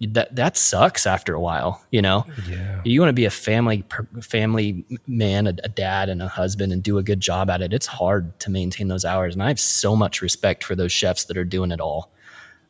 that 0.01 0.35
that 0.35 0.55
sucks 0.57 1.05
after 1.05 1.33
a 1.33 1.39
while. 1.41 1.83
You 1.91 2.01
know, 2.01 2.25
Yeah. 2.49 2.81
you 2.85 2.99
want 3.01 3.09
to 3.09 3.13
be 3.13 3.25
a 3.25 3.29
family 3.29 3.83
family 4.21 4.85
man, 5.07 5.47
a, 5.47 5.53
a 5.63 5.69
dad, 5.69 6.09
and 6.09 6.21
a 6.21 6.27
husband, 6.27 6.71
and 6.71 6.81
do 6.81 6.97
a 6.97 7.03
good 7.03 7.19
job 7.19 7.49
at 7.49 7.61
it. 7.61 7.73
It's 7.73 7.87
hard 7.87 8.39
to 8.41 8.49
maintain 8.51 8.87
those 8.87 9.03
hours, 9.05 9.35
and 9.35 9.43
I 9.43 9.47
have 9.49 9.59
so 9.59 9.95
much 9.95 10.21
respect 10.21 10.63
for 10.63 10.75
those 10.75 10.91
chefs 10.91 11.25
that 11.25 11.37
are 11.37 11.43
doing 11.45 11.71
it 11.71 11.81
all. 11.81 12.11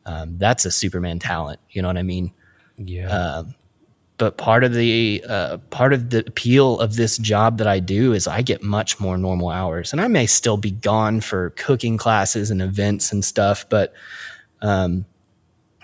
Um, 0.06 0.38
that's 0.38 0.64
a 0.64 0.70
Superman 0.70 1.18
talent. 1.18 1.60
You 1.70 1.82
know 1.82 1.88
what 1.88 1.98
I 1.98 2.02
mean? 2.02 2.32
Yeah. 2.78 3.42
but 4.16 4.36
part 4.36 4.64
of 4.64 4.74
the 4.74 5.24
uh, 5.28 5.56
part 5.70 5.92
of 5.92 6.10
the 6.10 6.18
appeal 6.26 6.78
of 6.80 6.96
this 6.96 7.16
job 7.16 7.56
that 7.58 7.66
I 7.66 7.78
do 7.80 8.12
is 8.12 8.26
I 8.26 8.42
get 8.42 8.62
much 8.62 8.98
more 9.00 9.16
normal 9.16 9.48
hours, 9.50 9.92
and 9.92 10.00
I 10.00 10.08
may 10.08 10.26
still 10.26 10.56
be 10.56 10.72
gone 10.72 11.20
for 11.20 11.50
cooking 11.50 11.96
classes 11.96 12.50
and 12.50 12.60
events 12.60 13.12
and 13.12 13.24
stuff, 13.24 13.64
but 13.70 13.94
um, 14.62 15.04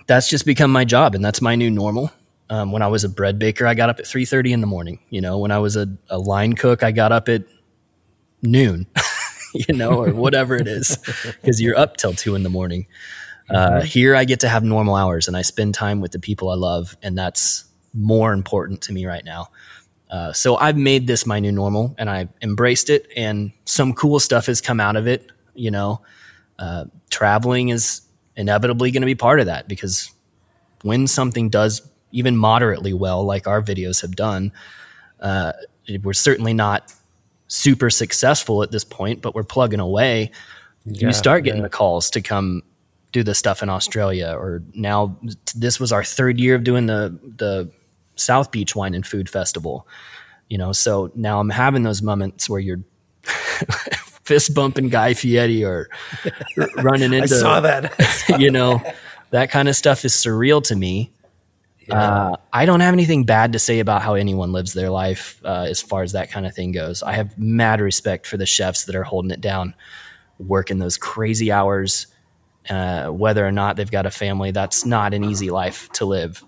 that's 0.06 0.28
just 0.28 0.46
become 0.46 0.70
my 0.70 0.84
job, 0.84 1.14
and 1.14 1.24
that's 1.24 1.40
my 1.40 1.56
new 1.56 1.70
normal. 1.70 2.10
Um, 2.48 2.70
when 2.70 2.82
I 2.82 2.86
was 2.86 3.02
a 3.02 3.08
bread 3.08 3.38
baker, 3.38 3.66
I 3.66 3.74
got 3.74 3.90
up 3.90 3.98
at 3.98 4.06
three 4.06 4.24
thirty 4.24 4.52
in 4.52 4.60
the 4.60 4.66
morning. 4.66 5.00
You 5.10 5.20
know, 5.20 5.38
when 5.38 5.50
I 5.50 5.58
was 5.58 5.76
a, 5.76 5.88
a 6.08 6.18
line 6.18 6.54
cook, 6.54 6.82
I 6.82 6.92
got 6.92 7.12
up 7.12 7.28
at 7.28 7.44
noon. 8.42 8.86
you 9.68 9.74
know, 9.74 10.02
or 10.02 10.12
whatever 10.12 10.56
it 10.56 10.68
is, 10.68 10.96
because 11.40 11.60
you're 11.60 11.78
up 11.78 11.96
till 11.96 12.12
two 12.12 12.34
in 12.34 12.42
the 12.42 12.50
morning. 12.50 12.86
Uh, 13.48 13.80
here, 13.80 14.16
I 14.16 14.24
get 14.24 14.40
to 14.40 14.48
have 14.48 14.64
normal 14.64 14.96
hours, 14.96 15.28
and 15.28 15.36
I 15.36 15.42
spend 15.42 15.74
time 15.74 16.00
with 16.00 16.12
the 16.12 16.18
people 16.18 16.50
I 16.50 16.56
love, 16.56 16.96
and 17.02 17.16
that's 17.16 17.64
more 17.94 18.32
important 18.32 18.82
to 18.82 18.92
me 18.92 19.06
right 19.06 19.24
now. 19.24 19.48
Uh, 20.10 20.32
so 20.32 20.56
I've 20.56 20.76
made 20.76 21.06
this 21.06 21.26
my 21.26 21.38
new 21.38 21.52
normal, 21.52 21.94
and 21.98 22.10
I 22.10 22.28
embraced 22.42 22.90
it, 22.90 23.08
and 23.16 23.52
some 23.64 23.92
cool 23.92 24.20
stuff 24.20 24.46
has 24.46 24.60
come 24.60 24.80
out 24.80 24.96
of 24.96 25.06
it. 25.06 25.30
You 25.54 25.70
know, 25.70 26.02
uh, 26.58 26.86
traveling 27.10 27.68
is 27.68 28.02
inevitably 28.36 28.90
going 28.90 29.02
to 29.02 29.06
be 29.06 29.14
part 29.14 29.40
of 29.40 29.46
that 29.46 29.68
because 29.68 30.12
when 30.82 31.06
something 31.06 31.48
does 31.48 31.88
even 32.12 32.36
moderately 32.36 32.92
well, 32.92 33.24
like 33.24 33.46
our 33.46 33.62
videos 33.62 34.02
have 34.02 34.14
done, 34.14 34.52
uh, 35.20 35.52
we're 36.02 36.12
certainly 36.12 36.54
not 36.54 36.92
super 37.48 37.90
successful 37.90 38.62
at 38.62 38.70
this 38.70 38.84
point, 38.84 39.22
but 39.22 39.34
we're 39.34 39.42
plugging 39.42 39.80
away. 39.80 40.30
Yeah, 40.84 41.08
you 41.08 41.12
start 41.12 41.44
getting 41.44 41.60
yeah. 41.60 41.68
the 41.68 41.70
calls 41.70 42.10
to 42.10 42.20
come 42.20 42.62
do 43.12 43.22
the 43.22 43.34
stuff 43.34 43.62
in 43.62 43.68
Australia, 43.68 44.34
or 44.36 44.62
now 44.74 45.16
this 45.54 45.80
was 45.80 45.92
our 45.92 46.04
third 46.04 46.38
year 46.38 46.54
of 46.54 46.64
doing 46.64 46.86
the 46.86 47.18
the 47.36 47.70
South 48.16 48.50
Beach 48.50 48.76
Wine 48.76 48.94
and 48.94 49.06
Food 49.06 49.28
Festival. 49.28 49.86
You 50.48 50.58
know, 50.58 50.72
so 50.72 51.10
now 51.14 51.40
I'm 51.40 51.50
having 51.50 51.82
those 51.82 52.02
moments 52.02 52.48
where 52.48 52.60
you're 52.60 52.82
fist 54.26 54.54
bumping 54.54 54.88
Guy 54.88 55.14
Fieri 55.14 55.64
or 55.64 55.88
running 56.76 57.12
into 57.14 57.22
I 57.22 57.38
saw 57.38 57.60
that. 57.60 57.94
you 58.38 58.50
know, 58.50 58.82
that 59.30 59.50
kind 59.50 59.68
of 59.68 59.76
stuff 59.76 60.04
is 60.04 60.12
surreal 60.12 60.62
to 60.64 60.76
me. 60.76 61.12
Uh, 61.88 62.34
I 62.52 62.66
don't 62.66 62.80
have 62.80 62.92
anything 62.92 63.22
bad 63.22 63.52
to 63.52 63.60
say 63.60 63.78
about 63.78 64.02
how 64.02 64.14
anyone 64.14 64.50
lives 64.50 64.72
their 64.72 64.90
life 64.90 65.40
uh, 65.44 65.66
as 65.68 65.80
far 65.80 66.02
as 66.02 66.12
that 66.12 66.32
kind 66.32 66.44
of 66.44 66.52
thing 66.52 66.72
goes. 66.72 67.00
I 67.04 67.12
have 67.12 67.38
mad 67.38 67.80
respect 67.80 68.26
for 68.26 68.36
the 68.36 68.46
chefs 68.46 68.86
that 68.86 68.96
are 68.96 69.04
holding 69.04 69.30
it 69.30 69.40
down, 69.40 69.72
working 70.40 70.78
those 70.78 70.98
crazy 70.98 71.52
hours, 71.52 72.08
uh, 72.68 73.06
whether 73.06 73.46
or 73.46 73.52
not 73.52 73.76
they've 73.76 73.88
got 73.88 74.04
a 74.04 74.10
family. 74.10 74.50
That's 74.50 74.84
not 74.84 75.14
an 75.14 75.22
easy 75.22 75.50
life 75.50 75.88
to 75.92 76.06
live. 76.06 76.42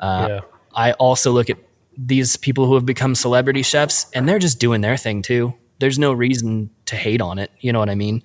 yeah. 0.00 0.40
I 0.74 0.92
also 0.92 1.32
look 1.32 1.50
at 1.50 1.58
these 1.98 2.38
people 2.38 2.64
who 2.64 2.74
have 2.74 2.86
become 2.86 3.14
celebrity 3.14 3.62
chefs 3.62 4.06
and 4.14 4.26
they're 4.26 4.38
just 4.38 4.58
doing 4.58 4.80
their 4.80 4.96
thing 4.96 5.20
too. 5.20 5.52
There's 5.78 5.98
no 5.98 6.12
reason 6.12 6.70
to 6.86 6.96
hate 6.96 7.20
on 7.20 7.38
it. 7.38 7.50
You 7.60 7.72
know 7.72 7.78
what 7.78 7.90
I 7.90 7.94
mean? 7.94 8.22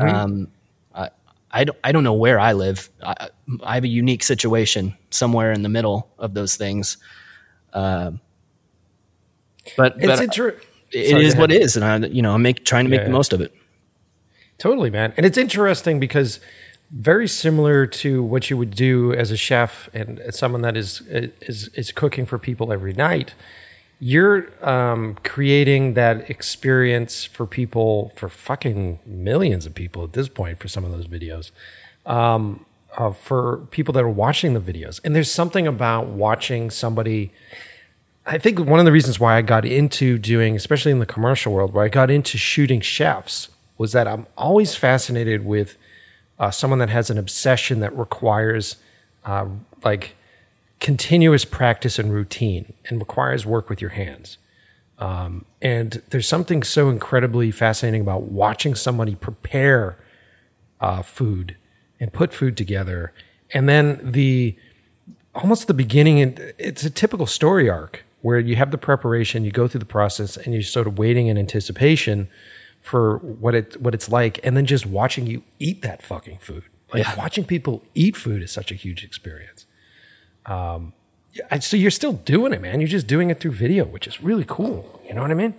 Um, 0.00 0.48
I, 0.94 1.10
I, 1.50 1.64
don't, 1.64 1.78
I 1.84 1.92
don't 1.92 2.04
know 2.04 2.12
where 2.14 2.38
I 2.40 2.52
live. 2.52 2.88
I, 3.02 3.28
I 3.62 3.74
have 3.74 3.84
a 3.84 3.88
unique 3.88 4.22
situation 4.22 4.96
somewhere 5.10 5.52
in 5.52 5.62
the 5.62 5.68
middle 5.68 6.08
of 6.18 6.34
those 6.34 6.56
things. 6.56 6.96
Um, 7.72 8.20
but 9.76 9.94
It's 9.96 10.06
but 10.06 10.20
inter- 10.22 10.60
it 10.90 11.10
Sorry, 11.10 11.24
is 11.24 11.36
what 11.36 11.50
it 11.52 11.62
is. 11.62 11.76
And 11.76 11.84
I, 11.84 12.06
you 12.08 12.22
know, 12.22 12.34
I'm 12.34 12.42
make, 12.42 12.64
trying 12.64 12.84
to 12.84 12.90
make 12.90 13.00
Yeah, 13.00 13.04
the 13.04 13.10
yeah. 13.10 13.16
most 13.16 13.32
of 13.32 13.40
it. 13.40 13.54
Totally, 14.58 14.90
man. 14.90 15.12
And 15.16 15.24
it's 15.26 15.38
interesting 15.38 15.98
because 15.98 16.40
very 16.90 17.26
similar 17.26 17.86
to 17.86 18.22
what 18.22 18.50
you 18.50 18.56
would 18.56 18.72
do 18.74 19.12
as 19.14 19.30
a 19.30 19.36
chef 19.36 19.88
and 19.94 20.20
as 20.20 20.38
someone 20.38 20.60
that 20.62 20.76
is 20.76 21.00
is 21.08 21.68
is 21.68 21.90
cooking 21.90 22.26
for 22.26 22.38
people 22.38 22.72
every 22.72 22.92
night. 22.92 23.34
You're 24.04 24.48
um, 24.68 25.16
creating 25.22 25.94
that 25.94 26.28
experience 26.28 27.24
for 27.24 27.46
people, 27.46 28.12
for 28.16 28.28
fucking 28.28 28.98
millions 29.06 29.64
of 29.64 29.74
people 29.76 30.02
at 30.02 30.12
this 30.12 30.28
point, 30.28 30.58
for 30.58 30.66
some 30.66 30.84
of 30.84 30.90
those 30.90 31.06
videos, 31.06 31.52
um, 32.04 32.66
uh, 32.98 33.12
for 33.12 33.58
people 33.70 33.94
that 33.94 34.02
are 34.02 34.08
watching 34.08 34.54
the 34.54 34.60
videos. 34.60 35.00
And 35.04 35.14
there's 35.14 35.30
something 35.30 35.68
about 35.68 36.08
watching 36.08 36.68
somebody 36.68 37.30
I 38.24 38.38
think 38.38 38.58
one 38.60 38.78
of 38.78 38.84
the 38.84 38.92
reasons 38.92 39.18
why 39.18 39.36
I 39.36 39.42
got 39.42 39.64
into 39.64 40.16
doing, 40.18 40.54
especially 40.54 40.92
in 40.92 41.00
the 41.00 41.06
commercial 41.06 41.52
world, 41.52 41.72
where 41.72 41.84
I 41.84 41.88
got 41.88 42.10
into 42.10 42.38
shooting 42.38 42.80
chefs, 42.80 43.48
was 43.78 43.92
that 43.92 44.06
I'm 44.06 44.26
always 44.36 44.76
fascinated 44.76 45.44
with 45.44 45.76
uh, 46.38 46.50
someone 46.50 46.78
that 46.78 46.90
has 46.90 47.10
an 47.10 47.18
obsession 47.18 47.80
that 47.80 47.96
requires 47.96 48.76
uh, 49.24 49.46
like 49.84 50.14
continuous 50.82 51.44
practice 51.44 51.96
and 51.98 52.12
routine 52.12 52.72
and 52.88 52.98
requires 52.98 53.46
work 53.46 53.70
with 53.70 53.80
your 53.80 53.90
hands. 53.90 54.36
Um, 54.98 55.44
and 55.62 56.02
there's 56.10 56.26
something 56.26 56.64
so 56.64 56.90
incredibly 56.90 57.52
fascinating 57.52 58.00
about 58.02 58.24
watching 58.24 58.74
somebody 58.74 59.14
prepare 59.14 59.96
uh, 60.80 61.02
food 61.02 61.56
and 62.00 62.12
put 62.12 62.34
food 62.34 62.56
together, 62.56 63.12
and 63.54 63.68
then 63.68 64.00
the 64.12 64.56
almost 65.34 65.66
the 65.68 65.74
beginning 65.74 66.20
and 66.20 66.52
it's 66.58 66.82
a 66.84 66.90
typical 66.90 67.26
story 67.26 67.70
arc 67.70 68.04
where 68.20 68.38
you 68.38 68.54
have 68.56 68.70
the 68.70 68.76
preparation 68.78 69.44
you 69.44 69.50
go 69.52 69.66
through 69.68 69.78
the 69.78 69.86
process 69.86 70.36
and 70.36 70.52
you're 70.52 70.62
sort 70.62 70.86
of 70.86 70.98
waiting 70.98 71.28
in 71.28 71.38
anticipation 71.38 72.28
for 72.82 73.16
what 73.18 73.54
it 73.54 73.80
what 73.80 73.94
it's 73.94 74.10
like 74.10 74.38
and 74.44 74.56
then 74.56 74.66
just 74.66 74.84
watching 74.84 75.26
you 75.26 75.42
eat 75.58 75.80
that 75.80 76.02
fucking 76.02 76.36
food 76.38 76.64
like 76.92 77.04
Yeah. 77.04 77.14
watching 77.16 77.44
people 77.44 77.82
eat 77.94 78.14
food 78.14 78.42
is 78.42 78.50
such 78.52 78.70
a 78.70 78.74
huge 78.74 79.02
experience 79.04 79.64
um 80.46 80.92
yeah, 81.34 81.58
so 81.60 81.76
you're 81.76 81.90
still 81.90 82.12
doing 82.12 82.52
it 82.52 82.60
man 82.60 82.80
you're 82.80 82.88
just 82.88 83.06
doing 83.06 83.30
it 83.30 83.40
through 83.40 83.52
video 83.52 83.84
which 83.84 84.06
is 84.06 84.22
really 84.22 84.44
cool 84.46 85.00
you 85.06 85.14
know 85.14 85.22
what 85.22 85.30
i 85.30 85.34
mean 85.34 85.54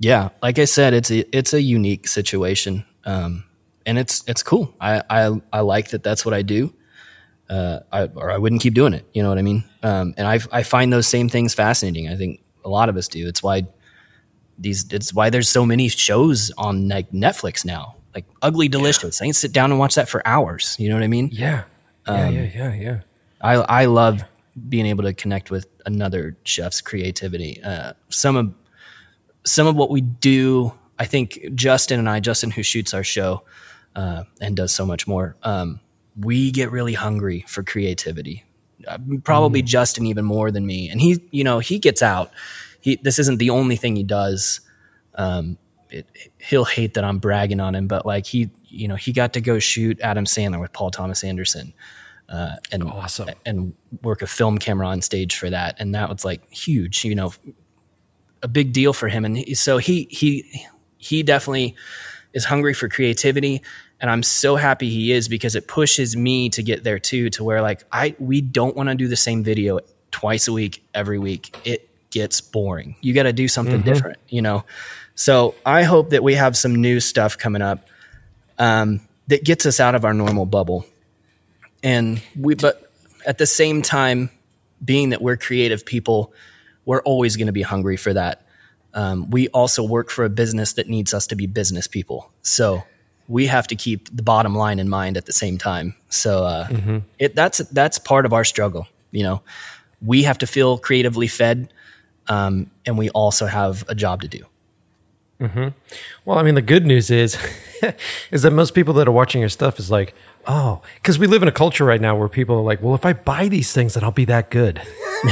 Yeah, 0.00 0.28
like 0.42 0.60
I 0.60 0.64
said, 0.66 0.94
it's 0.94 1.10
a 1.10 1.24
it's 1.36 1.52
a 1.52 1.60
unique 1.60 2.06
situation, 2.06 2.84
um, 3.04 3.42
and 3.84 3.98
it's 3.98 4.22
it's 4.28 4.44
cool. 4.44 4.72
I, 4.80 5.02
I 5.10 5.40
I 5.52 5.60
like 5.62 5.90
that. 5.90 6.04
That's 6.04 6.24
what 6.24 6.34
I 6.34 6.42
do. 6.42 6.72
Uh, 7.50 7.80
I, 7.90 8.04
or 8.14 8.30
I 8.30 8.38
wouldn't 8.38 8.62
keep 8.62 8.74
doing 8.74 8.92
it. 8.94 9.04
You 9.12 9.24
know 9.24 9.28
what 9.28 9.38
I 9.38 9.42
mean? 9.42 9.64
Um, 9.82 10.14
and 10.16 10.28
I 10.28 10.38
I 10.52 10.62
find 10.62 10.92
those 10.92 11.08
same 11.08 11.28
things 11.28 11.52
fascinating. 11.52 12.08
I 12.08 12.14
think 12.14 12.38
a 12.64 12.68
lot 12.68 12.88
of 12.88 12.96
us 12.96 13.08
do. 13.08 13.26
It's 13.26 13.42
why 13.42 13.66
these. 14.56 14.86
It's 14.92 15.12
why 15.12 15.30
there's 15.30 15.48
so 15.48 15.66
many 15.66 15.88
shows 15.88 16.52
on 16.56 16.86
like 16.86 17.10
Netflix 17.10 17.64
now, 17.64 17.96
like 18.14 18.24
Ugly 18.40 18.68
Delicious. 18.68 19.20
I 19.20 19.24
can 19.24 19.34
sit 19.34 19.52
down 19.52 19.72
and 19.72 19.80
watch 19.80 19.96
that 19.96 20.08
for 20.08 20.22
hours. 20.24 20.76
You 20.78 20.90
know 20.90 20.94
what 20.94 21.02
I 21.02 21.08
mean? 21.08 21.28
yeah 21.32 21.64
yeah 22.06 22.30
yeah 22.30 22.46
yeah 22.54 22.74
yeah 22.74 23.00
I 23.40 23.54
I 23.54 23.84
love 23.86 24.22
being 24.68 24.86
able 24.86 25.04
to 25.04 25.12
connect 25.12 25.50
with 25.50 25.66
another 25.86 26.36
chef's 26.44 26.80
creativity. 26.80 27.62
Uh, 27.62 27.92
some 28.08 28.36
of 28.36 28.54
some 29.44 29.66
of 29.66 29.76
what 29.76 29.90
we 29.90 30.00
do, 30.00 30.72
I 30.98 31.04
think 31.04 31.54
Justin 31.54 31.98
and 31.98 32.08
I, 32.08 32.20
Justin 32.20 32.50
who 32.50 32.62
shoots 32.62 32.92
our 32.92 33.04
show 33.04 33.44
uh, 33.94 34.24
and 34.40 34.56
does 34.56 34.72
so 34.74 34.84
much 34.84 35.06
more, 35.06 35.36
um, 35.42 35.80
we 36.20 36.50
get 36.50 36.70
really 36.70 36.94
hungry 36.94 37.44
for 37.48 37.62
creativity. 37.62 38.44
Uh, 38.86 38.98
probably 39.24 39.62
Justin 39.62 40.06
even 40.06 40.24
more 40.24 40.50
than 40.50 40.64
me, 40.66 40.88
and 40.88 41.00
he, 41.00 41.22
you 41.30 41.44
know, 41.44 41.58
he 41.58 41.78
gets 41.78 42.02
out. 42.02 42.30
He 42.80 42.96
this 42.96 43.18
isn't 43.18 43.38
the 43.38 43.50
only 43.50 43.76
thing 43.76 43.96
he 43.96 44.04
does. 44.04 44.60
Um, 45.14 45.58
it, 45.90 46.06
he'll 46.38 46.64
hate 46.64 46.94
that 46.94 47.04
I'm 47.04 47.18
bragging 47.18 47.60
on 47.60 47.74
him, 47.74 47.88
but 47.88 48.06
like 48.06 48.26
he, 48.26 48.50
you 48.68 48.86
know, 48.86 48.94
he 48.94 49.12
got 49.12 49.32
to 49.32 49.40
go 49.40 49.58
shoot 49.58 50.00
Adam 50.00 50.24
Sandler 50.24 50.60
with 50.60 50.72
Paul 50.72 50.90
Thomas 50.90 51.24
Anderson, 51.24 51.72
uh, 52.28 52.56
and 52.70 52.84
Awesome. 52.84 53.30
and 53.46 53.74
work 54.02 54.22
a 54.22 54.26
film 54.26 54.58
camera 54.58 54.86
on 54.88 55.00
stage 55.00 55.36
for 55.36 55.50
that, 55.50 55.76
and 55.78 55.94
that 55.94 56.08
was 56.08 56.24
like 56.24 56.50
huge, 56.52 57.04
you 57.04 57.14
know, 57.14 57.32
a 58.42 58.48
big 58.48 58.72
deal 58.72 58.92
for 58.92 59.08
him, 59.08 59.24
and 59.24 59.36
he, 59.36 59.54
so 59.54 59.78
he 59.78 60.06
he 60.10 60.64
he 60.98 61.22
definitely 61.22 61.74
is 62.34 62.44
hungry 62.44 62.74
for 62.74 62.88
creativity, 62.88 63.62
and 64.00 64.10
I'm 64.10 64.22
so 64.22 64.56
happy 64.56 64.90
he 64.90 65.12
is 65.12 65.28
because 65.28 65.56
it 65.56 65.66
pushes 65.66 66.16
me 66.16 66.50
to 66.50 66.62
get 66.62 66.84
there 66.84 66.98
too, 66.98 67.30
to 67.30 67.44
where 67.44 67.62
like 67.62 67.84
I 67.90 68.14
we 68.18 68.40
don't 68.40 68.76
want 68.76 68.90
to 68.90 68.94
do 68.94 69.08
the 69.08 69.16
same 69.16 69.42
video 69.42 69.80
twice 70.10 70.48
a 70.48 70.52
week 70.52 70.84
every 70.94 71.18
week. 71.18 71.56
It 71.64 71.88
gets 72.10 72.40
boring. 72.40 72.96
You 73.00 73.14
got 73.14 73.24
to 73.24 73.32
do 73.32 73.48
something 73.48 73.82
different, 73.82 74.18
you 74.28 74.42
know. 74.42 74.64
So 75.14 75.54
I 75.64 75.82
hope 75.82 76.10
that 76.10 76.22
we 76.22 76.34
have 76.34 76.56
some 76.56 76.76
new 76.76 77.00
stuff 77.00 77.36
coming 77.38 77.62
up 77.62 77.88
um, 78.58 79.00
that 79.26 79.44
gets 79.44 79.66
us 79.66 79.80
out 79.80 79.94
of 79.94 80.04
our 80.04 80.14
normal 80.14 80.46
bubble 80.46 80.86
and 81.82 82.20
we 82.38 82.54
but 82.54 82.90
at 83.26 83.38
the 83.38 83.46
same 83.46 83.82
time 83.82 84.30
being 84.84 85.10
that 85.10 85.20
we're 85.22 85.36
creative 85.36 85.84
people 85.84 86.32
we're 86.84 87.02
always 87.02 87.36
going 87.36 87.46
to 87.46 87.52
be 87.52 87.62
hungry 87.62 87.96
for 87.96 88.12
that 88.12 88.42
um, 88.94 89.28
we 89.30 89.48
also 89.48 89.82
work 89.82 90.10
for 90.10 90.24
a 90.24 90.30
business 90.30 90.72
that 90.74 90.88
needs 90.88 91.12
us 91.12 91.26
to 91.26 91.36
be 91.36 91.46
business 91.46 91.86
people 91.86 92.30
so 92.42 92.82
we 93.28 93.46
have 93.46 93.66
to 93.66 93.76
keep 93.76 94.08
the 94.14 94.22
bottom 94.22 94.54
line 94.54 94.78
in 94.78 94.88
mind 94.88 95.16
at 95.16 95.26
the 95.26 95.32
same 95.32 95.58
time. 95.58 95.94
So 96.08 96.44
uh, 96.44 96.68
it 97.18 97.36
that's 97.36 97.58
that's 97.58 97.98
part 97.98 98.26
of 98.26 98.32
our 98.32 98.44
struggle. 98.44 98.88
You 99.10 99.22
know, 99.22 99.42
we 100.04 100.22
have 100.24 100.38
to 100.38 100.46
feel 100.46 100.78
creatively 100.78 101.28
fed, 101.28 101.72
um, 102.26 102.70
and 102.86 102.98
we 102.98 103.10
also 103.10 103.46
have 103.46 103.84
a 103.88 103.94
job 103.94 104.22
to 104.22 104.28
do. 104.28 104.44
Well, 106.24 106.38
I 106.38 106.42
mean, 106.42 106.56
the 106.56 106.62
good 106.62 106.84
news 106.84 107.10
is, 107.10 107.38
is 108.32 108.42
that 108.42 108.50
most 108.50 108.74
people 108.74 108.94
that 108.94 109.06
are 109.06 109.12
watching 109.12 109.40
your 109.40 109.50
stuff 109.50 109.78
is 109.78 109.88
like, 109.88 110.14
oh, 110.48 110.82
because 110.96 111.18
we 111.18 111.26
live 111.26 111.42
in 111.42 111.48
a 111.48 111.52
culture 111.52 111.84
right 111.84 112.00
now 112.00 112.16
where 112.16 112.28
people 112.28 112.56
are 112.56 112.62
like, 112.62 112.82
well, 112.82 112.94
if 112.94 113.06
I 113.06 113.12
buy 113.12 113.48
these 113.48 113.72
things, 113.72 113.94
then 113.94 114.02
I'll 114.02 114.10
be 114.10 114.24
that 114.24 114.50
good. 114.50 114.78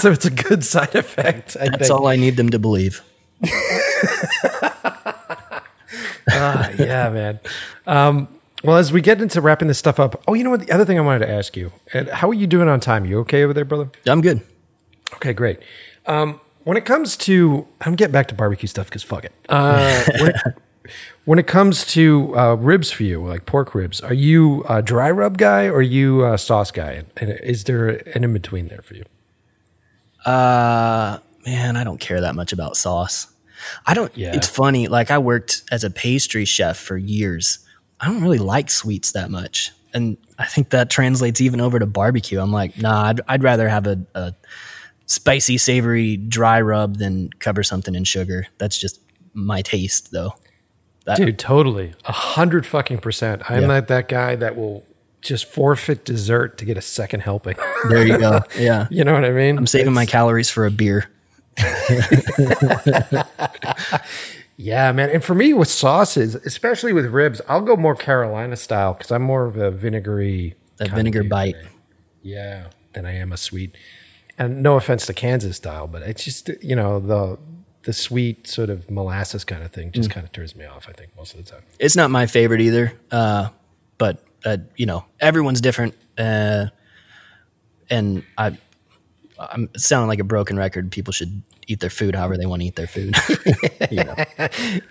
so 0.00 0.12
it's 0.12 0.24
a 0.26 0.30
good 0.30 0.64
side 0.64 0.94
effect. 0.94 1.56
I 1.58 1.68
That's 1.68 1.88
think. 1.88 2.00
all 2.00 2.06
I 2.06 2.16
need 2.16 2.36
them 2.36 2.50
to 2.50 2.58
believe. 2.58 3.02
Ah, 6.28 6.70
yeah, 6.78 7.08
man. 7.08 7.40
Um, 7.86 8.28
well, 8.64 8.76
as 8.76 8.92
we 8.92 9.00
get 9.00 9.20
into 9.20 9.40
wrapping 9.40 9.68
this 9.68 9.78
stuff 9.78 10.00
up, 10.00 10.22
oh, 10.26 10.34
you 10.34 10.42
know 10.44 10.50
what? 10.50 10.66
The 10.66 10.72
other 10.72 10.84
thing 10.84 10.98
I 10.98 11.02
wanted 11.02 11.20
to 11.20 11.30
ask 11.30 11.56
you, 11.56 11.72
and 11.92 12.08
how 12.08 12.28
are 12.28 12.34
you 12.34 12.46
doing 12.46 12.68
on 12.68 12.80
time? 12.80 13.04
You 13.04 13.20
okay 13.20 13.44
over 13.44 13.54
there, 13.54 13.64
brother? 13.64 13.90
I'm 14.06 14.20
good. 14.20 14.42
Okay, 15.14 15.32
great. 15.32 15.60
Um, 16.06 16.40
when 16.64 16.76
it 16.76 16.84
comes 16.84 17.16
to, 17.18 17.66
I'm 17.80 17.94
getting 17.94 18.12
back 18.12 18.26
to 18.28 18.34
barbecue 18.34 18.66
stuff 18.66 18.88
because 18.88 19.02
fuck 19.04 19.24
it. 19.24 19.32
Uh, 19.48 20.04
when, 20.18 20.30
it 20.30 20.36
when 21.26 21.40
it 21.40 21.48
comes 21.48 21.84
to 21.84 22.34
uh, 22.38 22.54
ribs 22.54 22.90
for 22.92 23.02
you, 23.02 23.22
like 23.22 23.46
pork 23.46 23.74
ribs, 23.74 24.00
are 24.00 24.14
you 24.14 24.64
a 24.68 24.80
dry 24.80 25.10
rub 25.10 25.36
guy 25.36 25.66
or 25.66 25.78
are 25.78 25.82
you 25.82 26.24
a 26.24 26.38
sauce 26.38 26.70
guy? 26.70 27.02
And 27.16 27.30
is 27.42 27.64
there 27.64 27.88
an 27.88 28.24
in 28.24 28.32
between 28.32 28.68
there 28.68 28.80
for 28.80 28.94
you? 28.94 29.04
Uh, 30.24 31.18
man, 31.44 31.76
I 31.76 31.82
don't 31.82 31.98
care 31.98 32.20
that 32.20 32.36
much 32.36 32.52
about 32.52 32.76
sauce. 32.76 33.26
I 33.86 33.94
don't. 33.94 34.16
Yeah. 34.16 34.36
It's 34.36 34.46
funny. 34.46 34.86
Like 34.86 35.10
I 35.10 35.18
worked 35.18 35.62
as 35.72 35.82
a 35.82 35.90
pastry 35.90 36.44
chef 36.44 36.76
for 36.76 36.96
years. 36.96 37.58
I 38.00 38.06
don't 38.06 38.22
really 38.22 38.38
like 38.38 38.70
sweets 38.70 39.12
that 39.12 39.30
much, 39.30 39.72
and 39.92 40.16
I 40.38 40.44
think 40.44 40.70
that 40.70 40.90
translates 40.90 41.40
even 41.40 41.60
over 41.60 41.78
to 41.78 41.86
barbecue. 41.86 42.38
I'm 42.38 42.52
like, 42.52 42.78
nah, 42.78 43.04
I'd, 43.06 43.20
I'd 43.26 43.42
rather 43.42 43.68
have 43.68 43.86
a, 43.86 43.98
a 44.14 44.34
spicy, 45.06 45.58
savory, 45.58 46.16
dry 46.18 46.60
rub 46.60 46.98
than 46.98 47.30
cover 47.38 47.62
something 47.62 47.94
in 47.94 48.04
sugar. 48.04 48.46
That's 48.58 48.78
just 48.78 49.00
my 49.32 49.62
taste, 49.62 50.12
though. 50.12 50.34
That, 51.06 51.16
Dude, 51.16 51.38
totally. 51.38 51.94
A 52.04 52.12
hundred 52.12 52.66
fucking 52.66 52.98
percent. 52.98 53.48
I'm 53.50 53.62
Yeah. 53.62 53.66
not 53.68 53.88
that 53.88 54.08
guy 54.08 54.36
that 54.36 54.56
will 54.56 54.84
just 55.22 55.46
forfeit 55.46 56.04
dessert 56.04 56.58
to 56.58 56.64
get 56.64 56.76
a 56.76 56.82
second 56.82 57.20
helping. 57.20 57.56
There 57.88 58.06
you 58.06 58.18
go. 58.18 58.40
Yeah, 58.58 58.86
you 58.90 59.04
know 59.04 59.12
what 59.14 59.24
I 59.24 59.30
mean? 59.30 59.56
I'm 59.58 59.66
saving 59.66 59.92
my 59.94 60.06
calories 60.06 60.50
for 60.50 60.66
a 60.66 60.70
beer. 60.70 61.08
Yeah, 64.58 64.90
man. 64.92 65.10
And 65.10 65.22
for 65.22 65.34
me 65.34 65.52
with 65.52 65.68
sauces, 65.68 66.34
especially 66.34 66.94
with 66.94 67.04
ribs, 67.06 67.42
I'll 67.46 67.60
go 67.60 67.76
more 67.76 67.94
Carolina 67.94 68.56
style 68.56 68.94
because 68.94 69.12
I'm 69.12 69.20
more 69.20 69.44
of 69.44 69.58
a 69.58 69.70
vinegary. 69.70 70.54
That 70.78 70.84
kinda 70.88 70.96
vinegar 70.96 71.24
bite. 71.24 71.56
Yeah, 72.22 72.68
than 72.94 73.04
I 73.04 73.16
am 73.16 73.32
a 73.32 73.36
sweet. 73.36 73.76
And 74.38 74.62
no 74.62 74.76
offense 74.76 75.04
to 75.06 75.14
Kansas 75.14 75.58
style, 75.58 75.86
but 75.86 76.00
it's 76.02 76.24
just 76.24 76.48
you 76.62 76.74
know 76.74 77.00
the 77.00 77.38
the 77.86 77.92
sweet 77.92 78.46
sort 78.48 78.68
of 78.68 78.90
molasses 78.90 79.44
kind 79.44 79.62
of 79.62 79.70
thing 79.70 79.88
Mm. 79.88 79.92
just 79.94 80.10
kind 80.10 80.24
of 80.26 80.32
turns 80.32 80.54
me 80.56 80.64
off. 80.64 80.86
I 80.88 80.92
think 80.92 81.10
most 81.16 81.34
of 81.34 81.44
the 81.44 81.50
time. 81.50 81.62
it's 81.78 81.94
not 81.96 82.10
my 82.10 82.26
favorite 82.26 82.60
either. 82.60 82.92
Uh, 83.10 83.48
but 83.96 84.22
uh, 84.44 84.58
you 84.76 84.86
know, 84.86 85.04
everyone's 85.20 85.60
different, 85.60 85.94
uh, 86.18 86.66
and 87.90 88.22
I, 88.36 88.58
I'm 89.38 89.70
sounding 89.76 90.08
like 90.08 90.18
a 90.18 90.24
broken 90.24 90.56
record. 90.56 90.90
People 90.90 91.12
should 91.12 91.42
eat 91.68 91.80
their 91.80 91.90
food 91.90 92.14
however 92.14 92.36
they 92.36 92.46
want 92.46 92.62
to 92.62 92.66
eat 92.68 92.76
their 92.76 92.86
food. 92.86 93.16
you 93.90 94.04
know, 94.04 94.14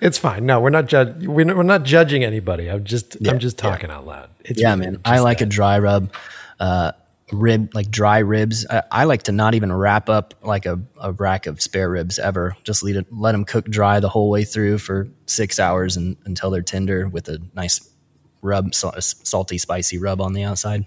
It's 0.01 0.17
fine. 0.17 0.45
No, 0.45 0.59
we're 0.59 0.69
not 0.71 0.87
judge. 0.87 1.25
We're 1.25 1.45
not, 1.45 1.55
we're 1.57 1.63
not 1.63 1.83
judging 1.83 2.23
anybody. 2.23 2.69
I'm 2.69 2.83
just 2.83 3.15
I'm 3.27 3.39
just 3.39 3.57
yeah. 3.63 3.69
talking 3.71 3.89
out 3.91 4.05
loud. 4.05 4.29
It's 4.43 4.61
yeah, 4.61 4.71
really 4.75 4.91
man. 4.91 5.01
I 5.05 5.19
like 5.19 5.39
that. 5.39 5.45
a 5.45 5.49
dry 5.49 5.79
rub, 5.79 6.11
uh, 6.59 6.91
rib 7.31 7.73
like 7.73 7.89
dry 7.89 8.19
ribs. 8.19 8.65
I, 8.69 8.83
I 8.91 9.03
like 9.05 9.23
to 9.23 9.31
not 9.31 9.55
even 9.55 9.71
wrap 9.71 10.09
up 10.09 10.33
like 10.43 10.65
a, 10.65 10.79
a 10.99 11.11
rack 11.11 11.47
of 11.47 11.61
spare 11.61 11.89
ribs 11.89 12.19
ever. 12.19 12.55
Just 12.63 12.83
let 12.83 12.95
it 12.95 13.07
let 13.11 13.31
them 13.31 13.45
cook 13.45 13.65
dry 13.65 13.99
the 13.99 14.09
whole 14.09 14.29
way 14.29 14.43
through 14.43 14.77
for 14.77 15.07
six 15.25 15.59
hours 15.59 15.97
and 15.97 16.17
until 16.25 16.51
they're 16.51 16.61
tender 16.61 17.07
with 17.07 17.27
a 17.29 17.41
nice 17.55 17.89
rub, 18.41 18.75
sal- 18.75 18.99
salty, 19.01 19.57
spicy 19.57 19.97
rub 19.97 20.21
on 20.21 20.33
the 20.33 20.43
outside. 20.43 20.85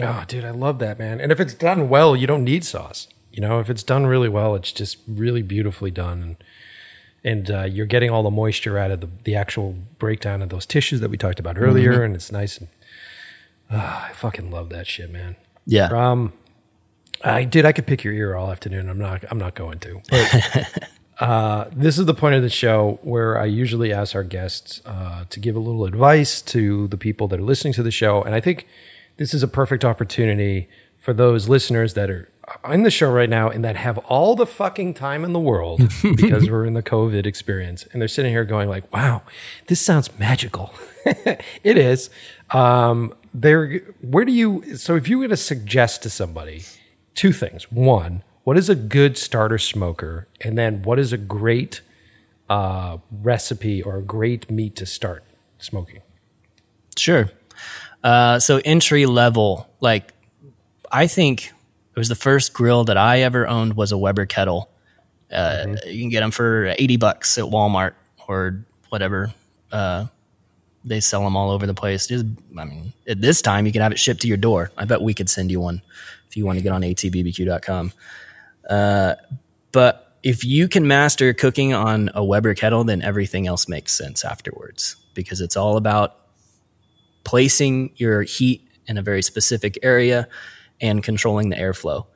Oh, 0.00 0.24
dude, 0.26 0.44
I 0.44 0.50
love 0.50 0.78
that, 0.80 0.98
man. 0.98 1.20
And 1.20 1.30
if 1.30 1.38
it's 1.38 1.54
done 1.54 1.88
well, 1.88 2.16
you 2.16 2.26
don't 2.26 2.44
need 2.44 2.64
sauce. 2.64 3.08
You 3.30 3.40
know, 3.40 3.60
if 3.60 3.68
it's 3.68 3.82
done 3.82 4.06
really 4.06 4.28
well, 4.28 4.54
it's 4.54 4.72
just 4.72 4.98
really 5.08 5.42
beautifully 5.42 5.90
done, 5.90 6.22
and 6.22 6.36
and 7.24 7.50
uh, 7.50 7.64
you're 7.64 7.86
getting 7.86 8.10
all 8.10 8.22
the 8.22 8.30
moisture 8.30 8.78
out 8.78 8.92
of 8.92 9.00
the 9.00 9.08
the 9.24 9.34
actual 9.34 9.74
breakdown 9.98 10.40
of 10.40 10.50
those 10.50 10.66
tissues 10.66 11.00
that 11.00 11.10
we 11.10 11.16
talked 11.16 11.40
about 11.40 11.58
earlier, 11.58 12.04
and 12.04 12.14
it's 12.14 12.30
nice. 12.30 12.58
And 12.58 12.68
ah, 13.70 14.08
I 14.08 14.12
fucking 14.12 14.52
love 14.52 14.68
that 14.70 14.86
shit, 14.86 15.10
man. 15.10 15.34
Yeah. 15.66 15.86
Um, 15.86 16.32
I 17.22 17.44
did. 17.44 17.64
I 17.64 17.72
could 17.72 17.86
pick 17.86 18.04
your 18.04 18.12
ear 18.12 18.34
all 18.34 18.50
afternoon. 18.50 18.88
I'm 18.88 18.98
not. 18.98 19.24
I'm 19.30 19.38
not 19.38 19.54
going 19.54 19.78
to. 19.80 20.00
But, 20.10 20.88
uh, 21.20 21.64
this 21.72 21.98
is 21.98 22.06
the 22.06 22.14
point 22.14 22.34
of 22.34 22.42
the 22.42 22.50
show 22.50 22.98
where 23.02 23.38
I 23.38 23.46
usually 23.46 23.92
ask 23.92 24.14
our 24.14 24.24
guests 24.24 24.82
uh, 24.84 25.24
to 25.30 25.40
give 25.40 25.56
a 25.56 25.60
little 25.60 25.84
advice 25.86 26.42
to 26.42 26.88
the 26.88 26.98
people 26.98 27.28
that 27.28 27.40
are 27.40 27.44
listening 27.44 27.72
to 27.74 27.82
the 27.82 27.90
show, 27.90 28.22
and 28.22 28.34
I 28.34 28.40
think 28.40 28.66
this 29.16 29.32
is 29.32 29.42
a 29.42 29.48
perfect 29.48 29.84
opportunity 29.84 30.68
for 30.98 31.12
those 31.12 31.48
listeners 31.48 31.94
that 31.94 32.10
are 32.10 32.28
in 32.70 32.82
the 32.82 32.90
show 32.90 33.10
right 33.10 33.28
now 33.28 33.48
and 33.48 33.64
that 33.64 33.76
have 33.76 33.98
all 33.98 34.34
the 34.34 34.46
fucking 34.46 34.94
time 34.94 35.24
in 35.24 35.32
the 35.32 35.40
world 35.40 35.80
because 36.16 36.50
we're 36.50 36.66
in 36.66 36.74
the 36.74 36.82
COVID 36.82 37.26
experience, 37.26 37.86
and 37.92 38.00
they're 38.00 38.08
sitting 38.08 38.32
here 38.32 38.44
going 38.44 38.68
like, 38.68 38.92
"Wow, 38.92 39.22
this 39.68 39.80
sounds 39.80 40.10
magical." 40.18 40.74
it 41.62 41.78
is. 41.78 42.10
Um, 42.50 43.14
there. 43.34 43.78
Where 44.00 44.24
do 44.24 44.32
you? 44.32 44.76
So, 44.76 44.94
if 44.96 45.08
you 45.08 45.18
were 45.18 45.28
to 45.28 45.36
suggest 45.36 46.02
to 46.04 46.10
somebody 46.10 46.62
two 47.14 47.32
things: 47.32 47.70
one, 47.70 48.22
what 48.44 48.56
is 48.56 48.68
a 48.70 48.74
good 48.74 49.18
starter 49.18 49.58
smoker, 49.58 50.28
and 50.40 50.56
then 50.56 50.82
what 50.82 50.98
is 50.98 51.12
a 51.12 51.18
great 51.18 51.80
uh, 52.48 52.98
recipe 53.10 53.82
or 53.82 53.96
a 53.96 54.02
great 54.02 54.50
meat 54.50 54.76
to 54.76 54.86
start 54.86 55.24
smoking? 55.58 56.00
Sure. 56.96 57.28
Uh, 58.02 58.38
so 58.38 58.60
entry 58.64 59.06
level, 59.06 59.68
like 59.80 60.12
I 60.92 61.06
think 61.06 61.46
it 61.94 61.98
was 61.98 62.08
the 62.08 62.14
first 62.14 62.52
grill 62.52 62.84
that 62.84 62.96
I 62.96 63.20
ever 63.20 63.46
owned 63.48 63.74
was 63.74 63.92
a 63.92 63.98
Weber 63.98 64.26
kettle. 64.26 64.70
Uh, 65.32 65.76
You 65.86 66.02
can 66.02 66.10
get 66.10 66.20
them 66.20 66.30
for 66.30 66.74
eighty 66.78 66.96
bucks 66.96 67.38
at 67.38 67.44
Walmart 67.44 67.94
or 68.28 68.64
whatever. 68.90 69.32
They 70.84 71.00
sell 71.00 71.22
them 71.24 71.36
all 71.36 71.50
over 71.50 71.66
the 71.66 71.74
place. 71.74 72.06
Just, 72.06 72.26
I 72.58 72.64
mean, 72.64 72.92
at 73.08 73.20
this 73.20 73.40
time 73.40 73.66
you 73.66 73.72
can 73.72 73.80
have 73.82 73.92
it 73.92 73.98
shipped 73.98 74.20
to 74.22 74.28
your 74.28 74.36
door. 74.36 74.70
I 74.76 74.84
bet 74.84 75.00
we 75.00 75.14
could 75.14 75.30
send 75.30 75.50
you 75.50 75.60
one 75.60 75.82
if 76.28 76.36
you 76.36 76.44
want 76.44 76.58
to 76.58 76.62
get 76.62 76.72
on 76.72 76.82
atbbq.com. 76.82 77.92
Uh, 78.68 79.14
but 79.72 80.16
if 80.22 80.44
you 80.44 80.68
can 80.68 80.86
master 80.86 81.32
cooking 81.34 81.72
on 81.74 82.10
a 82.14 82.24
Weber 82.24 82.54
kettle, 82.54 82.84
then 82.84 83.02
everything 83.02 83.46
else 83.46 83.68
makes 83.68 83.92
sense 83.92 84.24
afterwards 84.24 84.96
because 85.14 85.40
it's 85.40 85.56
all 85.56 85.76
about 85.76 86.16
placing 87.24 87.90
your 87.96 88.22
heat 88.22 88.66
in 88.86 88.98
a 88.98 89.02
very 89.02 89.22
specific 89.22 89.78
area 89.82 90.28
and 90.80 91.02
controlling 91.02 91.48
the 91.48 91.56
airflow. 91.56 92.06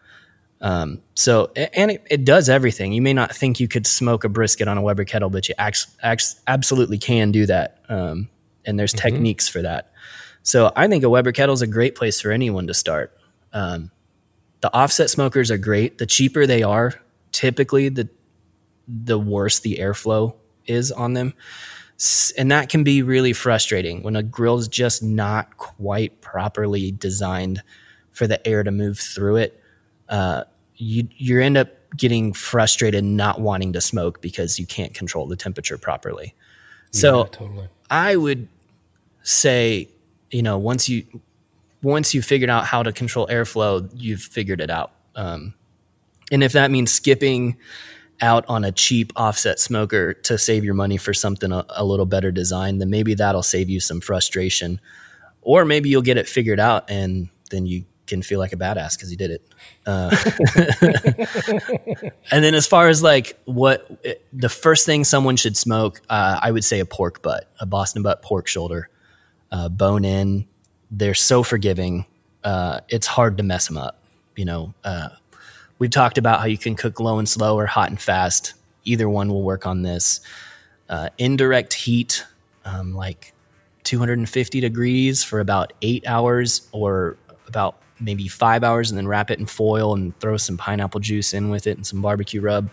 Um, 0.61 1.03
so, 1.15 1.53
and 1.55 1.93
it, 1.93 2.07
it 2.11 2.24
does 2.24 2.49
everything. 2.49 2.93
You 2.93 3.03
may 3.03 3.12
not 3.12 3.35
think 3.35 3.61
you 3.61 3.69
could 3.69 3.86
smoke 3.86 4.24
a 4.24 4.28
brisket 4.28 4.69
on 4.69 4.77
a 4.77 4.82
Weber 4.82 5.05
kettle, 5.05 5.31
but 5.31 5.49
you 5.49 5.55
absolutely 5.59 6.99
can 6.99 7.31
do 7.31 7.47
that. 7.47 7.78
Um, 7.89 8.28
and 8.69 8.78
there's 8.78 8.93
techniques 8.93 9.49
for 9.49 9.62
that. 9.62 9.93
So, 10.43 10.73
I 10.77 10.86
think 10.86 11.03
a 11.05 11.11
Weber 11.11 11.32
kettle 11.32 11.55
is 11.55 11.62
a 11.62 11.66
great 11.66 11.95
place 11.95 12.20
for 12.20 12.31
anyone 12.31 12.66
to 12.69 12.74
start. 12.74 13.16
Um, 13.53 13.90
the 14.61 14.73
offset 14.73 15.11
smokers 15.11 15.51
are 15.51 15.59
great. 15.59 15.99
The 15.99 16.07
cheaper 16.07 16.47
they 16.47 16.62
are, 16.62 16.95
typically 17.32 17.89
the 17.89 18.09
the 18.86 19.19
worse 19.19 19.59
the 19.59 19.77
airflow 19.77 20.35
is 20.66 20.90
on 20.90 21.12
them 21.12 21.35
and 22.39 22.51
that 22.53 22.69
can 22.69 22.85
be 22.85 23.03
really 23.03 23.32
frustrating 23.32 24.03
when 24.03 24.15
a 24.15 24.23
grill's 24.23 24.69
just 24.69 25.03
not 25.03 25.57
quite 25.57 26.20
properly 26.20 26.93
designed 26.93 27.61
for 28.12 28.28
the 28.28 28.47
air 28.47 28.62
to 28.62 28.70
move 28.70 28.99
through 28.99 29.36
it. 29.36 29.61
Uh, 30.09 30.45
you 30.77 31.09
you 31.16 31.40
end 31.40 31.57
up 31.57 31.70
getting 31.97 32.32
frustrated, 32.32 33.03
not 33.03 33.40
wanting 33.40 33.73
to 33.73 33.81
smoke 33.81 34.20
because 34.20 34.61
you 34.61 34.66
can't 34.66 34.95
control 34.95 35.27
the 35.27 35.35
temperature 35.35 35.77
properly. 35.77 36.35
So 36.93 37.19
Yeah, 37.19 37.31
totally. 37.31 37.69
I 37.90 38.15
would 38.15 38.49
say, 39.28 39.88
you 40.30 40.42
know, 40.42 40.59
once 40.59 40.88
you 40.88 41.05
once 41.82 42.14
you 42.14 42.22
figured 42.22 42.50
out 42.50 42.64
how 42.64 42.82
to 42.82 42.92
control 42.92 43.26
airflow, 43.28 43.88
you've 43.94 44.22
figured 44.22 44.60
it 44.60 44.70
out. 44.70 44.92
Um, 45.14 45.55
and 46.32 46.42
if 46.42 46.52
that 46.52 46.70
means 46.70 46.90
skipping 46.90 47.56
out 48.20 48.44
on 48.48 48.64
a 48.64 48.72
cheap 48.72 49.12
offset 49.14 49.60
smoker 49.60 50.12
to 50.12 50.36
save 50.38 50.64
your 50.64 50.74
money 50.74 50.96
for 50.96 51.14
something 51.14 51.52
a, 51.52 51.64
a 51.68 51.84
little 51.84 52.06
better 52.06 52.32
designed, 52.32 52.80
then 52.80 52.90
maybe 52.90 53.14
that'll 53.14 53.44
save 53.44 53.68
you 53.68 53.78
some 53.78 54.00
frustration. 54.00 54.80
Or 55.42 55.64
maybe 55.64 55.88
you'll 55.88 56.02
get 56.02 56.16
it 56.16 56.28
figured 56.28 56.59
out 56.59 56.90
and 56.90 57.28
then 57.50 57.64
you 57.66 57.84
can 58.09 58.22
feel 58.22 58.40
like 58.40 58.52
a 58.52 58.56
badass 58.56 58.96
because 58.96 59.10
he 59.10 59.16
did 59.16 59.30
it. 59.30 59.42
Uh, 59.86 60.16
and 62.30 62.42
then 62.42 62.55
as 62.55 62.66
far 62.66 62.88
as 62.88 63.02
like 63.02 63.38
what 63.44 63.88
the 64.32 64.48
first 64.48 64.84
thing 64.84 65.05
someone 65.05 65.36
should 65.36 65.56
smoke, 65.56 66.00
uh, 66.10 66.40
I 66.42 66.50
would 66.50 66.64
say 66.64 66.80
a 66.80 66.86
pork 66.86 67.22
butt, 67.22 67.48
a 67.60 67.66
Boston 67.66 68.02
butt 68.02 68.22
pork 68.22 68.48
shoulder, 68.48 68.88
uh, 69.52 69.68
bone 69.68 70.04
in. 70.04 70.46
They're 70.90 71.14
so 71.14 71.42
forgiving. 71.42 72.06
Uh, 72.44 72.80
it's 72.88 73.06
hard 73.06 73.36
to 73.38 73.42
mess 73.42 73.66
them 73.68 73.76
up. 73.76 73.98
You 74.36 74.44
know, 74.44 74.74
uh, 74.84 75.08
we've 75.78 75.90
talked 75.90 76.18
about 76.18 76.40
how 76.40 76.46
you 76.46 76.58
can 76.58 76.76
cook 76.76 77.00
low 77.00 77.18
and 77.18 77.28
slow 77.28 77.56
or 77.56 77.66
hot 77.66 77.90
and 77.90 78.00
fast. 78.00 78.54
Either 78.84 79.08
one 79.08 79.28
will 79.28 79.42
work 79.42 79.66
on 79.66 79.82
this. 79.82 80.20
Uh, 80.88 81.10
indirect 81.18 81.74
heat, 81.74 82.24
um, 82.64 82.94
like 82.94 83.34
250 83.84 84.60
degrees 84.60 85.22
for 85.24 85.40
about 85.40 85.72
eight 85.82 86.06
hours 86.06 86.68
or 86.72 87.16
about 87.46 87.80
maybe 88.00 88.28
five 88.28 88.62
hours 88.62 88.90
and 88.90 88.98
then 88.98 89.08
wrap 89.08 89.30
it 89.30 89.38
in 89.38 89.46
foil 89.46 89.94
and 89.94 90.18
throw 90.20 90.36
some 90.36 90.56
pineapple 90.56 91.00
juice 91.00 91.34
in 91.34 91.50
with 91.50 91.66
it 91.66 91.76
and 91.76 91.86
some 91.86 92.00
barbecue 92.00 92.40
rub 92.40 92.70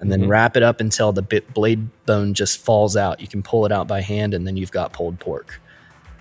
and 0.00 0.10
then 0.10 0.22
mm-hmm. 0.22 0.30
wrap 0.30 0.56
it 0.56 0.62
up 0.62 0.80
until 0.80 1.12
the 1.12 1.22
bit 1.22 1.52
blade 1.54 1.88
bone 2.06 2.34
just 2.34 2.58
falls 2.58 2.96
out. 2.96 3.20
You 3.20 3.28
can 3.28 3.42
pull 3.42 3.66
it 3.66 3.72
out 3.72 3.86
by 3.86 4.00
hand 4.00 4.34
and 4.34 4.46
then 4.46 4.56
you've 4.56 4.72
got 4.72 4.92
pulled 4.92 5.18
pork. 5.18 5.60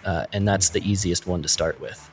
Uh, 0.05 0.25
and 0.33 0.47
that's 0.47 0.69
the 0.69 0.81
easiest 0.89 1.27
one 1.27 1.41
to 1.41 1.47
start 1.47 1.79
with. 1.79 2.09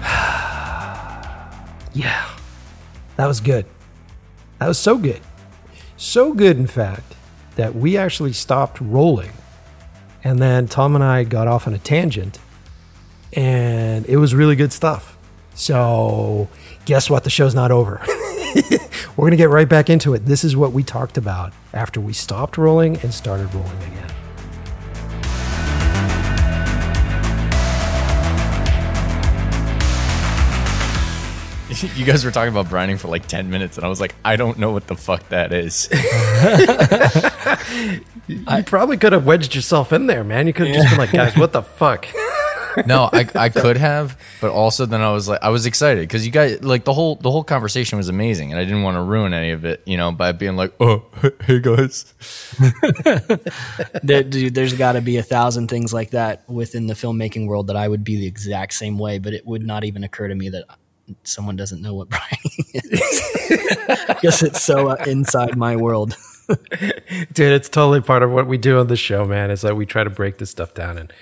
yeah, 1.94 2.28
that 3.16 3.26
was 3.26 3.40
good. 3.40 3.66
That 4.58 4.68
was 4.68 4.78
so 4.78 4.98
good. 4.98 5.20
So 5.96 6.32
good, 6.32 6.56
in 6.56 6.66
fact, 6.66 7.14
that 7.56 7.74
we 7.74 7.96
actually 7.96 8.32
stopped 8.32 8.80
rolling. 8.80 9.32
And 10.24 10.38
then 10.38 10.66
Tom 10.66 10.94
and 10.94 11.04
I 11.04 11.24
got 11.24 11.46
off 11.46 11.66
on 11.66 11.74
a 11.74 11.78
tangent, 11.78 12.38
and 13.34 14.06
it 14.06 14.16
was 14.16 14.34
really 14.34 14.56
good 14.56 14.72
stuff. 14.72 15.16
So, 15.54 16.48
guess 16.84 17.08
what? 17.08 17.24
The 17.24 17.30
show's 17.30 17.54
not 17.54 17.70
over. 17.70 18.00
We're 19.16 19.22
going 19.22 19.32
to 19.32 19.36
get 19.36 19.50
right 19.50 19.68
back 19.68 19.90
into 19.90 20.14
it. 20.14 20.26
This 20.26 20.44
is 20.44 20.56
what 20.56 20.72
we 20.72 20.82
talked 20.82 21.16
about 21.16 21.52
after 21.72 22.00
we 22.00 22.12
stopped 22.12 22.58
rolling 22.58 22.96
and 22.98 23.12
started 23.12 23.52
rolling 23.54 23.78
again. 23.78 24.14
you 31.96 32.04
guys 32.04 32.24
were 32.24 32.30
talking 32.30 32.52
about 32.52 32.66
brining 32.66 32.98
for 32.98 33.08
like 33.08 33.26
10 33.26 33.50
minutes 33.50 33.76
and 33.76 33.84
I 33.84 33.88
was 33.88 34.00
like, 34.00 34.14
I 34.24 34.36
don't 34.36 34.58
know 34.58 34.70
what 34.70 34.86
the 34.86 34.94
fuck 34.94 35.28
that 35.30 35.52
is. 35.52 35.88
you 38.28 38.62
probably 38.64 38.96
could 38.96 39.12
have 39.12 39.26
wedged 39.26 39.54
yourself 39.54 39.92
in 39.92 40.06
there, 40.06 40.22
man. 40.22 40.46
You 40.46 40.52
could 40.52 40.68
have 40.68 40.76
just 40.76 40.90
been 40.90 40.98
like, 40.98 41.12
guys, 41.12 41.36
what 41.36 41.52
the 41.52 41.62
fuck? 41.62 42.06
No, 42.86 43.08
I, 43.12 43.28
I 43.34 43.48
could 43.50 43.76
have, 43.76 44.18
but 44.40 44.50
also 44.50 44.86
then 44.86 45.00
I 45.00 45.12
was 45.12 45.28
like, 45.28 45.42
I 45.42 45.50
was 45.50 45.66
excited 45.66 46.02
because 46.02 46.26
you 46.26 46.32
guys 46.32 46.62
like 46.62 46.84
the 46.84 46.92
whole 46.92 47.16
the 47.16 47.30
whole 47.30 47.44
conversation 47.44 47.98
was 47.98 48.08
amazing, 48.08 48.52
and 48.52 48.60
I 48.60 48.64
didn't 48.64 48.82
want 48.82 48.96
to 48.96 49.02
ruin 49.02 49.32
any 49.32 49.50
of 49.50 49.64
it, 49.64 49.82
you 49.86 49.96
know, 49.96 50.12
by 50.12 50.32
being 50.32 50.56
like, 50.56 50.72
oh, 50.80 51.04
hey 51.42 51.60
guys. 51.60 52.12
there, 54.02 54.22
dude, 54.22 54.54
there's 54.54 54.74
got 54.74 54.92
to 54.92 55.00
be 55.00 55.16
a 55.16 55.22
thousand 55.22 55.68
things 55.68 55.92
like 55.92 56.10
that 56.10 56.48
within 56.48 56.86
the 56.86 56.94
filmmaking 56.94 57.46
world 57.46 57.68
that 57.68 57.76
I 57.76 57.88
would 57.88 58.04
be 58.04 58.16
the 58.16 58.26
exact 58.26 58.74
same 58.74 58.98
way, 58.98 59.18
but 59.18 59.34
it 59.34 59.46
would 59.46 59.64
not 59.64 59.84
even 59.84 60.04
occur 60.04 60.28
to 60.28 60.34
me 60.34 60.48
that 60.50 60.64
someone 61.22 61.56
doesn't 61.56 61.82
know 61.82 61.94
what 61.94 62.08
brine 62.08 62.20
is 62.74 63.22
because 64.08 64.42
it's 64.42 64.62
so 64.62 64.88
uh, 64.88 65.04
inside 65.06 65.56
my 65.56 65.76
world. 65.76 66.16
Dude, 67.32 67.52
it's 67.52 67.68
totally 67.68 68.00
part 68.00 68.22
of 68.22 68.30
what 68.30 68.46
we 68.46 68.58
do 68.58 68.78
on 68.78 68.88
the 68.88 68.96
show, 68.96 69.24
man. 69.24 69.50
Is 69.50 69.62
that 69.62 69.76
we 69.76 69.86
try 69.86 70.04
to 70.04 70.10
break 70.10 70.38
this 70.38 70.50
stuff 70.50 70.74
down 70.74 70.98
and 70.98 71.12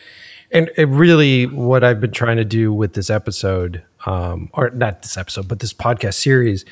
and 0.52 0.70
it 0.76 0.88
really 0.88 1.46
what 1.46 1.82
I've 1.82 2.00
been 2.00 2.12
trying 2.12 2.36
to 2.36 2.44
do 2.44 2.72
with 2.72 2.94
this 2.94 3.10
episode, 3.10 3.82
um, 4.06 4.50
or 4.52 4.70
not 4.70 5.02
this 5.02 5.16
episode, 5.16 5.48
but 5.48 5.60
this 5.60 5.72
podcast 5.72 6.14
series, 6.14 6.64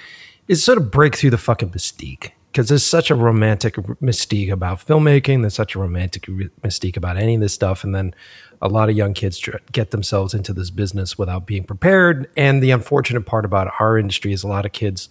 is 0.48 0.62
sort 0.62 0.78
of 0.78 0.90
break 0.90 1.16
through 1.16 1.30
the 1.30 1.38
fucking 1.38 1.70
mystique 1.70 2.32
because 2.52 2.68
there's 2.68 2.84
such 2.84 3.10
a 3.10 3.14
romantic 3.14 3.76
mystique 3.76 4.50
about 4.50 4.84
filmmaking. 4.84 5.42
There's 5.42 5.54
such 5.54 5.74
a 5.74 5.78
romantic 5.78 6.22
mystique 6.24 6.96
about 6.96 7.16
any 7.16 7.36
of 7.36 7.40
this 7.40 7.54
stuff, 7.54 7.84
and 7.84 7.94
then 7.94 8.14
a 8.60 8.68
lot 8.68 8.90
of 8.90 8.96
young 8.96 9.14
kids 9.14 9.48
get 9.72 9.90
themselves 9.90 10.34
into 10.34 10.52
this 10.52 10.70
business 10.70 11.16
without 11.16 11.46
being 11.46 11.64
prepared. 11.64 12.28
And 12.36 12.62
the 12.62 12.72
unfortunate 12.72 13.22
part 13.26 13.44
about 13.44 13.72
our 13.78 13.96
industry 13.96 14.32
is 14.32 14.42
a 14.42 14.48
lot 14.48 14.66
of 14.66 14.72
kids 14.72 15.08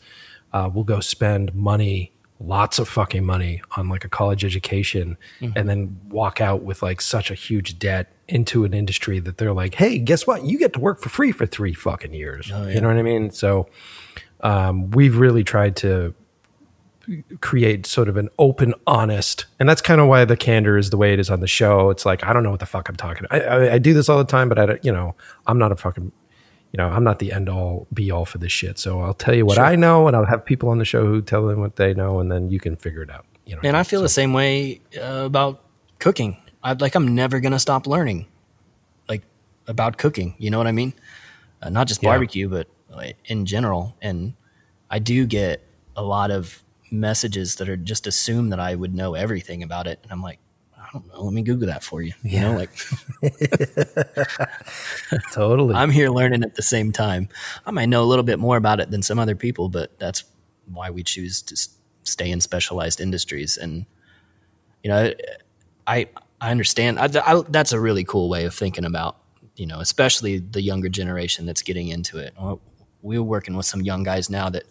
uh, 0.54 0.70
will 0.74 0.84
go 0.84 1.00
spend 1.00 1.56
money, 1.56 2.12
lots 2.40 2.80
of 2.80 2.88
fucking 2.88 3.26
money, 3.26 3.62
on 3.76 3.90
like 3.90 4.06
a 4.06 4.10
college 4.10 4.46
education, 4.46 5.18
mm-hmm. 5.40 5.58
and 5.58 5.70
then 5.70 6.00
walk 6.10 6.40
out 6.40 6.64
with 6.64 6.82
like 6.82 7.02
such 7.02 7.30
a 7.30 7.34
huge 7.34 7.78
debt 7.80 8.12
into 8.28 8.64
an 8.64 8.74
industry 8.74 9.20
that 9.20 9.38
they're 9.38 9.54
like, 9.54 9.76
hey, 9.76 9.98
guess 9.98 10.26
what? 10.26 10.46
You 10.46 10.58
get 10.58 10.74
to 10.74 10.80
work 10.80 11.02
for 11.02 11.10
free 11.10 11.32
for 11.32 11.46
three 11.46 11.74
fucking 11.74 12.14
years. 12.14 12.52
Oh, 12.54 12.66
yeah. 12.66 12.76
You 12.76 12.82
know 12.82 12.88
what 12.88 12.98
I 12.98 13.02
mean? 13.02 13.32
So 13.32 13.68
um, 14.42 14.92
we've 14.92 15.18
really 15.18 15.44
tried 15.44 15.76
to 15.78 16.14
create 17.42 17.86
sort 17.88 18.08
of 18.08 18.18
an 18.18 18.30
open, 18.38 18.74
honest, 18.86 19.48
and 19.60 19.68
that's 19.68 19.82
kind 19.82 20.00
of 20.00 20.08
why 20.08 20.26
the 20.26 20.38
candor 20.38 20.78
is 20.78 20.92
the 20.92 20.98
way 20.98 21.12
it 21.12 21.20
is 21.20 21.30
on 21.30 21.40
the 21.40 21.48
show. 21.48 21.90
It's 21.90 22.06
like 22.06 22.24
I 22.24 22.34
don't 22.34 22.44
know 22.44 22.52
what 22.52 22.60
the 22.60 22.68
fuck 22.68 22.88
I'm 22.88 22.96
talking. 22.96 23.26
I, 23.32 23.40
I, 23.40 23.74
I 23.74 23.78
do 23.80 23.94
this 23.94 24.10
all 24.10 24.20
the 24.20 24.24
time, 24.24 24.48
but 24.48 24.60
I, 24.60 24.66
don't, 24.68 24.86
you 24.86 24.92
know, 24.92 25.16
I'm 25.48 25.58
not 25.58 25.72
a 25.72 25.76
fucking, 25.76 26.12
you 26.72 26.78
know, 26.78 26.88
I'm 26.88 27.04
not 27.04 27.20
the 27.20 27.32
end 27.32 27.50
all 27.50 27.88
be 27.94 28.12
all 28.12 28.26
for 28.26 28.38
this 28.38 28.52
shit. 28.52 28.78
So 28.78 29.02
I'll 29.02 29.14
tell 29.14 29.34
you 29.34 29.46
what 29.46 29.56
sure. 29.56 29.66
I 29.66 29.76
know, 29.76 30.08
and 30.08 30.16
I'll 30.16 30.26
have 30.26 30.46
people 30.46 30.70
on 30.70 30.78
the 30.78 30.86
show 30.86 31.06
who 31.06 31.22
tell 31.22 31.48
them 31.48 31.60
what 31.60 31.76
they 31.76 31.94
know, 31.94 32.20
and 32.20 32.32
then 32.32 32.50
you 32.50 32.60
can 32.60 32.76
figure 32.76 33.02
it 33.02 33.10
out. 33.10 33.26
You 33.46 33.56
know, 33.56 33.62
and 33.64 33.76
I 33.76 33.84
feel 33.84 34.00
so. 34.00 34.04
the 34.04 34.10
same 34.10 34.34
way 34.34 34.82
uh, 34.98 35.24
about 35.26 35.64
cooking. 35.98 36.38
I 36.64 36.74
like 36.74 36.96
I'm 36.96 37.16
never 37.16 37.40
gonna 37.40 37.60
stop 37.60 37.88
learning, 37.88 38.28
like 39.08 39.24
about 39.68 39.98
cooking. 39.98 40.36
You 40.38 40.52
know 40.52 40.58
what 40.58 40.68
I 40.68 40.72
mean? 40.72 40.94
Uh, 41.62 41.70
not 41.70 41.88
just 41.88 42.02
barbecue, 42.02 42.50
yeah. 42.50 42.64
but 42.90 43.16
in 43.26 43.46
general. 43.46 43.96
And 44.02 44.34
I 44.90 45.00
do 45.00 45.26
get 45.26 45.64
a 45.96 46.04
lot 46.04 46.32
of 46.32 46.64
messages 46.92 47.56
that 47.56 47.70
are 47.70 47.78
just 47.78 48.08
assume 48.08 48.50
that 48.50 48.60
I 48.60 48.76
would 48.76 48.96
know 48.96 49.14
everything 49.14 49.64
about 49.64 49.88
it. 49.88 50.00
And 50.04 50.12
I'm 50.12 50.22
like, 50.22 50.40
I 50.90 50.94
don't 50.94 51.08
know. 51.08 51.22
Let 51.22 51.34
me 51.34 51.44
Google 51.44 51.68
that 51.68 51.84
for 51.84 52.02
you. 52.02 52.14
You 52.24 52.42
know, 52.42 52.56
like 52.56 52.72
totally. 55.32 55.76
I'm 55.76 55.92
here 55.92 56.10
learning 56.10 56.44
at 56.44 56.56
the 56.56 56.64
same 56.64 56.92
time. 56.92 57.30
I 57.66 57.72
might 57.72 57.90
know 57.90 58.04
a 58.04 58.06
little 58.06 58.24
bit 58.24 58.40
more 58.40 58.58
about 58.58 58.80
it 58.80 58.90
than 58.90 59.04
some 59.04 59.20
other 59.20 59.36
people, 59.36 59.70
but 59.70 59.98
that's 60.00 60.24
why 60.66 60.90
we 60.90 61.04
choose 61.04 61.44
to 61.44 61.70
stay 62.04 62.32
in 62.32 62.42
specialized 62.42 63.00
industries. 63.00 63.58
And 63.58 63.86
you 64.84 64.90
know, 64.90 65.14
I 65.86 66.08
I 66.42 66.50
understand. 66.50 67.00
I, 67.00 67.10
I, 67.24 67.44
that's 67.50 67.72
a 67.72 67.80
really 67.80 68.04
cool 68.04 68.28
way 68.28 68.46
of 68.46 68.56
thinking 68.56 68.86
about 68.86 69.20
you 69.60 69.68
know, 69.68 69.80
especially 69.80 70.40
the 70.40 70.62
younger 70.62 70.90
generation 70.90 71.46
that's 71.46 71.62
getting 71.62 71.90
into 71.90 72.18
it. 72.18 72.34
We're 73.02 73.22
working 73.22 73.56
with 73.56 73.66
some 73.66 73.82
young 73.82 74.04
guys 74.04 74.30
now 74.30 74.50
that 74.50 74.64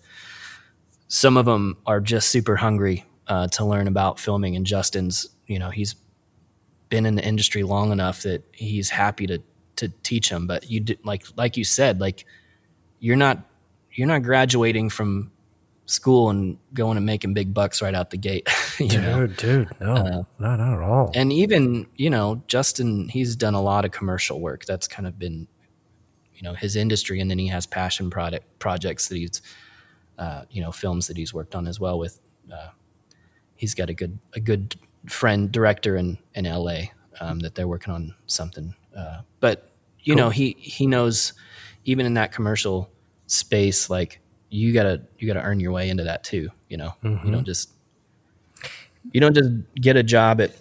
some 1.09 1.37
of 1.37 1.45
them 1.45 1.77
are 1.87 2.01
just 2.01 2.31
super 2.31 2.57
hungry 2.57 3.05
uh, 3.27 3.49
to 3.49 3.65
learn 3.65 3.87
about 3.87 4.19
filming. 4.19 4.57
And 4.57 4.65
Justin's, 4.65 5.29
you 5.47 5.59
know, 5.59 5.71
he's 5.71 5.95
been 6.89 7.07
in 7.07 7.15
the 7.15 7.25
industry 7.25 7.63
long 7.63 7.93
enough 7.93 8.23
that 8.23 8.43
he's 8.53 8.91
happy 8.91 9.27
to 9.27 9.43
to 9.77 9.89
teach 10.03 10.31
them. 10.31 10.47
But 10.47 10.71
you 10.71 10.81
did, 10.81 11.05
like 11.05 11.25
like 11.37 11.57
you 11.57 11.65
said, 11.65 12.01
like 12.01 12.25
you're 13.01 13.17
not 13.17 13.39
you're 13.93 14.09
not 14.09 14.23
graduating 14.23 14.91
from 14.91 15.31
school 15.87 16.29
and 16.29 16.59
going 16.75 16.97
and 16.97 17.07
making 17.07 17.33
big 17.33 17.55
bucks 17.55 17.81
right 17.81 17.95
out 17.95 18.11
the 18.11 18.19
gate. 18.19 18.49
dude, 18.79 18.93
know? 18.93 19.27
dude, 19.27 19.69
no, 19.81 19.95
uh, 19.95 20.23
not, 20.39 20.59
not 20.59 20.75
at 20.75 20.83
all. 20.83 21.11
And 21.15 21.33
even 21.33 21.87
you 21.97 22.11
know, 22.11 22.43
Justin, 22.47 23.09
he's 23.09 23.37
done 23.37 23.55
a 23.55 23.63
lot 23.63 23.85
of 23.85 23.91
commercial 23.91 24.41
work. 24.41 24.65
That's 24.65 24.87
kind 24.87 25.07
of 25.07 25.19
been 25.19 25.49
you 26.35 26.43
know 26.43 26.55
his 26.55 26.77
industry, 26.77 27.21
and 27.21 27.31
then 27.31 27.39
he 27.39 27.49
has 27.49 27.67
passion 27.67 28.11
product 28.11 28.47
projects 28.59 29.09
that 29.09 29.17
he's 29.17 29.43
uh, 30.19 30.43
you 30.51 30.63
know 30.63 30.73
films 30.73 31.07
that 31.09 31.17
he's 31.17 31.33
worked 31.35 31.55
on 31.55 31.67
as 31.67 31.81
well. 31.81 31.99
With 31.99 32.21
uh, 32.53 32.69
he's 33.57 33.75
got 33.75 33.91
a 33.91 33.95
good 33.95 34.19
a 34.35 34.41
good 34.41 34.77
friend 35.07 35.51
director 35.51 35.97
in 35.97 36.19
in 36.35 36.47
L.A. 36.47 36.93
Um, 37.21 37.41
that 37.41 37.55
they're 37.55 37.69
working 37.69 37.93
on 37.93 38.15
something. 38.27 38.75
Uh, 38.97 39.23
but 39.41 39.71
you 40.01 40.15
cool. 40.15 40.25
know 40.25 40.31
he 40.31 40.57
he 40.59 40.87
knows 40.87 41.33
even 41.85 42.07
in 42.07 42.15
that 42.15 42.33
commercial 42.33 42.91
space, 43.27 43.91
like 43.91 44.21
you 44.51 44.73
gotta 44.73 45.03
you 45.19 45.27
gotta 45.27 45.45
earn 45.45 45.61
your 45.61 45.73
way 45.73 45.89
into 45.91 46.05
that 46.05 46.25
too. 46.25 46.51
You 46.69 46.77
know, 46.77 46.95
mm-hmm. 47.03 47.27
you 47.27 47.33
don't 47.33 47.45
just 47.45 47.71
you 49.13 49.21
don't 49.21 49.35
just 49.35 49.51
get 49.75 49.97
a 49.97 50.03
job 50.03 50.41
at 50.41 50.53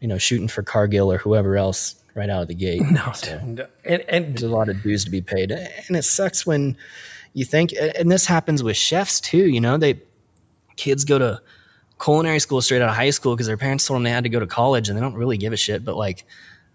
you 0.00 0.08
know 0.08 0.18
shooting 0.18 0.48
for 0.48 0.62
Cargill 0.62 1.12
or 1.12 1.18
whoever 1.18 1.56
else 1.56 1.96
right 2.14 2.28
out 2.28 2.42
of 2.42 2.48
the 2.48 2.54
gate. 2.54 2.82
No, 2.90 3.12
so 3.12 3.38
and, 3.38 4.04
and 4.08 4.36
there's 4.36 4.42
a 4.42 4.48
lot 4.48 4.68
of 4.68 4.82
dues 4.82 5.04
to 5.04 5.10
be 5.10 5.20
paid, 5.20 5.50
and 5.50 5.96
it 5.96 6.04
sucks 6.04 6.46
when 6.46 6.76
you 7.32 7.44
think, 7.44 7.72
and 7.96 8.10
this 8.10 8.26
happens 8.26 8.62
with 8.62 8.76
chefs 8.76 9.20
too. 9.20 9.48
You 9.48 9.60
know, 9.60 9.76
they 9.76 10.00
kids 10.76 11.04
go 11.04 11.18
to 11.18 11.40
culinary 12.02 12.38
school 12.38 12.62
straight 12.62 12.82
out 12.82 12.88
of 12.88 12.94
high 12.94 13.10
school 13.10 13.34
because 13.34 13.46
their 13.46 13.56
parents 13.56 13.86
told 13.86 13.96
them 13.96 14.04
they 14.04 14.10
had 14.10 14.24
to 14.24 14.30
go 14.30 14.40
to 14.40 14.46
college, 14.46 14.88
and 14.88 14.96
they 14.96 15.00
don't 15.02 15.14
really 15.14 15.36
give 15.36 15.52
a 15.52 15.56
shit. 15.56 15.84
But 15.84 15.96
like, 15.96 16.24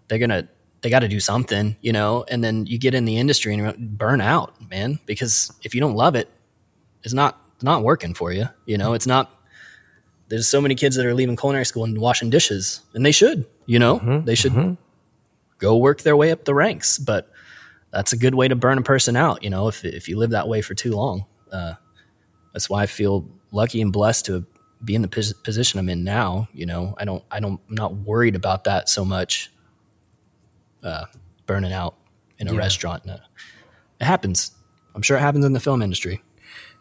they're 0.08 0.18
gonna 0.18 0.48
they 0.84 0.90
got 0.90 1.00
to 1.00 1.08
do 1.08 1.18
something, 1.18 1.76
you 1.80 1.92
know. 1.92 2.26
And 2.28 2.44
then 2.44 2.66
you 2.66 2.78
get 2.78 2.94
in 2.94 3.06
the 3.06 3.16
industry 3.16 3.54
and 3.54 3.96
burn 3.96 4.20
out, 4.20 4.54
man. 4.68 4.98
Because 5.06 5.50
if 5.62 5.74
you 5.74 5.80
don't 5.80 5.96
love 5.96 6.14
it, 6.14 6.30
it's 7.02 7.14
not 7.14 7.40
not 7.62 7.82
working 7.82 8.12
for 8.12 8.32
you. 8.32 8.46
You 8.66 8.76
know, 8.76 8.88
mm-hmm. 8.88 8.96
it's 8.96 9.06
not. 9.06 9.30
There's 10.28 10.46
so 10.46 10.60
many 10.60 10.74
kids 10.74 10.96
that 10.96 11.06
are 11.06 11.14
leaving 11.14 11.36
culinary 11.36 11.64
school 11.64 11.84
and 11.84 11.96
washing 11.98 12.28
dishes, 12.28 12.82
and 12.92 13.04
they 13.04 13.12
should. 13.12 13.46
You 13.64 13.78
know, 13.78 13.98
mm-hmm. 13.98 14.26
they 14.26 14.34
should 14.34 14.52
mm-hmm. 14.52 14.74
go 15.58 15.78
work 15.78 16.02
their 16.02 16.18
way 16.18 16.30
up 16.30 16.44
the 16.44 16.54
ranks. 16.54 16.98
But 16.98 17.30
that's 17.90 18.12
a 18.12 18.18
good 18.18 18.34
way 18.34 18.48
to 18.48 18.54
burn 18.54 18.76
a 18.76 18.82
person 18.82 19.16
out. 19.16 19.42
You 19.42 19.48
know, 19.48 19.68
if 19.68 19.86
if 19.86 20.06
you 20.06 20.18
live 20.18 20.30
that 20.30 20.48
way 20.48 20.60
for 20.60 20.74
too 20.74 20.92
long. 20.92 21.24
Uh, 21.50 21.74
that's 22.52 22.68
why 22.68 22.82
I 22.82 22.86
feel 22.86 23.26
lucky 23.52 23.80
and 23.80 23.92
blessed 23.92 24.26
to 24.26 24.44
be 24.84 24.94
in 24.94 25.02
the 25.02 25.08
pos- 25.08 25.32
position 25.32 25.78
I'm 25.80 25.88
in 25.88 26.04
now. 26.04 26.48
You 26.52 26.66
know, 26.66 26.94
I 26.98 27.04
don't, 27.04 27.24
I 27.30 27.40
don't, 27.40 27.60
I'm 27.68 27.74
not 27.74 27.94
worried 27.94 28.34
about 28.36 28.64
that 28.64 28.88
so 28.88 29.04
much. 29.04 29.50
Uh, 30.82 31.06
burning 31.46 31.72
out 31.72 31.94
in 32.38 32.48
a 32.48 32.52
Yeah. 32.52 32.58
restaurant, 32.58 33.06
No. 33.06 33.14
it 34.00 34.04
happens. 34.04 34.50
I'm 34.94 35.02
sure 35.02 35.16
it 35.16 35.20
happens 35.20 35.44
in 35.44 35.52
the 35.54 35.60
film 35.60 35.80
industry. 35.82 36.22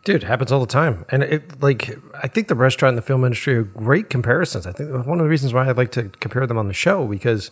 Dude, 0.03 0.23
it 0.23 0.27
happens 0.27 0.51
all 0.51 0.59
the 0.59 0.65
time. 0.65 1.05
And 1.09 1.23
it 1.23 1.61
like 1.61 1.97
I 2.21 2.27
think 2.27 2.49
the 2.49 2.55
restaurant 2.55 2.91
and 2.91 2.97
the 2.97 3.01
film 3.01 3.23
industry 3.23 3.55
are 3.55 3.63
great 3.63 4.09
comparisons. 4.09 4.67
I 4.67 4.73
think 4.73 4.89
one 4.91 5.19
of 5.19 5.23
the 5.23 5.29
reasons 5.29 5.53
why 5.53 5.69
I'd 5.69 5.77
like 5.77 5.91
to 5.93 6.09
compare 6.19 6.45
them 6.45 6.57
on 6.57 6.67
the 6.67 6.73
show 6.73 7.07
because 7.07 7.51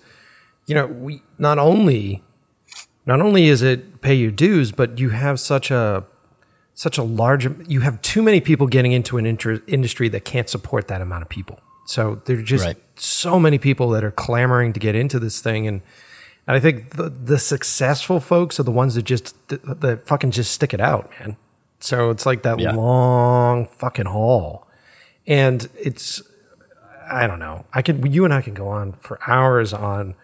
you 0.68 0.76
know, 0.76 0.86
we 0.88 1.24
not 1.38 1.58
only 1.58 2.22
not 3.06 3.22
only 3.22 3.48
is 3.48 3.62
it 3.62 4.02
pay 4.02 4.14
your 4.14 4.32
dues, 4.32 4.72
but 4.74 5.00
you 5.00 5.10
have 5.12 5.40
such 5.40 5.72
a 5.72 6.06
such 6.82 6.98
a 6.98 7.04
large 7.04 7.48
you 7.70 7.82
have 7.82 8.02
too 8.02 8.24
many 8.24 8.42
people 8.42 8.66
getting 8.66 8.92
into 8.92 9.20
an 9.20 9.26
inter- 9.28 9.62
industry 9.68 10.10
that 10.10 10.26
can't 10.26 10.50
support 10.50 10.88
that 10.88 11.00
amount 11.00 11.22
of 11.22 11.30
people. 11.30 11.60
So 11.86 12.22
there're 12.26 12.42
just 12.42 12.66
Right. 12.66 12.78
so 12.96 13.40
many 13.40 13.60
people 13.60 13.90
that 13.90 14.04
are 14.04 14.10
clamoring 14.10 14.74
to 14.74 14.80
get 14.80 14.96
into 14.96 15.20
this 15.20 15.42
thing 15.42 15.68
and 15.68 15.82
and 16.48 16.58
I 16.58 16.60
think 16.60 16.96
the, 16.96 17.08
the 17.10 17.38
successful 17.38 18.20
folks 18.20 18.60
are 18.60 18.64
the 18.64 18.72
ones 18.72 18.96
that 18.96 19.04
just 19.04 19.36
that, 19.50 19.82
that 19.82 20.08
fucking 20.08 20.32
just 20.32 20.52
stick 20.54 20.74
it 20.74 20.82
out, 20.82 21.12
man. 21.20 21.38
So 21.80 22.10
it's 22.10 22.26
like 22.26 22.42
that 22.44 22.58
Yeah. 22.60 22.72
long 22.74 23.68
fucking 23.68 24.08
haul, 24.08 24.68
and 25.28 25.70
it's 25.80 26.22
I 27.12 27.28
don't 27.28 27.40
know. 27.40 27.66
I 27.74 27.84
could 27.84 28.12
you 28.12 28.26
and 28.26 28.34
I 28.34 28.42
can 28.42 28.56
go 28.56 28.68
on 28.70 28.94
for 28.94 29.20
hours 29.28 29.72
on 29.72 30.16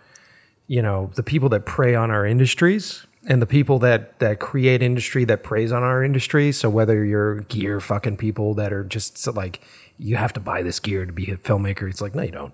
you 0.65 0.81
know 0.81 1.11
the 1.15 1.23
people 1.23 1.49
that 1.49 1.65
prey 1.67 1.93
on 1.93 2.09
our 2.09 2.25
industries 2.25 3.05
and 3.29 3.41
the 3.41 3.45
people 3.45 3.77
that 3.79 4.17
that 4.19 4.39
create 4.39 4.81
industry 4.81 5.25
that 5.25 5.43
preys 5.43 5.71
on 5.71 5.83
our 5.83 6.03
industry. 6.03 6.51
So 6.51 6.69
whether 6.69 7.03
you're 7.03 7.41
gear 7.41 7.79
fucking 7.79 8.17
people 8.17 8.53
that 8.55 8.71
are 8.73 8.83
just 8.83 9.17
so 9.17 9.31
like 9.31 9.59
you 9.99 10.15
have 10.15 10.31
to 10.33 10.39
buy 10.39 10.61
this 10.63 10.79
gear 10.79 11.05
to 11.05 11.11
be 11.13 11.29
a 11.31 11.37
filmmaker, 11.37 11.89
it's 11.89 12.01
like 12.01 12.15
no, 12.15 12.23
you 12.23 12.31
don't. 12.31 12.53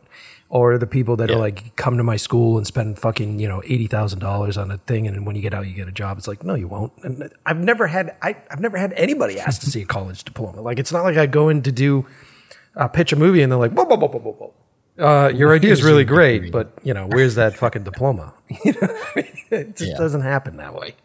Or 0.50 0.78
the 0.78 0.86
people 0.88 1.16
that 1.18 1.30
Yeah. 1.30 1.36
are 1.36 1.40
like 1.40 1.76
come 1.76 1.98
to 1.98 2.04
my 2.04 2.16
school 2.18 2.58
and 2.58 2.66
spend 2.68 3.00
fucking 3.00 3.40
you 3.40 3.48
know 3.48 3.62
eighty 3.66 3.88
thousand 3.88 4.20
dollars 4.20 4.58
on 4.58 4.72
a 4.72 4.78
thing, 4.80 5.08
and 5.08 5.26
when 5.26 5.36
you 5.36 5.42
get 5.42 5.54
out, 5.54 5.66
you 5.68 5.74
get 5.74 5.88
a 5.88 5.92
job. 5.92 6.18
It's 6.18 6.28
like 6.28 6.44
no, 6.44 6.56
you 6.56 6.68
won't. 6.68 6.92
And 7.04 7.32
I've 7.46 7.60
never 7.60 7.88
had 7.88 8.16
I, 8.22 8.36
I've 8.52 8.60
never 8.60 8.78
had 8.78 8.94
anybody 8.94 9.40
ask 9.40 9.62
to 9.62 9.70
see 9.72 9.82
a 9.82 9.86
college 9.86 10.24
diploma. 10.24 10.62
Like 10.62 10.80
it's 10.80 10.92
not 10.92 11.04
like 11.04 11.18
I 11.18 11.26
go 11.28 11.50
in 11.50 11.62
to 11.64 11.72
do 11.72 12.06
uh, 12.76 12.88
pitch 12.88 13.14
a 13.14 13.16
movie 13.16 13.42
and 13.44 13.52
they're 13.52 13.60
like, 13.60 13.72
whoa, 13.74 13.84
whoa, 13.86 13.98
whoa, 13.98 14.08
whoa, 14.08 14.20
whoa, 14.20 14.32
whoa. 14.34 14.54
Uh, 15.00 15.32
your 15.34 15.54
idea 15.54 15.72
is 15.72 15.84
really 15.84 16.06
great, 16.06 16.34
degree. 16.44 16.52
but 16.52 16.74
you 16.84 16.94
know, 16.94 17.08
where's 17.08 17.36
that 17.36 17.56
fucking 17.58 17.84
diploma? 17.84 18.34
you 18.64 18.74
know, 18.74 18.80
I 18.82 19.12
mean? 19.16 19.28
it 19.52 19.76
just 19.76 19.92
Yeah. 19.92 19.98
doesn't 19.98 20.22
happen 20.22 20.58
that 20.58 20.76
way. 20.76 20.96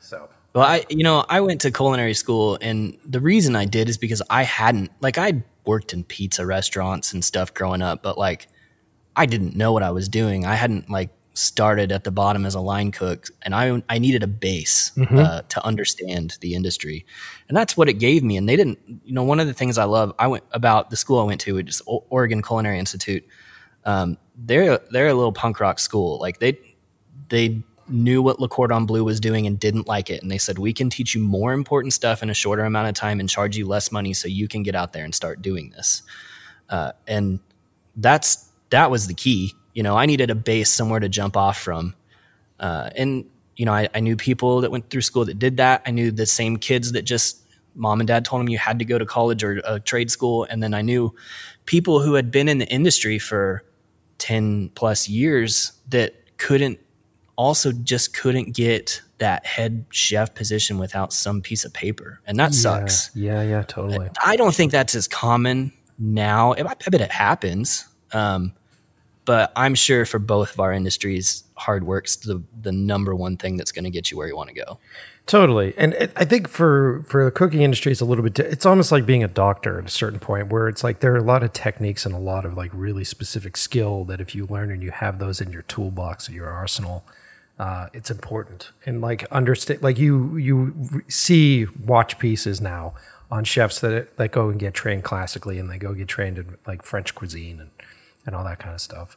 So 0.00 0.28
Well, 0.54 0.64
I, 0.64 0.84
you 0.88 1.02
know, 1.02 1.24
I 1.28 1.40
went 1.40 1.60
to 1.62 1.70
culinary 1.72 2.14
school, 2.14 2.56
and 2.60 2.96
the 3.04 3.20
reason 3.20 3.56
I 3.56 3.64
did 3.64 3.88
is 3.88 3.98
because 3.98 4.22
I 4.30 4.44
hadn't, 4.44 4.92
like, 5.00 5.18
I 5.18 5.42
worked 5.64 5.92
in 5.92 6.04
pizza 6.04 6.46
restaurants 6.46 7.12
and 7.12 7.24
stuff 7.24 7.52
growing 7.52 7.82
up, 7.82 8.02
but 8.02 8.16
like, 8.16 8.46
I 9.16 9.26
didn't 9.26 9.56
know 9.56 9.72
what 9.72 9.82
I 9.82 9.90
was 9.90 10.08
doing. 10.08 10.46
I 10.46 10.54
hadn't 10.54 10.88
like 10.88 11.10
started 11.36 11.92
at 11.92 12.04
the 12.04 12.10
bottom 12.10 12.46
as 12.46 12.54
a 12.54 12.60
line 12.60 12.90
cook, 12.90 13.28
and 13.42 13.54
I 13.54 13.82
I 13.88 13.98
needed 13.98 14.22
a 14.22 14.26
base 14.26 14.92
uh, 15.18 15.42
to 15.48 15.64
understand 15.64 16.38
the 16.40 16.54
industry, 16.54 17.04
and 17.48 17.56
that's 17.56 17.76
what 17.76 17.88
it 17.88 17.94
gave 17.94 18.22
me. 18.22 18.36
And 18.36 18.48
they 18.48 18.56
didn't, 18.56 18.78
you 19.04 19.12
know, 19.12 19.22
one 19.22 19.40
of 19.40 19.46
the 19.46 19.54
things 19.54 19.78
I 19.78 19.84
love, 19.84 20.14
I 20.18 20.26
went 20.26 20.44
about 20.52 20.90
the 20.90 20.96
school 20.96 21.20
I 21.20 21.24
went 21.24 21.40
to, 21.42 21.54
which 21.54 21.68
is 21.68 21.82
Oregon 21.86 22.42
Culinary 22.42 22.78
Institute. 22.78 23.24
Um, 23.84 24.18
they're 24.36 24.78
they're 24.90 25.08
a 25.08 25.14
little 25.14 25.32
punk 25.32 25.60
rock 25.60 25.78
school. 25.78 26.18
Like 26.18 26.38
they 26.38 26.58
they 27.28 27.62
knew 27.88 28.22
what 28.22 28.40
Le 28.40 28.48
Cordon 28.48 28.86
Bleu 28.86 29.04
was 29.04 29.20
doing 29.20 29.46
and 29.46 29.58
didn't 29.58 29.86
like 29.86 30.10
it. 30.10 30.22
And 30.22 30.30
they 30.30 30.38
said, 30.38 30.58
we 30.58 30.72
can 30.72 30.90
teach 30.90 31.14
you 31.14 31.20
more 31.20 31.52
important 31.52 31.92
stuff 31.92 32.22
in 32.22 32.30
a 32.30 32.34
shorter 32.34 32.64
amount 32.64 32.88
of 32.88 32.94
time 32.94 33.20
and 33.20 33.28
charge 33.28 33.56
you 33.56 33.66
less 33.66 33.92
money 33.92 34.12
so 34.12 34.28
you 34.28 34.48
can 34.48 34.62
get 34.62 34.74
out 34.74 34.92
there 34.92 35.04
and 35.04 35.14
start 35.14 35.42
doing 35.42 35.70
this. 35.70 36.02
Uh, 36.68 36.92
and 37.06 37.38
that's, 37.96 38.50
that 38.70 38.90
was 38.90 39.06
the 39.06 39.14
key. 39.14 39.54
You 39.76 39.82
know, 39.82 39.94
I 39.94 40.06
needed 40.06 40.30
a 40.30 40.34
base 40.34 40.70
somewhere 40.70 41.00
to 41.00 41.08
jump 41.08 41.36
off 41.36 41.58
from. 41.58 41.94
Uh, 42.58 42.88
and, 42.96 43.26
you 43.56 43.66
know, 43.66 43.74
I, 43.74 43.90
I 43.94 44.00
knew 44.00 44.16
people 44.16 44.62
that 44.62 44.70
went 44.70 44.88
through 44.88 45.02
school 45.02 45.26
that 45.26 45.38
did 45.38 45.58
that. 45.58 45.82
I 45.84 45.90
knew 45.90 46.10
the 46.10 46.24
same 46.24 46.56
kids 46.56 46.92
that 46.92 47.02
just 47.02 47.42
mom 47.74 48.00
and 48.00 48.08
dad 48.08 48.24
told 48.24 48.40
them 48.40 48.48
you 48.48 48.56
had 48.56 48.78
to 48.78 48.86
go 48.86 48.96
to 48.96 49.04
college 49.04 49.44
or 49.44 49.60
a 49.66 49.78
trade 49.78 50.10
school. 50.10 50.44
And 50.48 50.62
then 50.62 50.72
I 50.72 50.80
knew 50.80 51.14
people 51.66 52.00
who 52.00 52.14
had 52.14 52.30
been 52.30 52.48
in 52.48 52.56
the 52.56 52.66
industry 52.68 53.18
for 53.18 53.64
10 54.16 54.70
plus 54.70 55.10
years 55.10 55.72
that 55.90 56.14
couldn't 56.38 56.80
also 57.36 57.70
just 57.70 58.16
couldn't 58.16 58.56
get 58.56 59.02
that 59.18 59.44
head 59.44 59.84
chef 59.90 60.34
position 60.34 60.78
without 60.78 61.12
some 61.12 61.42
piece 61.42 61.66
of 61.66 61.74
paper. 61.74 62.22
And 62.26 62.38
that 62.38 62.54
sucks. 62.54 63.10
Yeah, 63.14 63.42
yeah, 63.42 63.48
yeah, 63.50 63.62
totally. 63.62 64.08
I 64.24 64.36
don't 64.36 64.54
think 64.54 64.72
that's 64.72 64.94
as 64.94 65.06
common 65.06 65.70
now. 65.98 66.54
I 66.54 66.60
I 66.60 66.90
bet 66.90 67.02
it 67.02 67.12
happens. 67.12 67.86
Um, 68.12 68.54
but 69.26 69.52
I'm 69.54 69.74
sure 69.74 70.06
for 70.06 70.18
both 70.18 70.54
of 70.54 70.60
our 70.60 70.72
industries, 70.72 71.44
hard 71.56 71.84
work's 71.84 72.16
the, 72.16 72.42
the 72.62 72.72
number 72.72 73.14
one 73.14 73.36
thing 73.36 73.58
that's 73.58 73.72
going 73.72 73.84
to 73.84 73.90
get 73.90 74.10
you 74.10 74.16
where 74.16 74.28
you 74.28 74.36
want 74.36 74.48
to 74.48 74.54
go. 74.54 74.78
Totally, 75.26 75.74
and 75.76 75.92
it, 75.94 76.12
I 76.14 76.24
think 76.24 76.48
for 76.48 77.04
for 77.08 77.24
the 77.24 77.32
cooking 77.32 77.60
industry, 77.60 77.90
it's 77.90 78.00
a 78.00 78.04
little 78.04 78.22
bit. 78.22 78.38
It's 78.38 78.64
almost 78.64 78.92
like 78.92 79.04
being 79.04 79.24
a 79.24 79.28
doctor 79.28 79.80
at 79.80 79.84
a 79.84 79.90
certain 79.90 80.20
point, 80.20 80.52
where 80.52 80.68
it's 80.68 80.84
like 80.84 81.00
there 81.00 81.12
are 81.14 81.18
a 81.18 81.22
lot 81.22 81.42
of 81.42 81.52
techniques 81.52 82.06
and 82.06 82.14
a 82.14 82.18
lot 82.18 82.44
of 82.44 82.56
like 82.56 82.70
really 82.72 83.02
specific 83.02 83.56
skill 83.56 84.04
that 84.04 84.20
if 84.20 84.36
you 84.36 84.46
learn 84.46 84.70
and 84.70 84.84
you 84.84 84.92
have 84.92 85.18
those 85.18 85.40
in 85.40 85.50
your 85.50 85.62
toolbox 85.62 86.28
or 86.28 86.32
your 86.32 86.48
arsenal, 86.48 87.04
uh, 87.58 87.88
it's 87.92 88.08
important. 88.08 88.70
And 88.86 89.00
like 89.00 89.26
understand, 89.32 89.82
like 89.82 89.98
you 89.98 90.36
you 90.36 91.02
see 91.08 91.66
watch 91.84 92.20
pieces 92.20 92.60
now 92.60 92.94
on 93.28 93.42
chefs 93.42 93.80
that 93.80 94.16
that 94.18 94.30
go 94.30 94.48
and 94.48 94.60
get 94.60 94.74
trained 94.74 95.02
classically, 95.02 95.58
and 95.58 95.68
they 95.68 95.78
go 95.78 95.92
get 95.92 96.06
trained 96.06 96.38
in 96.38 96.56
like 96.68 96.84
French 96.84 97.16
cuisine 97.16 97.58
and 97.58 97.70
and 98.26 98.34
all 98.34 98.44
that 98.44 98.58
kind 98.58 98.74
of 98.74 98.80
stuff 98.80 99.16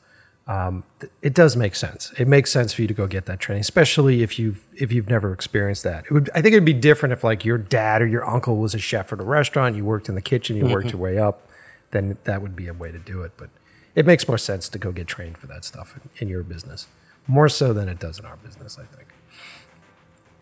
um, 0.50 0.84
th- 1.00 1.14
it 1.22 1.36
does 1.36 1.56
make 1.56 1.76
sense. 1.76 2.12
It 2.18 2.28
makes 2.28 2.52
sense 2.52 2.74
for 2.74 2.82
you 2.82 2.88
to 2.88 2.94
go 2.94 3.06
get 3.06 3.28
that 3.28 3.40
training, 3.40 3.62
especially 3.62 4.24
if 4.24 4.40
you've 4.40 4.66
if 4.76 4.92
you've 4.92 5.08
never 5.08 5.32
experienced 5.32 5.84
that. 5.84 6.06
It 6.06 6.12
would, 6.12 6.30
I 6.34 6.42
think 6.42 6.54
it'd 6.54 6.66
be 6.66 6.74
different 6.74 7.14
if 7.14 7.24
like 7.24 7.46
your 7.46 7.60
dad 7.60 8.02
or 8.02 8.08
your 8.08 8.28
uncle 8.28 8.58
was 8.58 8.74
a 8.74 8.80
chef 8.80 9.14
at 9.14 9.20
a 9.20 9.24
restaurant, 9.24 9.76
you 9.76 9.86
worked 9.86 10.10
in 10.10 10.16
the 10.16 10.24
kitchen, 10.24 10.58
you 10.58 10.66
worked 10.66 10.88
mm-hmm. 10.88 10.98
your 10.98 11.04
way 11.04 11.18
up, 11.20 11.48
then 11.92 12.18
that 12.24 12.42
would 12.42 12.56
be 12.56 12.68
a 12.68 12.74
way 12.74 12.92
to 12.92 12.98
do 12.98 13.22
it. 13.22 13.34
But 13.38 13.50
it 13.94 14.08
makes 14.08 14.28
more 14.28 14.40
sense 14.40 14.68
to 14.70 14.80
go 14.80 14.92
get 14.92 15.06
trained 15.06 15.38
for 15.38 15.46
that 15.46 15.64
stuff 15.66 15.96
in, 15.96 16.10
in 16.24 16.30
your 16.30 16.42
business, 16.42 16.88
more 17.28 17.48
so 17.48 17.72
than 17.72 17.88
it 17.88 18.00
does 18.00 18.18
in 18.18 18.26
our 18.26 18.38
business. 18.38 18.80
I 18.80 18.86
think. 18.86 19.10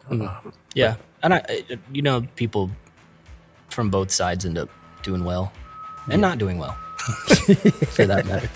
Mm-hmm. 0.10 0.48
Um, 0.48 0.54
yeah. 0.74 0.96
And 1.22 1.34
I, 1.34 1.42
I- 1.50 1.80
you 1.92 2.02
know, 2.02 2.26
people 2.38 2.72
from 3.70 3.90
both 3.90 4.12
sides 4.12 4.46
end 4.46 4.58
up 4.58 4.70
doing 5.04 5.26
well 5.26 5.52
and 6.10 6.22
not 6.22 6.38
doing 6.38 6.58
well 6.58 6.78
for 6.98 8.06
that 8.06 8.26
matter. 8.26 8.50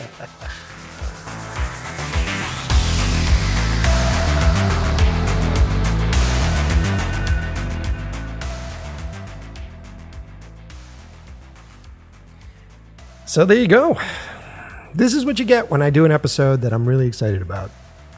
So 13.26 13.46
there 13.46 13.58
you 13.58 13.68
go. 13.68 13.98
This 14.94 15.14
is 15.14 15.24
what 15.24 15.40
you 15.40 15.46
get 15.46 15.72
when 15.72 15.82
I 15.82 15.90
do 15.90 16.04
an 16.04 16.12
episode 16.12 16.60
that 16.64 16.74
I'm 16.74 16.86
really 16.86 17.08
excited 17.08 17.42
about 17.42 17.72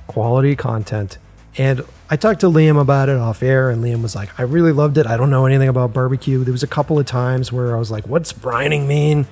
quality 0.08 0.56
content. 0.56 1.20
And 1.56 1.86
I 2.10 2.16
talked 2.16 2.40
to 2.40 2.48
Liam 2.48 2.82
about 2.82 3.10
it 3.10 3.18
off 3.18 3.44
air, 3.44 3.70
and 3.70 3.84
Liam 3.84 4.02
was 4.02 4.16
like, 4.16 4.40
I 4.40 4.42
really 4.42 4.72
loved 4.72 4.98
it. 4.98 5.06
I 5.06 5.16
don't 5.16 5.30
know 5.30 5.46
anything 5.46 5.70
about 5.70 5.94
barbecue. 5.94 6.44
There 6.44 6.52
was 6.52 6.64
a 6.64 6.68
couple 6.68 6.98
of 6.98 7.06
times 7.06 7.52
where 7.52 7.76
I 7.76 7.80
was 7.80 7.92
like, 7.92 8.08
what's 8.08 8.34
brining 8.34 8.88
mean? 8.88 9.28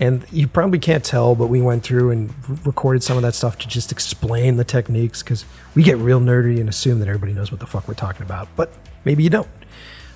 And 0.00 0.24
you 0.30 0.46
probably 0.46 0.78
can't 0.78 1.04
tell, 1.04 1.34
but 1.34 1.48
we 1.48 1.60
went 1.60 1.82
through 1.82 2.10
and 2.12 2.32
recorded 2.64 3.02
some 3.02 3.16
of 3.16 3.22
that 3.24 3.34
stuff 3.34 3.58
to 3.58 3.68
just 3.68 3.90
explain 3.90 4.56
the 4.56 4.64
techniques 4.64 5.22
because 5.22 5.44
we 5.74 5.82
get 5.82 5.98
real 5.98 6.20
nerdy 6.20 6.60
and 6.60 6.68
assume 6.68 7.00
that 7.00 7.08
everybody 7.08 7.32
knows 7.32 7.50
what 7.50 7.58
the 7.58 7.66
fuck 7.66 7.88
we're 7.88 7.94
talking 7.94 8.22
about. 8.22 8.48
But 8.54 8.72
maybe 9.04 9.24
you 9.24 9.30
don't. 9.30 9.48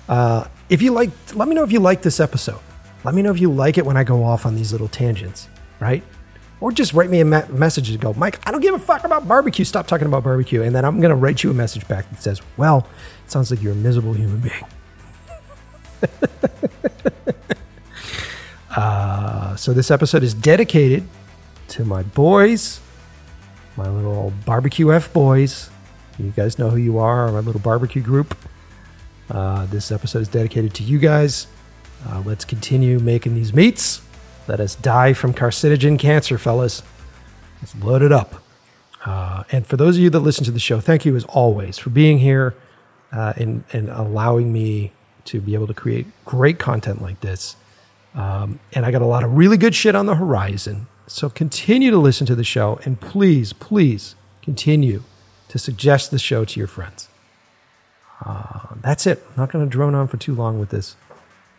Uh, 0.07 0.47
if 0.69 0.81
you 0.81 0.91
like, 0.91 1.09
let 1.35 1.47
me 1.47 1.55
know 1.55 1.63
if 1.63 1.71
you 1.71 1.81
like 1.81 2.01
this 2.01 2.19
episode. 2.21 2.59
Let 3.03 3.13
me 3.13 3.21
know 3.21 3.31
if 3.31 3.39
you 3.39 3.51
like 3.51 3.77
it 3.77 3.85
when 3.85 3.97
I 3.97 4.05
go 4.05 4.23
off 4.23 4.45
on 4.45 4.55
these 4.55 4.71
little 4.71 4.87
tangents, 4.87 5.49
right? 5.81 6.03
Or 6.61 6.71
just 6.71 6.93
write 6.93 7.09
me 7.09 7.19
a 7.19 7.25
me- 7.25 7.41
message 7.49 7.89
and 7.89 7.99
go, 7.99 8.13
Mike, 8.13 8.39
I 8.47 8.51
don't 8.51 8.61
give 8.61 8.73
a 8.73 8.79
fuck 8.79 9.03
about 9.03 9.27
barbecue. 9.27 9.65
Stop 9.65 9.85
talking 9.85 10.07
about 10.07 10.23
barbecue. 10.23 10.61
And 10.61 10.73
then 10.73 10.85
I'm 10.85 11.01
going 11.01 11.09
to 11.09 11.15
write 11.15 11.43
you 11.43 11.51
a 11.51 11.53
message 11.53 11.85
back 11.89 12.09
that 12.09 12.23
says, 12.23 12.41
Well, 12.55 12.87
it 13.25 13.31
sounds 13.31 13.51
like 13.51 13.61
you're 13.61 13.73
a 13.73 13.75
miserable 13.75 14.13
human 14.13 14.39
being. 14.39 14.63
uh, 18.75 19.55
so 19.55 19.73
this 19.73 19.91
episode 19.91 20.23
is 20.23 20.33
dedicated 20.33 21.03
to 21.69 21.85
my 21.85 22.03
boys, 22.03 22.79
my 23.77 23.87
little 23.87 24.33
barbecue 24.45 24.91
F 24.91 25.11
boys. 25.13 25.69
You 26.19 26.31
guys 26.31 26.59
know 26.59 26.69
who 26.69 26.77
you 26.77 26.99
are, 26.99 27.31
my 27.31 27.39
little 27.39 27.61
barbecue 27.61 28.01
group. 28.01 28.37
Uh, 29.29 29.65
this 29.67 29.91
episode 29.91 30.21
is 30.21 30.27
dedicated 30.27 30.73
to 30.75 30.83
you 30.83 30.99
guys. 30.99 31.47
Uh, 32.07 32.21
let's 32.25 32.45
continue 32.45 32.99
making 32.99 33.35
these 33.35 33.53
meats. 33.53 34.01
Let 34.47 34.59
us 34.59 34.75
die 34.75 35.13
from 35.13 35.33
carcinogen 35.33 35.97
cancer, 35.97 36.37
fellas. 36.37 36.83
Let's 37.61 37.75
load 37.75 38.01
it 38.01 38.11
up. 38.11 38.43
Uh, 39.05 39.43
and 39.51 39.65
for 39.65 39.77
those 39.77 39.97
of 39.97 40.03
you 40.03 40.09
that 40.09 40.19
listen 40.19 40.43
to 40.45 40.51
the 40.51 40.59
show, 40.59 40.79
thank 40.79 41.05
you 41.05 41.15
as 41.15 41.23
always 41.25 41.77
for 41.77 41.89
being 41.89 42.19
here 42.19 42.55
uh, 43.11 43.33
and, 43.37 43.63
and 43.71 43.89
allowing 43.89 44.51
me 44.51 44.91
to 45.25 45.39
be 45.39 45.53
able 45.53 45.67
to 45.67 45.73
create 45.73 46.05
great 46.25 46.59
content 46.59 47.01
like 47.01 47.21
this. 47.21 47.55
Um, 48.15 48.59
and 48.73 48.85
I 48.85 48.91
got 48.91 49.01
a 49.01 49.07
lot 49.07 49.23
of 49.23 49.35
really 49.35 49.57
good 49.57 49.73
shit 49.73 49.95
on 49.95 50.05
the 50.05 50.15
horizon. 50.15 50.87
So 51.07 51.29
continue 51.29 51.91
to 51.91 51.97
listen 51.97 52.25
to 52.27 52.35
the 52.35 52.43
show 52.43 52.79
and 52.85 52.99
please, 52.99 53.53
please 53.53 54.15
continue 54.41 55.03
to 55.49 55.59
suggest 55.59 56.11
the 56.11 56.19
show 56.19 56.45
to 56.45 56.59
your 56.59 56.67
friends. 56.67 57.09
Uh, 58.25 58.67
that's 58.81 59.05
it. 59.05 59.23
I'm 59.29 59.35
not 59.37 59.51
going 59.51 59.65
to 59.65 59.69
drone 59.69 59.95
on 59.95 60.07
for 60.07 60.17
too 60.17 60.33
long 60.33 60.59
with 60.59 60.69
this. 60.69 60.95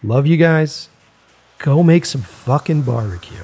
Love 0.03 0.27
you 0.27 0.37
guys. 0.37 0.89
Go 1.59 1.83
make 1.83 2.05
some 2.05 2.23
fucking 2.23 2.83
barbecue. 2.83 3.43